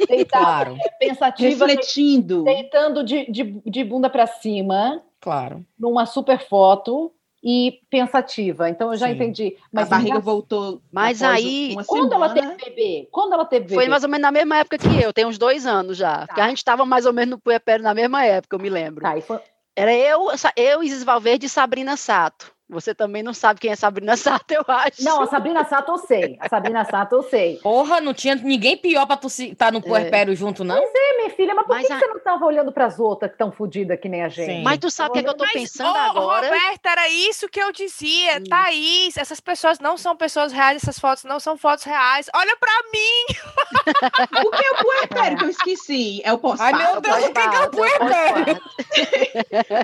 Deitada, 0.10 0.44
claro. 0.44 0.77
pensativa. 0.99 1.65
Refletindo. 1.65 2.44
Deitando 2.44 3.02
de, 3.02 3.31
de, 3.31 3.44
de 3.65 3.84
bunda 3.86 4.10
para 4.10 4.27
cima. 4.27 5.02
Claro. 5.22 5.65
Numa 5.77 6.06
super 6.06 6.45
foto 6.45 7.14
e 7.44 7.80
pensativa. 7.90 8.70
Então 8.70 8.91
eu 8.91 8.98
já 8.98 9.07
Sim. 9.07 9.14
entendi. 9.14 9.57
Mas 9.72 9.88
a 9.88 9.90
barriga 9.90 10.20
voltou. 10.20 10.82
Mas 10.91 11.24
aí, 11.24 11.76
quando 11.86 12.14
ela 12.14 12.30
teve 12.30 12.56
bebê? 12.56 13.07
Quando 13.11 13.34
ela 13.34 13.45
teve 13.45 13.66
bebê? 13.66 13.76
Foi 13.76 13.88
mais 13.88 14.03
ou 14.03 14.10
menos 14.10 14.22
na 14.22 14.32
mesma 14.32 14.57
época 14.57 14.78
que 14.78 15.02
eu, 15.02 15.14
tem 15.14 15.26
uns 15.26 15.38
dois 15.38 15.66
anos 15.66 15.98
já. 15.98 16.20
Tá. 16.20 16.28
Porque 16.28 16.41
a 16.41 16.49
gente 16.49 16.57
estava 16.57 16.86
mais 16.86 17.06
ou 17.06 17.14
menos 17.14 17.32
no 17.32 17.40
puerpério 17.40 17.84
na 17.84 17.94
mesma 17.94 18.26
época, 18.26 18.56
eu 18.56 18.60
me 18.60 18.70
lembro. 18.70 19.03
Tá, 19.03 19.20
foi... 19.22 19.40
Era 19.76 19.94
eu, 19.94 20.28
eu, 20.57 20.84
Isis 20.84 21.03
Valverde 21.03 21.45
e 21.45 21.49
Sabrina 21.49 21.95
Sato. 21.95 22.52
Você 22.69 22.93
também 22.93 23.23
não 23.23 23.33
sabe 23.33 23.59
quem 23.59 23.71
é 23.71 23.75
Sabrina 23.75 24.15
Sato, 24.17 24.51
eu 24.51 24.63
acho. 24.67 25.03
Não, 25.03 25.23
a 25.23 25.27
Sabrina 25.27 25.65
Sato 25.65 25.91
eu 25.91 25.97
sei. 25.97 26.37
A 26.39 26.47
Sabrina 26.47 26.85
Sato 26.85 27.15
eu 27.15 27.23
sei. 27.23 27.57
Porra, 27.57 27.99
não 27.99 28.13
tinha 28.13 28.35
ninguém 28.35 28.77
pior 28.77 29.07
pra 29.07 29.17
tu 29.17 29.27
estar 29.27 29.55
tá 29.55 29.71
no 29.71 29.79
é. 29.79 29.81
puerpério 29.81 30.33
é. 30.33 30.35
junto, 30.35 30.63
não? 30.63 30.77
Pois 30.77 30.91
é, 30.93 31.17
minha 31.17 31.29
filha, 31.31 31.55
mas 31.55 31.65
por 31.65 31.75
mas 31.75 31.87
que, 31.87 31.93
a... 31.93 31.99
você 31.99 32.07
não 32.07 32.19
tava 32.19 32.45
olhando 32.45 32.71
pras 32.71 32.99
outras 32.99 33.31
que 33.31 33.35
estão 33.35 33.51
fodidas 33.51 33.99
que 33.99 34.07
nem 34.07 34.23
a 34.23 34.29
gente? 34.29 34.51
Sim. 34.51 34.63
Mas 34.63 34.77
tu 34.77 34.91
sabe 34.91 35.09
o 35.09 35.13
que, 35.13 35.19
é 35.19 35.23
que 35.23 35.29
eu 35.29 35.33
tô 35.33 35.43
mas, 35.45 35.53
pensando 35.53 35.95
oh, 35.95 35.97
agora? 35.97 36.47
Roberta, 36.47 36.89
era 36.89 37.09
isso 37.09 37.49
que 37.49 37.59
eu 37.59 37.71
dizia. 37.71 38.37
Hum. 38.37 38.43
Thaís, 38.47 39.17
essas 39.17 39.39
pessoas 39.39 39.79
não 39.79 39.97
são 39.97 40.15
pessoas 40.15 40.51
reais, 40.51 40.83
essas 40.83 40.99
fotos 40.99 41.23
não 41.23 41.39
são 41.39 41.57
fotos 41.57 41.85
reais. 41.85 42.29
Olha 42.35 42.55
pra 42.55 42.71
mim! 42.93 44.45
o 44.45 44.51
que 44.51 44.65
é 44.65 44.71
o 44.71 44.83
puerpério 44.83 45.37
que 45.39 45.43
eu 45.45 45.49
esqueci? 45.49 46.21
É 46.23 46.31
o 46.31 46.37
pós 46.37 46.59
Ai, 46.61 46.73
meu 46.73 47.01
Deus, 47.01 47.25
o 47.25 47.33
que 47.33 47.39
é 47.39 47.61
o 47.61 47.69
puerpério? 47.71 48.61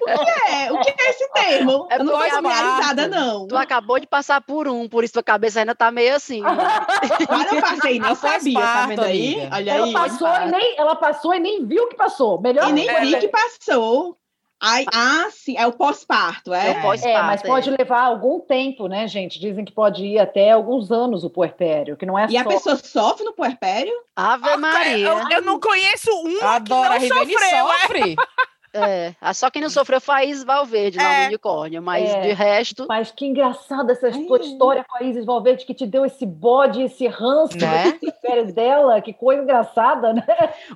o 0.02 0.24
que 0.24 0.54
é? 0.54 0.72
O 0.72 0.82
que 0.82 0.90
é 0.90 1.10
esse 1.10 1.28
termo? 1.32 1.88
É 1.90 1.98
eu 1.98 2.04
não 2.04 2.20
faço 2.20 2.75
traumatizada, 2.78 3.08
não. 3.08 3.48
Tu 3.48 3.58
acabou 3.58 4.00
de 4.00 4.08
passar 4.08 4.42
por 4.42 4.68
um, 4.68 4.88
por 4.88 5.04
isso 5.04 5.14
tua 5.14 5.24
cabeça 5.24 5.60
ainda 5.60 5.76
tá 5.76 5.92
meio 5.92 6.16
assim. 6.16 6.42
Mas 7.30 7.52
eu 7.52 7.62
passei, 7.62 8.00
não 8.00 8.16
sabia, 8.16 8.60
tá 8.60 8.86
vendo 8.88 9.04
aí? 9.04 9.50
Olha 9.52 9.72
ela 9.72 9.86
aí. 9.86 9.94
Passou 9.94 10.28
e 10.28 10.46
nem, 10.52 10.76
ela 10.78 10.96
passou 10.96 11.34
e 11.34 11.40
nem 11.40 11.66
viu 11.66 11.88
que 11.88 11.96
passou. 11.96 12.42
Melhor 12.42 12.70
E 12.70 12.74
nem 12.74 12.88
vi 13.02 13.18
que 13.20 13.28
passou. 13.28 14.18
Ai, 14.62 14.86
ah, 14.92 15.28
sim, 15.32 15.56
é 15.58 15.68
o 15.68 15.74
pós-parto, 15.74 16.54
é? 16.54 16.70
É 16.70 16.80
o 16.80 16.82
pós- 16.82 17.04
É, 17.04 17.22
mas 17.22 17.44
é. 17.44 17.46
pode 17.48 17.70
levar 17.70 18.00
algum 18.04 18.40
tempo, 18.40 18.88
né, 18.88 19.06
gente? 19.06 19.38
Dizem 19.38 19.66
que 19.66 19.72
pode 19.72 20.04
ir 20.06 20.18
até 20.18 20.52
alguns 20.52 20.92
anos 20.92 21.26
o 21.26 21.30
puerpério, 21.30 21.98
que 21.98 22.06
não 22.06 22.18
é 22.18 22.26
E 22.30 22.38
a 22.38 22.44
só... 22.44 22.50
pessoa 22.50 22.76
sofre 22.78 23.26
no 23.26 23.34
puerpério? 23.34 23.94
Ave 24.16 24.56
Maria. 24.56 25.08
Eu, 25.08 25.20
eu 25.30 25.42
não 25.42 25.60
conheço 25.60 26.10
uma 26.10 26.56
Adoro 26.56 26.94
a 26.94 27.00
que 27.00 27.10
não 27.10 27.18
sofreu. 27.18 27.38
é. 27.70 27.80
sofre. 27.82 28.16
É. 28.78 29.14
Ah, 29.22 29.34
Só 29.34 29.50
quem 29.50 29.62
não 29.62 29.70
sofreu 29.70 30.00
foi 30.02 30.16
a 30.16 30.26
Isis 30.26 30.44
Valverde 30.44 30.98
lá 30.98 31.04
É. 31.14 31.22
no 31.22 31.28
unicórnio, 31.28 31.82
mas 31.82 32.10
É. 32.10 32.22
de 32.22 32.34
resto. 32.34 32.86
Mas 32.88 33.12
que 33.12 33.26
engraçada 33.26 33.92
essa 33.94 34.12
tua 34.12 34.40
história 34.40 34.84
com 34.88 34.98
a 34.98 35.04
Isis 35.04 35.26
Valverde, 35.26 35.66
que 35.66 35.74
te 35.74 35.86
deu 35.86 36.06
esse 36.06 36.26
bode, 36.26 36.82
esse 36.84 37.08
ranço 37.08 37.58
Né? 37.58 37.98
férias 38.22 38.54
dela. 38.54 39.00
Que 39.02 39.14
coisa 39.14 39.42
engraçada, 39.44 40.14
né? 40.14 40.26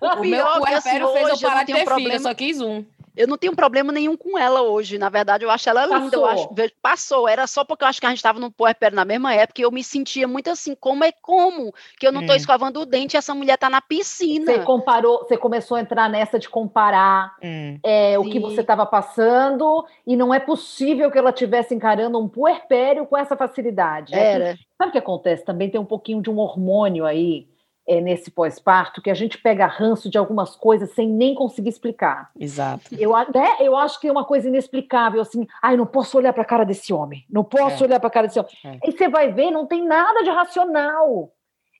O 0.02 0.22
meu 0.22 0.22
pior 0.22 0.58
é 0.58 0.66
que, 0.68 0.74
assim, 0.74 0.90
puerpério 1.00 1.08
fez 1.14 1.30
eu 1.42 1.48
parar 1.50 1.64
de 1.64 1.74
ter 1.74 1.74
filho, 1.80 1.86
problema. 1.88 2.14
eu 2.16 2.20
só 2.20 2.34
quis 2.34 2.62
um. 2.62 2.86
Eu 3.16 3.28
não 3.28 3.38
tenho 3.38 3.56
problema 3.56 3.92
nenhum 3.92 4.16
com 4.16 4.38
ela 4.38 4.62
hoje. 4.62 4.98
Na 4.98 5.10
verdade, 5.10 5.44
eu 5.44 5.50
acho 5.52 5.70
ela 5.70 5.86
linda. 5.86 6.16
Eu 6.18 6.22
Passou. 6.22 6.26
acho, 6.26 6.72
passou. 6.82 7.28
Era 7.28 7.46
só 7.48 7.64
porque 7.66 7.84
eu 7.84 7.88
acho 7.88 8.00
que 8.00 8.06
a 8.06 8.10
gente 8.10 8.18
estava 8.20 8.40
no 8.40 8.52
puerpério 8.52 8.96
na 8.96 9.06
mesma 9.06 9.34
época 9.34 9.62
e 9.62 9.64
eu 9.64 9.72
me 9.72 9.84
sentia 9.84 10.28
muito 10.28 10.50
assim, 10.50 10.76
como 10.80 11.04
é 11.04 11.12
como 11.12 11.74
que 12.00 12.08
eu 12.08 12.12
não 12.12 12.26
tô 12.26 12.34
Hum. 12.34 12.36
escovando 12.36 12.80
o 12.82 12.86
dente 12.86 13.16
e 13.16 13.18
essa 13.18 13.34
mulher 13.36 13.58
tá 13.58 13.70
na 13.70 13.82
piscina. 13.82 14.46
Você 14.46 14.60
comparou, 14.60 15.20
você 15.20 15.38
começou 15.38 15.78
a 15.78 15.82
entrar 15.82 16.10
nessa 16.10 16.40
de 16.40 16.48
comparar 16.50 17.36
Hum. 17.44 17.80
é, 17.84 18.18
o 18.18 18.24
que 18.24 18.40
você 18.40 18.62
estava 18.62 18.86
passando, 18.86 19.86
e 20.06 20.16
não 20.16 20.34
é 20.34 20.40
possível 20.40 21.12
que 21.12 21.18
ela 21.18 21.30
estivesse 21.32 21.74
encarando 21.76 22.20
um 22.20 22.28
puerpério 22.28 23.06
com 23.06 23.18
essa 23.18 23.36
facilidade. 23.36 24.14
É 24.14 24.18
que- 24.18 24.24
Era. 24.44 24.58
Sabe 24.78 24.90
o 24.90 24.92
que 24.94 24.98
acontece? 24.98 25.44
Também 25.44 25.70
tem 25.70 25.80
um 25.80 25.86
pouquinho 25.86 26.22
de 26.22 26.30
um 26.30 26.38
hormônio 26.40 27.06
aí 27.06 27.48
é, 27.90 28.00
nesse 28.00 28.30
pós-parto, 28.30 29.02
que 29.02 29.10
a 29.10 29.14
gente 29.16 29.38
pega 29.40 29.66
ranço 29.66 30.10
de 30.10 30.18
algumas 30.18 30.56
coisas 30.56 30.92
sem 30.92 31.10
nem 31.10 31.34
conseguir 31.34 31.70
explicar. 31.70 32.30
Exato. 32.40 32.84
Eu, 32.98 33.12
né, 33.34 33.56
eu 33.60 33.76
acho 33.76 34.00
que 34.00 34.08
é 34.08 34.12
uma 34.12 34.24
coisa 34.24 34.48
inexplicável, 34.48 35.20
assim, 35.20 35.48
ai, 35.62 35.76
não 35.76 35.88
posso 35.88 36.16
olhar 36.18 36.32
para 36.32 36.44
a 36.44 36.46
cara 36.46 36.64
desse 36.64 36.94
homem, 36.94 37.26
não 37.30 37.44
posso 37.44 37.84
É. 37.84 37.88
olhar 37.88 38.00
para 38.00 38.08
a 38.08 38.12
cara 38.12 38.28
desse 38.28 38.40
homem. 38.40 38.52
É. 38.64 38.78
Aí 38.86 38.92
você 38.92 39.10
vai 39.10 39.34
ver, 39.34 39.50
não 39.50 39.66
tem 39.66 39.84
nada 39.84 40.22
de 40.24 40.30
racional. 40.30 41.32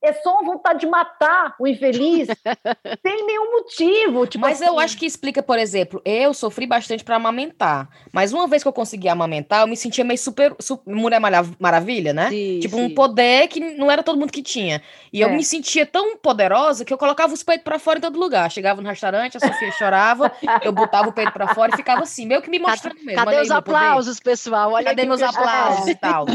É 0.02 0.14
só 0.14 0.32
uma 0.40 0.54
vontade 0.54 0.80
de 0.80 0.88
matar 0.88 1.56
o 1.60 1.68
infeliz 1.68 2.28
sem 3.06 3.26
nenhum 3.26 3.52
motivo. 3.52 4.26
Tipo 4.28 4.42
Mas 4.42 4.62
eu 4.62 4.74
assim, 4.76 4.84
acho 4.86 4.98
que 4.98 5.06
explica, 5.06 5.44
por 5.44 5.60
exemplo, 5.60 6.02
eu 6.06 6.34
sofri 6.34 6.66
bastante 6.66 7.04
para 7.04 7.18
amamentar. 7.18 7.90
Mas 8.12 8.32
uma 8.32 8.48
vez 8.48 8.62
que 8.64 8.70
eu 8.70 8.74
consegui 8.74 9.10
amamentar, 9.10 9.62
eu 9.62 9.68
me 9.68 9.76
sentia 9.76 10.04
meio 10.06 10.18
super, 10.18 10.56
su- 10.60 10.82
Mulher 10.86 11.20
Marav- 11.20 11.54
Maravilha, 11.60 12.14
né? 12.14 12.30
Sim, 12.30 12.60
Tipo, 12.62 12.78
um 12.78 12.88
sim. 12.88 12.94
poder 12.96 13.48
que 13.50 13.60
não 13.60 13.92
era 13.92 14.02
todo 14.02 14.18
mundo 14.18 14.32
que 14.32 14.42
tinha. 14.42 14.82
E 15.12 15.20
eu 15.20 15.30
É. 15.30 15.36
me 15.36 15.44
sentia 15.44 15.86
tão 15.86 16.16
poderosa 16.18 16.86
que 16.86 16.94
eu 16.94 16.98
colocava 16.98 17.34
os 17.34 17.44
peitos 17.44 17.64
pra 17.66 17.78
fora 17.78 17.98
em 18.00 18.02
todo 18.02 18.18
lugar. 18.18 18.50
Chegava 18.50 18.82
no 18.82 18.88
restaurante, 18.88 19.36
a 19.36 19.40
Sofia 19.42 19.72
chorava, 19.72 20.32
eu 20.64 20.72
botava 20.72 21.10
o 21.10 21.14
peito 21.14 21.34
pra 21.34 21.54
fora 21.54 21.72
e 21.74 21.76
ficava 21.76 22.04
assim, 22.04 22.26
meio 22.26 22.42
que 22.42 22.50
me 22.50 22.60
mostrando 22.60 22.96
mesmo. 23.04 23.16
Cadê 23.16 23.30
Olha 23.32 23.40
aí 23.40 23.44
os 23.44 23.52
aplausos, 23.52 24.20
pessoal? 24.20 24.72
Olha 24.72 24.86
Cadê 24.86 25.06
meus 25.06 25.20
eu 25.20 25.28
aplausos 25.28 25.88
e 25.88 25.96
tal? 25.96 26.26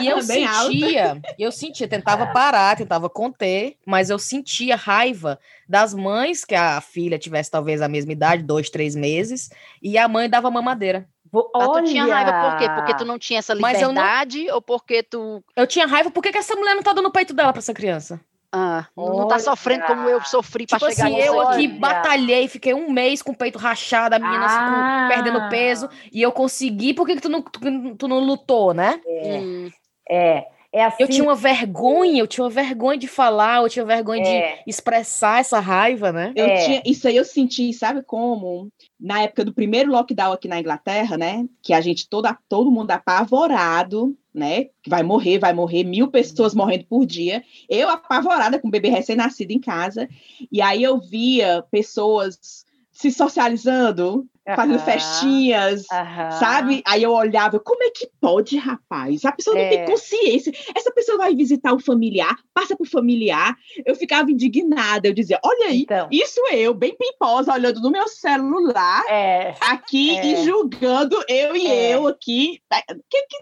E 0.00 0.08
eu 0.08 0.16
Bem 0.26 0.48
sentia, 0.48 1.20
eu 1.38 1.52
sentia, 1.52 1.86
tentava 1.86 2.26
parar, 2.26 2.76
tentava 2.76 3.03
conter, 3.10 3.76
mas 3.86 4.10
eu 4.10 4.18
sentia 4.18 4.76
raiva 4.76 5.38
das 5.68 5.94
mães 5.94 6.44
que 6.44 6.54
a 6.54 6.80
filha 6.80 7.18
tivesse 7.18 7.50
talvez 7.50 7.80
a 7.82 7.88
mesma 7.88 8.12
idade, 8.12 8.42
dois, 8.42 8.68
três 8.70 8.94
meses, 8.94 9.50
e 9.82 9.96
a 9.98 10.06
mãe 10.08 10.28
dava 10.28 10.50
mamadeira. 10.50 11.08
vo- 11.32 11.50
Ah, 11.54 11.66
tu 11.68 11.82
tinha 11.84 12.04
raiva 12.04 12.32
por 12.32 12.58
quê? 12.58 12.64
olha, 12.64 12.74
Porque 12.76 12.94
tu 12.96 13.04
não 13.04 13.18
tinha 13.18 13.40
essa 13.40 13.54
Mas 13.56 13.80
eu 13.82 13.88
não- 13.92 14.02
liberdade 14.02 14.50
ou 14.52 14.62
porque 14.62 15.02
tu 15.02 15.42
Eu 15.56 15.66
tinha 15.66 15.84
raiva, 15.86 16.08
por 16.10 16.22
que, 16.22 16.30
que 16.30 16.38
essa 16.38 16.54
mulher 16.54 16.74
não 16.76 16.82
tá 16.82 16.92
dando 16.92 17.08
o 17.08 17.10
peito 17.12 17.34
dela 17.34 17.52
pra 17.52 17.58
essa 17.58 17.74
criança? 17.74 18.20
ah, 18.56 18.86
não 18.96 19.26
tá 19.26 19.34
Olha. 19.34 19.38
sofrendo 19.40 19.84
como 19.84 20.08
eu 20.08 20.20
sofri 20.20 20.64
pra 20.64 20.78
Tipo 20.78 20.88
chegar 20.92 21.06
assim, 21.08 21.16
eu 21.18 21.40
aqui 21.40 21.66
Olha. 21.66 21.78
batalhei, 21.80 22.46
fiquei 22.46 22.72
um 22.72 22.88
mês 22.88 23.20
com 23.20 23.32
o 23.32 23.36
peito 23.36 23.58
rachado, 23.58 24.14
a 24.14 24.18
menina 24.20 24.46
assim, 24.46 24.58
com- 24.58 24.80
Ah. 24.80 25.08
perdendo 25.10 25.48
peso, 25.48 25.88
e 26.12 26.22
eu 26.22 26.30
consegui, 26.30 26.94
por 26.94 27.04
que, 27.04 27.16
que 27.16 27.22
tu, 27.22 27.28
não, 27.28 27.42
tu, 27.42 27.58
tu 27.98 28.06
não 28.06 28.20
lutou, 28.20 28.72
né? 28.72 29.00
Hum, 29.04 29.70
É, 30.08 30.46
é 30.74 30.84
assim. 30.84 31.02
Eu 31.02 31.08
tinha 31.08 31.22
uma 31.24 31.34
vergonha, 31.34 32.18
eu 32.20 32.26
tinha 32.26 32.44
uma 32.44 32.50
vergonha 32.50 32.98
de 32.98 33.06
falar, 33.06 33.62
eu 33.62 33.68
tinha 33.68 33.84
vergonha 33.84 34.22
É. 34.26 34.56
de 34.56 34.62
expressar 34.66 35.40
essa 35.40 35.60
raiva, 35.60 36.10
né? 36.12 36.32
Eu 36.34 36.46
É. 36.46 36.64
tinha, 36.64 36.82
isso 36.84 37.06
aí 37.06 37.16
eu 37.16 37.24
senti, 37.24 37.72
sabe 37.72 38.02
como? 38.02 38.68
Na 39.00 39.22
época 39.22 39.44
do 39.44 39.54
primeiro 39.54 39.90
lockdown 39.90 40.32
aqui 40.32 40.48
na 40.48 40.58
Inglaterra, 40.58 41.16
né? 41.16 41.46
Que 41.62 41.72
a 41.72 41.80
gente, 41.80 42.08
toda, 42.08 42.36
todo 42.48 42.70
mundo 42.70 42.90
apavorado, 42.90 44.16
né? 44.34 44.64
Que 44.82 44.90
vai 44.90 45.02
morrer, 45.02 45.38
vai 45.38 45.52
morrer, 45.52 45.84
mil 45.84 46.08
pessoas 46.08 46.54
morrendo 46.54 46.86
por 46.86 47.06
dia. 47.06 47.42
Eu 47.68 47.88
apavorada 47.88 48.58
com 48.58 48.68
o 48.68 48.70
bebê 48.70 48.88
recém-nascido 48.88 49.52
em 49.52 49.60
casa. 49.60 50.08
E 50.50 50.60
aí 50.60 50.82
eu 50.82 50.98
via 51.00 51.64
pessoas 51.70 52.64
se 52.90 53.10
socializando, 53.10 54.26
fazendo 54.54 54.76
Aham, 54.76 54.84
festinhas, 54.84 55.84
aham. 55.90 56.30
Sabe? 56.32 56.82
Aí 56.86 57.02
eu 57.02 57.12
olhava, 57.12 57.58
como 57.58 57.82
é 57.82 57.90
que 57.90 58.08
pode, 58.20 58.56
rapaz? 58.58 59.24
A 59.24 59.32
pessoa 59.32 59.56
não 59.56 59.62
É. 59.62 59.68
tem 59.70 59.84
consciência. 59.86 60.52
Essa 60.76 60.92
pessoa 60.92 61.16
vai 61.18 61.34
visitar 61.34 61.72
o 61.72 61.78
familiar, 61.80 62.36
passa 62.52 62.76
por 62.76 62.86
familiar. 62.86 63.56
Eu 63.86 63.94
ficava 63.94 64.30
indignada. 64.30 65.08
Eu 65.08 65.14
dizia, 65.14 65.38
olha 65.42 65.68
aí, 65.68 65.82
Então. 65.82 66.08
isso 66.10 66.40
eu, 66.52 66.74
bem 66.74 66.94
pimposa, 66.96 67.52
olhando 67.52 67.80
no 67.80 67.90
meu 67.90 68.06
celular, 68.08 69.02
É, 69.08 69.54
aqui 69.60 70.16
É. 70.18 70.26
e 70.26 70.44
julgando 70.44 71.16
eu 71.28 71.56
e 71.56 71.66
É. 71.66 71.94
eu 71.94 72.06
aqui. 72.06 72.60
Tá, 72.68 72.82
Que 73.08 73.22
que 73.26 73.36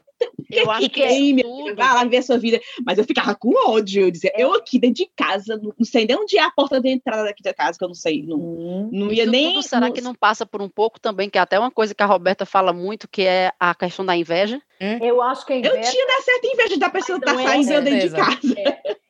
eu 0.53 0.71
acho 0.71 0.89
que 0.89 1.01
tudo 1.01 1.13
filho? 1.15 1.75
Vai 1.75 1.95
lá 1.95 2.05
ver 2.05 2.19
a 2.19 2.23
sua 2.23 2.39
vida. 2.39 2.61
Mas 2.87 2.97
eu 2.97 3.03
ficava 3.05 3.35
com 3.35 3.51
ódio. 3.71 4.03
Eu 4.03 4.11
dizia, 4.11 4.31
É. 4.37 4.43
eu 4.45 4.55
aqui 4.55 4.79
dentro 4.79 5.05
de 5.05 5.11
casa, 5.17 5.57
não, 5.61 5.73
não 5.77 5.85
sei 5.85 6.07
nem 6.07 6.17
onde 6.17 6.39
é 6.39 6.43
a 6.43 6.51
porta 6.51 6.81
de 6.81 6.89
entrada 6.91 7.25
daqui 7.25 7.43
da 7.43 7.53
casa, 7.53 7.77
que 7.77 7.83
eu 7.85 7.89
não 7.89 7.95
sei. 7.95 8.23
Não, 8.25 8.37
hum, 8.39 8.89
não 8.93 9.13
ia 9.13 9.23
Isso 9.25 9.33
nem. 9.33 9.53
tudo, 9.55 9.63
será 9.65 9.81
não- 9.87 9.93
que 9.93 10.01
não 10.01 10.15
passa 10.15 10.47
por 10.47 10.63
um 10.63 10.69
pouco 10.69 10.92
também, 11.01 11.29
que 11.31 11.39
é 11.39 11.41
até 11.41 11.59
uma 11.59 11.71
coisa 11.71 11.95
que 11.95 12.03
a 12.03 12.07
Roberta 12.07 12.45
fala 12.47 12.73
muito, 12.73 13.09
que 13.09 13.23
é 13.27 13.53
a 13.59 13.75
questão 13.75 14.05
da 14.05 14.17
inveja? 14.17 14.61
eu 15.01 15.23
acho 15.23 15.47
que 15.47 15.53
a 15.53 15.57
Eu 15.57 15.61
inveja, 15.75 15.91
tinha 15.91 16.07
né, 16.07 16.13
certa 16.25 16.47
inveja 16.47 16.77
da 16.79 16.91
pessoa 16.91 17.19
estar 17.19 17.33
não 17.33 17.41
é, 17.41 17.45
saindo 17.47 17.83
dentro 17.85 18.09
de 18.09 18.15
casa. 18.15 18.55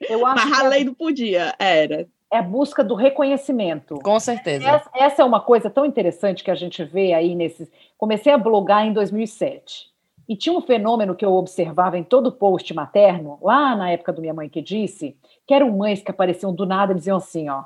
eu 0.01 0.27
acho 0.27 0.49
Mas 0.49 0.59
que 0.59 0.65
além 0.65 0.85
não 0.85 0.95
podia, 0.95 1.55
era. 1.59 2.07
é 2.31 2.39
a 2.39 2.43
busca 2.43 2.85
do 2.85 2.95
reconhecimento. 2.95 3.99
Com 4.03 4.21
certeza. 4.21 4.69
Essa, 4.69 4.91
essa 4.95 5.23
é 5.23 5.25
uma 5.25 5.41
coisa 5.41 5.71
tão 5.71 5.85
interessante 5.87 6.45
que 6.45 6.51
a 6.51 6.55
gente 6.55 6.85
vê 6.85 7.13
aí 7.15 7.35
nesses. 7.35 7.71
Comecei 7.97 8.33
a 8.33 8.39
blogar 8.39 8.85
em 8.87 8.93
2007. 8.93 9.91
E 10.29 10.37
tinha 10.37 10.57
um 10.57 10.61
fenômeno 10.63 11.15
que 11.15 11.25
eu 11.25 11.33
observava 11.35 11.99
em 11.99 12.05
todo 12.05 12.31
post 12.33 12.73
materno, 12.73 13.39
lá 13.43 13.75
na 13.75 13.91
época 13.91 14.13
do 14.13 14.21
Minha 14.21 14.33
Mãe 14.33 14.49
que 14.49 14.63
Disse, 14.63 15.17
que 15.47 15.53
eram 15.53 15.71
mães 15.71 16.01
que 16.03 16.11
apareciam 16.11 16.55
do 16.55 16.65
nada 16.65 16.93
e 16.93 16.97
diziam 16.97 17.17
assim: 17.17 17.49
ó, 17.49 17.65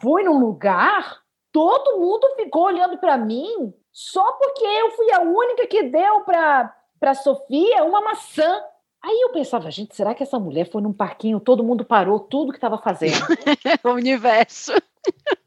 fui 0.00 0.22
num 0.22 0.38
lugar, 0.38 1.18
todo 1.56 1.98
mundo 1.98 2.34
ficou 2.36 2.64
olhando 2.64 2.98
para 2.98 3.16
mim 3.16 3.72
só 3.90 4.30
porque 4.32 4.62
eu 4.62 4.90
fui 4.90 5.10
a 5.10 5.22
única 5.22 5.66
que 5.66 5.84
deu 5.84 6.20
para 6.20 6.70
para 7.00 7.14
Sofia 7.14 7.82
uma 7.82 8.02
maçã. 8.02 8.60
Aí 9.02 9.20
eu 9.22 9.30
pensava, 9.30 9.70
gente, 9.70 9.96
será 9.96 10.14
que 10.14 10.22
essa 10.22 10.38
mulher 10.38 10.70
foi 10.70 10.82
num 10.82 10.92
parquinho, 10.92 11.40
todo 11.40 11.64
mundo 11.64 11.82
parou 11.82 12.20
tudo 12.20 12.52
que 12.52 12.58
estava 12.58 12.76
fazendo? 12.76 13.14
o 13.84 13.90
universo. 13.92 14.72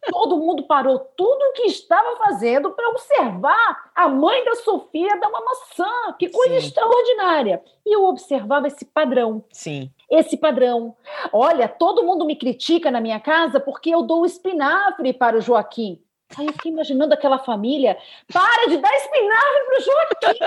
todo 0.09 0.37
mundo 0.37 0.63
parou 0.63 0.97
tudo 1.15 1.43
o 1.43 1.53
que 1.53 1.67
estava 1.67 2.17
fazendo 2.17 2.71
para 2.71 2.89
observar 2.89 3.91
a 3.93 4.07
mãe 4.07 4.43
da 4.45 4.55
Sofia 4.55 5.19
dar 5.19 5.29
uma 5.29 5.45
maçã. 5.45 6.15
Que 6.17 6.29
coisa 6.29 6.59
Sim. 6.59 6.67
extraordinária. 6.67 7.61
E 7.85 7.95
eu 7.95 8.05
observava 8.05 8.65
esse 8.65 8.83
padrão. 8.83 9.43
Sim. 9.51 9.91
Esse 10.09 10.37
padrão. 10.37 10.95
Olha, 11.31 11.67
todo 11.67 12.03
mundo 12.03 12.25
me 12.25 12.35
critica 12.35 12.89
na 12.89 12.99
minha 12.99 13.19
casa 13.19 13.59
porque 13.59 13.89
eu 13.89 14.01
dou 14.01 14.25
espinafre 14.25 15.13
para 15.13 15.37
o 15.37 15.41
Joaquim. 15.41 16.01
Aí 16.37 16.45
eu 16.45 16.53
fiquei 16.53 16.71
imaginando 16.71 17.13
aquela 17.13 17.39
família. 17.39 17.97
Para 18.31 18.67
de 18.67 18.77
dar 18.77 18.95
espinafre 18.95 19.65
para 19.65 19.77
o 19.77 19.81
Joaquim! 19.81 20.39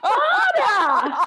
Para! 0.00 1.24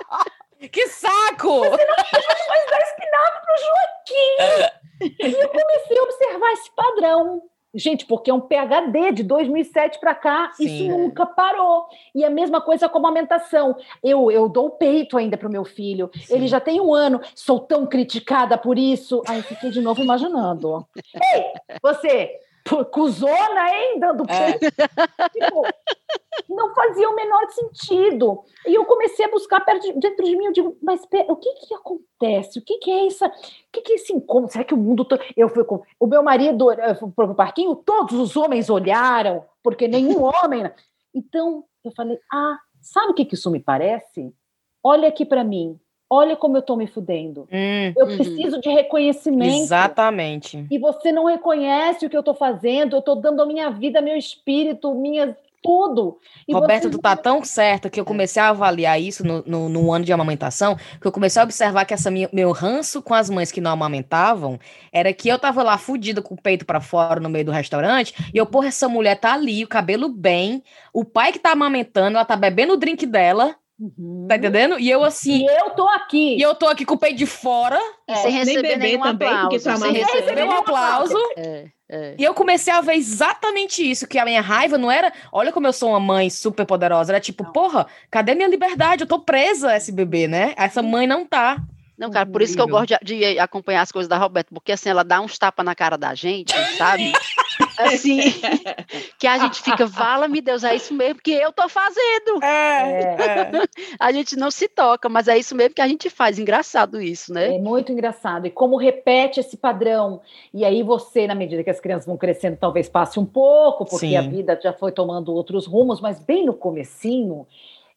Que 0.69 0.87
saco! 0.87 1.61
Mas 1.61 2.65
dá 2.69 2.79
espinafre 2.79 3.41
para 3.43 3.55
o 3.55 3.59
Joaquim! 3.63 4.73
E 5.19 5.31
eu 5.33 5.49
comecei 5.49 5.97
a 5.97 6.03
observar 6.03 6.51
esse 6.53 6.71
padrão. 6.75 7.41
Gente, 7.73 8.05
porque 8.05 8.29
é 8.29 8.33
um 8.33 8.39
PHD 8.39 9.11
de 9.13 9.23
2007 9.23 9.99
para 9.99 10.13
cá, 10.13 10.51
Sim, 10.53 10.65
isso 10.65 10.97
nunca 10.97 11.25
parou. 11.25 11.87
E 12.13 12.23
a 12.23 12.29
mesma 12.29 12.61
coisa 12.61 12.87
com 12.87 12.97
a 12.97 13.01
amamentação. 13.01 13.75
Eu, 14.03 14.29
eu 14.29 14.47
dou 14.47 14.67
o 14.67 14.71
peito 14.71 15.17
ainda 15.17 15.37
para 15.37 15.47
o 15.47 15.51
meu 15.51 15.65
filho. 15.65 16.11
Sim. 16.13 16.35
Ele 16.35 16.47
já 16.47 16.59
tem 16.59 16.79
um 16.79 16.93
ano, 16.93 17.19
sou 17.33 17.59
tão 17.59 17.87
criticada 17.87 18.57
por 18.57 18.77
isso. 18.77 19.23
Aí 19.27 19.41
fiquei 19.41 19.71
de 19.71 19.81
novo 19.81 20.03
imaginando. 20.03 20.85
Ei, 21.33 21.45
você, 21.81 22.39
pô, 22.63 22.85
cuzona, 22.85 23.69
hein, 23.69 23.99
dando 23.99 24.23
É. 24.29 24.57
Tipo, 25.29 25.63
não 26.49 26.73
fazia 26.73 27.09
o 27.09 27.15
menor 27.15 27.49
sentido. 27.49 28.43
E 28.65 28.73
eu 28.73 28.85
comecei 28.85 29.25
a 29.25 29.31
buscar 29.31 29.59
perto 29.61 29.81
de- 29.83 29.99
dentro 29.99 30.25
de 30.25 30.35
mim, 30.35 30.45
eu 30.45 30.51
digo, 30.53 30.77
mas 30.81 31.05
pera, 31.05 31.31
o 31.31 31.35
que 31.35 31.53
que 31.53 31.73
acontece? 31.73 32.59
O 32.59 32.61
que 32.61 32.77
que 32.79 32.91
é 32.91 33.07
essa, 33.07 33.27
o 33.27 33.31
que 33.71 33.81
que 33.81 33.91
é 33.93 33.95
esse 33.95 34.13
incômodo? 34.13 34.51
Será 34.51 34.63
que 34.63 34.73
o 34.73 34.77
mundo 34.77 35.05
todo... 35.05 35.21
Eu 35.35 35.49
fui 35.49 35.63
com 35.63 35.83
o 35.99 36.07
meu 36.07 36.23
marido 36.23 36.67
foi 36.99 37.09
pro 37.11 37.35
parquinho, 37.35 37.75
todos 37.75 38.17
os 38.19 38.35
homens 38.35 38.69
olharam, 38.69 39.45
porque 39.61 39.87
nenhum 39.87 40.23
homem... 40.23 40.69
Então, 41.15 41.63
eu 41.83 41.91
falei, 41.91 42.17
ah, 42.31 42.57
Sabe 42.83 43.11
o 43.11 43.13
que, 43.13 43.23
que 43.23 43.35
isso 43.35 43.49
me 43.49 43.61
parece? 43.61 44.35
Olha 44.83 45.07
aqui 45.07 45.25
para 45.25 45.41
mim. 45.43 45.79
Olha 46.09 46.35
como 46.35 46.57
eu 46.57 46.61
tô 46.61 46.75
me 46.75 46.85
fudendo. 46.85 47.47
Hum, 47.51 47.93
eu 47.97 48.05
uhum. 48.05 48.17
preciso 48.17 48.61
de 48.61 48.69
reconhecimento. 48.69 49.63
Exatamente. 49.63 50.67
E 50.69 50.77
você 50.77 51.11
não 51.11 51.25
reconhece 51.25 52.05
o 52.05 52.09
que 52.09 52.17
eu 52.17 52.23
tô 52.23 52.33
fazendo. 52.33 52.95
Eu 52.95 53.01
tô 53.01 53.15
dando 53.15 53.41
a 53.41 53.45
minha 53.45 53.69
vida, 53.69 54.01
meu 54.01 54.15
espírito, 54.15 54.93
minhas 54.93 55.35
tudo. 55.63 56.19
E 56.45 56.53
Roberto, 56.53 56.91
tu 56.91 56.99
tá 56.99 57.15
tão 57.15 57.43
certo 57.43 57.89
que 57.89 57.99
eu 57.99 58.03
comecei 58.03 58.41
a 58.41 58.49
avaliar 58.49 59.01
isso 59.01 59.25
no, 59.25 59.41
no, 59.47 59.69
no, 59.69 59.93
ano 59.93 60.03
de 60.03 60.11
amamentação, 60.11 60.75
que 60.99 61.07
eu 61.07 61.11
comecei 61.11 61.41
a 61.41 61.45
observar 61.45 61.85
que 61.85 61.93
essa 61.93 62.11
minha, 62.11 62.29
meu 62.33 62.51
ranço 62.51 63.01
com 63.01 63.13
as 63.13 63.29
mães 63.29 63.51
que 63.51 63.61
não 63.61 63.71
amamentavam 63.71 64.59
era 64.91 65.13
que 65.13 65.29
eu 65.29 65.39
tava 65.39 65.63
lá 65.63 65.77
fudida 65.77 66.21
com 66.21 66.35
o 66.35 66.41
peito 66.41 66.65
para 66.65 66.81
fora 66.81 67.21
no 67.21 67.29
meio 67.29 67.45
do 67.45 67.51
restaurante, 67.51 68.13
e 68.33 68.37
eu, 68.37 68.45
porra, 68.45 68.67
essa 68.67 68.89
mulher 68.89 69.15
tá 69.15 69.33
ali, 69.33 69.63
o 69.63 69.67
cabelo 69.67 70.09
bem, 70.09 70.61
o 70.91 71.05
pai 71.05 71.31
que 71.31 71.39
tá 71.39 71.51
amamentando, 71.51 72.17
ela 72.17 72.25
tá 72.25 72.35
bebendo 72.35 72.73
o 72.73 72.77
drink 72.77 73.05
dela, 73.05 73.55
Uhum. 73.83 74.27
Tá 74.29 74.37
entendendo? 74.37 74.79
E 74.79 74.89
eu 74.89 75.03
assim. 75.03 75.43
E 75.43 75.45
eu 75.45 75.71
tô 75.71 75.85
aqui. 75.89 76.37
E 76.37 76.41
eu 76.41 76.55
tô 76.55 76.67
aqui 76.67 76.85
com 76.85 76.93
o 76.93 76.97
peito 76.97 77.17
de 77.17 77.25
fora. 77.25 77.77
É, 78.07 78.15
sem 78.15 78.31
receber 78.31 78.77
nenhum 78.77 79.01
também, 79.01 79.27
aplauso. 79.27 79.49
Porque 79.49 79.59
sem 79.59 79.91
receber 79.91 80.43
um 80.45 80.51
aplauso. 80.51 81.17
É, 81.35 81.65
é. 81.89 82.15
E 82.17 82.23
eu 82.23 82.33
comecei 82.33 82.71
a 82.71 82.79
ver 82.79 82.93
exatamente 82.93 83.83
isso, 83.83 84.07
que 84.07 84.17
a 84.17 84.23
minha 84.23 84.39
raiva 84.39 84.77
não 84.77 84.89
era, 84.89 85.11
olha 85.33 85.51
como 85.51 85.67
eu 85.67 85.73
sou 85.73 85.89
uma 85.89 85.99
mãe 85.99 86.29
super 86.29 86.65
poderosa, 86.65 87.11
era 87.11 87.19
tipo, 87.19 87.43
não. 87.43 87.51
porra, 87.51 87.85
cadê 88.09 88.33
minha 88.33 88.47
liberdade? 88.47 89.03
Eu 89.03 89.07
tô 89.07 89.19
presa 89.19 89.71
a 89.71 89.77
esse 89.77 89.91
bebê, 89.91 90.29
né? 90.29 90.53
Essa 90.55 90.81
mãe 90.81 91.05
não 91.05 91.25
tá. 91.25 91.57
Não, 91.97 92.09
cara, 92.09 92.25
por 92.25 92.41
isso 92.41 92.55
que 92.55 92.61
eu 92.61 92.67
gosto 92.67 92.97
de, 93.03 93.19
de, 93.19 93.39
acompanhar 93.39 93.81
as 93.81 93.91
coisas 93.91 94.07
da 94.07 94.17
Roberta, 94.17 94.49
porque 94.53 94.71
assim, 94.71 94.89
ela 94.89 95.03
dá 95.03 95.21
uns 95.21 95.37
tapas 95.37 95.65
na 95.65 95.75
cara 95.75 95.97
da 95.97 96.15
gente, 96.15 96.53
sabe? 96.77 97.11
Assim, 97.77 98.19
que 99.19 99.27
a 99.27 99.37
gente 99.37 99.61
fica, 99.61 99.85
vala-me 99.85 100.41
Deus, 100.41 100.63
é 100.63 100.75
isso 100.75 100.93
mesmo 100.93 101.21
que 101.21 101.31
eu 101.31 101.51
tô 101.51 101.67
fazendo. 101.67 102.43
É, 102.43 103.01
é. 103.01 103.51
A 103.99 104.11
gente 104.11 104.35
não 104.35 104.51
se 104.51 104.67
toca, 104.67 105.09
mas 105.09 105.27
é 105.27 105.37
isso 105.37 105.55
mesmo 105.55 105.75
que 105.75 105.81
a 105.81 105.87
gente 105.87 106.09
faz. 106.09 106.37
Engraçado 106.37 107.01
isso, 107.01 107.33
né? 107.33 107.55
É 107.55 107.59
muito 107.59 107.91
engraçado. 107.91 108.45
E 108.45 108.51
como 108.51 108.75
repete 108.75 109.39
esse 109.39 109.55
padrão. 109.55 110.21
E 110.53 110.65
aí 110.65 110.83
você, 110.83 111.27
na 111.27 111.35
medida 111.35 111.63
que 111.63 111.69
as 111.69 111.79
crianças 111.79 112.05
vão 112.05 112.17
crescendo, 112.17 112.57
talvez 112.57 112.89
passe 112.89 113.19
um 113.19 113.25
pouco, 113.25 113.85
porque 113.85 114.07
Sim. 114.07 114.17
a 114.17 114.21
vida 114.21 114.59
já 114.61 114.73
foi 114.73 114.91
tomando 114.91 115.33
outros 115.33 115.65
rumos, 115.65 116.01
mas 116.01 116.19
bem 116.19 116.45
no 116.45 116.53
comecinho, 116.53 117.47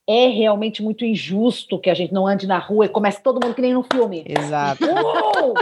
é 0.07 0.29
realmente 0.29 0.83
muito 0.83 1.05
injusto 1.05 1.79
que 1.79 1.91
a 1.91 1.95
gente 1.95 2.15
não 2.15 2.27
ande 2.27 2.47
na 2.47 2.59
rua 2.59 2.87
e 2.87 2.89
comece 2.89 3.23
todo 3.23 3.45
mundo 3.45 3.55
que 3.55 3.63
nem 3.63 3.75
no 3.75 3.83
filme. 3.83 4.25
Exato. 4.27 4.85
Uh! 4.85 5.55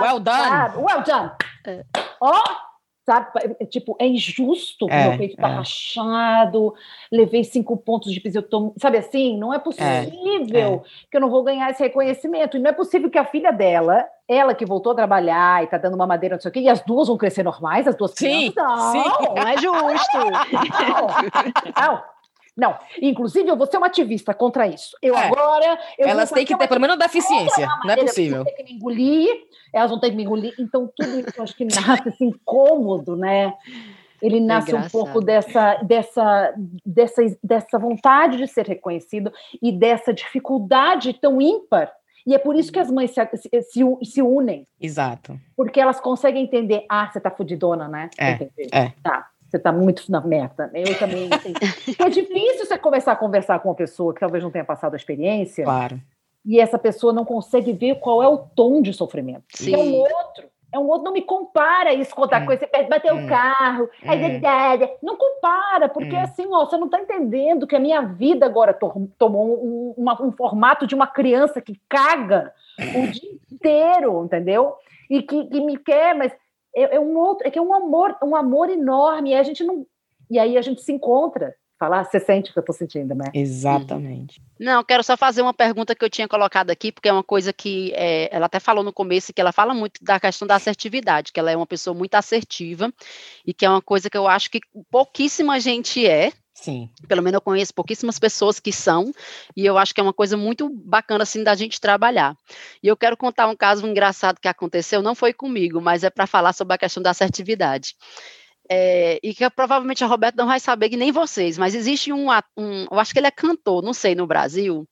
well 0.00 0.20
done. 0.20 0.76
well 0.76 1.02
done. 1.04 1.30
É. 1.66 1.84
Ó, 2.20 2.32
oh, 2.32 2.69
sabe? 3.04 3.28
É, 3.58 3.64
tipo, 3.64 3.96
é 3.98 4.06
injusto 4.06 4.86
que 4.86 4.92
é, 4.92 5.08
meu 5.08 5.18
peito 5.18 5.36
tá 5.36 5.48
é. 5.48 5.54
rachado, 5.54 6.74
levei 7.10 7.44
cinco 7.44 7.76
pontos 7.76 8.12
de 8.12 8.18
episiotomia, 8.18 8.72
sabe 8.78 8.98
assim? 8.98 9.38
Não 9.38 9.52
é, 9.52 9.56
é 9.56 9.58
possível 9.58 10.84
é, 10.84 11.08
que 11.10 11.16
eu 11.16 11.20
não 11.20 11.30
vou 11.30 11.42
ganhar 11.42 11.70
esse 11.70 11.82
reconhecimento. 11.82 12.56
E 12.56 12.60
não 12.60 12.70
é 12.70 12.72
possível 12.72 13.10
que 13.10 13.18
a 13.18 13.24
filha 13.24 13.52
dela, 13.52 14.06
ela 14.28 14.54
que 14.54 14.64
voltou 14.64 14.92
a 14.92 14.96
trabalhar 14.96 15.64
e 15.64 15.66
tá 15.66 15.78
dando 15.78 15.94
uma 15.94 16.06
madeira, 16.06 16.36
não 16.36 16.40
sei 16.40 16.50
o 16.50 16.52
quê, 16.52 16.60
e 16.60 16.68
as 16.68 16.82
duas 16.82 17.08
vão 17.08 17.16
crescer 17.16 17.42
normais, 17.42 17.86
as 17.86 17.96
duas 17.96 18.12
sim, 18.12 18.52
crianças? 18.52 18.54
Não, 18.56 18.92
sim. 18.92 19.28
não 19.36 19.48
é 19.48 19.56
justo. 19.56 20.18
não. 21.76 21.86
não. 21.86 22.19
Não, 22.60 22.76
inclusive 23.00 23.48
eu 23.48 23.56
vou 23.56 23.66
ser 23.66 23.78
uma 23.78 23.86
ativista 23.86 24.34
contra 24.34 24.66
isso. 24.66 24.94
Eu 25.00 25.16
é. 25.16 25.26
agora. 25.28 25.78
Eu 25.98 26.06
elas 26.06 26.30
têm 26.30 26.44
que 26.44 26.54
ter 26.54 26.68
pelo 26.68 26.80
menos 26.80 26.98
deficiência, 26.98 27.66
não 27.82 27.94
é 27.94 27.96
possível. 27.96 28.42
Elas 28.42 28.54
têm 28.54 28.56
que 28.56 28.64
me 28.64 28.76
engolir, 28.76 29.30
elas 29.72 29.90
vão 29.90 29.98
ter 29.98 30.10
que 30.10 30.16
me 30.16 30.24
engolir. 30.24 30.54
Então, 30.58 30.92
tudo 30.94 31.20
isso 31.20 31.32
eu 31.38 31.42
acho 31.42 31.56
que 31.56 31.64
nasce 31.64 32.10
assim, 32.10 32.26
incômodo, 32.36 33.16
né? 33.16 33.54
Ele 34.20 34.36
é 34.36 34.40
nasce 34.40 34.74
é 34.74 34.78
um 34.78 34.86
pouco 34.90 35.22
dessa, 35.22 35.76
dessa, 35.76 36.54
dessa, 36.84 37.22
dessa 37.42 37.78
vontade 37.78 38.36
de 38.36 38.46
ser 38.46 38.66
reconhecido 38.66 39.32
e 39.62 39.72
dessa 39.72 40.12
dificuldade 40.12 41.14
tão 41.14 41.40
ímpar 41.40 41.90
e 42.26 42.34
é 42.34 42.38
por 42.38 42.54
isso 42.54 42.70
que 42.70 42.78
as 42.78 42.90
mães 42.90 43.12
se, 43.12 43.20
se, 43.62 43.82
se, 44.04 44.22
unem. 44.22 44.66
Exato. 44.78 45.40
Porque 45.56 45.80
elas 45.80 45.98
conseguem 45.98 46.44
entender, 46.44 46.84
ah, 46.86 47.10
você 47.10 47.18
tá 47.18 47.30
fudidona, 47.30 47.88
né? 47.88 48.10
É, 48.18 48.32
é. 48.70 48.92
Tá 49.02 49.29
você 49.50 49.56
está 49.56 49.72
muito 49.72 50.10
na 50.10 50.20
merda. 50.20 50.70
Eu 50.72 50.96
também. 50.98 51.28
Assim, 51.32 51.52
é 51.98 52.08
difícil 52.08 52.66
você 52.66 52.78
começar 52.78 53.12
a 53.12 53.16
conversar 53.16 53.58
com 53.58 53.68
uma 53.68 53.74
pessoa 53.74 54.14
que 54.14 54.20
talvez 54.20 54.44
não 54.44 54.50
tenha 54.50 54.64
passado 54.64 54.94
a 54.94 54.96
experiência. 54.96 55.64
Claro. 55.64 56.00
E 56.46 56.60
essa 56.60 56.78
pessoa 56.78 57.12
não 57.12 57.24
consegue 57.24 57.72
ver 57.72 57.96
qual 57.96 58.22
é 58.22 58.28
o 58.28 58.38
tom 58.38 58.80
de 58.80 58.92
sofrimento. 58.92 59.44
Sim. 59.52 59.74
É 59.74 59.78
um 59.78 59.94
outro. 59.94 60.48
É 60.72 60.78
um 60.78 60.88
outro. 60.88 61.04
Não 61.04 61.12
me 61.12 61.22
compara 61.22 61.92
isso 61.92 62.14
com 62.14 62.22
outra 62.22 62.38
hum. 62.38 62.46
coisa. 62.46 62.64
Você 62.64 62.82
bateu 62.84 63.16
hum. 63.16 63.24
o 63.24 63.28
carro. 63.28 63.84
Hum. 63.84 64.10
Aí, 64.10 64.40
não 65.02 65.16
compara, 65.16 65.88
porque 65.88 66.14
hum. 66.14 66.20
assim, 66.20 66.46
ó, 66.48 66.64
você 66.64 66.76
não 66.76 66.86
está 66.86 67.00
entendendo 67.00 67.66
que 67.66 67.74
a 67.74 67.80
minha 67.80 68.02
vida 68.02 68.46
agora 68.46 68.72
tomou 69.18 69.64
um, 69.64 69.94
uma, 69.96 70.22
um 70.22 70.30
formato 70.30 70.86
de 70.86 70.94
uma 70.94 71.08
criança 71.08 71.60
que 71.60 71.78
caga 71.88 72.52
o 72.78 73.06
dia 73.08 73.30
inteiro, 73.52 74.24
entendeu? 74.24 74.76
E 75.10 75.22
que, 75.22 75.44
que 75.46 75.60
me 75.60 75.76
quer, 75.76 76.14
mas 76.14 76.32
é, 76.74 76.96
é, 76.96 77.00
um 77.00 77.16
outro, 77.18 77.46
é 77.46 77.50
que 77.50 77.58
é 77.58 77.62
um 77.62 77.74
amor, 77.74 78.16
um 78.22 78.36
amor 78.36 78.70
enorme, 78.70 79.30
e 79.30 79.34
a 79.34 79.42
gente 79.42 79.64
não. 79.64 79.86
E 80.30 80.38
aí 80.38 80.56
a 80.56 80.62
gente 80.62 80.82
se 80.82 80.92
encontra. 80.92 81.54
Falar, 81.78 82.04
você 82.04 82.20
sente 82.20 82.50
o 82.50 82.52
que 82.52 82.58
eu 82.58 82.60
estou 82.60 82.74
sentindo, 82.74 83.14
né? 83.14 83.30
Exatamente. 83.32 84.38
Não, 84.58 84.84
quero 84.84 85.02
só 85.02 85.16
fazer 85.16 85.40
uma 85.40 85.54
pergunta 85.54 85.94
que 85.94 86.04
eu 86.04 86.10
tinha 86.10 86.28
colocado 86.28 86.70
aqui, 86.70 86.92
porque 86.92 87.08
é 87.08 87.12
uma 87.12 87.24
coisa 87.24 87.54
que 87.54 87.90
é, 87.94 88.28
ela 88.30 88.44
até 88.44 88.60
falou 88.60 88.84
no 88.84 88.92
começo, 88.92 89.32
que 89.32 89.40
ela 89.40 89.50
fala 89.50 89.72
muito 89.72 90.04
da 90.04 90.20
questão 90.20 90.46
da 90.46 90.56
assertividade, 90.56 91.32
que 91.32 91.40
ela 91.40 91.50
é 91.50 91.56
uma 91.56 91.66
pessoa 91.66 91.94
muito 91.94 92.14
assertiva, 92.16 92.92
e 93.46 93.54
que 93.54 93.64
é 93.64 93.70
uma 93.70 93.80
coisa 93.80 94.10
que 94.10 94.18
eu 94.18 94.28
acho 94.28 94.50
que 94.50 94.60
pouquíssima 94.90 95.58
gente 95.58 96.06
é, 96.06 96.32
Sim. 96.60 96.90
Pelo 97.08 97.22
menos 97.22 97.36
eu 97.36 97.40
conheço 97.40 97.72
pouquíssimas 97.72 98.18
pessoas 98.18 98.60
que 98.60 98.70
são, 98.70 99.12
e 99.56 99.64
eu 99.64 99.78
acho 99.78 99.94
que 99.94 100.00
é 100.00 100.02
uma 100.02 100.12
coisa 100.12 100.36
muito 100.36 100.68
bacana 100.68 101.22
assim 101.22 101.42
da 101.42 101.54
gente 101.54 101.80
trabalhar. 101.80 102.36
E 102.82 102.88
eu 102.88 102.96
quero 102.96 103.16
contar 103.16 103.46
um 103.46 103.56
caso 103.56 103.86
engraçado 103.86 104.38
que 104.38 104.46
aconteceu, 104.46 105.00
não 105.00 105.14
foi 105.14 105.32
comigo, 105.32 105.80
mas 105.80 106.04
é 106.04 106.10
para 106.10 106.26
falar 106.26 106.52
sobre 106.52 106.74
a 106.74 106.78
questão 106.78 107.02
da 107.02 107.10
assertividade. 107.10 107.94
É, 108.68 109.18
e 109.22 109.34
que 109.34 109.48
provavelmente 109.50 110.04
a 110.04 110.06
Roberta 110.06 110.36
não 110.36 110.46
vai 110.46 110.60
saber, 110.60 110.90
que 110.90 110.96
nem 110.96 111.10
vocês, 111.10 111.56
mas 111.56 111.74
existe 111.74 112.12
um, 112.12 112.28
um, 112.56 112.86
eu 112.90 113.00
acho 113.00 113.12
que 113.12 113.18
ele 113.18 113.26
é 113.26 113.32
cantor, 113.32 113.82
não 113.82 113.94
sei, 113.94 114.14
no 114.14 114.26
Brasil, 114.26 114.86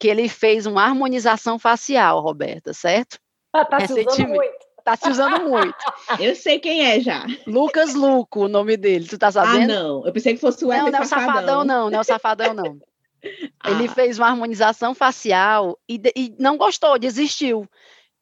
que 0.00 0.08
ele 0.08 0.28
fez 0.28 0.66
uma 0.66 0.82
harmonização 0.82 1.56
facial, 1.56 2.20
Roberta, 2.20 2.74
certo? 2.74 3.18
Ah, 3.52 3.64
tá 3.64 3.78
Recentemente. 3.78 4.71
Tá 4.84 4.96
se 4.96 5.08
usando 5.08 5.48
muito. 5.48 5.74
Eu 6.20 6.34
sei 6.34 6.58
quem 6.58 6.84
é 6.84 7.00
já. 7.00 7.24
Lucas 7.46 7.94
Luco, 7.94 8.44
o 8.44 8.48
nome 8.48 8.76
dele. 8.76 9.06
Tu 9.06 9.16
tá 9.16 9.28
ah, 9.28 9.32
sabendo? 9.32 9.72
Ah, 9.72 9.82
não. 9.82 10.06
Eu 10.06 10.12
pensei 10.12 10.34
que 10.34 10.40
fosse 10.40 10.64
o 10.64 10.68
Não, 10.68 10.90
não 10.90 10.98
é 10.98 11.02
o 11.02 11.04
Safadão, 11.04 11.64
não. 11.64 11.90
Não 11.90 11.98
é 11.98 12.00
o 12.00 12.04
Safadão, 12.04 12.54
não. 12.54 12.78
ah. 13.60 13.70
Ele 13.70 13.88
fez 13.88 14.18
uma 14.18 14.28
harmonização 14.28 14.94
facial 14.94 15.78
e, 15.88 16.00
e 16.16 16.34
não 16.38 16.56
gostou, 16.56 16.98
desistiu. 16.98 17.68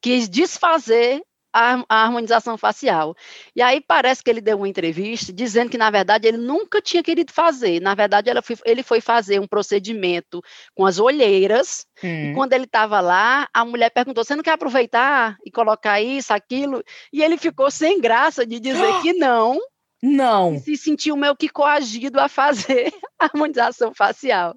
Quis 0.03 0.29
desfazer 0.29 1.23
a, 1.53 1.85
a, 1.89 2.05
harmonização 2.05 2.57
facial. 2.57 3.15
E 3.55 3.63
aí 3.63 3.81
parece 3.81 4.23
que 4.23 4.31
ele 4.31 4.41
deu 4.41 4.57
uma 4.57 4.69
entrevista 4.69 5.33
dizendo 5.33 5.71
que, 5.71 5.79
na 5.79 5.91
verdade, 5.91 6.29
ele 6.29 6.39
nunca 6.39 6.81
tinha 6.81 7.03
querido 7.03 7.33
fazer. 7.33 7.81
Na 7.81 7.95
verdade, 7.95 8.31
foi, 8.43 8.57
ele 8.65 8.83
foi 8.83 9.01
fazer 9.01 9.41
um 9.41 9.47
procedimento 9.47 10.43
com 10.75 10.87
as 10.87 10.99
olheiras. 10.99 11.87
Hum. 12.03 12.31
E 12.31 12.35
quando 12.35 12.53
ele 12.53 12.65
estava 12.65 13.01
lá, 13.01 13.49
a 13.53 13.65
mulher 13.65 13.91
perguntou: 13.91 14.25
Você 14.25 14.37
não 14.37 14.43
quer 14.43 14.53
aproveitar 14.53 15.37
e 15.45 15.51
colocar 15.51 16.01
isso, 16.01 16.33
aquilo? 16.33 16.83
E 17.13 17.23
ele 17.23 17.37
ficou 17.37 17.71
sem 17.71 18.01
graça 18.01 18.47
de 18.47 18.61
dizer 18.61 19.01
que 19.03 19.13
não. 19.13 19.59
Não. 20.03 20.55
E 20.55 20.61
se 20.61 20.77
sentiu 20.77 21.15
meio 21.17 21.37
que 21.37 21.49
coagido 21.49 22.19
a 22.19 22.29
fazer 22.29 22.93
a 23.21 23.27
harmonização 23.27 23.93
facial. 23.95 24.57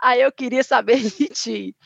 Aí 0.00 0.22
eu 0.22 0.32
queria 0.32 0.64
saber 0.64 0.98
de 0.98 1.28
ti. 1.28 1.76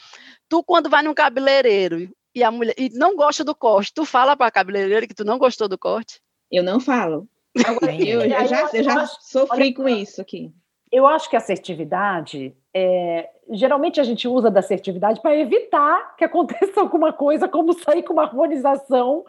Tu, 0.48 0.62
quando 0.62 0.88
vai 0.88 1.02
num 1.02 1.14
cabeleireiro 1.14 2.08
e 2.34 2.42
a 2.42 2.50
mulher 2.50 2.74
e 2.78 2.88
não 2.90 3.16
gosta 3.16 3.44
do 3.44 3.54
corte, 3.54 3.92
tu 3.94 4.04
fala 4.04 4.36
para 4.36 4.46
a 4.46 4.50
cabeleireira 4.50 5.06
que 5.06 5.14
tu 5.14 5.24
não 5.24 5.38
gostou 5.38 5.68
do 5.68 5.78
corte? 5.78 6.20
Eu 6.50 6.62
não 6.62 6.80
falo. 6.80 7.28
Agora, 7.64 7.92
eu, 7.94 8.22
eu, 8.22 8.46
já, 8.46 8.70
eu 8.72 8.82
já 8.84 9.06
sofri 9.06 9.74
com 9.74 9.88
isso 9.88 10.20
aqui. 10.20 10.52
Eu 10.90 11.06
acho 11.06 11.28
que 11.30 11.36
a 11.36 11.38
assertividade, 11.38 12.54
é, 12.74 13.30
geralmente 13.50 13.98
a 13.98 14.04
gente 14.04 14.28
usa 14.28 14.50
da 14.50 14.60
assertividade 14.60 15.20
para 15.20 15.36
evitar 15.36 16.14
que 16.16 16.24
aconteça 16.24 16.78
alguma 16.80 17.12
coisa, 17.12 17.48
como 17.48 17.72
sair 17.72 18.02
com 18.02 18.12
uma 18.12 18.24
harmonização 18.24 19.24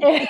é, 0.00 0.26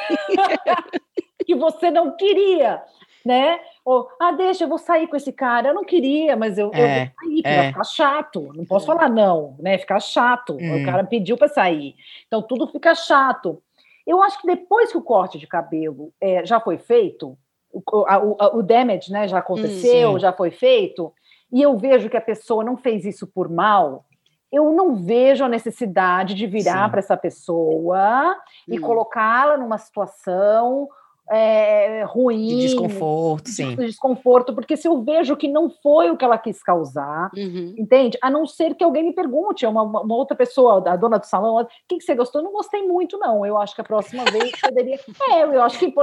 que 1.44 1.54
você 1.54 1.90
não 1.90 2.16
queria 2.16 2.82
né? 3.24 3.60
Ou, 3.84 4.08
ah, 4.20 4.32
deixa, 4.32 4.64
eu 4.64 4.68
vou 4.68 4.78
sair 4.78 5.06
com 5.06 5.16
esse 5.16 5.32
cara. 5.32 5.68
Eu 5.68 5.74
não 5.74 5.84
queria, 5.84 6.36
mas 6.36 6.58
eu, 6.58 6.70
é, 6.72 6.78
eu 6.78 6.86
vou 6.86 6.96
sair, 6.96 7.42
porque 7.42 7.48
é. 7.48 7.56
vai 7.56 7.68
ficar 7.68 7.84
chato. 7.84 8.52
Não 8.54 8.64
posso 8.64 8.90
é. 8.90 8.94
falar 8.94 9.08
não, 9.08 9.56
né? 9.58 9.78
Ficar 9.78 10.00
chato. 10.00 10.56
Hum. 10.60 10.82
O 10.82 10.84
cara 10.84 11.04
pediu 11.04 11.36
para 11.36 11.48
sair. 11.48 11.94
Então 12.26 12.42
tudo 12.42 12.66
fica 12.66 12.94
chato. 12.94 13.62
Eu 14.06 14.22
acho 14.22 14.40
que 14.40 14.46
depois 14.46 14.90
que 14.90 14.98
o 14.98 15.02
corte 15.02 15.38
de 15.38 15.46
cabelo 15.46 16.12
é, 16.20 16.44
já 16.44 16.58
foi 16.58 16.78
feito, 16.78 17.36
o, 17.72 17.80
o, 17.92 18.58
o, 18.58 18.62
damage 18.62 19.12
né, 19.12 19.28
já 19.28 19.38
aconteceu, 19.38 20.12
hum, 20.12 20.18
já 20.18 20.32
foi 20.32 20.50
feito, 20.50 21.12
e 21.52 21.62
eu 21.62 21.76
vejo 21.76 22.08
que 22.08 22.16
a 22.16 22.20
pessoa 22.20 22.64
não 22.64 22.76
fez 22.76 23.04
isso 23.04 23.26
por 23.26 23.48
mal, 23.48 24.04
eu 24.50 24.72
não 24.72 24.96
vejo 24.96 25.44
a 25.44 25.48
necessidade 25.48 26.34
de 26.34 26.46
virar 26.46 26.90
para 26.90 26.98
essa 26.98 27.16
pessoa 27.16 28.36
hum. 28.68 28.74
e 28.74 28.78
colocá-la 28.78 29.56
numa 29.56 29.78
situação 29.78 30.88
é, 31.30 32.02
ruim. 32.08 32.48
De 32.48 32.56
desconforto, 32.62 33.44
de, 33.44 33.50
sim. 33.52 33.76
De 33.76 33.86
desconforto, 33.86 34.52
porque 34.52 34.76
se 34.76 34.88
eu 34.88 35.00
vejo 35.02 35.36
que 35.36 35.46
não 35.46 35.70
foi 35.70 36.10
o 36.10 36.16
que 36.16 36.24
ela 36.24 36.36
quis 36.36 36.60
causar, 36.62 37.30
uhum. 37.36 37.74
entende? 37.78 38.18
A 38.20 38.28
não 38.28 38.46
ser 38.46 38.74
que 38.74 38.82
alguém 38.82 39.04
me 39.04 39.12
pergunte, 39.12 39.64
uma, 39.64 39.82
uma 39.82 40.14
outra 40.14 40.36
pessoa, 40.36 40.82
a 40.90 40.96
dona 40.96 41.18
do 41.18 41.26
salão, 41.26 41.56
o 41.56 41.66
que, 41.88 41.98
que 41.98 42.00
você 42.00 42.14
gostou? 42.16 42.40
Eu 42.40 42.46
não 42.46 42.52
gostei 42.52 42.86
muito, 42.86 43.16
não. 43.16 43.46
Eu 43.46 43.56
acho 43.56 43.74
que 43.74 43.80
a 43.80 43.84
próxima 43.84 44.24
vez 44.24 44.50
poderia. 44.60 44.98
É, 45.30 45.42
eu 45.42 45.62
acho 45.62 45.78
que, 45.78 45.94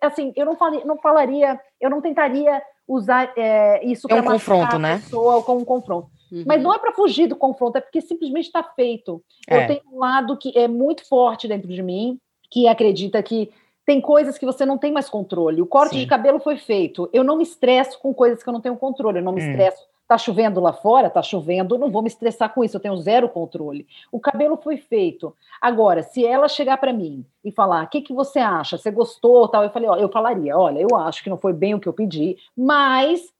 assim, 0.00 0.32
eu 0.34 0.46
não, 0.46 0.56
falaria, 0.56 0.84
não 0.84 0.96
falaria, 0.96 1.60
eu 1.80 1.90
não 1.90 2.00
tentaria 2.00 2.60
usar 2.88 3.32
é, 3.36 3.84
isso 3.84 4.08
para 4.08 4.16
é 4.16 4.20
um 4.20 4.24
confronto, 4.24 4.78
né? 4.78 4.96
pessoa 4.96 5.42
como 5.42 5.60
um 5.60 5.64
confronto. 5.64 6.08
Uhum. 6.32 6.44
Mas 6.46 6.62
não 6.62 6.74
é 6.74 6.78
para 6.78 6.92
fugir 6.92 7.26
do 7.28 7.36
confronto, 7.36 7.78
é 7.78 7.80
porque 7.80 8.00
simplesmente 8.00 8.46
está 8.46 8.62
feito. 8.62 9.22
É. 9.48 9.62
Eu 9.62 9.66
tenho 9.66 9.82
um 9.92 9.98
lado 9.98 10.36
que 10.36 10.56
é 10.58 10.66
muito 10.66 11.06
forte 11.06 11.46
dentro 11.46 11.68
de 11.68 11.82
mim, 11.82 12.18
que 12.50 12.66
acredita 12.66 13.22
que 13.22 13.50
tem 13.84 14.00
coisas 14.00 14.38
que 14.38 14.46
você 14.46 14.64
não 14.64 14.78
tem 14.78 14.92
mais 14.92 15.08
controle. 15.08 15.60
O 15.60 15.66
corte 15.66 15.94
Sim. 15.94 16.00
de 16.00 16.06
cabelo 16.06 16.38
foi 16.38 16.56
feito. 16.56 17.08
Eu 17.12 17.24
não 17.24 17.36
me 17.36 17.42
estresso 17.42 17.98
com 17.98 18.14
coisas 18.14 18.42
que 18.42 18.48
eu 18.48 18.52
não 18.52 18.60
tenho 18.60 18.76
controle. 18.76 19.18
Eu 19.18 19.24
não 19.24 19.32
me 19.32 19.42
hum. 19.42 19.50
estresso. 19.50 19.86
Tá 20.06 20.18
chovendo 20.18 20.60
lá 20.60 20.74
fora, 20.74 21.08
tá 21.08 21.22
chovendo, 21.22 21.78
não 21.78 21.90
vou 21.90 22.02
me 22.02 22.08
estressar 22.08 22.52
com 22.52 22.62
isso, 22.62 22.76
eu 22.76 22.80
tenho 22.80 22.96
zero 22.98 23.30
controle. 23.30 23.86
O 24.10 24.20
cabelo 24.20 24.58
foi 24.58 24.76
feito. 24.76 25.34
Agora, 25.58 26.02
se 26.02 26.26
ela 26.26 26.48
chegar 26.48 26.76
para 26.76 26.92
mim 26.92 27.24
e 27.42 27.50
falar: 27.50 27.84
"O 27.84 27.88
que 27.88 28.02
que 28.02 28.12
você 28.12 28.38
acha? 28.38 28.76
Você 28.76 28.90
gostou?", 28.90 29.48
tal, 29.48 29.62
eu 29.62 29.70
falei: 29.70 29.88
ó, 29.88 29.96
eu 29.96 30.10
falaria: 30.10 30.58
"Olha, 30.58 30.80
eu 30.80 30.94
acho 30.98 31.22
que 31.22 31.30
não 31.30 31.38
foi 31.38 31.54
bem 31.54 31.74
o 31.74 31.80
que 31.80 31.88
eu 31.88 31.94
pedi, 31.94 32.36
mas 32.54 33.32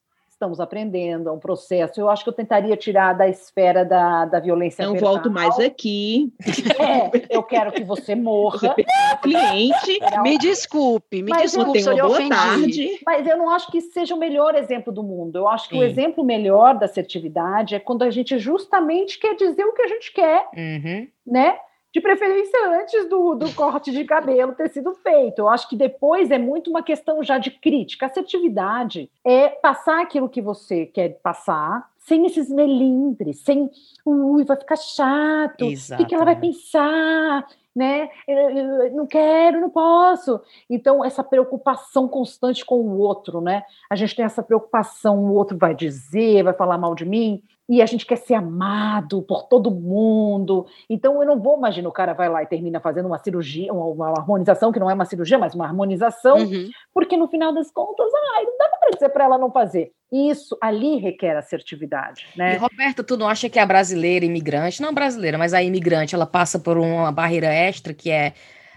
estamos 0.43 0.59
aprendendo, 0.59 1.29
é 1.29 1.33
um 1.33 1.39
processo. 1.39 2.01
Eu 2.01 2.11
acho 2.11 2.25
que 2.25 2.29
eu 2.29 2.35
tentaria 2.35 2.77
tirar 2.77 3.13
da 3.13 3.29
esfera 3.29 3.85
da, 3.85 4.25
da 4.25 4.41
violência 4.41 4.85
Não 4.85 4.95
verbal. 4.95 5.13
volto 5.13 5.31
mais 5.31 5.57
aqui. 5.61 6.33
É, 6.79 7.37
eu 7.37 7.45
quero 7.45 7.71
que 7.71 7.85
você 7.85 8.17
morra. 8.17 8.75
Cliente, 9.23 10.01
me 10.23 10.37
desculpe, 10.39 11.23
me 11.23 11.31
Mas 11.31 11.53
desculpe, 11.53 11.81
eu, 11.81 11.97
boa 11.97 12.09
ofendi. 12.09 12.29
tarde. 12.29 13.01
Mas 13.07 13.27
eu 13.27 13.37
não 13.37 13.51
acho 13.51 13.71
que 13.71 13.81
seja 13.81 14.15
o 14.15 14.19
melhor 14.19 14.57
exemplo 14.57 14.93
do 14.93 15.03
mundo. 15.03 15.37
Eu 15.37 15.47
acho 15.47 15.69
que 15.69 15.77
Sim. 15.77 15.81
o 15.81 15.85
exemplo 15.85 16.25
melhor 16.25 16.77
da 16.77 16.87
assertividade 16.87 17.77
é 17.77 17.79
quando 17.79 18.03
a 18.03 18.11
gente 18.11 18.37
justamente 18.39 19.19
quer 19.19 19.37
dizer 19.37 19.65
o 19.65 19.73
que 19.73 19.83
a 19.83 19.89
gente 19.89 20.13
quer, 20.13 20.49
uhum. 20.57 21.09
né? 21.25 21.57
De 21.93 22.01
preferência 22.01 22.59
antes 22.81 23.09
do, 23.09 23.35
do 23.35 23.53
corte 23.55 23.93
de 23.93 24.05
cabelo 24.05 24.55
ter 24.55 24.71
sido 24.71 24.95
feito. 24.95 25.41
Eu 25.41 25.49
acho 25.49 25.69
que 25.69 25.77
depois 25.77 26.31
é 26.31 26.39
muito 26.39 26.71
uma 26.71 26.83
questão 26.83 27.23
já 27.23 27.37
de 27.37 27.51
crítica. 27.51 28.07
Assertividade 28.07 29.11
é 29.25 29.49
passar 29.49 30.01
aquilo 30.01 30.29
que 30.29 30.41
você 30.41 30.87
quer 30.87 31.21
passar, 31.23 31.91
sem 31.99 32.25
esses 32.27 32.49
melindres, 32.49 33.41
sem, 33.41 33.71
ui, 34.05 34.45
vai 34.45 34.57
ficar 34.57 34.77
chato, 34.77 35.67
o 35.67 35.97
que, 35.97 36.05
que 36.07 36.15
ela 36.15 36.25
vai 36.25 36.39
pensar? 36.39 37.47
né? 37.75 38.11
Eu, 38.29 38.51
eu, 38.51 38.93
não 38.93 39.07
quero, 39.07 39.61
não 39.61 39.71
posso. 39.71 40.41
Então, 40.69 41.03
essa 41.03 41.25
preocupação 41.25 42.07
constante 42.07 42.65
com 42.67 42.77
o 42.77 42.99
outro, 42.99 43.41
né? 43.41 43.65
A 43.89 43.97
gente 43.97 44.15
tem 44.15 44.25
essa 44.25 44.43
preocupação, 44.43 45.19
o 45.19 45.33
outro 45.33 45.57
vai 45.57 45.75
dizer, 45.75 46.45
vai 46.45 46.53
falar 46.53 46.77
mal 46.77 46.95
de 46.95 47.07
mim 47.07 47.43
e 47.73 47.81
a 47.81 47.87
gente 47.87 48.05
quer 48.05 48.19
ser 48.19 48.35
amado 48.35 49.23
por 49.23 49.45
todo 49.45 49.71
mundo. 49.71 50.67
Então, 50.91 51.23
eu 51.23 51.27
não 51.27 51.41
vou 51.41 51.57
imaginar 51.57 51.89
o 51.89 51.93
cara 51.93 52.13
vai 52.13 52.29
lá 52.29 52.43
e 52.43 52.47
termina 52.47 52.79
fazendo 52.81 53.07
uma 53.07 53.17
cirurgia, 53.17 53.73
uma, 53.73 53.87
uma 53.87 54.19
harmonização, 54.19 54.71
que 54.71 54.79
não 54.79 54.91
é 54.91 54.93
uma 54.93 55.07
cirurgia, 55.07 55.39
mas 55.39 55.55
uma 55.55 55.65
harmonização, 55.65 56.37
uhum. 56.37 56.69
porque 56.93 57.17
no 57.17 57.29
final 57.29 57.51
das 57.51 57.71
contas, 57.71 58.13
ai, 58.37 58.45
não 58.45 58.59
dá 58.59 58.69
para 58.79 58.91
dizer 58.91 59.09
para 59.09 59.25
ela 59.25 59.39
não 59.39 59.51
fazer. 59.51 59.91
Isso 60.13 60.55
ali 60.61 60.97
requer 60.99 61.35
assertividade, 61.35 62.27
né? 62.37 62.57
E 62.57 62.59
Roberta, 62.59 63.03
tu 63.03 63.17
não 63.17 63.27
acha 63.27 63.49
que 63.49 63.59
a 63.59 63.65
brasileira 63.65 64.27
imigrante, 64.27 64.83
não 64.83 64.93
brasileira, 64.93 65.39
mas 65.39 65.55
a 65.55 65.63
imigrante, 65.63 66.15
ela 66.15 66.27
passa 66.27 66.59
por 66.59 66.77
uma 66.77 67.11
barreira 67.11 67.47
extra 67.47 67.95
que 67.95 68.11
é 68.11 68.35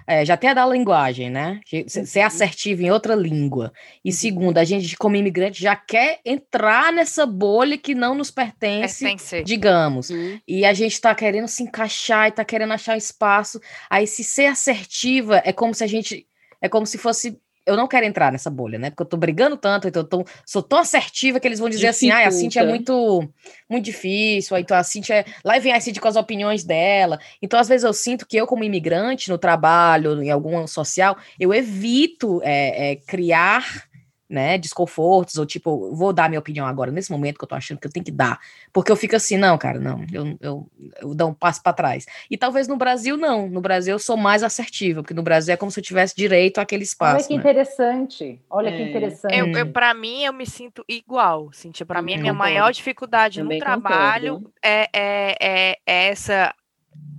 é, 0.07 0.23
já 0.23 0.37
tem 0.37 0.51
a 0.51 0.53
da 0.53 0.65
linguagem, 0.65 1.29
né? 1.29 1.59
Ser 1.87 2.19
uhum. 2.19 2.25
assertivo 2.25 2.83
em 2.83 2.91
outra 2.91 3.15
língua. 3.15 3.73
E 4.03 4.09
uhum. 4.09 4.15
segundo, 4.15 4.57
a 4.57 4.63
gente, 4.63 4.95
como 4.97 5.15
imigrante, 5.15 5.61
já 5.61 5.75
quer 5.75 6.19
entrar 6.23 6.93
nessa 6.93 7.25
bolha 7.25 7.77
que 7.77 7.95
não 7.95 8.13
nos 8.13 8.29
pertence, 8.29 9.03
pertence. 9.03 9.43
digamos. 9.43 10.09
Uhum. 10.09 10.39
E 10.47 10.63
a 10.63 10.73
gente 10.73 10.99
tá 11.01 11.15
querendo 11.15 11.47
se 11.47 11.63
encaixar 11.63 12.27
e 12.27 12.31
tá 12.31 12.45
querendo 12.45 12.73
achar 12.73 12.95
espaço. 12.95 13.59
Aí, 13.89 14.05
se 14.05 14.23
ser 14.23 14.45
assertiva 14.45 15.41
é 15.43 15.51
como 15.51 15.73
se 15.73 15.83
a 15.83 15.87
gente. 15.87 16.27
É 16.61 16.69
como 16.69 16.85
se 16.85 16.97
fosse 16.97 17.39
eu 17.65 17.75
não 17.75 17.87
quero 17.87 18.05
entrar 18.05 18.31
nessa 18.31 18.49
bolha, 18.49 18.77
né? 18.77 18.89
Porque 18.89 19.03
eu 19.03 19.07
tô 19.07 19.17
brigando 19.17 19.57
tanto, 19.57 19.87
então 19.87 20.03
eu 20.03 20.07
tô, 20.07 20.25
sou 20.45 20.61
tão 20.61 20.79
assertiva 20.79 21.39
que 21.39 21.47
eles 21.47 21.59
vão 21.59 21.69
dizer 21.69 21.89
Dificulta. 21.91 22.15
assim, 22.15 22.23
ah, 22.23 22.27
a 22.27 22.31
Cintia 22.31 22.61
é 22.61 22.65
muito, 22.65 23.27
muito 23.69 23.85
difícil, 23.85 24.57
então 24.57 24.77
a 24.77 24.83
Cintia, 24.83 25.15
é... 25.15 25.25
lá 25.43 25.57
vem 25.59 25.73
a 25.73 25.79
Cintia 25.79 26.01
com 26.01 26.07
as 26.07 26.15
opiniões 26.15 26.63
dela. 26.63 27.19
Então, 27.41 27.59
às 27.59 27.67
vezes, 27.67 27.83
eu 27.83 27.93
sinto 27.93 28.27
que 28.27 28.37
eu, 28.37 28.45
como 28.45 28.63
imigrante 28.63 29.29
no 29.29 29.37
trabalho, 29.37 30.21
em 30.21 30.29
algum 30.29 30.65
social, 30.67 31.17
eu 31.39 31.53
evito 31.53 32.41
é, 32.43 32.91
é, 32.91 32.95
criar 32.95 33.85
né, 34.35 34.57
desconfortos, 34.57 35.37
ou 35.37 35.45
tipo, 35.45 35.95
vou 35.95 36.11
dar 36.11 36.27
minha 36.27 36.39
opinião 36.39 36.67
agora, 36.67 36.91
nesse 36.91 37.09
momento 37.09 37.37
que 37.37 37.45
eu 37.45 37.47
tô 37.47 37.55
achando 37.55 37.79
que 37.79 37.87
eu 37.87 37.91
tenho 37.91 38.05
que 38.05 38.11
dar, 38.11 38.37
porque 38.73 38.91
eu 38.91 38.95
fico 38.97 39.15
assim, 39.15 39.37
não, 39.37 39.57
cara, 39.57 39.79
não, 39.79 40.05
eu, 40.11 40.37
eu, 40.41 40.67
eu 41.01 41.15
dou 41.15 41.29
um 41.29 41.33
passo 41.33 41.63
para 41.63 41.71
trás. 41.71 42.05
E 42.29 42.37
talvez 42.37 42.67
no 42.67 42.75
Brasil, 42.75 43.15
não, 43.15 43.47
no 43.47 43.61
Brasil 43.61 43.95
eu 43.95 43.99
sou 43.99 44.17
mais 44.17 44.43
assertiva, 44.43 45.01
porque 45.01 45.13
no 45.13 45.23
Brasil 45.23 45.53
é 45.53 45.57
como 45.57 45.71
se 45.71 45.79
eu 45.79 45.83
tivesse 45.83 46.13
direito 46.13 46.59
àquele 46.59 46.83
espaço. 46.83 47.15
Olha 47.15 47.23
que 47.23 47.33
né? 47.33 47.39
interessante, 47.39 48.41
olha 48.49 48.69
é. 48.69 48.77
que 48.77 48.83
interessante. 48.83 49.37
Eu, 49.37 49.47
eu, 49.47 49.71
para 49.71 49.93
mim, 49.93 50.23
eu 50.25 50.33
me 50.33 50.45
sinto 50.45 50.83
igual, 50.89 51.49
Cintia, 51.53 51.85
para 51.85 52.01
mim 52.01 52.15
a 52.15 52.17
minha 52.17 52.33
maior 52.33 52.73
dificuldade 52.73 53.39
Também 53.39 53.57
no 53.57 53.63
trabalho 53.63 54.51
é, 54.61 54.89
é, 54.93 55.37
é, 55.41 55.77
é 55.85 56.07
essa 56.09 56.53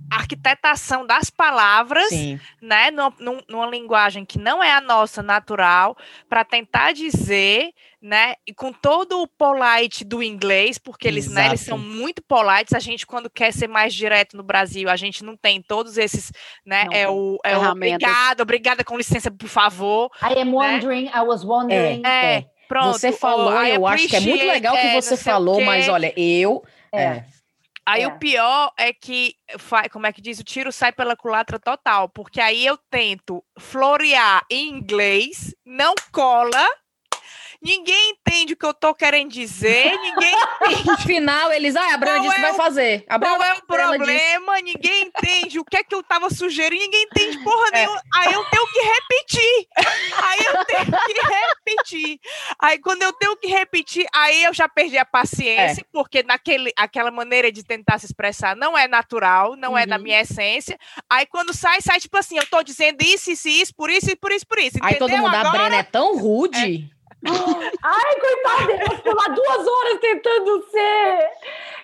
arquitetação 0.09 1.05
das 1.05 1.29
palavras, 1.29 2.09
Sim. 2.09 2.39
né, 2.61 2.89
numa, 2.91 3.13
numa, 3.47 3.67
linguagem 3.67 4.25
que 4.25 4.39
não 4.39 4.63
é 4.63 4.71
a 4.71 4.81
nossa 4.81 5.21
natural, 5.21 5.97
para 6.29 6.45
tentar 6.45 6.93
dizer, 6.93 7.71
né, 8.01 8.35
e 8.45 8.53
com 8.53 8.71
todo 8.71 9.21
o 9.21 9.27
polite 9.27 10.05
do 10.05 10.23
inglês, 10.23 10.77
porque 10.77 11.07
eles, 11.07 11.29
né, 11.29 11.47
eles 11.47 11.61
são 11.61 11.77
muito 11.77 12.21
polites, 12.21 12.73
a 12.73 12.79
gente 12.79 13.05
quando 13.05 13.29
quer 13.29 13.51
ser 13.51 13.67
mais 13.67 13.93
direto 13.93 14.37
no 14.37 14.43
Brasil, 14.43 14.89
a 14.89 14.95
gente 14.95 15.23
não 15.23 15.35
tem 15.35 15.61
todos 15.61 15.97
esses, 15.97 16.31
né, 16.65 16.85
não, 16.85 16.93
é 16.93 17.09
o, 17.09 17.37
é 17.43 17.57
o 17.57 17.69
obrigado, 17.69 18.41
obrigada, 18.41 18.83
com 18.83 18.97
licença, 18.97 19.29
por 19.29 19.49
favor. 19.49 20.09
I 20.21 20.39
am 20.39 20.45
né? 20.45 20.51
wondering, 20.51 21.05
né? 21.05 21.11
I 21.13 21.21
was 21.21 21.43
wondering. 21.43 22.01
É, 22.05 22.35
é. 22.35 22.45
Pronto, 22.67 22.99
você 22.99 23.13
falou, 23.13 23.53
oh, 23.53 23.63
eu 23.63 23.87
acho 23.87 24.07
que 24.09 24.15
é 24.15 24.19
muito 24.19 24.45
legal 24.45 24.75
que 24.75 24.87
é, 24.87 25.01
você 25.01 25.15
falou, 25.15 25.61
mas 25.61 25.87
olha, 25.87 26.13
eu... 26.17 26.63
É. 26.91 27.23
Aí 27.87 28.03
é. 28.03 28.07
o 28.07 28.19
pior 28.19 28.73
é 28.77 28.91
que, 28.91 29.33
como 29.93 30.05
é 30.05 30.11
que 30.11 30.21
diz, 30.21 30.39
o 30.39 30.43
tiro 30.43 30.73
sai 30.73 30.91
pela 30.91 31.15
culatra 31.15 31.57
total, 31.57 32.09
porque 32.09 32.41
aí 32.41 32.65
eu 32.65 32.77
tento 32.89 33.41
florear 33.57 34.45
em 34.51 34.67
inglês, 34.67 35.55
não 35.65 35.95
cola, 36.11 36.67
Ninguém 37.61 38.11
entende 38.11 38.53
o 38.53 38.57
que 38.57 38.65
eu 38.65 38.73
tô 38.73 38.93
querendo 38.93 39.31
dizer, 39.31 39.97
ninguém 39.99 40.33
entende. 40.61 40.87
No 40.87 40.97
final, 40.99 41.51
eles, 41.51 41.75
ah, 41.75 41.93
a 41.93 41.97
Bruna 41.97 42.19
disse 42.19 42.35
que 42.35 42.41
vai 42.41 42.53
fazer. 42.53 43.05
A 43.09 43.19
qual 43.19 43.43
é 43.43 43.53
o 43.53 43.65
problema? 43.65 44.61
Ninguém 44.61 45.03
entende 45.03 45.59
o 45.59 45.65
que 45.65 45.77
é 45.77 45.83
que 45.83 45.95
eu 45.95 46.03
tava 46.03 46.29
sugerindo, 46.29 46.83
ninguém 46.83 47.03
entende 47.03 47.43
porra 47.43 47.67
é. 47.69 47.71
nenhuma. 47.71 48.01
Aí 48.15 48.33
eu 48.33 48.43
tenho 48.45 48.67
que 48.67 48.79
repetir. 48.79 49.67
Aí 50.23 50.39
eu 50.45 50.65
tenho 50.65 50.85
que 50.85 51.21
repetir. 51.27 52.19
Aí 52.59 52.79
quando 52.79 53.01
eu 53.03 53.13
tenho 53.13 53.35
que 53.37 53.47
repetir, 53.47 54.05
aí 54.13 54.43
eu 54.43 54.53
já 54.53 54.69
perdi 54.69 54.97
a 54.97 55.05
paciência, 55.05 55.81
é. 55.81 55.85
porque 55.91 56.23
naquele, 56.23 56.71
aquela 56.75 57.11
maneira 57.11 57.51
de 57.51 57.63
tentar 57.63 57.97
se 57.97 58.05
expressar 58.05 58.55
não 58.55 58.77
é 58.77 58.87
natural, 58.87 59.55
não 59.55 59.71
uhum. 59.71 59.77
é 59.77 59.85
da 59.85 59.97
uhum. 59.97 60.03
minha 60.03 60.21
essência. 60.21 60.77
Aí 61.09 61.25
quando 61.25 61.53
sai, 61.53 61.81
sai 61.81 61.99
tipo 61.99 62.17
assim, 62.17 62.37
eu 62.37 62.45
tô 62.47 62.61
dizendo 62.61 63.01
isso, 63.01 63.31
isso, 63.31 63.47
isso, 63.47 63.73
por 63.75 63.89
isso, 63.89 64.15
por 64.17 64.31
isso, 64.31 64.47
por 64.47 64.59
isso. 64.59 64.77
Entendeu? 64.77 64.89
Aí 64.89 64.95
todo 64.95 65.17
mundo, 65.17 65.35
Agora, 65.35 65.47
a 65.47 65.51
Brena 65.51 65.75
é 65.77 65.83
tão 65.83 66.17
rude. 66.17 66.83
É. 66.93 66.96
Ai, 67.83 68.15
coitada, 68.19 68.83
eu 68.83 68.97
ficou 68.97 69.15
lá 69.15 69.27
duas 69.27 69.67
horas 69.67 69.99
tentando 69.99 70.63
ser. 70.69 71.29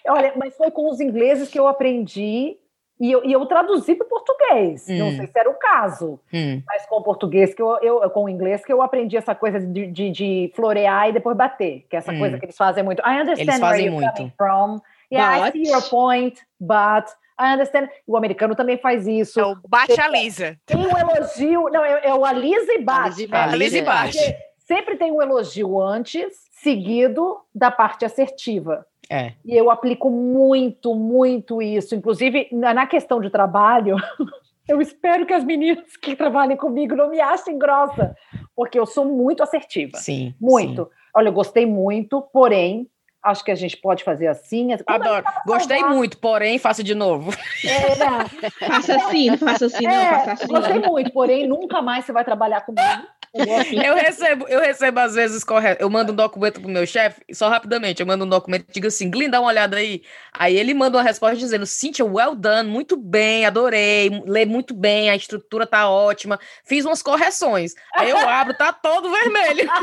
Olha, 0.07 0.33
mas 0.35 0.55
foi 0.55 0.71
com 0.71 0.89
os 0.89 0.99
ingleses 0.99 1.49
que 1.49 1.59
eu 1.59 1.67
aprendi 1.67 2.57
e 2.99 3.11
eu, 3.11 3.23
e 3.25 3.33
eu 3.33 3.45
traduzi 3.45 3.95
para 3.95 4.05
o 4.05 4.09
português. 4.09 4.87
Hum. 4.87 4.97
Não 4.97 5.11
sei 5.11 5.27
se 5.27 5.39
era 5.39 5.49
o 5.49 5.55
caso, 5.55 6.19
hum. 6.33 6.61
mas 6.65 6.85
com 6.85 6.97
o 6.97 7.03
português 7.03 7.53
que 7.53 7.61
eu, 7.61 7.77
eu, 7.81 8.09
com 8.09 8.25
o 8.25 8.29
inglês 8.29 8.63
que 8.63 8.71
eu 8.71 8.81
aprendi 8.81 9.17
essa 9.17 9.33
coisa 9.33 9.59
de, 9.59 9.87
de, 9.87 10.11
de 10.11 10.51
florear 10.55 11.09
e 11.09 11.13
depois 11.13 11.35
bater, 11.35 11.85
que 11.89 11.95
é 11.95 11.99
essa 11.99 12.11
hum. 12.11 12.19
coisa 12.19 12.37
que 12.37 12.45
eles 12.45 12.57
fazem 12.57 12.83
muito. 12.83 13.01
I 13.01 13.21
understand 13.21 13.57
eles 13.57 13.61
where 13.61 13.83
you're 13.83 13.95
muito. 13.95 14.13
coming 14.15 14.31
from. 14.37 14.81
Yeah, 15.11 15.39
but... 15.39 15.49
I 15.49 15.51
see 15.51 15.69
your 15.69 15.81
point, 15.89 16.39
but 16.59 17.05
I 17.39 17.53
understand. 17.53 17.89
O 18.07 18.15
americano 18.15 18.55
também 18.55 18.77
faz 18.77 19.07
isso. 19.07 19.39
É 19.39 19.45
o 19.45 19.55
bate 19.67 19.99
a 19.99 20.07
Lisa. 20.07 20.57
Tem 20.65 20.77
um 20.77 20.97
elogio, 20.97 21.69
não, 21.69 21.83
é, 21.83 22.05
é 22.05 22.13
o 22.13 22.23
alisa 22.23 22.73
e 22.73 22.81
bate. 22.81 23.27
Alisa 23.31 23.77
e 23.77 23.81
bate. 23.81 24.35
Sempre 24.65 24.95
tem 24.95 25.11
um 25.11 25.21
elogio 25.21 25.81
antes, 25.81 26.47
seguido 26.51 27.39
da 27.53 27.69
parte 27.69 28.05
assertiva. 28.05 28.85
É. 29.09 29.33
E 29.43 29.55
eu 29.55 29.69
aplico 29.69 30.09
muito, 30.09 30.95
muito 30.95 31.61
isso. 31.61 31.93
Inclusive, 31.93 32.47
na 32.51 32.87
questão 32.87 33.19
de 33.19 33.29
trabalho, 33.29 33.97
eu 34.67 34.81
espero 34.81 35.25
que 35.25 35.33
as 35.33 35.43
meninas 35.43 35.97
que 35.97 36.15
trabalhem 36.15 36.55
comigo 36.55 36.95
não 36.95 37.09
me 37.09 37.19
achem 37.19 37.57
grossa, 37.57 38.15
porque 38.55 38.79
eu 38.79 38.85
sou 38.85 39.05
muito 39.05 39.43
assertiva. 39.43 39.97
Sim. 39.97 40.33
Muito. 40.39 40.83
Sim. 40.85 40.89
Olha, 41.15 41.27
eu 41.27 41.33
gostei 41.33 41.65
muito, 41.65 42.21
porém, 42.21 42.89
acho 43.23 43.43
que 43.43 43.51
a 43.51 43.55
gente 43.55 43.77
pode 43.77 44.03
fazer 44.03 44.27
assim. 44.27 44.69
Como 44.85 45.03
Adoro. 45.03 45.25
Gostei 45.45 45.83
muito, 45.83 46.17
porém, 46.17 46.57
faça 46.57 46.83
de 46.83 46.93
novo. 46.93 47.31
É, 47.63 47.95
né? 47.95 48.49
faça 48.67 48.95
assim, 48.95 49.29
não 49.29 49.37
faça 49.37 49.65
assim, 49.67 49.85
é, 49.85 49.89
não, 49.89 50.19
faça 50.19 50.31
assim. 50.33 50.47
Gostei 50.47 50.79
muito, 50.79 51.11
porém, 51.11 51.47
nunca 51.47 51.81
mais 51.81 52.05
você 52.05 52.11
vai 52.11 52.25
trabalhar 52.25 52.61
comigo. 52.61 53.07
eu 53.83 53.95
recebo, 53.95 54.47
eu 54.47 54.61
recebo 54.61 54.99
às 54.99 55.15
vezes 55.15 55.43
correto. 55.43 55.81
Eu 55.81 55.89
mando 55.89 56.11
um 56.11 56.15
documento 56.15 56.61
pro 56.61 56.69
meu 56.69 56.85
chefe, 56.85 57.21
só 57.33 57.49
rapidamente, 57.49 57.99
eu 57.99 58.05
mando 58.05 58.25
um 58.25 58.29
documento 58.29 58.65
e 58.69 58.73
digo 58.73 58.85
assim, 58.85 59.09
Glyn, 59.09 59.27
dá 59.27 59.39
uma 59.39 59.49
olhada 59.49 59.77
aí. 59.77 60.03
Aí 60.31 60.55
ele 60.55 60.71
manda 60.73 60.97
uma 60.97 61.03
resposta 61.03 61.35
dizendo, 61.35 61.65
Cíntia, 61.65 62.05
well 62.05 62.35
done, 62.35 62.69
muito 62.69 62.95
bem, 62.95 63.45
adorei, 63.45 64.21
lê 64.27 64.45
muito 64.45 64.75
bem, 64.75 65.09
a 65.09 65.15
estrutura 65.15 65.65
tá 65.65 65.89
ótima, 65.89 66.39
fiz 66.63 66.85
umas 66.85 67.01
correções. 67.01 67.73
Aí 67.95 68.11
eu 68.11 68.17
abro, 68.17 68.53
tá 68.55 68.71
todo 68.71 69.09
vermelho. 69.09 69.67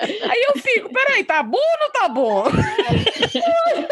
aí 0.00 0.46
eu 0.48 0.62
fico, 0.62 0.90
peraí, 0.90 1.24
tá 1.24 1.42
bom 1.42 1.58
ou 1.58 1.78
não 1.80 1.90
tá 1.92 2.08
bom? 2.08 2.44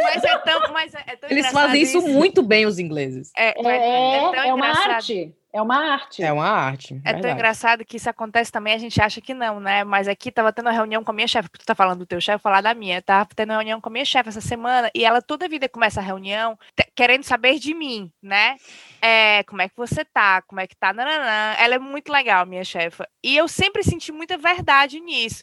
mas 0.03 0.25
é 0.25 0.39
tão, 0.39 0.73
mas 0.73 0.95
é, 0.95 1.05
é 1.07 1.17
tão 1.17 1.29
Eles 1.31 1.49
fazem 1.49 1.83
isso, 1.83 1.99
isso 1.99 2.09
muito 2.09 2.43
bem, 2.43 2.65
os 2.65 2.79
ingleses. 2.79 3.31
É, 3.37 3.49
é, 3.63 3.77
é, 3.77 4.49
é 4.49 4.55
uma 4.55 4.69
arte. 4.69 5.35
É 5.55 5.63
uma 5.63 5.77
arte. 5.77 6.21
É 6.21 6.33
uma 6.33 6.49
arte. 6.49 6.95
É 6.95 7.13
verdade. 7.13 7.23
tão 7.23 7.31
engraçado 7.31 7.85
que 7.85 7.97
isso 7.97 8.11
acontece 8.11 8.51
também, 8.51 8.75
a 8.75 8.79
gente 8.79 9.01
acha 9.01 9.21
que 9.21 9.33
não, 9.33 9.61
né? 9.61 9.85
Mas 9.85 10.09
aqui 10.09 10.33
tava 10.33 10.53
tendo 10.53 10.67
uma 10.67 10.73
reunião 10.73 11.05
com 11.05 11.13
a 11.13 11.15
minha 11.15 11.29
chefe, 11.29 11.49
tu 11.49 11.65
tá 11.65 11.77
falando 11.77 12.01
do 12.01 12.07
teu 12.07 12.21
chefe, 12.21 12.43
falar 12.43 12.61
da 12.61 12.75
minha. 12.75 13.01
Tava 13.01 13.29
tendo 13.37 13.51
uma 13.51 13.59
reunião 13.59 13.81
com 13.81 13.89
a 13.89 13.93
minha 13.93 14.05
chefe 14.05 14.31
essa 14.31 14.41
semana 14.41 14.91
e 14.93 15.05
ela 15.05 15.23
toda 15.23 15.49
vida 15.49 15.69
começa 15.69 16.01
a 16.01 16.03
reunião 16.03 16.59
querendo 16.95 17.25
saber 17.25 17.59
de 17.59 17.75
mim, 17.75 18.11
né? 18.23 18.57
É, 19.03 19.43
como 19.45 19.61
é 19.61 19.69
que 19.69 19.77
você 19.77 20.05
tá? 20.05 20.41
Como 20.43 20.61
é 20.61 20.67
que 20.67 20.77
tá? 20.77 20.93
Nananã. 20.93 21.55
Ela 21.59 21.75
é 21.75 21.79
muito 21.79 22.11
legal, 22.11 22.47
minha 22.47 22.65
chefa. 22.65 23.07
E 23.23 23.37
eu 23.37 23.49
sempre 23.49 23.83
senti 23.83 24.13
muita 24.13 24.39
verdade 24.39 25.01
nisso. 25.01 25.43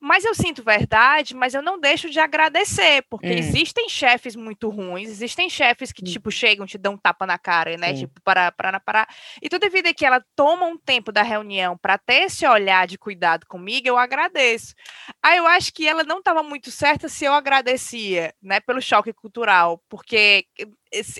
Mas 0.00 0.24
eu 0.24 0.34
sinto 0.34 0.62
verdade, 0.62 1.34
mas 1.34 1.54
eu 1.54 1.62
não 1.62 1.80
deixo 1.80 2.10
de 2.10 2.20
agradecer, 2.20 3.02
porque 3.08 3.28
hum. 3.28 3.38
existem 3.38 3.88
chefes 3.88 4.36
muito 4.36 4.68
ruins, 4.68 5.08
existem 5.08 5.48
chefes 5.48 5.92
que, 5.92 6.02
hum. 6.02 6.12
tipo, 6.12 6.30
chegam, 6.30 6.66
te 6.66 6.76
dão 6.76 6.94
um 6.94 6.98
tapa 6.98 7.26
na 7.26 7.38
cara, 7.38 7.76
né? 7.76 7.94
Sim. 7.94 8.00
Tipo, 8.00 8.20
para, 8.22 8.52
para, 8.52 8.78
para. 8.78 9.08
E 9.40 9.48
toda 9.48 9.70
vida 9.70 9.94
que 9.94 10.04
ela 10.04 10.22
toma 10.36 10.66
um 10.66 10.76
tempo 10.76 11.10
da 11.10 11.22
reunião 11.22 11.76
para 11.78 11.96
ter 11.96 12.24
esse 12.24 12.46
olhar 12.46 12.86
de 12.86 12.98
cuidado 12.98 13.46
comigo, 13.46 13.88
eu 13.88 13.96
agradeço. 13.96 14.74
Aí 15.22 15.38
eu 15.38 15.46
acho 15.46 15.72
que 15.72 15.88
ela 15.88 16.04
não 16.04 16.18
estava 16.18 16.42
muito 16.42 16.70
certa 16.70 17.08
se 17.08 17.24
eu 17.24 17.32
agradecia, 17.32 18.34
né, 18.42 18.60
pelo 18.60 18.80
choque 18.80 19.12
cultural, 19.12 19.82
porque 19.88 20.46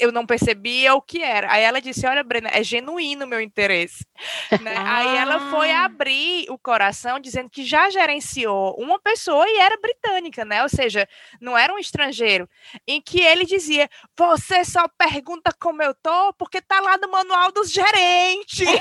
eu 0.00 0.10
não 0.10 0.24
percebia 0.24 0.94
o 0.94 1.02
que 1.02 1.22
era. 1.22 1.52
Aí 1.52 1.62
ela 1.62 1.80
disse: 1.80 2.06
Olha, 2.06 2.24
Brena, 2.24 2.50
é 2.52 2.62
genuíno 2.62 3.24
o 3.24 3.28
meu 3.28 3.40
interesse. 3.40 4.06
né? 4.62 4.74
ah. 4.76 4.96
Aí 4.96 5.16
ela 5.16 5.50
foi 5.50 5.70
ah. 5.70 5.84
abrir 5.84 6.46
o 6.50 6.58
coração 6.58 7.20
dizendo 7.20 7.50
que 7.50 7.64
já 7.64 7.90
gerenciou 7.90 8.74
uma 8.78 8.98
pessoa 8.98 9.44
e 9.48 9.58
era 9.58 9.78
britânica, 9.80 10.44
né? 10.44 10.62
Ou 10.62 10.68
seja, 10.68 11.08
não 11.40 11.56
era 11.56 11.72
um 11.72 11.78
estrangeiro. 11.78 12.48
Em 12.86 13.00
que 13.00 13.20
ele 13.20 13.44
dizia: 13.44 13.88
Você 14.16 14.64
só 14.64 14.88
pergunta 14.88 15.52
como 15.60 15.82
eu 15.82 15.94
tô 15.94 16.32
porque 16.34 16.60
tá 16.60 16.80
lá 16.80 16.96
no 16.96 17.10
manual 17.10 17.52
dos 17.52 17.70
gerentes. 17.70 18.68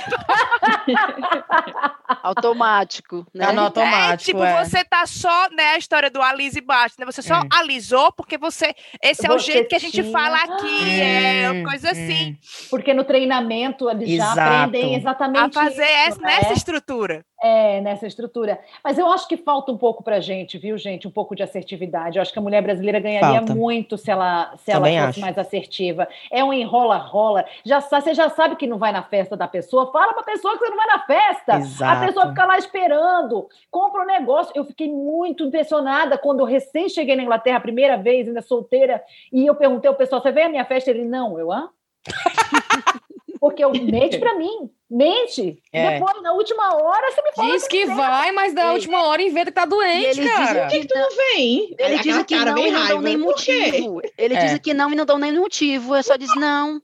automático, 2.24 3.26
né? 3.34 3.48
Tá 3.48 3.54
no 3.54 3.62
automático. 3.62 4.14
É, 4.14 4.18
tipo, 4.18 4.44
é. 4.44 4.64
você 4.64 4.84
tá 4.84 5.06
só, 5.06 5.50
né? 5.50 5.72
A 5.72 5.78
história 5.78 6.10
do 6.10 6.22
alise 6.22 6.60
e 6.60 6.62
bate, 6.62 6.96
né? 6.98 7.06
Você 7.06 7.22
só 7.22 7.36
é. 7.36 7.48
alisou 7.52 8.12
porque 8.14 8.38
você. 8.38 8.74
Esse 9.02 9.26
é 9.26 9.30
você 9.30 9.36
o 9.36 9.40
jeito 9.40 9.68
que 9.68 9.76
a 9.76 9.80
gente 9.80 10.02
tinha... 10.02 10.12
fala 10.12 10.38
aqui 10.38 10.77
é 10.84 11.52
hum, 11.52 11.64
coisa 11.64 11.92
assim. 11.92 12.32
Hum. 12.32 12.38
Porque 12.70 12.94
no 12.94 13.04
treinamento 13.04 13.90
eles 13.90 14.10
Exato. 14.10 14.36
já 14.36 14.64
aprendem 14.64 14.96
exatamente 14.96 15.58
a 15.58 15.64
fazer 15.64 15.88
isso, 16.10 16.22
nessa 16.22 16.50
né? 16.50 16.54
estrutura. 16.54 17.26
É, 17.42 17.80
nessa 17.82 18.08
estrutura. 18.08 18.60
Mas 18.84 18.98
eu 18.98 19.12
acho 19.12 19.28
que 19.28 19.38
falta 19.38 19.72
um 19.72 19.78
pouco 19.78 20.02
pra 20.02 20.20
gente, 20.20 20.58
viu, 20.58 20.76
gente? 20.76 21.08
Um 21.08 21.12
pouco 21.12 21.36
de 21.36 21.44
assertividade. 21.44 22.18
Eu 22.18 22.22
acho 22.24 22.34
que 22.34 22.40
a 22.40 22.42
mulher 22.42 22.64
brasileira 22.64 23.00
ganharia 23.00 23.38
falta. 23.38 23.54
muito 23.54 23.96
se 23.96 24.10
ela, 24.10 24.56
se 24.58 24.72
ela 24.72 24.88
fosse 24.88 24.98
acho. 24.98 25.20
mais 25.22 25.38
assertiva. 25.38 26.08
É 26.32 26.44
um 26.44 26.52
enrola-rola. 26.52 27.46
Já, 27.64 27.80
você 27.80 28.16
já 28.16 28.30
sabe 28.30 28.56
que 28.56 28.66
não 28.66 28.80
vai 28.80 28.92
na 28.92 29.04
festa 29.04 29.38
da 29.38 29.48
pessoa. 29.48 29.92
Fala 29.92 30.14
pra 30.14 30.24
pessoa 30.24 30.58
que 30.58 30.66
você 30.66 30.70
não 30.70 30.78
vai 30.78 30.88
na 30.88 31.00
festa. 31.06 31.58
Exato. 31.58 32.04
A 32.04 32.06
pessoa 32.08 32.28
fica 32.30 32.46
lá 32.46 32.58
esperando. 32.58 33.48
Compra 33.70 34.02
o 34.02 34.04
um 34.04 34.08
negócio. 34.08 34.52
Eu 34.56 34.66
fiquei 34.66 34.92
muito 34.92 35.44
impressionada 35.44 36.18
quando 36.18 36.40
eu 36.40 36.46
recém 36.46 36.90
cheguei 36.90 37.16
na 37.16 37.22
Inglaterra 37.24 37.58
a 37.58 37.62
primeira 37.62 37.98
vez, 37.98 38.28
ainda 38.28 38.42
solteira, 38.42 39.04
e 39.32 39.46
eu 39.46 39.54
perguntei 39.54 39.88
ao 39.88 39.96
pessoal: 39.96 40.22
você 40.22 40.32
veio 40.32 40.48
à 40.48 40.50
minha 40.50 40.66
festa? 40.66 40.90
Ele, 40.90 41.06
não. 41.06 41.38
Eu, 41.38 41.52
hã? 41.52 41.70
Porque 43.48 43.64
eu 43.64 43.72
mente 43.82 44.20
para 44.20 44.36
mim, 44.36 44.70
mente. 44.90 45.62
É. 45.72 46.00
Depois, 46.00 46.22
na 46.22 46.34
última 46.34 46.76
hora, 46.76 47.12
você 47.12 47.22
me 47.22 47.32
fala. 47.34 47.52
Diz 47.52 47.68
que, 47.68 47.86
que 47.86 47.86
vai, 47.86 48.32
mas 48.32 48.54
na 48.54 48.74
última 48.74 49.04
hora 49.08 49.22
inventa 49.22 49.46
que 49.46 49.52
tá 49.52 49.66
doente, 49.66 50.20
ele 50.20 50.30
cara. 50.30 50.66
Diz 50.66 50.82
que 50.82 50.88
tu 50.88 50.98
não 50.98 51.10
vem. 51.16 51.76
Ele 51.80 52.00
diz 52.00 52.24
que 52.24 52.36
não 52.36 52.58
e 52.58 52.72
não 52.72 52.88
dão 52.88 53.02
nem 53.02 53.18
motivo. 53.18 54.02
Ele 54.18 54.36
é. 54.36 54.46
diz 54.46 54.60
que 54.60 54.74
não 54.74 54.92
e 54.92 54.96
não 54.96 55.06
dão 55.06 55.18
nem 55.18 55.32
motivo. 55.32 55.96
É 55.96 56.02
só 56.02 56.18
diz 56.18 56.36
não. 56.36 56.82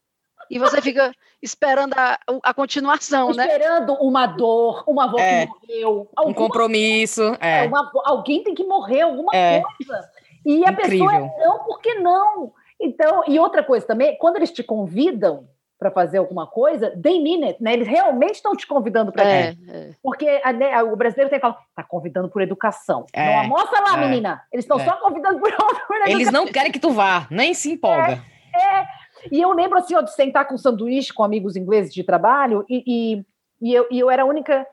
E 0.49 0.57
você 0.57 0.81
fica 0.81 1.13
esperando 1.41 1.93
a, 1.97 2.17
a 2.43 2.53
continuação, 2.53 3.31
esperando 3.31 3.49
né? 3.49 3.57
Esperando 3.57 3.93
uma 3.95 4.25
dor, 4.25 4.83
uma 4.87 5.05
avó 5.05 5.19
é. 5.19 5.45
que 5.45 5.51
morreu. 5.51 6.09
Alguma, 6.15 6.31
um 6.31 6.33
compromisso. 6.33 7.37
É. 7.41 7.63
Uma, 7.63 7.91
alguém 8.05 8.43
tem 8.43 8.55
que 8.55 8.63
morrer, 8.63 9.01
alguma 9.01 9.35
é. 9.35 9.61
coisa. 9.61 10.09
E 10.45 10.65
a 10.65 10.71
Incrível. 10.71 11.07
pessoa 11.07 11.15
é 11.15 11.45
não, 11.45 11.59
por 11.59 11.81
que 11.81 11.95
não? 11.95 12.53
Então, 12.79 13.23
e 13.27 13.39
outra 13.39 13.63
coisa 13.63 13.85
também, 13.85 14.17
quando 14.17 14.37
eles 14.37 14.51
te 14.51 14.61
convidam, 14.61 15.47
para 15.83 15.91
fazer 15.91 16.17
alguma 16.17 16.47
coisa, 16.47 16.91
they 17.01 17.21
mean 17.21 17.45
it, 17.45 17.61
né? 17.61 17.73
Eles 17.73 17.87
realmente 17.87 18.35
estão 18.35 18.55
te 18.55 18.65
convidando 18.65 19.11
para 19.11 19.25
é, 19.25 19.55
é, 19.67 19.91
Porque 20.01 20.41
a, 20.41 20.53
né, 20.53 20.81
o 20.81 20.95
brasileiro 20.95 21.29
tem 21.29 21.37
que 21.37 21.45
falar, 21.45 21.59
tá 21.75 21.83
convidando 21.83 22.29
por 22.29 22.41
educação. 22.41 23.05
É, 23.11 23.25
não 23.25 23.39
almoça 23.41 23.81
lá, 23.81 23.97
é, 23.97 24.07
menina. 24.07 24.41
Eles 24.51 24.63
estão 24.63 24.79
é. 24.79 24.85
só 24.85 24.95
convidando 24.97 25.39
por, 25.39 25.51
por 25.51 25.95
educação. 25.97 26.07
Eles 26.07 26.31
não 26.31 26.45
querem 26.47 26.71
que 26.71 26.79
tu 26.79 26.91
vá, 26.91 27.27
nem 27.29 27.53
se 27.53 27.73
empolga. 27.73 28.23
É, 28.55 28.79
é. 28.79 28.87
E 29.29 29.41
eu 29.41 29.51
lembro 29.51 29.77
assim, 29.77 29.95
ó, 29.95 30.01
de 30.01 30.13
sentar 30.13 30.47
com 30.47 30.57
sanduíche 30.57 31.13
com 31.13 31.23
amigos 31.23 31.57
ingleses 31.57 31.93
de 31.93 32.03
trabalho 32.03 32.65
e, 32.69 32.83
e, 32.87 33.25
e, 33.61 33.73
eu, 33.73 33.87
e 33.91 33.99
eu 33.99 34.09
era 34.09 34.23
a 34.23 34.25
única. 34.25 34.65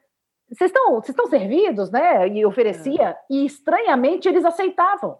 Vocês 0.48 0.70
estão, 0.70 0.94
vocês 0.94 1.10
estão 1.10 1.26
servidos, 1.26 1.90
né? 1.90 2.28
E 2.28 2.46
oferecia, 2.46 3.16
e 3.28 3.44
estranhamente 3.44 4.28
eles 4.28 4.44
aceitavam. 4.44 5.18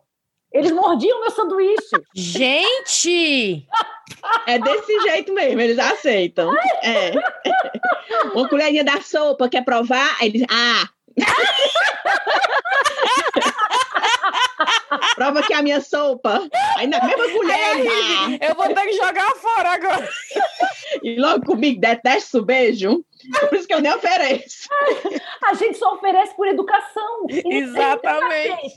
Eles 0.53 0.71
mordiam 0.73 1.21
meu 1.21 1.31
sanduíche. 1.31 1.97
Gente! 2.15 3.67
É 4.47 4.59
desse 4.59 5.01
jeito 5.03 5.33
mesmo, 5.33 5.61
eles 5.61 5.79
aceitam. 5.79 6.53
É. 6.83 7.13
Uma 8.35 8.49
colherinha 8.49 8.85
da 8.85 9.01
sopa, 9.01 9.49
quer 9.49 9.65
provar? 9.65 10.17
Aí 10.21 10.29
eles, 10.29 10.43
ah! 10.51 10.89
Prova 15.15 15.43
que 15.43 15.53
é 15.53 15.57
a 15.57 15.63
minha 15.63 15.81
sopa. 15.81 16.49
Aí 16.77 16.87
na 16.87 17.03
mesma 17.05 17.29
colher. 17.31 17.57
ah. 17.57 18.39
Eu 18.41 18.55
vou 18.55 18.73
ter 18.75 18.87
que 18.87 18.93
jogar 18.95 19.31
fora 19.37 19.75
agora. 19.75 20.09
E 21.03 21.21
logo 21.21 21.45
comigo, 21.45 21.81
detesto 21.81 22.39
o 22.39 22.45
beijo. 23.29 23.49
Por 23.49 23.59
isso 23.59 23.67
que 23.67 23.75
eu 23.75 23.81
nem 23.81 23.93
ofereço. 23.93 24.69
A 25.43 25.55
gente 25.55 25.79
só 25.79 25.95
oferece 25.95 26.35
por 26.35 26.47
educação. 26.47 27.27
Exatamente. 27.29 28.77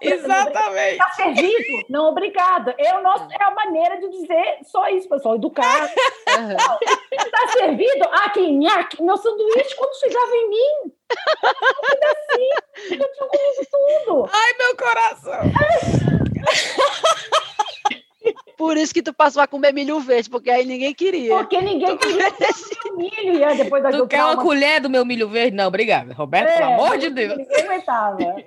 Exatamente. 0.00 0.92
Está 0.92 1.10
servido? 1.10 1.84
Não, 1.88 2.06
obrigada. 2.06 2.74
É, 2.78 2.94
o 2.94 3.02
nosso, 3.02 3.28
é 3.30 3.44
a 3.44 3.50
maneira 3.50 3.98
de 3.98 4.08
dizer 4.10 4.58
só 4.64 4.88
isso, 4.88 5.08
pessoal. 5.08 5.34
Educar. 5.36 5.90
Está 7.12 7.48
servido? 7.48 8.08
Ah, 8.10 8.30
que 8.30 8.40
nhaque. 8.50 9.02
Meu 9.02 9.16
sanduíche, 9.16 9.74
quando 9.76 9.98
chegava 10.00 10.34
em 10.34 10.50
mim, 10.50 10.92
assim, 12.04 12.50
eu 12.92 13.12
tinha 13.12 13.28
comido 13.28 13.66
tudo. 13.70 14.28
Ai, 14.32 14.52
meu 14.58 14.76
coração. 14.76 15.40
Por 18.56 18.76
isso 18.76 18.94
que 18.94 19.02
tu 19.02 19.12
passou 19.12 19.42
a 19.42 19.46
comer 19.46 19.72
milho 19.72 20.00
verde, 20.00 20.30
porque 20.30 20.50
aí 20.50 20.64
ninguém 20.64 20.94
queria. 20.94 21.36
Porque 21.36 21.60
ninguém 21.60 21.96
queria 21.96 22.32
milho. 22.96 23.50
E 23.50 23.56
depois 23.56 23.82
da 23.82 23.90
tu 23.90 24.06
quer 24.06 24.22
uma 24.24 24.36
colher 24.36 24.80
do 24.80 24.90
meu 24.90 25.04
milho 25.04 25.28
verde? 25.28 25.56
Não, 25.56 25.66
obrigada. 25.66 26.14
Roberto, 26.14 26.48
é, 26.48 26.58
pelo 26.58 26.72
amor 26.74 26.98
de 26.98 27.10
Deus. 27.10 27.36
Ninguém 27.36 27.64
aguentava. 27.64 28.18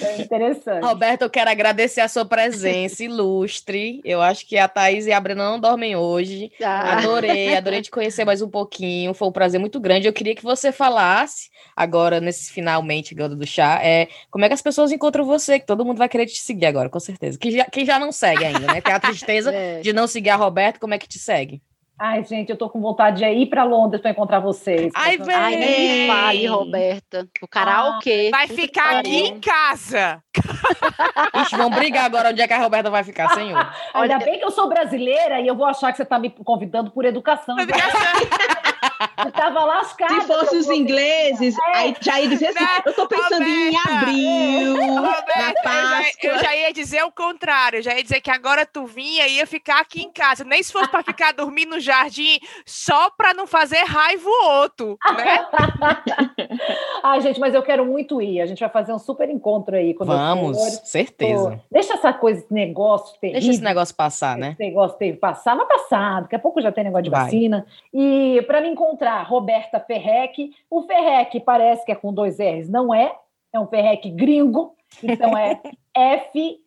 É 0.00 0.22
interessante. 0.22 0.84
Roberto, 0.84 1.22
eu 1.22 1.30
quero 1.30 1.50
agradecer 1.50 2.00
a 2.00 2.08
sua 2.08 2.24
presença 2.24 3.02
ilustre. 3.02 4.00
Eu 4.04 4.20
acho 4.20 4.46
que 4.46 4.56
a 4.56 4.68
Thaís 4.68 5.06
e 5.06 5.12
a 5.12 5.20
Brena 5.20 5.50
não 5.50 5.58
dormem 5.58 5.96
hoje. 5.96 6.52
Ah. 6.62 6.98
Adorei, 6.98 7.56
adorei 7.56 7.82
te 7.82 7.90
conhecer 7.90 8.24
mais 8.24 8.40
um 8.42 8.48
pouquinho. 8.48 9.14
Foi 9.14 9.28
um 9.28 9.32
prazer 9.32 9.58
muito 9.58 9.80
grande. 9.80 10.06
Eu 10.06 10.12
queria 10.12 10.34
que 10.34 10.42
você 10.42 10.70
falasse 10.70 11.50
agora, 11.74 12.20
nesse 12.20 12.52
finalmente 12.52 13.14
do 13.14 13.46
chá, 13.46 13.80
é, 13.82 14.08
como 14.30 14.44
é 14.44 14.48
que 14.48 14.54
as 14.54 14.62
pessoas 14.62 14.92
encontram 14.92 15.24
você, 15.24 15.58
que 15.58 15.66
todo 15.66 15.84
mundo 15.84 15.98
vai 15.98 16.08
querer 16.08 16.26
te 16.26 16.40
seguir 16.40 16.66
agora, 16.66 16.88
com 16.88 17.00
certeza. 17.00 17.38
Que 17.38 17.50
já, 17.50 17.64
quem 17.64 17.84
já 17.84 17.98
não 17.98 18.12
segue 18.12 18.44
ainda, 18.44 18.72
né? 18.72 18.80
Tem 18.80 18.94
a 18.94 19.00
tristeza 19.00 19.47
é. 19.54 19.80
de 19.80 19.92
não 19.92 20.06
seguir 20.06 20.30
a 20.30 20.36
Roberto, 20.36 20.80
como 20.80 20.94
é 20.94 20.98
que 20.98 21.08
te 21.08 21.18
segue? 21.18 21.62
Ai, 22.00 22.22
gente, 22.22 22.48
eu 22.48 22.56
tô 22.56 22.70
com 22.70 22.80
vontade 22.80 23.18
de 23.18 23.28
ir 23.28 23.46
para 23.46 23.64
Londres 23.64 24.00
para 24.00 24.12
encontrar 24.12 24.38
vocês. 24.38 24.92
Ai, 24.94 25.18
vem! 25.18 25.34
Ai, 25.34 25.56
nem 25.56 26.06
fale, 26.06 26.46
Roberta. 26.46 27.28
O 27.42 27.48
karaokê. 27.48 28.30
Ah, 28.32 28.36
vai 28.36 28.46
ficar 28.46 28.98
aqui 29.00 29.16
em 29.16 29.40
casa. 29.40 30.22
Ixi, 31.42 31.56
vamos 31.56 31.76
brigar 31.76 32.04
agora 32.04 32.30
onde 32.30 32.40
é 32.40 32.46
que 32.46 32.52
a 32.52 32.58
Roberta 32.58 32.88
vai 32.88 33.02
ficar, 33.02 33.28
senhor. 33.30 33.68
Ainda 33.92 34.18
bem 34.20 34.38
que 34.38 34.44
eu 34.44 34.50
sou 34.52 34.68
brasileira 34.68 35.40
e 35.40 35.48
eu 35.48 35.56
vou 35.56 35.66
achar 35.66 35.90
que 35.90 35.96
você 35.96 36.04
tá 36.04 36.20
me 36.20 36.30
convidando 36.30 36.92
por 36.92 37.04
educação. 37.04 37.58
Educação. 37.58 37.90
Estava 39.26 39.64
lascado. 39.64 40.20
Se 40.20 40.26
fosse 40.26 40.56
os 40.56 40.68
ingleses, 40.68 41.56
é. 41.58 41.78
aí 41.78 41.96
já 42.00 42.20
ia 42.20 42.28
dizer 42.28 42.48
assim, 42.48 42.64
não, 42.64 42.82
eu 42.86 42.92
tô 42.94 43.08
pensando 43.08 43.44
Roberta, 43.44 43.52
em 43.52 43.76
abril, 43.76 44.76
Roberta, 44.96 45.38
na 45.38 45.62
Páscoa. 45.62 46.18
Eu 46.22 46.30
já, 46.30 46.36
eu 46.36 46.38
já, 46.38 46.56
ia 46.56 46.72
dizer 46.72 47.02
o 47.04 47.12
contrário, 47.12 47.78
eu 47.78 47.82
já 47.82 47.94
ia 47.94 48.02
dizer 48.02 48.20
que 48.20 48.30
agora 48.30 48.66
tu 48.66 48.86
vinha 48.86 49.26
e 49.26 49.36
ia 49.36 49.46
ficar 49.46 49.80
aqui 49.80 50.02
em 50.02 50.10
casa, 50.10 50.44
nem 50.44 50.62
se 50.62 50.72
fosse 50.72 50.88
para 50.88 51.02
ficar 51.02 51.32
dormindo 51.32 51.70
no 51.70 51.80
jardim, 51.80 52.38
só 52.64 53.10
para 53.10 53.34
não 53.34 53.46
fazer 53.46 53.84
raiva 53.84 54.28
o 54.28 54.44
outro, 54.60 54.98
né? 55.16 55.46
Ai, 57.02 57.20
gente, 57.20 57.38
mas 57.38 57.54
eu 57.54 57.62
quero 57.62 57.84
muito 57.84 58.20
ir. 58.20 58.40
A 58.40 58.46
gente 58.46 58.60
vai 58.60 58.68
fazer 58.68 58.92
um 58.92 58.98
super 58.98 59.28
encontro 59.28 59.76
aí. 59.76 59.94
Vamos, 59.98 60.56
certeza. 60.84 61.60
deixa 61.70 61.94
essa 61.94 62.12
coisa, 62.12 62.40
esse 62.40 62.52
negócio 62.52 63.18
terrível. 63.20 63.40
Deixa 63.40 63.54
esse 63.54 63.64
negócio 63.64 63.94
passar, 63.94 64.36
né? 64.36 64.50
Esse 64.52 64.62
negócio 64.62 64.98
teve 64.98 65.16
passar, 65.18 65.56
mas 65.56 65.68
passar. 65.68 66.22
Daqui 66.22 66.36
a 66.36 66.38
pouco 66.38 66.60
já 66.60 66.72
tem 66.72 66.84
negócio 66.84 67.04
de 67.04 67.10
vai. 67.10 67.24
vacina. 67.24 67.66
E 67.92 68.42
para 68.46 68.60
me 68.60 68.68
encontrar, 68.68 68.87
Roberta 69.26 69.80
Ferrec. 69.80 70.50
O 70.70 70.82
Ferrec 70.82 71.40
parece 71.40 71.84
que 71.84 71.92
é 71.92 71.94
com 71.94 72.12
dois 72.12 72.38
R's, 72.38 72.68
não 72.68 72.94
é? 72.94 73.14
É 73.52 73.58
um 73.58 73.66
Ferrec 73.66 74.10
gringo. 74.10 74.76
Então 75.02 75.36
é 75.36 75.60
F-E-R-E-C. 75.94 76.66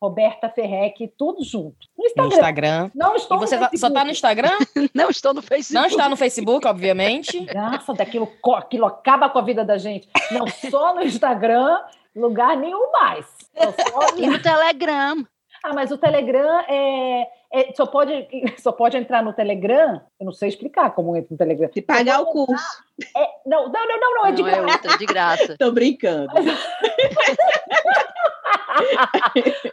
Roberta 0.00 0.48
Ferrec, 0.48 1.08
tudo 1.16 1.42
junto. 1.42 1.86
No 1.96 2.04
Instagram. 2.04 2.28
No 2.28 2.34
Instagram. 2.34 2.90
Não 2.94 3.16
estou 3.16 3.36
e 3.36 3.40
você 3.40 3.56
no 3.56 3.62
tá, 3.62 3.70
só 3.76 3.88
está 3.88 4.04
no 4.04 4.10
Instagram? 4.10 4.58
Não 4.94 5.10
estou 5.10 5.34
no 5.34 5.42
Facebook. 5.42 5.74
Não 5.74 5.86
está 5.86 6.08
no 6.08 6.16
Facebook, 6.16 6.66
obviamente. 6.66 7.46
Nossa, 7.54 7.94
daquilo 7.94 8.28
aquilo 8.56 8.86
acaba 8.86 9.28
com 9.28 9.38
a 9.38 9.42
vida 9.42 9.64
da 9.64 9.78
gente. 9.78 10.08
Não 10.30 10.46
só 10.46 10.94
no 10.94 11.02
Instagram, 11.02 11.80
lugar 12.14 12.56
nenhum 12.56 12.92
mais. 12.92 13.26
No... 13.56 14.22
E 14.22 14.26
no 14.26 14.40
Telegram. 14.40 15.26
Ah, 15.64 15.74
mas 15.74 15.90
o 15.90 15.98
Telegram 15.98 16.60
é, 16.68 17.28
é, 17.52 17.72
só, 17.74 17.86
pode, 17.86 18.28
só 18.58 18.72
pode 18.72 18.96
entrar 18.96 19.22
no 19.22 19.32
Telegram. 19.32 20.00
Eu 20.20 20.26
não 20.26 20.32
sei 20.32 20.48
explicar 20.48 20.90
como 20.90 21.16
entra 21.16 21.28
no 21.30 21.38
Telegram. 21.38 21.70
Se 21.72 21.80
pagar 21.82 22.20
o 22.20 22.26
curso. 22.26 22.82
É, 23.16 23.28
não, 23.46 23.70
não, 23.70 23.88
não, 23.88 24.00
não, 24.00 24.14
não, 24.14 24.26
é 24.26 24.32
de 24.32 24.42
não, 24.42 24.48
é 24.48 24.52
graça. 24.52 24.68
É 24.68 24.72
outra, 24.72 24.98
de 24.98 25.06
graça. 25.06 25.56
Tô 25.58 25.72
brincando. 25.72 26.32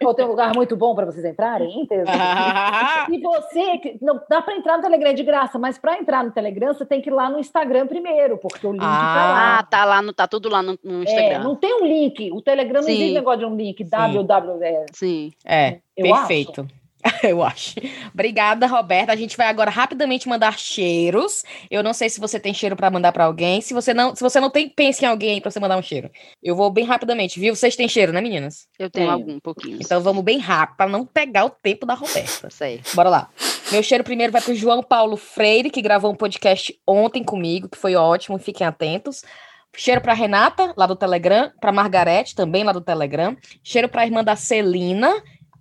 Ou 0.03 0.13
tem 0.13 0.25
um 0.25 0.29
lugar 0.29 0.53
muito 0.55 0.75
bom 0.75 0.95
para 0.95 1.05
vocês 1.05 1.23
entrarem, 1.23 1.69
e 1.69 3.19
você, 3.19 3.97
não 4.01 4.19
dá 4.27 4.41
para 4.41 4.55
entrar 4.55 4.77
no 4.77 4.83
Telegram 4.83 5.13
de 5.13 5.23
graça, 5.23 5.59
mas 5.59 5.77
para 5.77 5.99
entrar 5.99 6.23
no 6.23 6.31
Telegram 6.31 6.73
você 6.73 6.85
tem 6.85 7.01
que 7.01 7.09
ir 7.09 7.13
lá 7.13 7.29
no 7.29 7.39
Instagram 7.39 7.85
primeiro, 7.87 8.37
porque 8.37 8.65
o 8.65 8.71
link 8.71 8.81
ah, 8.83 9.13
tá 9.15 9.31
lá. 9.31 9.59
Ah, 9.59 9.63
tá 9.63 9.85
lá, 9.85 10.01
no, 10.01 10.13
tá 10.13 10.27
tudo 10.27 10.49
lá 10.49 10.63
no, 10.63 10.77
no 10.83 11.03
Instagram. 11.03 11.35
É, 11.35 11.39
não 11.39 11.55
tem 11.55 11.73
um 11.81 11.85
link, 11.85 12.31
o 12.31 12.41
Telegram 12.41 12.81
não 12.81 12.89
existe 12.89 13.13
negócio 13.13 13.39
de 13.39 13.45
um 13.45 13.55
link, 13.55 13.83
www. 13.83 14.85
Sim. 14.91 15.31
É, 15.45 15.79
eu 15.95 16.05
perfeito. 16.05 16.61
Acho. 16.61 16.84
Eu 17.23 17.43
acho. 17.43 17.75
Obrigada, 18.13 18.65
Roberta. 18.67 19.11
A 19.11 19.15
gente 19.15 19.37
vai 19.37 19.47
agora 19.47 19.69
rapidamente 19.69 20.27
mandar 20.27 20.57
cheiros. 20.57 21.43
Eu 21.69 21.83
não 21.83 21.93
sei 21.93 22.09
se 22.09 22.19
você 22.19 22.39
tem 22.39 22.53
cheiro 22.53 22.75
para 22.75 22.89
mandar 22.89 23.11
para 23.11 23.25
alguém. 23.25 23.61
Se 23.61 23.73
você 23.73 23.93
não, 23.93 24.15
se 24.15 24.21
você 24.21 24.39
não 24.39 24.49
tem, 24.49 24.69
pense 24.69 25.03
em 25.03 25.07
alguém 25.07 25.39
para 25.39 25.51
você 25.51 25.59
mandar 25.59 25.77
um 25.77 25.81
cheiro. 25.81 26.09
Eu 26.41 26.55
vou 26.55 26.69
bem 26.71 26.85
rapidamente, 26.85 27.39
viu? 27.39 27.55
Vocês 27.55 27.75
têm 27.75 27.87
cheiro, 27.87 28.11
né, 28.11 28.21
meninas? 28.21 28.67
Eu 28.79 28.89
tenho, 28.89 29.09
algum, 29.09 29.33
um 29.33 29.39
pouquinho. 29.39 29.77
Então 29.81 30.01
vamos 30.01 30.23
bem 30.23 30.39
rápido 30.39 30.77
para 30.77 30.89
não 30.89 31.05
pegar 31.05 31.45
o 31.45 31.49
tempo 31.49 31.85
da 31.85 31.93
Roberta. 31.93 32.49
Sei. 32.49 32.81
Bora 32.93 33.09
lá. 33.09 33.29
Meu 33.71 33.83
cheiro 33.83 34.03
primeiro 34.03 34.33
vai 34.33 34.41
pro 34.41 34.55
João 34.55 34.81
Paulo 34.81 35.17
Freire, 35.17 35.69
que 35.69 35.81
gravou 35.81 36.11
um 36.11 36.15
podcast 36.15 36.77
ontem 36.87 37.23
comigo, 37.23 37.69
que 37.69 37.77
foi 37.77 37.95
ótimo. 37.95 38.37
Fiquem 38.37 38.65
atentos. 38.65 39.23
Cheiro 39.77 39.99
para 39.99 40.13
Renata, 40.13 40.73
lá 40.77 40.87
do 40.87 40.95
Telegram, 40.95 41.51
para 41.59 41.71
Margarete, 41.71 42.33
também 42.33 42.63
lá 42.63 42.71
do 42.71 42.79
Telegram. 42.79 43.35
Cheiro 43.61 43.89
para 43.89 44.03
a 44.03 44.05
irmã 44.05 44.23
da 44.23 44.35
Celina, 44.35 45.13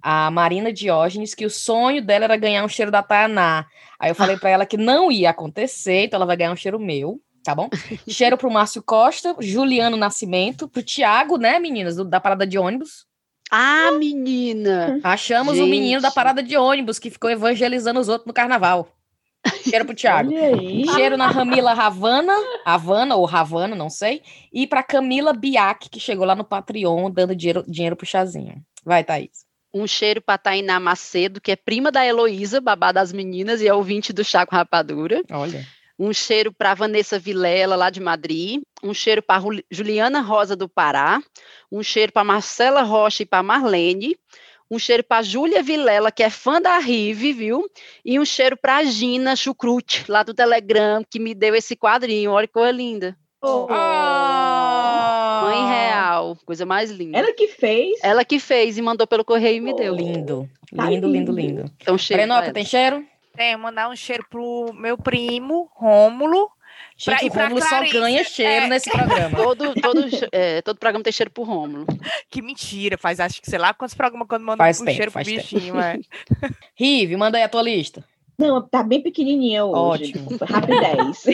a 0.07 0.31
Marina 0.31 0.71
Diógenes, 0.71 1.35
que 1.35 1.47
o 1.47 1.51
sonho 1.51 2.05
dela 2.05 2.27
era 2.27 2.37
ganhar 2.37 2.63
um 2.63 2.69
cheiro 2.69 2.91
da 2.91 3.03
Tayaná. 3.03 3.65
Aí 3.99 4.11
eu 4.11 4.15
falei 4.15 4.37
para 4.37 4.51
ela 4.51 4.67
que 4.67 4.77
não 4.77 5.11
ia 5.11 5.31
acontecer, 5.31 6.05
então 6.05 6.19
ela 6.19 6.27
vai 6.27 6.37
ganhar 6.37 6.53
um 6.53 6.57
cheiro 6.57 6.79
meu, 6.79 7.19
tá 7.43 7.55
bom? 7.55 7.71
cheiro 8.07 8.37
pro 8.37 8.51
Márcio 8.51 8.83
Costa, 8.83 9.35
Juliano 9.41 9.97
Nascimento, 9.97 10.69
pro 10.69 10.83
Tiago, 10.83 11.39
né, 11.39 11.59
meninas, 11.59 11.97
do, 11.97 12.05
da 12.05 12.21
parada 12.21 12.47
de 12.47 12.59
ônibus. 12.59 13.07
Ah, 13.51 13.93
menina! 13.93 15.01
Achamos 15.03 15.59
o 15.59 15.65
um 15.65 15.67
menino 15.67 16.03
da 16.03 16.11
parada 16.11 16.43
de 16.43 16.55
ônibus 16.55 16.99
que 16.99 17.09
ficou 17.09 17.31
evangelizando 17.31 17.99
os 17.99 18.09
outros 18.11 18.27
no 18.27 18.35
carnaval. 18.35 18.87
Cheiro 19.63 19.87
pro 19.87 19.95
Thiago. 19.95 20.31
Cheiro 20.95 21.17
na 21.17 21.29
Ramila 21.29 21.73
Ravana, 21.73 22.35
Havana 22.63 23.17
ou 23.17 23.25
Ravana, 23.25 23.75
não 23.75 23.89
sei. 23.89 24.21
E 24.53 24.67
pra 24.67 24.83
Camila 24.83 25.33
Biak, 25.33 25.89
que 25.89 26.01
chegou 26.01 26.27
lá 26.27 26.35
no 26.35 26.45
Patreon 26.45 27.11
dando 27.11 27.35
dinheiro, 27.35 27.65
dinheiro 27.67 27.97
pro 27.97 28.07
chazinho. 28.07 28.63
Vai, 28.85 29.03
Thaís 29.03 29.45
um 29.75 29.89
cheiro 29.89 30.23
para 30.23 30.39
Tainá 30.39 30.79
Macedo, 30.79 31.41
que 31.41 31.51
é 31.51 31.57
prima 31.57 31.91
da 31.91 32.07
Heloísa, 32.07 32.61
babá 32.61 32.93
das 32.93 33.13
meninas, 33.13 33.61
e 33.61 33.67
é 33.67 33.75
ouvinte 33.75 34.13
do 34.13 34.23
Chá 34.25 34.47
com 34.47 34.55
Rapadura. 34.55 35.21
Olha. 35.33 35.67
Um 35.99 36.13
cheiro 36.13 36.53
para 36.53 36.75
Vanessa 36.75 37.19
Vilela, 37.19 37.75
lá 37.75 37.91
de 37.91 38.01
Madrid. 38.01 38.63
Um 38.83 38.95
cheiro 38.95 39.21
para 39.23 39.43
Juliana 39.71 40.21
Rosa 40.21 40.55
do 40.57 40.69
Pará. 40.69 41.21
Um 41.71 41.83
cheiro 41.83 42.13
para 42.13 42.25
Marcela 42.25 42.83
Rocha 42.83 43.25
e 43.25 43.27
para 43.27 43.43
Marlene. 43.43 44.17
Um 44.71 44.79
cheiro 44.79 45.05
para 45.05 45.23
Júlia 45.23 45.63
Vilela, 45.63 46.11
que 46.11 46.23
é 46.23 46.31
fã 46.31 46.61
da 46.61 46.79
Rive, 46.79 47.33
viu? 47.33 47.71
E 48.05 48.19
um 48.19 48.25
cheiro 48.25 48.57
para 48.57 48.83
Gina 48.85 49.37
Chucrute, 49.37 50.05
lá 50.09 50.23
do 50.23 50.35
Telegram, 50.35 51.05
que 51.09 51.21
me 51.21 51.35
deu 51.35 51.55
esse 51.55 51.77
quadrinho. 51.77 52.33
Olha 52.33 52.47
que 52.47 52.53
coisa 52.53 52.73
linda. 52.73 53.17
Oh. 53.41 53.67
Mãe 55.43 55.67
real, 55.69 55.94
coisa 56.45 56.67
mais 56.67 56.91
linda. 56.91 57.19
Ela 57.19 57.33
que 57.33 57.49
fez? 57.49 57.99
Ela 58.03 58.25
que 58.25 58.39
fez 58.39 58.79
e 58.79 58.83
mandou 58.83 59.07
pelo 59.07 59.25
correio 59.25 59.57
e 59.57 59.61
me 59.61 59.73
oh. 59.73 59.77
deu. 59.77 59.95
Lindo, 59.95 60.51
tá 60.75 60.89
lindo, 60.89 61.09
lindo, 61.09 61.33
lindo. 61.33 61.65
Então, 61.81 61.97
cheiro. 61.97 62.23
Brenoca, 62.23 62.53
tem 62.53 62.65
cheiro? 62.65 63.05
Tem, 63.37 63.57
mandar 63.57 63.89
um 63.89 63.97
cheiro 63.97 64.25
pro 64.31 64.73
meu 64.75 64.97
primo, 64.97 65.69
Rômulo. 65.75 66.51
Gente, 66.97 67.29
pra, 67.31 67.43
o 67.43 67.49
Rômulo 67.49 67.63
só 67.63 67.81
ganha 67.91 68.23
cheiro 68.23 68.67
é. 68.67 68.69
nesse 68.69 68.91
programa. 68.91 69.37
todo, 69.37 69.75
todo, 69.75 70.05
é, 70.31 70.63
todo 70.63 70.79
programa 70.79 71.03
tem 71.03 71.13
cheiro 71.13 71.31
pro 71.31 71.43
Rômulo. 71.43 71.87
Que 72.31 72.43
mentira, 72.43 72.99
faz 72.99 73.21
acho 73.21 73.41
que 73.41 73.49
sei 73.49 73.61
lá 73.61 73.73
quantos 73.73 73.95
programas 73.95 74.27
quando 74.27 74.45
manda 74.45 74.65
um 74.65 74.67
tempo, 74.67 74.91
cheiro 74.91 75.13
pro 75.13 75.23
bichinho. 75.23 75.79
É. 75.79 75.99
Rive, 76.75 77.17
manda 77.17 77.39
aí 77.39 77.45
a 77.45 77.49
tua 77.49 77.63
lista. 77.63 78.05
Não, 78.37 78.61
tá 78.61 78.83
bem 78.83 79.01
pequenininha 79.01 79.65
hoje. 79.65 80.13
Ótimo. 80.17 80.31
Rapidez. 80.43 81.25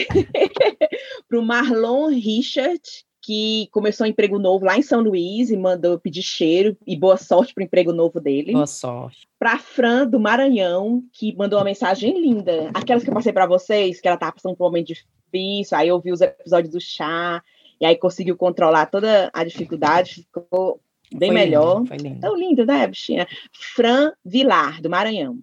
Para 1.27 1.39
o 1.39 1.43
Marlon 1.43 2.09
Richard, 2.09 2.81
que 3.21 3.69
começou 3.71 4.05
um 4.05 4.09
emprego 4.09 4.39
novo 4.39 4.65
lá 4.65 4.77
em 4.77 4.81
São 4.81 4.99
Luís 4.99 5.51
e 5.51 5.57
mandou 5.57 5.99
pedir 5.99 6.23
cheiro 6.23 6.75
e 6.87 6.97
boa 6.97 7.17
sorte 7.17 7.53
para 7.53 7.61
o 7.61 7.65
emprego 7.65 7.93
novo 7.93 8.19
dele. 8.19 8.53
Boa 8.53 8.65
sorte. 8.65 9.27
Para 9.37 9.59
Fran 9.59 10.07
do 10.07 10.19
Maranhão, 10.19 11.03
que 11.13 11.35
mandou 11.35 11.59
uma 11.59 11.65
mensagem 11.65 12.19
linda. 12.19 12.71
Aquelas 12.73 13.03
que 13.03 13.09
eu 13.09 13.13
passei 13.13 13.31
para 13.31 13.45
vocês, 13.45 14.01
que 14.01 14.07
ela 14.07 14.15
estava 14.15 14.31
passando 14.31 14.55
por 14.55 14.65
um 14.65 14.67
momento 14.67 14.87
difícil, 14.87 15.77
aí 15.77 15.87
eu 15.87 15.99
vi 15.99 16.11
os 16.11 16.21
episódios 16.21 16.73
do 16.73 16.81
chá, 16.81 17.43
e 17.79 17.85
aí 17.85 17.95
conseguiu 17.95 18.35
controlar 18.35 18.87
toda 18.87 19.29
a 19.31 19.43
dificuldade, 19.43 20.15
ficou 20.15 20.81
bem 21.13 21.29
foi 21.29 21.39
melhor. 21.39 21.77
Lindo, 21.77 21.87
foi 21.87 21.97
lindo. 21.97 22.19
Tão 22.19 22.35
lindo, 22.35 22.65
né, 22.65 22.87
bichinha? 22.87 23.27
Fran 23.75 24.11
Vilar, 24.25 24.81
do 24.81 24.89
Maranhão. 24.89 25.37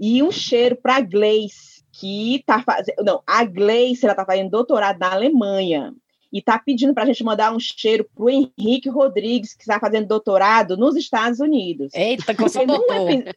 E 0.00 0.22
um 0.22 0.30
cheiro 0.30 0.76
para 0.76 1.00
Gleice, 1.00 1.84
que 1.92 2.42
tá 2.46 2.62
fazendo. 2.62 3.04
Não, 3.04 3.22
a 3.26 3.44
Gleice, 3.44 4.06
ela 4.06 4.14
tá 4.14 4.24
fazendo 4.24 4.50
doutorado 4.50 4.98
na 4.98 5.12
Alemanha 5.12 5.92
e 6.32 6.38
está 6.38 6.58
pedindo 6.58 6.92
para 6.92 7.04
a 7.04 7.06
gente 7.06 7.24
mandar 7.24 7.54
um 7.54 7.58
cheiro 7.58 8.06
para 8.14 8.24
o 8.24 8.30
Henrique 8.30 8.88
Rodrigues, 8.88 9.54
que 9.54 9.62
está 9.62 9.80
fazendo 9.80 10.06
doutorado 10.06 10.76
nos 10.76 10.94
Estados 10.96 11.40
Unidos. 11.40 11.92
Eita, 11.94 12.34
doutor. 12.34 13.10
Epi... 13.10 13.34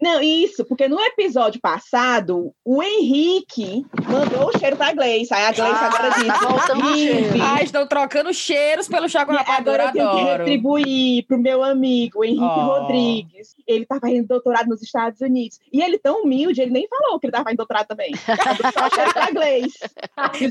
Não, 0.00 0.20
isso, 0.20 0.64
porque 0.64 0.86
no 0.88 1.00
episódio 1.00 1.60
passado, 1.60 2.52
o 2.64 2.82
Henrique 2.82 3.86
mandou 4.06 4.48
o 4.48 4.58
cheiro 4.58 4.76
para 4.76 4.88
a 4.88 4.92
Gleice. 4.92 5.32
Aí 5.32 5.44
a 5.46 5.52
Gleice 5.52 5.74
ah, 5.74 5.86
agora 5.86 6.10
disse... 6.10 7.38
Tá 7.38 7.54
ah, 7.54 7.62
estão 7.62 7.86
trocando 7.86 8.32
cheiros 8.34 8.88
pelo 8.88 9.08
Chaco 9.08 9.32
Rapadura, 9.32 9.88
Agora 9.88 9.88
eu 9.88 9.92
tenho 9.92 10.10
que 10.10 10.32
retribuir 10.38 11.26
para 11.26 11.36
o 11.36 11.40
meu 11.40 11.64
amigo, 11.64 12.20
o 12.20 12.24
Henrique 12.24 12.42
oh. 12.42 12.66
Rodrigues. 12.66 13.54
Ele 13.66 13.84
está 13.84 13.98
fazendo 13.98 14.26
doutorado 14.26 14.68
nos 14.68 14.82
Estados 14.82 15.20
Unidos. 15.20 15.58
E 15.72 15.80
ele 15.80 15.98
tão 15.98 16.22
humilde, 16.22 16.60
ele 16.60 16.70
nem 16.70 16.86
falou 16.86 17.18
que 17.18 17.26
ele 17.26 17.30
estava 17.30 17.44
fazendo 17.44 17.58
doutorado 17.58 17.86
também. 17.86 18.14
Só 18.14 18.86
o 18.86 18.94
cheiro 18.94 19.12
para 19.14 19.26
a 19.26 19.30
Gleice. 19.30 19.78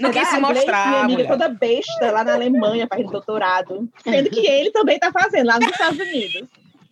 Não 0.02 0.12
quis 0.12 0.28
se 0.28 0.40
mostrar, 0.40 0.88
minha 0.88 1.02
amiga 1.04 1.28
toda 1.28 1.50
besta 1.50 1.83
besta 1.84 2.12
lá 2.12 2.24
na 2.24 2.34
Alemanha 2.34 2.88
fazendo 2.88 3.12
doutorado, 3.12 3.90
sendo 4.04 4.30
que 4.30 4.48
ele 4.48 4.72
também 4.72 4.96
está 4.96 5.12
fazendo 5.12 5.48
lá 5.48 5.60
nos 5.60 5.70
Estados 5.70 6.00
Unidos. 6.00 6.44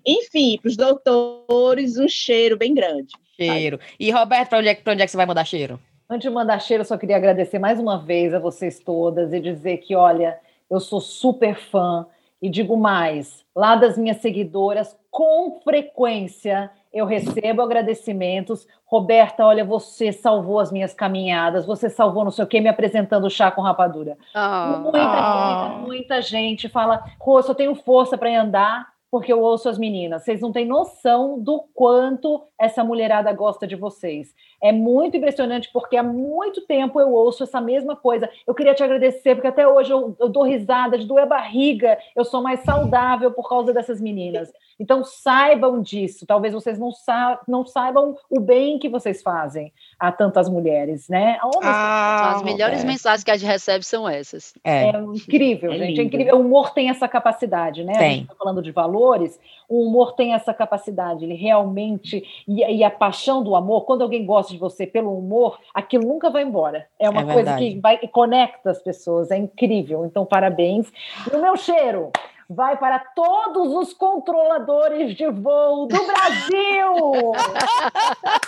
Enfim, 0.05 0.57
para 0.61 0.69
os 0.69 0.75
doutores, 0.75 1.97
um 1.97 2.07
cheiro 2.07 2.57
bem 2.57 2.73
grande. 2.73 3.13
Cheiro. 3.35 3.79
E, 3.99 4.11
Roberto, 4.11 4.49
para 4.49 4.59
onde, 4.59 4.69
é, 4.69 4.81
onde 4.87 5.01
é 5.01 5.05
que 5.05 5.11
você 5.11 5.17
vai 5.17 5.25
mandar 5.25 5.45
cheiro? 5.45 5.79
Antes 6.09 6.27
de 6.27 6.33
mandar 6.33 6.59
cheiro, 6.59 6.81
eu 6.81 6.85
só 6.85 6.97
queria 6.97 7.15
agradecer 7.15 7.59
mais 7.59 7.79
uma 7.79 7.97
vez 7.97 8.33
a 8.33 8.39
vocês 8.39 8.79
todas 8.79 9.31
e 9.31 9.39
dizer 9.39 9.77
que, 9.77 9.95
olha, 9.95 10.37
eu 10.69 10.79
sou 10.79 10.99
super 10.99 11.55
fã 11.55 12.05
e 12.41 12.49
digo 12.49 12.75
mais, 12.75 13.45
lá 13.55 13.75
das 13.75 13.97
minhas 13.97 14.17
seguidoras, 14.17 14.97
com 15.09 15.59
frequência 15.63 16.71
eu 16.93 17.05
recebo 17.05 17.61
agradecimentos. 17.61 18.67
Roberta, 18.85 19.45
olha, 19.45 19.63
você 19.63 20.11
salvou 20.11 20.59
as 20.59 20.71
minhas 20.71 20.93
caminhadas, 20.93 21.65
você 21.65 21.89
salvou 21.89 22.23
não 22.23 22.31
sei 22.31 22.43
o 22.43 22.47
que, 22.47 22.59
me 22.59 22.69
apresentando 22.69 23.25
o 23.25 23.29
chá 23.29 23.49
com 23.49 23.61
rapadura. 23.61 24.17
Oh, 24.35 24.79
muita, 24.79 24.99
oh. 24.99 25.69
muita, 25.69 25.87
muita 25.87 26.21
gente 26.21 26.67
fala, 26.67 27.03
Rô, 27.19 27.39
eu 27.39 27.43
só 27.43 27.53
tenho 27.53 27.73
força 27.75 28.17
para 28.17 28.41
andar, 28.41 28.87
porque 29.09 29.31
eu 29.31 29.41
ouço 29.41 29.67
as 29.67 29.77
meninas. 29.77 30.23
Vocês 30.23 30.41
não 30.41 30.51
têm 30.51 30.65
noção 30.65 31.37
do 31.39 31.65
quanto 31.73 32.43
essa 32.59 32.83
mulherada 32.83 33.31
gosta 33.33 33.67
de 33.67 33.75
vocês. 33.75 34.33
É 34.61 34.71
muito 34.71 35.17
impressionante, 35.17 35.69
porque 35.73 35.97
há 35.97 36.03
muito 36.03 36.61
tempo 36.61 36.99
eu 36.99 37.11
ouço 37.11 37.43
essa 37.43 37.59
mesma 37.59 37.95
coisa. 37.95 38.29
Eu 38.45 38.53
queria 38.53 38.73
te 38.73 38.83
agradecer, 38.83 39.35
porque 39.35 39.47
até 39.47 39.67
hoje 39.67 39.91
eu, 39.91 40.15
eu 40.19 40.29
dou 40.29 40.43
risada 40.43 40.97
de 40.97 41.05
doer 41.07 41.23
a 41.23 41.27
barriga, 41.27 41.97
eu 42.15 42.23
sou 42.23 42.41
mais 42.41 42.59
saudável 42.61 43.31
por 43.31 43.49
causa 43.49 43.73
dessas 43.73 43.99
meninas. 43.99 44.51
Então 44.81 45.03
saibam 45.03 45.79
disso. 45.79 46.25
Talvez 46.25 46.55
vocês 46.55 46.79
não, 46.79 46.91
sa 46.91 47.39
não 47.47 47.63
saibam 47.63 48.17
o 48.27 48.39
bem 48.39 48.79
que 48.79 48.89
vocês 48.89 49.21
fazem 49.21 49.71
a 49.99 50.11
tantas 50.11 50.49
mulheres, 50.49 51.07
né? 51.07 51.37
Ah, 51.61 52.33
as 52.35 52.41
melhores 52.41 52.83
é. 52.83 52.87
mensagens 52.87 53.23
que 53.23 53.29
a 53.29 53.37
gente 53.37 53.47
recebe 53.47 53.85
são 53.85 54.09
essas. 54.09 54.55
É, 54.63 54.85
é 54.85 54.99
incrível, 54.99 55.71
é 55.71 55.77
gente. 55.77 55.83
É 55.83 55.87
lindo. 55.87 56.01
É 56.01 56.03
incrível. 56.03 56.37
O 56.37 56.41
humor 56.41 56.71
tem 56.73 56.89
essa 56.89 57.07
capacidade, 57.07 57.83
né? 57.83 57.93
Tem. 57.93 58.07
A 58.07 58.13
gente 58.15 58.27
tá 58.27 58.35
falando 58.35 58.59
de 58.59 58.71
valores, 58.71 59.39
o 59.69 59.87
humor 59.87 60.13
tem 60.13 60.33
essa 60.33 60.51
capacidade. 60.51 61.25
Ele 61.25 61.35
realmente. 61.35 62.23
E, 62.47 62.77
e, 62.77 62.83
a 62.83 62.89
paixão 62.89 63.43
do 63.43 63.55
amor, 63.55 63.85
quando 63.85 64.01
alguém 64.01 64.25
gosta 64.25 64.50
de 64.51 64.57
você 64.57 64.85
pelo 64.85 65.17
humor, 65.17 65.59
aquilo 65.73 66.07
nunca 66.07 66.29
vai 66.29 66.43
embora. 66.43 66.87
É 66.99 67.09
uma 67.09 67.21
é 67.21 67.33
coisa 67.33 67.57
que 67.57 67.79
vai 67.79 67.97
conecta 68.07 68.71
as 68.71 68.81
pessoas. 68.81 69.31
É 69.31 69.37
incrível. 69.37 70.05
Então, 70.05 70.25
parabéns. 70.25 70.91
E 71.31 71.35
o 71.35 71.41
meu 71.41 71.55
cheiro 71.55 72.11
vai 72.53 72.75
para 72.77 72.99
todos 72.99 73.73
os 73.73 73.93
controladores 73.93 75.15
de 75.15 75.25
voo 75.29 75.87
do 75.87 76.05
Brasil. 76.05 77.33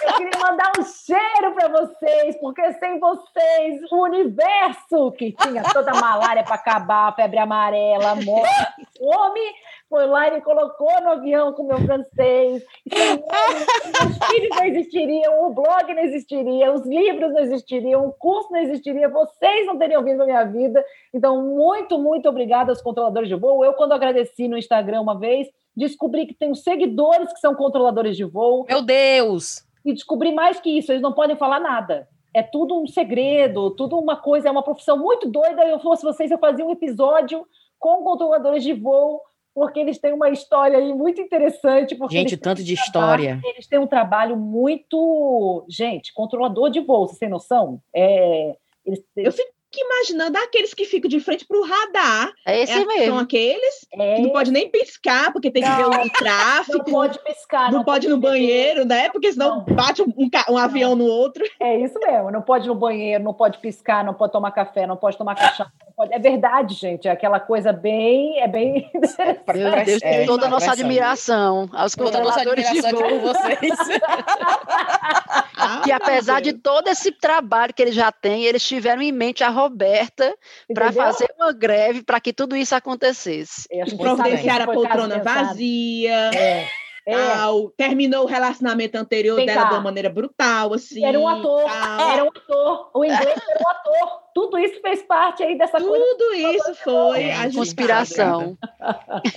Eu 0.05 0.13
queria 0.17 0.39
mandar 0.41 0.71
um 0.77 0.83
cheiro 0.83 1.53
para 1.55 1.69
vocês, 1.69 2.37
porque 2.41 2.73
sem 2.73 2.99
vocês, 2.99 3.91
o 3.91 4.03
universo 4.03 5.11
que 5.13 5.31
tinha 5.31 5.63
toda 5.63 5.91
a 5.91 6.01
malária 6.01 6.43
para 6.43 6.55
acabar, 6.55 7.15
febre 7.15 7.37
amarela, 7.37 8.15
morte, 8.15 8.87
fome, 8.97 9.55
foi 9.93 10.07
lá 10.07 10.27
e 10.27 10.31
me 10.31 10.41
colocou 10.41 10.89
no 11.03 11.09
avião 11.09 11.53
com 11.53 11.61
meu 11.61 11.77
francês. 11.77 12.63
Os 12.89 14.27
filhos 14.27 14.49
não 14.49 14.65
existiriam, 14.65 15.45
o 15.45 15.53
blog 15.53 15.93
não 15.93 16.01
existiria, 16.01 16.73
os 16.73 16.83
livros 16.83 17.31
não 17.31 17.39
existiriam, 17.39 18.07
o 18.07 18.11
curso 18.11 18.51
não 18.51 18.59
existiria, 18.59 19.07
vocês 19.07 19.67
não 19.67 19.77
teriam 19.77 20.03
vindo 20.03 20.17
na 20.17 20.25
minha 20.25 20.43
vida. 20.45 20.83
Então, 21.13 21.43
muito, 21.43 21.99
muito 21.99 22.27
obrigada 22.27 22.71
aos 22.71 22.81
controladores 22.81 23.29
de 23.29 23.35
voo. 23.35 23.63
Eu, 23.63 23.73
quando 23.73 23.91
agradeci 23.91 24.47
no 24.47 24.57
Instagram 24.57 25.01
uma 25.01 25.19
vez, 25.19 25.47
descobri 25.77 26.25
que 26.25 26.33
tenho 26.33 26.55
seguidores 26.55 27.31
que 27.31 27.39
são 27.39 27.53
controladores 27.53 28.17
de 28.17 28.23
voo. 28.23 28.65
Meu 28.67 28.81
Deus! 28.81 29.63
E 29.85 29.93
descobri 29.93 30.33
mais 30.33 30.59
que 30.59 30.75
isso, 30.75 30.91
eles 30.91 31.03
não 31.03 31.13
podem 31.13 31.35
falar 31.35 31.59
nada 31.59 32.07
é 32.35 32.41
tudo 32.41 32.81
um 32.81 32.87
segredo, 32.87 33.69
tudo 33.69 33.95
uma 33.99 34.15
coisa, 34.15 34.47
é 34.47 34.51
uma 34.51 34.63
profissão 34.63 34.97
muito 34.97 35.29
doida. 35.29 35.63
Eu 35.67 35.77
fosse 35.77 36.03
vocês, 36.03 36.31
eu 36.31 36.39
fazia 36.39 36.65
um 36.65 36.71
episódio 36.71 37.45
com 37.77 38.03
controladores 38.03 38.63
de 38.63 38.73
voo 38.73 39.21
porque 39.53 39.79
eles 39.79 39.99
têm 39.99 40.13
uma 40.13 40.29
história 40.29 40.77
aí 40.77 40.93
muito 40.93 41.21
interessante. 41.21 41.97
Gente, 42.09 42.37
tanto 42.37 42.63
de 42.63 42.73
história. 42.73 43.39
Eles 43.43 43.67
têm 43.67 43.79
um 43.79 43.87
trabalho 43.87 44.35
muito. 44.35 45.65
Gente, 45.69 46.13
controlador 46.13 46.69
de 46.69 46.79
voo, 46.79 47.07
tem 47.19 47.29
noção? 47.29 47.79
É, 47.95 48.55
eles, 48.85 49.03
Eu 49.15 49.31
fico 49.73 49.85
imaginando 49.85 50.37
aqueles 50.37 50.73
que 50.73 50.85
ficam 50.85 51.09
de 51.09 51.19
frente 51.19 51.45
para 51.45 51.57
o 51.57 51.65
radar. 51.65 52.31
É 52.45 52.61
esse 52.61 52.71
é, 52.71 52.85
mesmo. 52.85 53.05
São 53.05 53.19
aqueles 53.19 53.87
é. 53.93 54.15
que 54.15 54.21
não 54.21 54.29
pode 54.29 54.51
nem 54.51 54.69
piscar, 54.69 55.33
porque 55.33 55.49
tem 55.49 55.63
que 55.63 55.69
não, 55.69 55.77
ver 55.77 56.05
o 56.05 56.09
tráfego. 56.11 56.77
Não 56.77 56.85
pode 56.85 57.19
piscar. 57.19 57.71
Não, 57.71 57.79
não 57.79 57.85
pode 57.85 58.07
ir 58.07 58.09
no 58.09 58.17
banheiro, 58.17 58.85
né? 58.85 59.09
Porque 59.09 59.33
senão 59.33 59.65
não. 59.67 59.75
bate 59.75 60.01
um, 60.01 60.13
um, 60.49 60.57
avião 60.57 60.95
no 60.95 61.05
outro. 61.05 61.43
É 61.59 61.79
isso 61.79 61.99
mesmo. 61.99 62.31
Não 62.31 62.41
pode 62.41 62.65
ir 62.65 62.69
no 62.69 62.75
banheiro, 62.75 63.23
não 63.23 63.33
pode 63.33 63.57
piscar, 63.57 64.03
não 64.03 64.13
pode 64.13 64.31
tomar 64.31 64.51
café, 64.51 64.85
não 64.85 64.97
pode 64.97 65.17
tomar 65.17 65.35
cachaça. 65.35 65.71
Pode... 65.95 66.13
É 66.13 66.19
verdade, 66.19 66.75
gente. 66.75 67.07
É 67.07 67.11
aquela 67.11 67.39
coisa 67.39 67.73
bem. 67.73 68.39
É 68.39 68.47
bem. 68.47 68.91
Meu 69.53 69.85
Deus, 69.85 70.01
é, 70.03 70.25
toda 70.25 70.45
a 70.45 70.49
nossa 70.49 70.71
admiração 70.71 71.69
aos 71.73 71.95
controladores 71.95 72.69
de 72.69 72.81
voo. 72.81 73.19
vocês. 73.21 73.59
que 75.83 75.91
apesar 75.91 76.41
de 76.41 76.53
todo 76.53 76.87
esse 76.87 77.11
trabalho 77.11 77.73
que 77.73 77.81
eles 77.81 77.95
já 77.95 78.11
têm, 78.11 78.43
eles 78.43 78.65
tiveram 78.65 79.01
em 79.01 79.11
mente 79.11 79.43
a 79.43 79.49
Roberta 79.63 80.35
para 80.73 80.91
fazer 80.91 81.27
uma 81.37 81.51
greve 81.51 82.03
para 82.03 82.19
que 82.19 82.33
tudo 82.33 82.55
isso 82.55 82.75
acontecesse. 82.75 83.67
Providenciar 83.97 84.61
a 84.61 84.67
poltrona 84.67 85.19
vazia. 85.19 86.31
É. 86.33 86.67
É. 87.05 87.17
Tal, 87.17 87.69
terminou 87.71 88.23
o 88.23 88.27
relacionamento 88.27 88.95
anterior 88.97 89.35
Vem 89.35 89.45
dela 89.45 89.63
cá. 89.63 89.67
de 89.67 89.73
uma 89.73 89.81
maneira 89.81 90.09
brutal, 90.09 90.73
assim. 90.73 91.03
Era 91.03 91.19
um 91.19 91.27
ator, 91.27 91.63
tal. 91.63 92.11
era 92.11 92.23
um 92.23 92.29
ator. 92.29 92.91
O 92.93 93.03
inglês 93.03 93.41
era 93.49 93.59
um 93.59 93.69
ator. 93.69 94.19
Tudo 94.33 94.57
isso 94.57 94.79
fez 94.81 95.03
parte 95.03 95.43
aí 95.43 95.57
dessa 95.57 95.79
Tudo 95.79 95.89
coisa. 95.89 96.05
Tudo 96.05 96.33
isso 96.33 96.75
foi 96.75 97.31
a 97.31 97.51
conspiração. 97.51 98.57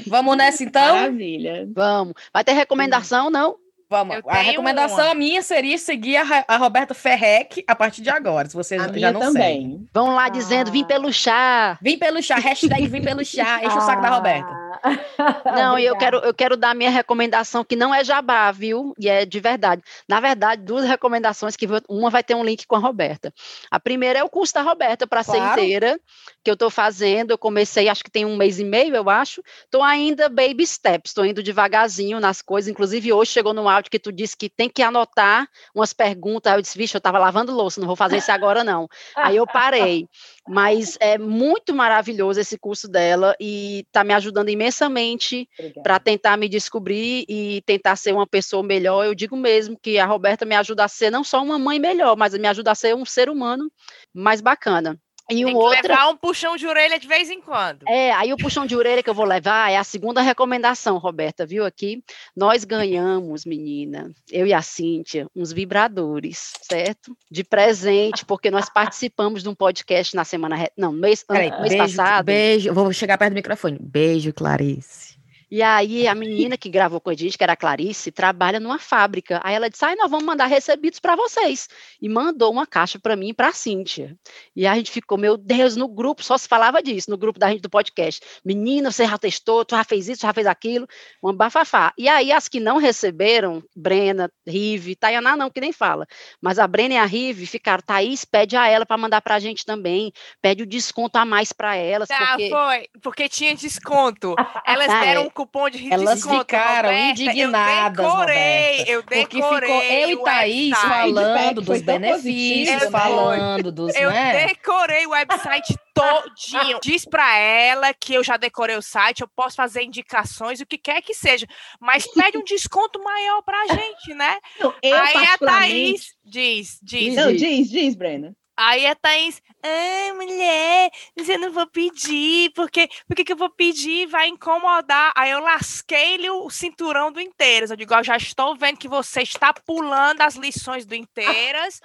Vamos 0.06 0.36
nessa 0.36 0.62
então? 0.62 0.94
Maravilha. 0.94 1.68
Vamos. 1.74 2.14
Vai 2.32 2.44
ter 2.44 2.52
recomendação, 2.52 3.30
não? 3.30 3.56
Vamos. 3.88 4.16
A 4.26 4.38
recomendação 4.38 5.06
uma. 5.06 5.14
minha 5.14 5.42
seria 5.42 5.78
seguir 5.78 6.16
a, 6.16 6.44
a 6.48 6.56
Roberta 6.56 6.92
Ferrec 6.92 7.64
a 7.68 7.74
partir 7.74 8.02
de 8.02 8.10
agora, 8.10 8.48
se 8.48 8.54
vocês 8.54 8.82
a 8.82 8.92
já 8.98 9.12
não 9.12 9.20
também. 9.20 9.62
Seguem. 9.62 9.88
Vão 9.94 10.14
lá 10.14 10.24
ah. 10.24 10.28
dizendo, 10.28 10.72
vim 10.72 10.84
pelo 10.84 11.12
chá. 11.12 11.78
Vim 11.80 11.96
pelo 11.96 12.20
chá, 12.20 12.36
hashtag 12.36 12.88
vim 12.88 13.00
pelo 13.00 13.24
chá. 13.24 13.58
Enche 13.58 13.76
ah. 13.76 13.78
o 13.78 13.80
saco 13.82 14.02
da 14.02 14.10
Roberta. 14.10 14.65
Não, 15.56 15.78
e 15.78 15.84
eu 15.84 15.96
quero, 15.96 16.18
eu 16.18 16.34
quero 16.34 16.56
dar 16.56 16.74
minha 16.74 16.90
recomendação, 16.90 17.64
que 17.64 17.76
não 17.76 17.94
é 17.94 18.04
jabá, 18.04 18.50
viu? 18.50 18.94
E 18.98 19.08
é 19.08 19.24
de 19.24 19.40
verdade. 19.40 19.82
Na 20.08 20.20
verdade, 20.20 20.62
duas 20.62 20.84
recomendações, 20.84 21.56
que 21.56 21.66
uma 21.88 22.10
vai 22.10 22.22
ter 22.22 22.34
um 22.34 22.44
link 22.44 22.66
com 22.66 22.76
a 22.76 22.78
Roberta. 22.78 23.32
A 23.70 23.80
primeira 23.80 24.18
é 24.18 24.24
o 24.24 24.28
curso 24.28 24.54
da 24.54 24.62
Roberta 24.62 25.06
para 25.06 25.24
claro. 25.24 25.40
ser 25.40 25.52
inteira, 25.52 26.00
que 26.44 26.50
eu 26.50 26.54
estou 26.54 26.70
fazendo. 26.70 27.30
Eu 27.30 27.38
comecei, 27.38 27.88
acho 27.88 28.04
que 28.04 28.10
tem 28.10 28.24
um 28.24 28.36
mês 28.36 28.58
e 28.58 28.64
meio, 28.64 28.94
eu 28.94 29.08
acho. 29.08 29.42
Estou 29.64 29.82
ainda 29.82 30.28
baby 30.28 30.66
steps, 30.66 31.10
estou 31.10 31.24
indo 31.24 31.42
devagarzinho 31.42 32.20
nas 32.20 32.42
coisas. 32.42 32.70
Inclusive, 32.70 33.12
hoje 33.12 33.32
chegou 33.32 33.52
no 33.52 33.68
áudio 33.68 33.90
que 33.90 33.98
tu 33.98 34.12
disse 34.12 34.36
que 34.36 34.48
tem 34.48 34.68
que 34.68 34.82
anotar 34.82 35.48
umas 35.74 35.92
perguntas. 35.92 36.52
Aí 36.52 36.58
eu 36.58 36.62
disse, 36.62 36.78
vixe, 36.78 36.96
eu 36.96 36.98
estava 36.98 37.18
lavando 37.18 37.52
louça, 37.52 37.80
não 37.80 37.86
vou 37.86 37.96
fazer 37.96 38.18
isso 38.18 38.32
agora, 38.32 38.62
não. 38.62 38.88
Aí 39.16 39.36
eu 39.36 39.46
parei. 39.46 40.08
Mas 40.48 40.96
é 41.00 41.18
muito 41.18 41.74
maravilhoso 41.74 42.40
esse 42.40 42.56
curso 42.56 42.88
dela 42.88 43.34
e 43.40 43.80
está 43.80 44.04
me 44.04 44.14
ajudando 44.14 44.48
imensamente 44.48 45.48
para 45.82 45.98
tentar 45.98 46.36
me 46.36 46.48
descobrir 46.48 47.24
e 47.28 47.62
tentar 47.66 47.96
ser 47.96 48.12
uma 48.12 48.26
pessoa 48.26 48.62
melhor. 48.62 49.04
Eu 49.04 49.14
digo 49.14 49.36
mesmo 49.36 49.78
que 49.80 49.98
a 49.98 50.06
Roberta 50.06 50.44
me 50.44 50.54
ajuda 50.54 50.84
a 50.84 50.88
ser 50.88 51.10
não 51.10 51.24
só 51.24 51.42
uma 51.42 51.58
mãe 51.58 51.78
melhor, 51.80 52.16
mas 52.16 52.32
me 52.34 52.46
ajuda 52.46 52.70
a 52.70 52.74
ser 52.76 52.94
um 52.94 53.04
ser 53.04 53.28
humano 53.28 53.70
mais 54.14 54.40
bacana. 54.40 54.96
E 55.28 55.34
Tem 55.34 55.44
um 55.44 55.48
que 55.48 55.54
outra... 55.54 55.82
levar 55.82 56.08
um 56.08 56.16
puxão 56.16 56.56
de 56.56 56.66
orelha 56.66 56.98
de 56.98 57.08
vez 57.08 57.28
em 57.30 57.40
quando. 57.40 57.82
É, 57.88 58.12
aí 58.12 58.32
o 58.32 58.36
puxão 58.36 58.64
de 58.64 58.76
orelha 58.76 59.02
que 59.02 59.10
eu 59.10 59.14
vou 59.14 59.24
levar 59.24 59.72
é 59.72 59.76
a 59.76 59.82
segunda 59.82 60.20
recomendação, 60.20 60.98
Roberta, 60.98 61.44
viu 61.44 61.64
aqui? 61.64 62.02
Nós 62.36 62.64
ganhamos, 62.64 63.44
menina, 63.44 64.12
eu 64.30 64.46
e 64.46 64.52
a 64.52 64.62
Cíntia, 64.62 65.26
uns 65.34 65.52
vibradores, 65.52 66.52
certo? 66.62 67.16
De 67.28 67.42
presente, 67.42 68.24
porque 68.24 68.50
nós 68.50 68.70
participamos 68.70 69.42
de 69.42 69.48
um 69.48 69.54
podcast 69.54 70.14
na 70.14 70.24
semana... 70.24 70.68
Não, 70.76 70.92
mês, 70.92 71.24
Peraí, 71.24 71.50
mês 71.50 71.70
beijo, 71.70 71.76
passado. 71.78 72.26
Beijo, 72.26 72.72
vou 72.72 72.92
chegar 72.92 73.18
perto 73.18 73.32
do 73.32 73.36
microfone. 73.36 73.78
Beijo, 73.80 74.32
Clarice. 74.32 75.15
E 75.50 75.62
aí 75.62 76.08
a 76.08 76.14
menina 76.14 76.56
que 76.56 76.68
gravou 76.68 77.00
com 77.00 77.10
a 77.10 77.14
gente, 77.14 77.38
que 77.38 77.44
era 77.44 77.52
a 77.52 77.56
Clarice, 77.56 78.10
trabalha 78.10 78.58
numa 78.58 78.78
fábrica. 78.78 79.40
Aí 79.44 79.54
ela 79.54 79.70
disse: 79.70 79.84
"Ai, 79.84 79.94
nós 79.94 80.10
vamos 80.10 80.26
mandar 80.26 80.46
recebidos 80.46 80.98
para 80.98 81.14
vocês". 81.14 81.68
E 82.02 82.08
mandou 82.08 82.50
uma 82.52 82.66
caixa 82.66 82.98
para 82.98 83.14
mim 83.14 83.28
e 83.28 83.34
para 83.34 83.48
a 83.48 83.52
Cíntia. 83.52 84.16
E 84.54 84.66
a 84.66 84.74
gente 84.74 84.90
ficou, 84.90 85.16
meu 85.16 85.36
Deus, 85.36 85.76
no 85.76 85.86
grupo 85.88 86.22
só 86.22 86.36
se 86.36 86.48
falava 86.48 86.82
disso, 86.82 87.10
no 87.10 87.16
grupo 87.16 87.38
da 87.38 87.48
gente 87.48 87.60
do 87.60 87.70
podcast. 87.70 88.20
Menina, 88.44 88.90
você 88.90 89.06
já 89.06 89.16
testou, 89.16 89.64
tu 89.64 89.76
já 89.76 89.84
fez 89.84 90.08
isso, 90.08 90.22
já 90.22 90.32
fez 90.32 90.46
aquilo, 90.46 90.86
um 91.22 91.32
bafafá. 91.32 91.92
E 91.96 92.08
aí 92.08 92.32
as 92.32 92.48
que 92.48 92.58
não 92.58 92.78
receberam, 92.78 93.62
Brena, 93.74 94.30
Rive, 94.46 94.96
Tayaná 94.96 95.36
não, 95.36 95.50
que 95.50 95.60
nem 95.60 95.72
fala. 95.72 96.06
Mas 96.40 96.58
a 96.58 96.66
Brena 96.66 96.94
e 96.94 96.98
a 96.98 97.04
Rive 97.04 97.46
ficaram, 97.46 97.82
Thaís, 97.86 98.24
pede 98.24 98.56
a 98.56 98.66
ela 98.66 98.84
para 98.84 98.96
mandar 98.96 99.20
para 99.20 99.36
a 99.36 99.38
gente 99.38 99.64
também, 99.64 100.12
pede 100.42 100.62
o 100.62 100.66
desconto 100.66 101.18
a 101.18 101.24
mais 101.24 101.52
para 101.52 101.76
elas. 101.76 102.10
Ah, 102.10 102.28
porque... 102.28 102.50
foi, 102.50 102.88
porque 103.00 103.28
tinha 103.28 103.54
desconto. 103.54 104.34
Elas 104.66 104.88
ah, 104.90 105.00
deram 105.00 105.22
é 105.22 105.35
cupom 105.36 105.68
de 105.68 105.92
Elas 105.92 106.14
desconto, 106.16 106.38
ficaram 106.40 106.88
Roberta, 106.88 107.10
indignadas, 107.22 107.98
eu 107.98 108.10
decorei, 108.10 108.84
eu 108.88 109.02
decorei. 109.02 109.20
Porque 109.20 109.36
ficou 109.36 109.82
eu 109.82 110.10
e 110.10 110.24
Thaís 110.24 110.78
falando 110.78 111.60
dos 111.60 111.82
benefícios, 111.82 112.90
falando 112.90 113.70
dos, 113.70 113.94
Eu 113.94 114.10
né? 114.10 114.46
decorei 114.46 115.06
o 115.06 115.10
website 115.10 115.78
todinho. 115.92 116.80
Diz 116.82 117.04
para 117.04 117.36
ela 117.38 117.92
que 117.92 118.14
eu 118.14 118.24
já 118.24 118.38
decorei 118.38 118.76
o 118.76 118.82
site, 118.82 119.20
eu 119.20 119.28
posso 119.28 119.54
fazer 119.54 119.82
indicações, 119.82 120.60
o 120.60 120.66
que 120.66 120.78
quer 120.78 121.02
que 121.02 121.12
seja, 121.12 121.46
mas 121.78 122.06
pede 122.06 122.38
um 122.38 122.44
desconto 122.44 123.02
maior 123.02 123.42
pra 123.42 123.66
gente, 123.66 124.14
né? 124.14 124.38
Não, 124.58 124.74
eu 124.82 124.96
Aí 124.96 125.26
a 125.26 125.38
Thaís 125.38 126.14
diz, 126.24 126.78
diz. 126.82 127.14
Não, 127.14 127.32
diz, 127.32 127.70
diz, 127.70 127.94
Brena. 127.94 128.34
Aí 128.56 128.86
a 128.86 128.94
Thaís, 128.94 129.42
ai, 129.62 130.12
mulher, 130.12 130.90
eu 131.16 131.38
não 131.38 131.52
vou 131.52 131.66
pedir, 131.66 132.50
porque 132.54 132.88
porque 133.06 133.24
que 133.24 133.32
eu 133.32 133.36
vou 133.36 133.50
pedir? 133.50 134.06
Vai 134.06 134.28
incomodar. 134.28 135.12
Aí 135.14 135.30
eu 135.30 135.40
lasquei-lhe 135.40 136.30
o 136.30 136.48
cinturão 136.48 137.12
do 137.12 137.20
Inteiras. 137.20 137.70
Eu 137.70 137.76
digo, 137.76 137.94
eu 137.94 138.04
já 138.04 138.16
estou 138.16 138.56
vendo 138.56 138.78
que 138.78 138.88
você 138.88 139.22
está 139.22 139.52
pulando 139.52 140.22
as 140.22 140.36
lições 140.36 140.86
do 140.86 140.94
Inteiras 140.94 141.80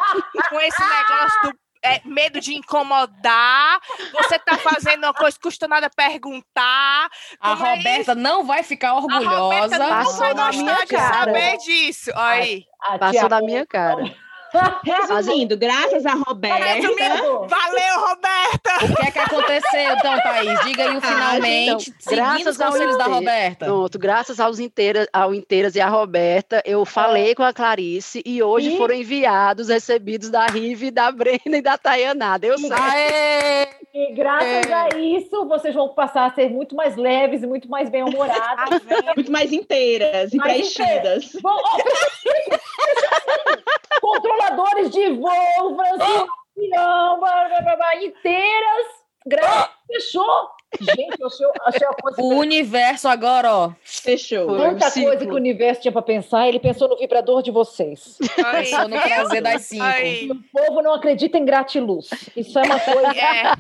com 0.49 0.60
esse 0.60 0.81
negócio 0.81 1.41
do 1.43 1.60
é, 1.84 1.99
medo 2.06 2.39
de 2.39 2.53
incomodar, 2.53 3.80
você 4.14 4.38
tá 4.38 4.57
fazendo 4.57 5.03
uma 5.03 5.14
coisa 5.14 5.35
que 5.35 5.41
custa 5.41 5.68
nada 5.68 5.89
perguntar. 5.89 7.10
A 7.39 7.52
é 7.52 7.53
Roberta 7.53 8.14
não 8.14 8.45
vai 8.45 8.64
ficar 8.64 8.93
orgulhosa. 8.95 9.30
A 9.30 9.39
Roberta 9.39 9.80
não 9.80 10.18
vai 10.18 10.34
gostar 10.34 10.85
de 10.85 10.98
saber 10.98 11.57
disso. 11.57 12.11
Aí. 12.15 12.65
Passou 12.99 13.30
na 13.30 13.41
minha 13.41 13.65
cara. 13.65 14.03
Resumindo, 14.84 15.57
graças 15.57 16.06
a 16.06 16.14
Roberta. 16.14 16.65
Resumindo, 16.65 17.48
valeu, 17.48 17.99
Roberta! 17.99 18.86
O 18.86 18.95
que 18.95 19.07
é 19.07 19.11
que 19.11 19.19
aconteceu, 19.19 19.94
então, 19.94 20.19
Thaís? 20.22 20.60
Diga 20.65 20.84
aí 20.84 20.98
o 20.98 21.02
finalmente, 21.02 21.90
então, 21.90 21.99
seguindo 21.99 22.49
os 22.49 22.57
conselhos 22.57 22.98
da 22.98 23.06
Roberta. 23.06 23.65
Pronto, 23.65 23.98
graças 23.98 24.40
aos 24.40 24.60
inteiras, 24.60 25.07
ao 25.14 25.34
Inteiras 25.34 25.76
e 25.76 25.82
à 25.82 25.88
Roberta, 25.88 26.61
eu 26.65 26.84
falei 26.86 27.32
é. 27.32 27.36
com 27.36 27.44
a 27.44 27.53
Clarice 27.53 28.22
e 28.26 28.44
hoje 28.44 28.73
e? 28.73 28.78
foram 28.78 28.95
enviados, 28.95 29.69
recebidos 29.69 30.30
da 30.30 30.45
Rive, 30.48 30.91
da 30.91 31.11
Brena 31.11 31.57
e 31.57 31.61
da 31.61 31.78
Tayaná. 31.78 32.38
Deu 32.38 32.57
certo. 32.57 33.82
E 33.94 34.14
graças 34.14 34.68
é. 34.68 34.73
a 34.73 34.90
isso, 34.98 35.45
vocês 35.48 35.76
vão 35.76 35.90
passar 35.90 36.26
a 36.26 36.34
ser 36.34 36.49
muito 36.49 36.76
mais 36.76 36.95
leves 36.95 37.44
e 37.44 37.48
muito 37.48 37.69
mais 37.69 37.90
bem-humoradas. 37.90 38.82
muito 39.15 39.32
mais 39.32 39.52
inteiras 39.52 40.34
e 40.34 40.38
preenchidas. 40.38 41.26
Inteiras. 41.26 41.41
Bom, 41.41 41.57
controladores 44.11 44.89
de 44.89 45.09
voo, 45.13 45.75
Francisco, 45.75 46.27
inteiras, 48.01 48.88
gra... 49.25 49.69
fechou. 49.88 50.49
Gente, 50.79 51.19
eu 51.19 51.27
achei, 51.27 51.47
achei 51.65 51.88
a 51.88 51.93
coisa. 51.93 52.21
O 52.21 52.29
universo 52.29 53.07
agora, 53.09 53.53
ó. 53.53 53.71
Fechou. 53.83 54.57
Tanta 54.57 54.89
coisa 54.89 55.25
que 55.25 55.31
o 55.31 55.35
universo 55.35 55.81
tinha 55.81 55.91
para 55.91 56.01
pensar, 56.01 56.47
ele 56.47 56.61
pensou 56.61 56.88
no 56.88 56.97
vibrador 56.97 57.41
de 57.43 57.51
vocês. 57.51 58.17
Pensou 58.19 58.88
no 58.88 59.01
prazer 59.01 59.41
das 59.41 59.63
cinco. 59.63 60.33
O 60.33 60.65
povo 60.65 60.81
não 60.81 60.93
acredita 60.93 61.38
em 61.38 61.43
gratiluz. 61.43 62.09
Isso 62.35 62.57
é 62.57 62.63
uma 62.63 62.79
coisa. 62.79 63.11
É. 63.19 63.51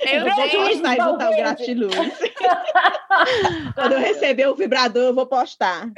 Eu 0.00 0.24
não 0.24 0.82
vai 0.82 0.96
botar 0.96 1.30
o 1.30 1.36
gratiluz. 1.36 1.94
Quando 3.74 3.92
eu 3.92 3.98
receber 3.98 4.46
o 4.46 4.54
vibrador, 4.54 5.02
eu 5.04 5.14
vou 5.14 5.26
postar. 5.26 5.88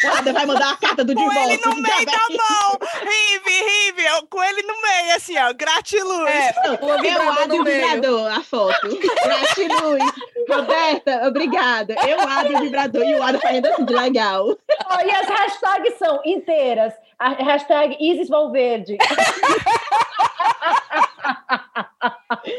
Cada 0.00 0.32
vai 0.32 0.46
mandar 0.46 0.72
a 0.72 0.76
carta 0.76 1.04
do 1.04 1.14
divórcio. 1.14 1.42
Com 1.42 1.50
ele 1.50 1.60
no 1.64 1.74
meio 1.82 2.06
da 2.06 2.12
mão. 2.12 2.78
Rive, 3.00 3.50
rive. 3.50 4.04
Com 4.30 4.42
ele 4.42 4.62
no 4.62 4.80
meio, 4.80 5.16
assim, 5.16 5.36
ó. 5.38 5.52
Gratiluz. 5.52 6.30
É, 6.30 6.54
o 6.80 6.98
vibrador 7.00 7.56
eu 7.56 7.60
o 7.60 7.64
vibrador, 7.64 8.32
a 8.32 8.42
foto. 8.42 8.88
Gratiluz. 9.24 10.02
Roberta, 10.48 11.26
obrigada. 11.26 11.94
Eu 12.06 12.20
abro 12.20 12.56
o 12.56 12.60
vibrador 12.60 13.04
e 13.04 13.14
o 13.14 13.22
Ada 13.22 13.38
fazendo 13.38 13.66
assim 13.66 13.84
de 13.84 13.94
legal. 13.94 14.46
Oh, 14.46 15.00
e 15.04 15.10
as 15.10 15.26
hashtags 15.26 15.98
são 15.98 16.20
inteiras. 16.24 16.94
A 17.18 17.30
hashtag 17.30 17.96
Isis 18.00 18.28
Valverde. 18.28 18.96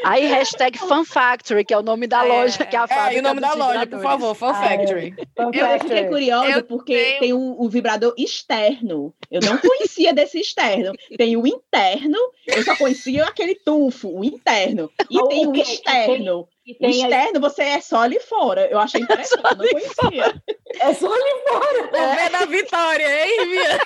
Aí, 0.04 0.26
hashtag 0.28 0.78
Fun 0.78 1.04
Factory, 1.04 1.64
que 1.64 1.74
é 1.74 1.78
o 1.78 1.82
nome 1.82 2.08
da 2.08 2.26
é, 2.26 2.28
loja, 2.28 2.66
que 2.66 2.76
é 2.76 2.80
a 2.80 2.88
fábrica. 2.88 3.18
É, 3.18 3.20
o 3.20 3.24
nome 3.24 3.42
da 3.42 3.54
loja, 3.54 3.88
por 3.88 4.02
favor, 4.02 4.36
Fun 4.36 4.54
Factory. 4.54 5.16
eu 5.38 5.80
fiquei 5.80 6.06
curiosa 6.06 6.50
eu 6.50 6.64
porque 6.64 6.94
tenho... 6.94 7.20
tem 7.20 7.34
o, 7.34 7.56
o, 7.60 7.70
vibrador 7.70 8.14
externo. 8.18 9.14
Eu 9.30 9.42
não 9.42 9.58
conhecia 9.58 10.14
desse 10.14 10.40
externo. 10.40 10.94
Tem 11.18 11.36
o 11.38 11.46
interno, 11.46 12.18
eu 12.48 12.64
só 12.64 12.76
conhecia 12.76 13.26
aquele 13.26 13.56
tufo, 13.56 14.10
o 14.10 14.24
interno. 14.24 14.92
E 15.10 15.20
o, 15.20 15.28
tem 15.28 15.46
o, 15.46 15.52
o 15.52 15.56
externo. 15.56 16.48
Externo, 16.80 17.40
você 17.40 17.64
é 17.64 17.82
só 17.82 18.02
ali 18.02 18.20
fora. 18.20 18.68
Eu 18.70 18.80
achei 18.80 19.02
interessante, 19.02 19.44
eu 19.44 19.56
não 19.58 19.68
conhecia. 19.68 20.42
É 20.80 20.94
só 20.94 21.12
ali 21.12 21.44
fora. 21.48 21.80
É. 21.80 22.14
O 22.14 22.16
pé 22.16 22.30
da 22.30 22.46
vitória, 22.46 23.26
hein, 23.26 23.40
Viviane? 23.48 23.80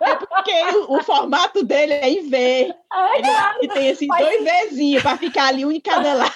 É 0.00 0.14
porque 0.14 0.52
o, 0.76 0.96
o, 0.96 1.02
formato 1.02 1.62
dele 1.62 1.92
é 1.94 2.08
em 2.08 2.28
V. 2.28 2.38
Ele, 2.38 3.28
ele 3.58 3.68
tem 3.68 3.88
esses 3.88 4.06
mas... 4.06 4.20
dois 4.20 4.70
Vzinhos 4.70 5.02
para 5.02 5.18
ficar 5.18 5.48
ali 5.48 5.66
um 5.66 5.72
em 5.72 5.80
cada 5.80 6.14
lado. 6.14 6.34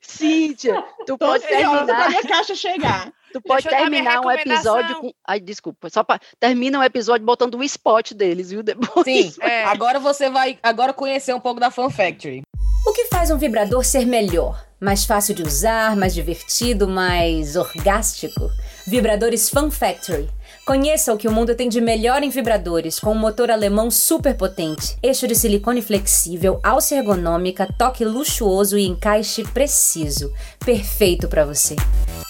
Cíntia, 0.00 0.84
tu 1.06 1.18
pode 1.18 1.44
terminar. 1.46 1.86
Pra 1.86 2.08
minha 2.08 2.22
caixa 2.22 2.54
chegar. 2.54 3.12
Tu 3.34 3.40
pode 3.42 3.68
terminar 3.68 4.20
um 4.20 4.30
episódio 4.30 5.00
com. 5.00 5.12
Ai, 5.26 5.40
desculpa. 5.40 5.90
Só 5.90 6.04
para 6.04 6.20
termina 6.38 6.78
um 6.78 6.84
episódio 6.84 7.26
botando 7.26 7.56
o 7.56 7.64
spot 7.64 8.12
deles, 8.12 8.50
viu? 8.50 8.62
Depois. 8.64 9.04
Sim. 9.04 9.32
É. 9.40 9.64
Agora 9.64 9.98
você 9.98 10.30
vai 10.30 10.56
agora 10.62 10.92
conhecer 10.92 11.34
um 11.34 11.40
pouco 11.40 11.58
da 11.58 11.68
Fan 11.68 11.90
Factory. 11.90 12.44
O 12.86 12.92
que 12.92 13.06
faz 13.06 13.32
um 13.32 13.36
vibrador 13.36 13.84
ser 13.84 14.06
melhor? 14.06 14.64
Mais 14.78 15.04
fácil 15.04 15.34
de 15.34 15.42
usar, 15.42 15.96
mais 15.96 16.14
divertido, 16.14 16.86
mais 16.86 17.56
orgástico? 17.56 18.48
Vibradores 18.86 19.50
Fun 19.50 19.68
Factory. 19.68 20.28
Conheça 20.64 21.12
o 21.12 21.18
que 21.18 21.28
o 21.28 21.32
mundo 21.32 21.54
tem 21.54 21.68
de 21.68 21.78
melhor 21.78 22.22
em 22.22 22.30
vibradores, 22.30 22.98
com 22.98 23.12
um 23.12 23.18
motor 23.18 23.50
alemão 23.50 23.90
super 23.90 24.34
potente, 24.34 24.96
eixo 25.02 25.28
de 25.28 25.34
silicone 25.34 25.82
flexível, 25.82 26.58
alça 26.62 26.94
ergonômica, 26.94 27.68
toque 27.78 28.02
luxuoso 28.02 28.78
e 28.78 28.86
encaixe 28.86 29.44
preciso. 29.44 30.32
Perfeito 30.64 31.28
para 31.28 31.44
você. 31.44 31.76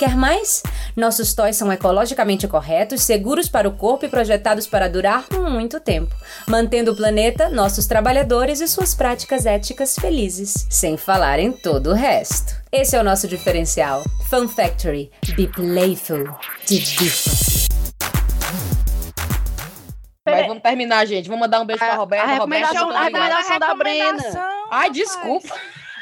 Quer 0.01 0.17
mais? 0.17 0.65
Nossos 0.97 1.33
toys 1.33 1.55
são 1.55 1.73
ecologicamente 1.73 2.49
corretos, 2.49 3.03
seguros 3.03 3.49
para 3.49 3.69
o 3.69 3.77
corpo 3.77 4.05
e 4.05 4.09
projetados 4.09 4.67
para 4.67 4.89
durar 4.89 5.27
muito 5.31 5.79
tempo, 5.79 6.13
mantendo 6.49 6.91
o 6.91 6.97
planeta, 6.97 7.49
nossos 7.49 7.87
trabalhadores 7.87 8.61
e 8.61 8.67
suas 8.67 8.97
práticas 8.97 9.47
éticas 9.47 9.95
felizes, 9.95 10.67
sem 10.69 10.97
falar 10.97 11.39
em 11.39 11.53
todo 11.53 11.91
o 11.91 11.95
resto. 11.95 12.57
Esse 12.73 12.97
é 12.97 13.01
o 13.01 13.05
nosso 13.05 13.29
diferencial. 13.29 14.03
Fun 14.29 14.49
Factory. 14.49 15.09
Be 15.37 15.47
playful. 15.47 16.27
Divirta-se. 16.67 17.74
Terminar, 20.65 21.05
gente. 21.05 21.29
Vamos 21.29 21.43
mandar 21.43 21.61
um 21.61 21.67
beijo 21.67 21.79
para 21.79 21.95
Roberta. 21.95 22.25
A 22.25 22.33
recomendação, 22.33 22.87
Roberta, 22.87 22.99
a 22.99 23.05
recomendação 23.05 23.59
da 23.59 23.75
Brena. 23.75 24.23
Ai, 24.71 24.89
desculpa. 24.89 25.55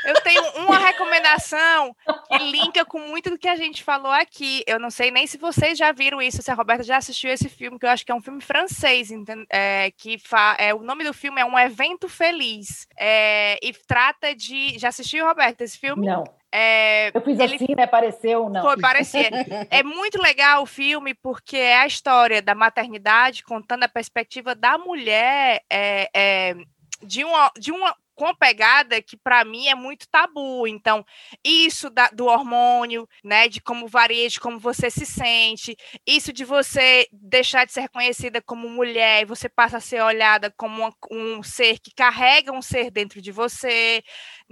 Eu 0.04 0.14
tenho 0.20 0.40
uma 0.58 0.78
recomendação 0.78 1.96
que 2.28 2.38
linka 2.38 2.84
com 2.84 3.00
muito 3.00 3.30
do 3.30 3.38
que 3.38 3.48
a 3.48 3.56
gente 3.56 3.82
falou 3.82 4.12
aqui. 4.12 4.62
Eu 4.64 4.78
não 4.78 4.88
sei 4.88 5.10
nem 5.10 5.26
se 5.26 5.36
vocês 5.36 5.76
já 5.76 5.90
viram 5.90 6.22
isso, 6.22 6.40
se 6.42 6.50
a 6.50 6.54
Roberta 6.54 6.84
já 6.84 6.96
assistiu 6.96 7.30
esse 7.32 7.48
filme, 7.48 7.76
que 7.76 7.84
eu 7.84 7.90
acho 7.90 8.06
que 8.06 8.12
é 8.12 8.14
um 8.14 8.22
filme 8.22 8.40
francês, 8.40 9.10
é, 9.50 9.90
que 9.96 10.16
fa, 10.16 10.54
é, 10.60 10.72
o 10.72 10.80
nome 10.80 11.02
do 11.02 11.12
filme 11.12 11.40
é 11.40 11.44
Um 11.44 11.58
Evento 11.58 12.08
Feliz. 12.08 12.86
É, 12.96 13.58
e 13.60 13.72
trata 13.72 14.32
de. 14.32 14.78
Já 14.78 14.90
assistiu, 14.90 15.26
Roberta, 15.26 15.64
esse 15.64 15.76
filme? 15.76 16.06
Não. 16.06 16.22
É, 16.52 17.10
eu 17.14 17.20
fiz 17.22 17.38
ele... 17.38 17.54
assim, 17.54 17.74
né? 17.74 17.86
Pareceu, 17.86 18.50
não. 18.50 18.62
Foi, 18.62 18.78
parecia. 18.78 19.30
é 19.70 19.82
muito 19.82 20.20
legal 20.20 20.62
o 20.62 20.66
filme, 20.66 21.14
porque 21.14 21.56
é 21.56 21.78
a 21.78 21.86
história 21.86 22.42
da 22.42 22.54
maternidade, 22.54 23.42
contando 23.42 23.84
a 23.84 23.88
perspectiva 23.88 24.54
da 24.54 24.76
mulher 24.76 25.62
é, 25.70 26.10
é, 26.14 26.54
de, 27.02 27.24
uma, 27.24 27.50
de 27.58 27.72
uma 27.72 27.96
com 28.14 28.34
pegada 28.34 29.00
que 29.02 29.16
para 29.16 29.44
mim 29.44 29.68
é 29.68 29.74
muito 29.74 30.08
tabu. 30.08 30.66
Então, 30.66 31.04
isso 31.44 31.90
da, 31.90 32.08
do 32.08 32.26
hormônio, 32.26 33.08
né, 33.24 33.48
de 33.48 33.60
como 33.60 33.88
varia, 33.88 34.28
de 34.28 34.38
como 34.38 34.58
você 34.58 34.90
se 34.90 35.06
sente, 35.06 35.76
isso 36.06 36.32
de 36.32 36.44
você 36.44 37.06
deixar 37.12 37.64
de 37.64 37.72
ser 37.72 37.82
reconhecida 37.82 38.40
como 38.40 38.68
mulher 38.68 39.22
e 39.22 39.26
você 39.26 39.48
passa 39.48 39.78
a 39.78 39.80
ser 39.80 40.02
olhada 40.02 40.52
como 40.56 40.82
uma, 40.82 40.94
um 41.10 41.42
ser 41.42 41.78
que 41.78 41.92
carrega 41.94 42.52
um 42.52 42.62
ser 42.62 42.90
dentro 42.90 43.20
de 43.20 43.32
você, 43.32 44.02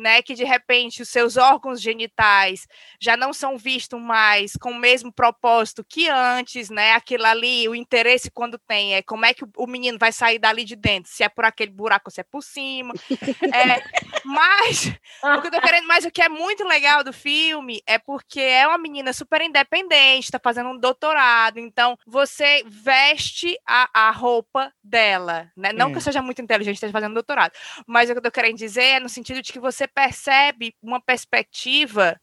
né, 0.00 0.22
que 0.22 0.34
de 0.34 0.44
repente 0.44 1.02
os 1.02 1.08
seus 1.08 1.36
órgãos 1.36 1.80
genitais 1.80 2.66
já 3.00 3.16
não 3.16 3.32
são 3.32 3.56
vistos 3.56 4.00
mais 4.00 4.52
com 4.60 4.70
o 4.70 4.78
mesmo 4.78 5.12
propósito 5.12 5.84
que 5.84 6.08
antes, 6.08 6.70
né? 6.70 6.92
Aquilo 6.92 7.26
ali, 7.26 7.68
o 7.68 7.74
interesse 7.74 8.30
quando 8.30 8.58
tem 8.58 8.94
é 8.94 9.02
como 9.02 9.24
é 9.24 9.34
que 9.34 9.44
o 9.56 9.66
menino 9.66 9.98
vai 9.98 10.12
sair 10.12 10.38
dali 10.38 10.64
de 10.64 10.76
dentro, 10.76 11.10
se 11.10 11.22
é 11.22 11.28
por 11.28 11.44
aquele 11.44 11.70
buraco 11.70 12.04
ou 12.06 12.10
se 12.10 12.20
é 12.20 12.24
por 12.24 12.42
cima. 12.42 12.94
É, 13.52 13.82
mas 14.24 14.86
o 15.22 15.40
que 15.40 15.48
eu 15.48 15.50
tô 15.50 15.60
querendo 15.60 15.86
mais, 15.86 16.04
o 16.04 16.10
que 16.10 16.22
é 16.22 16.28
muito 16.28 16.64
legal 16.64 17.02
do 17.02 17.12
filme 17.12 17.82
é 17.86 17.98
porque 17.98 18.40
é 18.40 18.66
uma 18.66 18.78
menina 18.78 19.12
super 19.12 19.40
independente, 19.42 20.24
está 20.24 20.38
fazendo 20.38 20.70
um 20.70 20.78
doutorado, 20.78 21.58
então 21.58 21.98
você 22.06 22.62
veste 22.66 23.58
a, 23.66 24.08
a 24.08 24.10
roupa 24.10 24.72
dela, 24.82 25.50
né? 25.56 25.72
Não 25.72 25.88
hum. 25.88 25.92
que 25.92 25.98
eu 25.98 26.02
seja 26.02 26.22
muito 26.22 26.40
inteligente 26.40 26.76
esteja 26.76 26.92
fazendo 26.92 27.14
doutorado, 27.14 27.52
mas 27.86 28.08
o 28.08 28.12
que 28.12 28.18
eu 28.18 28.22
tô 28.22 28.30
querendo 28.30 28.56
dizer 28.56 28.84
é 28.84 29.00
no 29.00 29.08
sentido 29.08 29.42
de 29.42 29.52
que 29.52 29.60
você 29.60 29.86
percebe 29.94 30.74
uma 30.82 31.00
perspectiva 31.00 32.18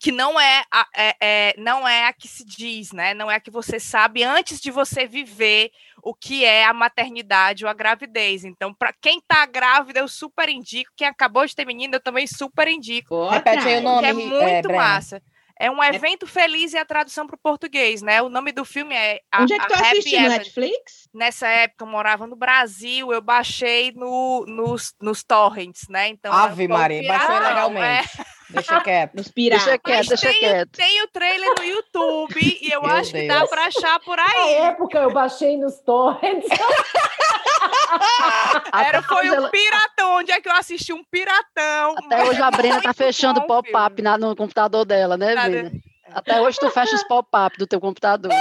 que 0.00 0.12
não 0.12 0.38
é, 0.38 0.64
a, 0.72 0.86
é, 0.96 1.16
é, 1.20 1.54
não 1.58 1.86
é 1.86 2.06
a 2.06 2.12
que 2.12 2.28
se 2.28 2.44
diz, 2.44 2.92
né? 2.92 3.14
Não 3.14 3.30
é 3.30 3.36
a 3.36 3.40
que 3.40 3.50
você 3.50 3.78
sabe 3.78 4.22
antes 4.22 4.60
de 4.60 4.70
você 4.70 5.06
viver 5.06 5.70
o 6.02 6.14
que 6.14 6.44
é 6.44 6.64
a 6.64 6.72
maternidade 6.72 7.64
ou 7.64 7.70
a 7.70 7.74
gravidez. 7.74 8.44
Então, 8.44 8.74
para 8.74 8.92
quem 8.92 9.18
está 9.18 9.46
grávida, 9.46 10.00
eu 10.00 10.08
super 10.08 10.48
indico. 10.48 10.90
Quem 10.96 11.06
acabou 11.06 11.46
de 11.46 11.54
ter 11.54 11.66
menino, 11.66 11.94
eu 11.94 12.00
também 12.00 12.26
super 12.26 12.68
indico. 12.68 13.28
Repete 13.28 13.68
aí 13.68 13.78
o 13.78 13.82
nome. 13.82 14.00
Que 14.00 14.06
é 14.06 14.12
muito 14.12 14.70
é, 14.70 14.76
massa. 14.76 15.22
É 15.58 15.70
um 15.70 15.82
é 15.82 15.94
evento 15.94 16.26
é... 16.26 16.28
feliz 16.28 16.72
e 16.72 16.78
a 16.78 16.84
tradução 16.84 17.26
para 17.26 17.36
o 17.36 17.38
português, 17.38 18.02
né? 18.02 18.22
O 18.22 18.28
nome 18.28 18.52
do 18.52 18.64
filme 18.64 18.94
é. 18.94 19.20
A, 19.30 19.42
Onde 19.42 19.54
é 19.54 19.58
que 19.58 19.66
tu 19.66 19.74
assistiu? 19.74 20.28
Netflix? 20.28 21.08
Nessa 21.12 21.48
época 21.48 21.84
eu 21.84 21.88
morava 21.88 22.26
no 22.26 22.36
Brasil, 22.36 23.12
eu 23.12 23.20
baixei 23.20 23.92
no, 23.92 24.44
nos, 24.46 24.94
nos 25.00 25.22
torrents, 25.22 25.88
né? 25.88 26.08
Então. 26.08 26.32
Ave 26.32 26.68
Maria, 26.68 27.06
baixou 27.06 27.38
legalmente. 27.38 28.08
Deixa 28.54 28.80
quieto. 28.80 29.14
Nos 29.14 29.28
piratas. 29.28 29.64
Deixa 29.64 29.78
quieto, 29.78 30.08
deixa 30.08 30.26
tem, 30.28 30.38
quieto. 30.38 30.70
Tem 30.76 31.02
o 31.02 31.08
trailer 31.08 31.50
no 31.58 31.64
YouTube 31.64 32.58
e 32.60 32.70
eu 32.72 32.82
Meu 32.82 32.90
acho 32.90 33.12
que 33.12 33.26
dá 33.26 33.38
Deus. 33.38 33.50
pra 33.50 33.64
achar 33.66 34.00
por 34.00 34.16
Na 34.16 34.24
aí. 34.24 34.54
época 34.54 34.98
eu 34.98 35.12
baixei 35.12 35.56
nos 35.56 35.78
torrents. 35.80 36.46
Era, 38.74 39.02
foi 39.02 39.30
um 39.30 39.34
ela- 39.34 39.50
piratão. 39.50 40.12
Onde 40.16 40.32
é 40.32 40.40
que 40.40 40.48
eu 40.48 40.52
assisti 40.52 40.92
um 40.92 41.02
piratão? 41.04 41.94
Até 41.98 42.24
hoje 42.24 42.42
a 42.42 42.50
Brena 42.50 42.80
tá 42.82 42.92
fechando 42.92 43.42
pop-up 43.46 44.00
na- 44.02 44.18
no 44.18 44.34
computador 44.36 44.84
dela, 44.84 45.16
né. 45.16 45.34
Brena? 45.34 45.72
Até 46.12 46.40
hoje 46.40 46.58
tu 46.60 46.70
fecha 46.70 46.94
os 46.94 47.04
pop-up 47.04 47.56
do 47.58 47.66
teu 47.66 47.80
computador. 47.80 48.32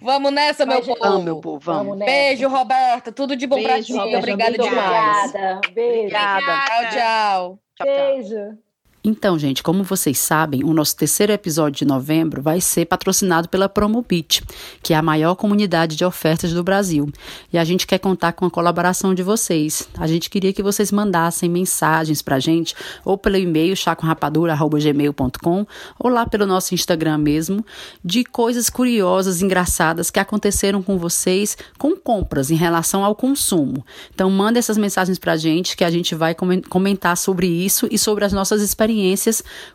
Vamos 0.00 0.32
nessa, 0.32 0.64
meu 0.64 0.80
povo. 0.82 0.98
Vamos, 1.00 1.24
meu 1.24 1.40
povo, 1.40 1.58
vamos. 1.60 1.98
Beijo, 1.98 2.48
Roberta. 2.48 3.12
Tudo 3.12 3.36
de 3.36 3.46
bom 3.46 3.62
pra 3.62 3.74
Beijo, 3.74 3.86
ti. 3.88 3.92
Roberta. 3.98 4.18
Obrigada 4.18 4.52
demais. 4.52 5.28
Obrigada. 5.34 5.60
Beijo. 5.72 5.98
Obrigada. 6.00 6.40
Tchau, 6.40 6.90
tchau. 6.90 6.90
Tchau, 6.90 7.58
tchau. 7.76 7.86
Beijo. 7.86 8.58
Então, 9.06 9.38
gente, 9.38 9.62
como 9.62 9.84
vocês 9.84 10.16
sabem, 10.16 10.64
o 10.64 10.72
nosso 10.72 10.96
terceiro 10.96 11.30
episódio 11.30 11.80
de 11.80 11.84
novembro 11.84 12.40
vai 12.40 12.58
ser 12.58 12.86
patrocinado 12.86 13.50
pela 13.50 13.68
Promobit, 13.68 14.42
que 14.82 14.94
é 14.94 14.96
a 14.96 15.02
maior 15.02 15.34
comunidade 15.34 15.94
de 15.94 16.06
ofertas 16.06 16.54
do 16.54 16.64
Brasil. 16.64 17.12
E 17.52 17.58
a 17.58 17.64
gente 17.64 17.86
quer 17.86 17.98
contar 17.98 18.32
com 18.32 18.46
a 18.46 18.50
colaboração 18.50 19.14
de 19.14 19.22
vocês. 19.22 19.86
A 19.98 20.06
gente 20.06 20.30
queria 20.30 20.54
que 20.54 20.62
vocês 20.62 20.90
mandassem 20.90 21.50
mensagens 21.50 22.22
pra 22.22 22.40
gente, 22.40 22.74
ou 23.04 23.18
pelo 23.18 23.36
e-mail 23.36 23.76
chaconrapadura.gmail.com, 23.76 25.66
ou 25.98 26.10
lá 26.10 26.24
pelo 26.24 26.46
nosso 26.46 26.72
Instagram 26.72 27.18
mesmo, 27.18 27.62
de 28.02 28.24
coisas 28.24 28.70
curiosas, 28.70 29.42
engraçadas 29.42 30.10
que 30.10 30.18
aconteceram 30.18 30.82
com 30.82 30.96
vocês 30.96 31.58
com 31.76 31.94
compras 31.94 32.50
em 32.50 32.56
relação 32.56 33.04
ao 33.04 33.14
consumo. 33.14 33.84
Então, 34.14 34.30
manda 34.30 34.58
essas 34.58 34.78
mensagens 34.78 35.18
pra 35.18 35.36
gente 35.36 35.76
que 35.76 35.84
a 35.84 35.90
gente 35.90 36.14
vai 36.14 36.34
comen- 36.34 36.62
comentar 36.62 37.18
sobre 37.18 37.46
isso 37.46 37.86
e 37.90 37.98
sobre 37.98 38.24
as 38.24 38.32
nossas 38.32 38.62
experiências 38.62 38.93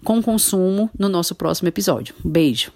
com 0.04 0.20
o 0.20 0.24
consumo 0.24 0.90
no 0.98 1.10
nosso 1.10 1.36
próximo 1.36 1.68
episódio. 1.68 2.16
Beijo! 2.24 2.72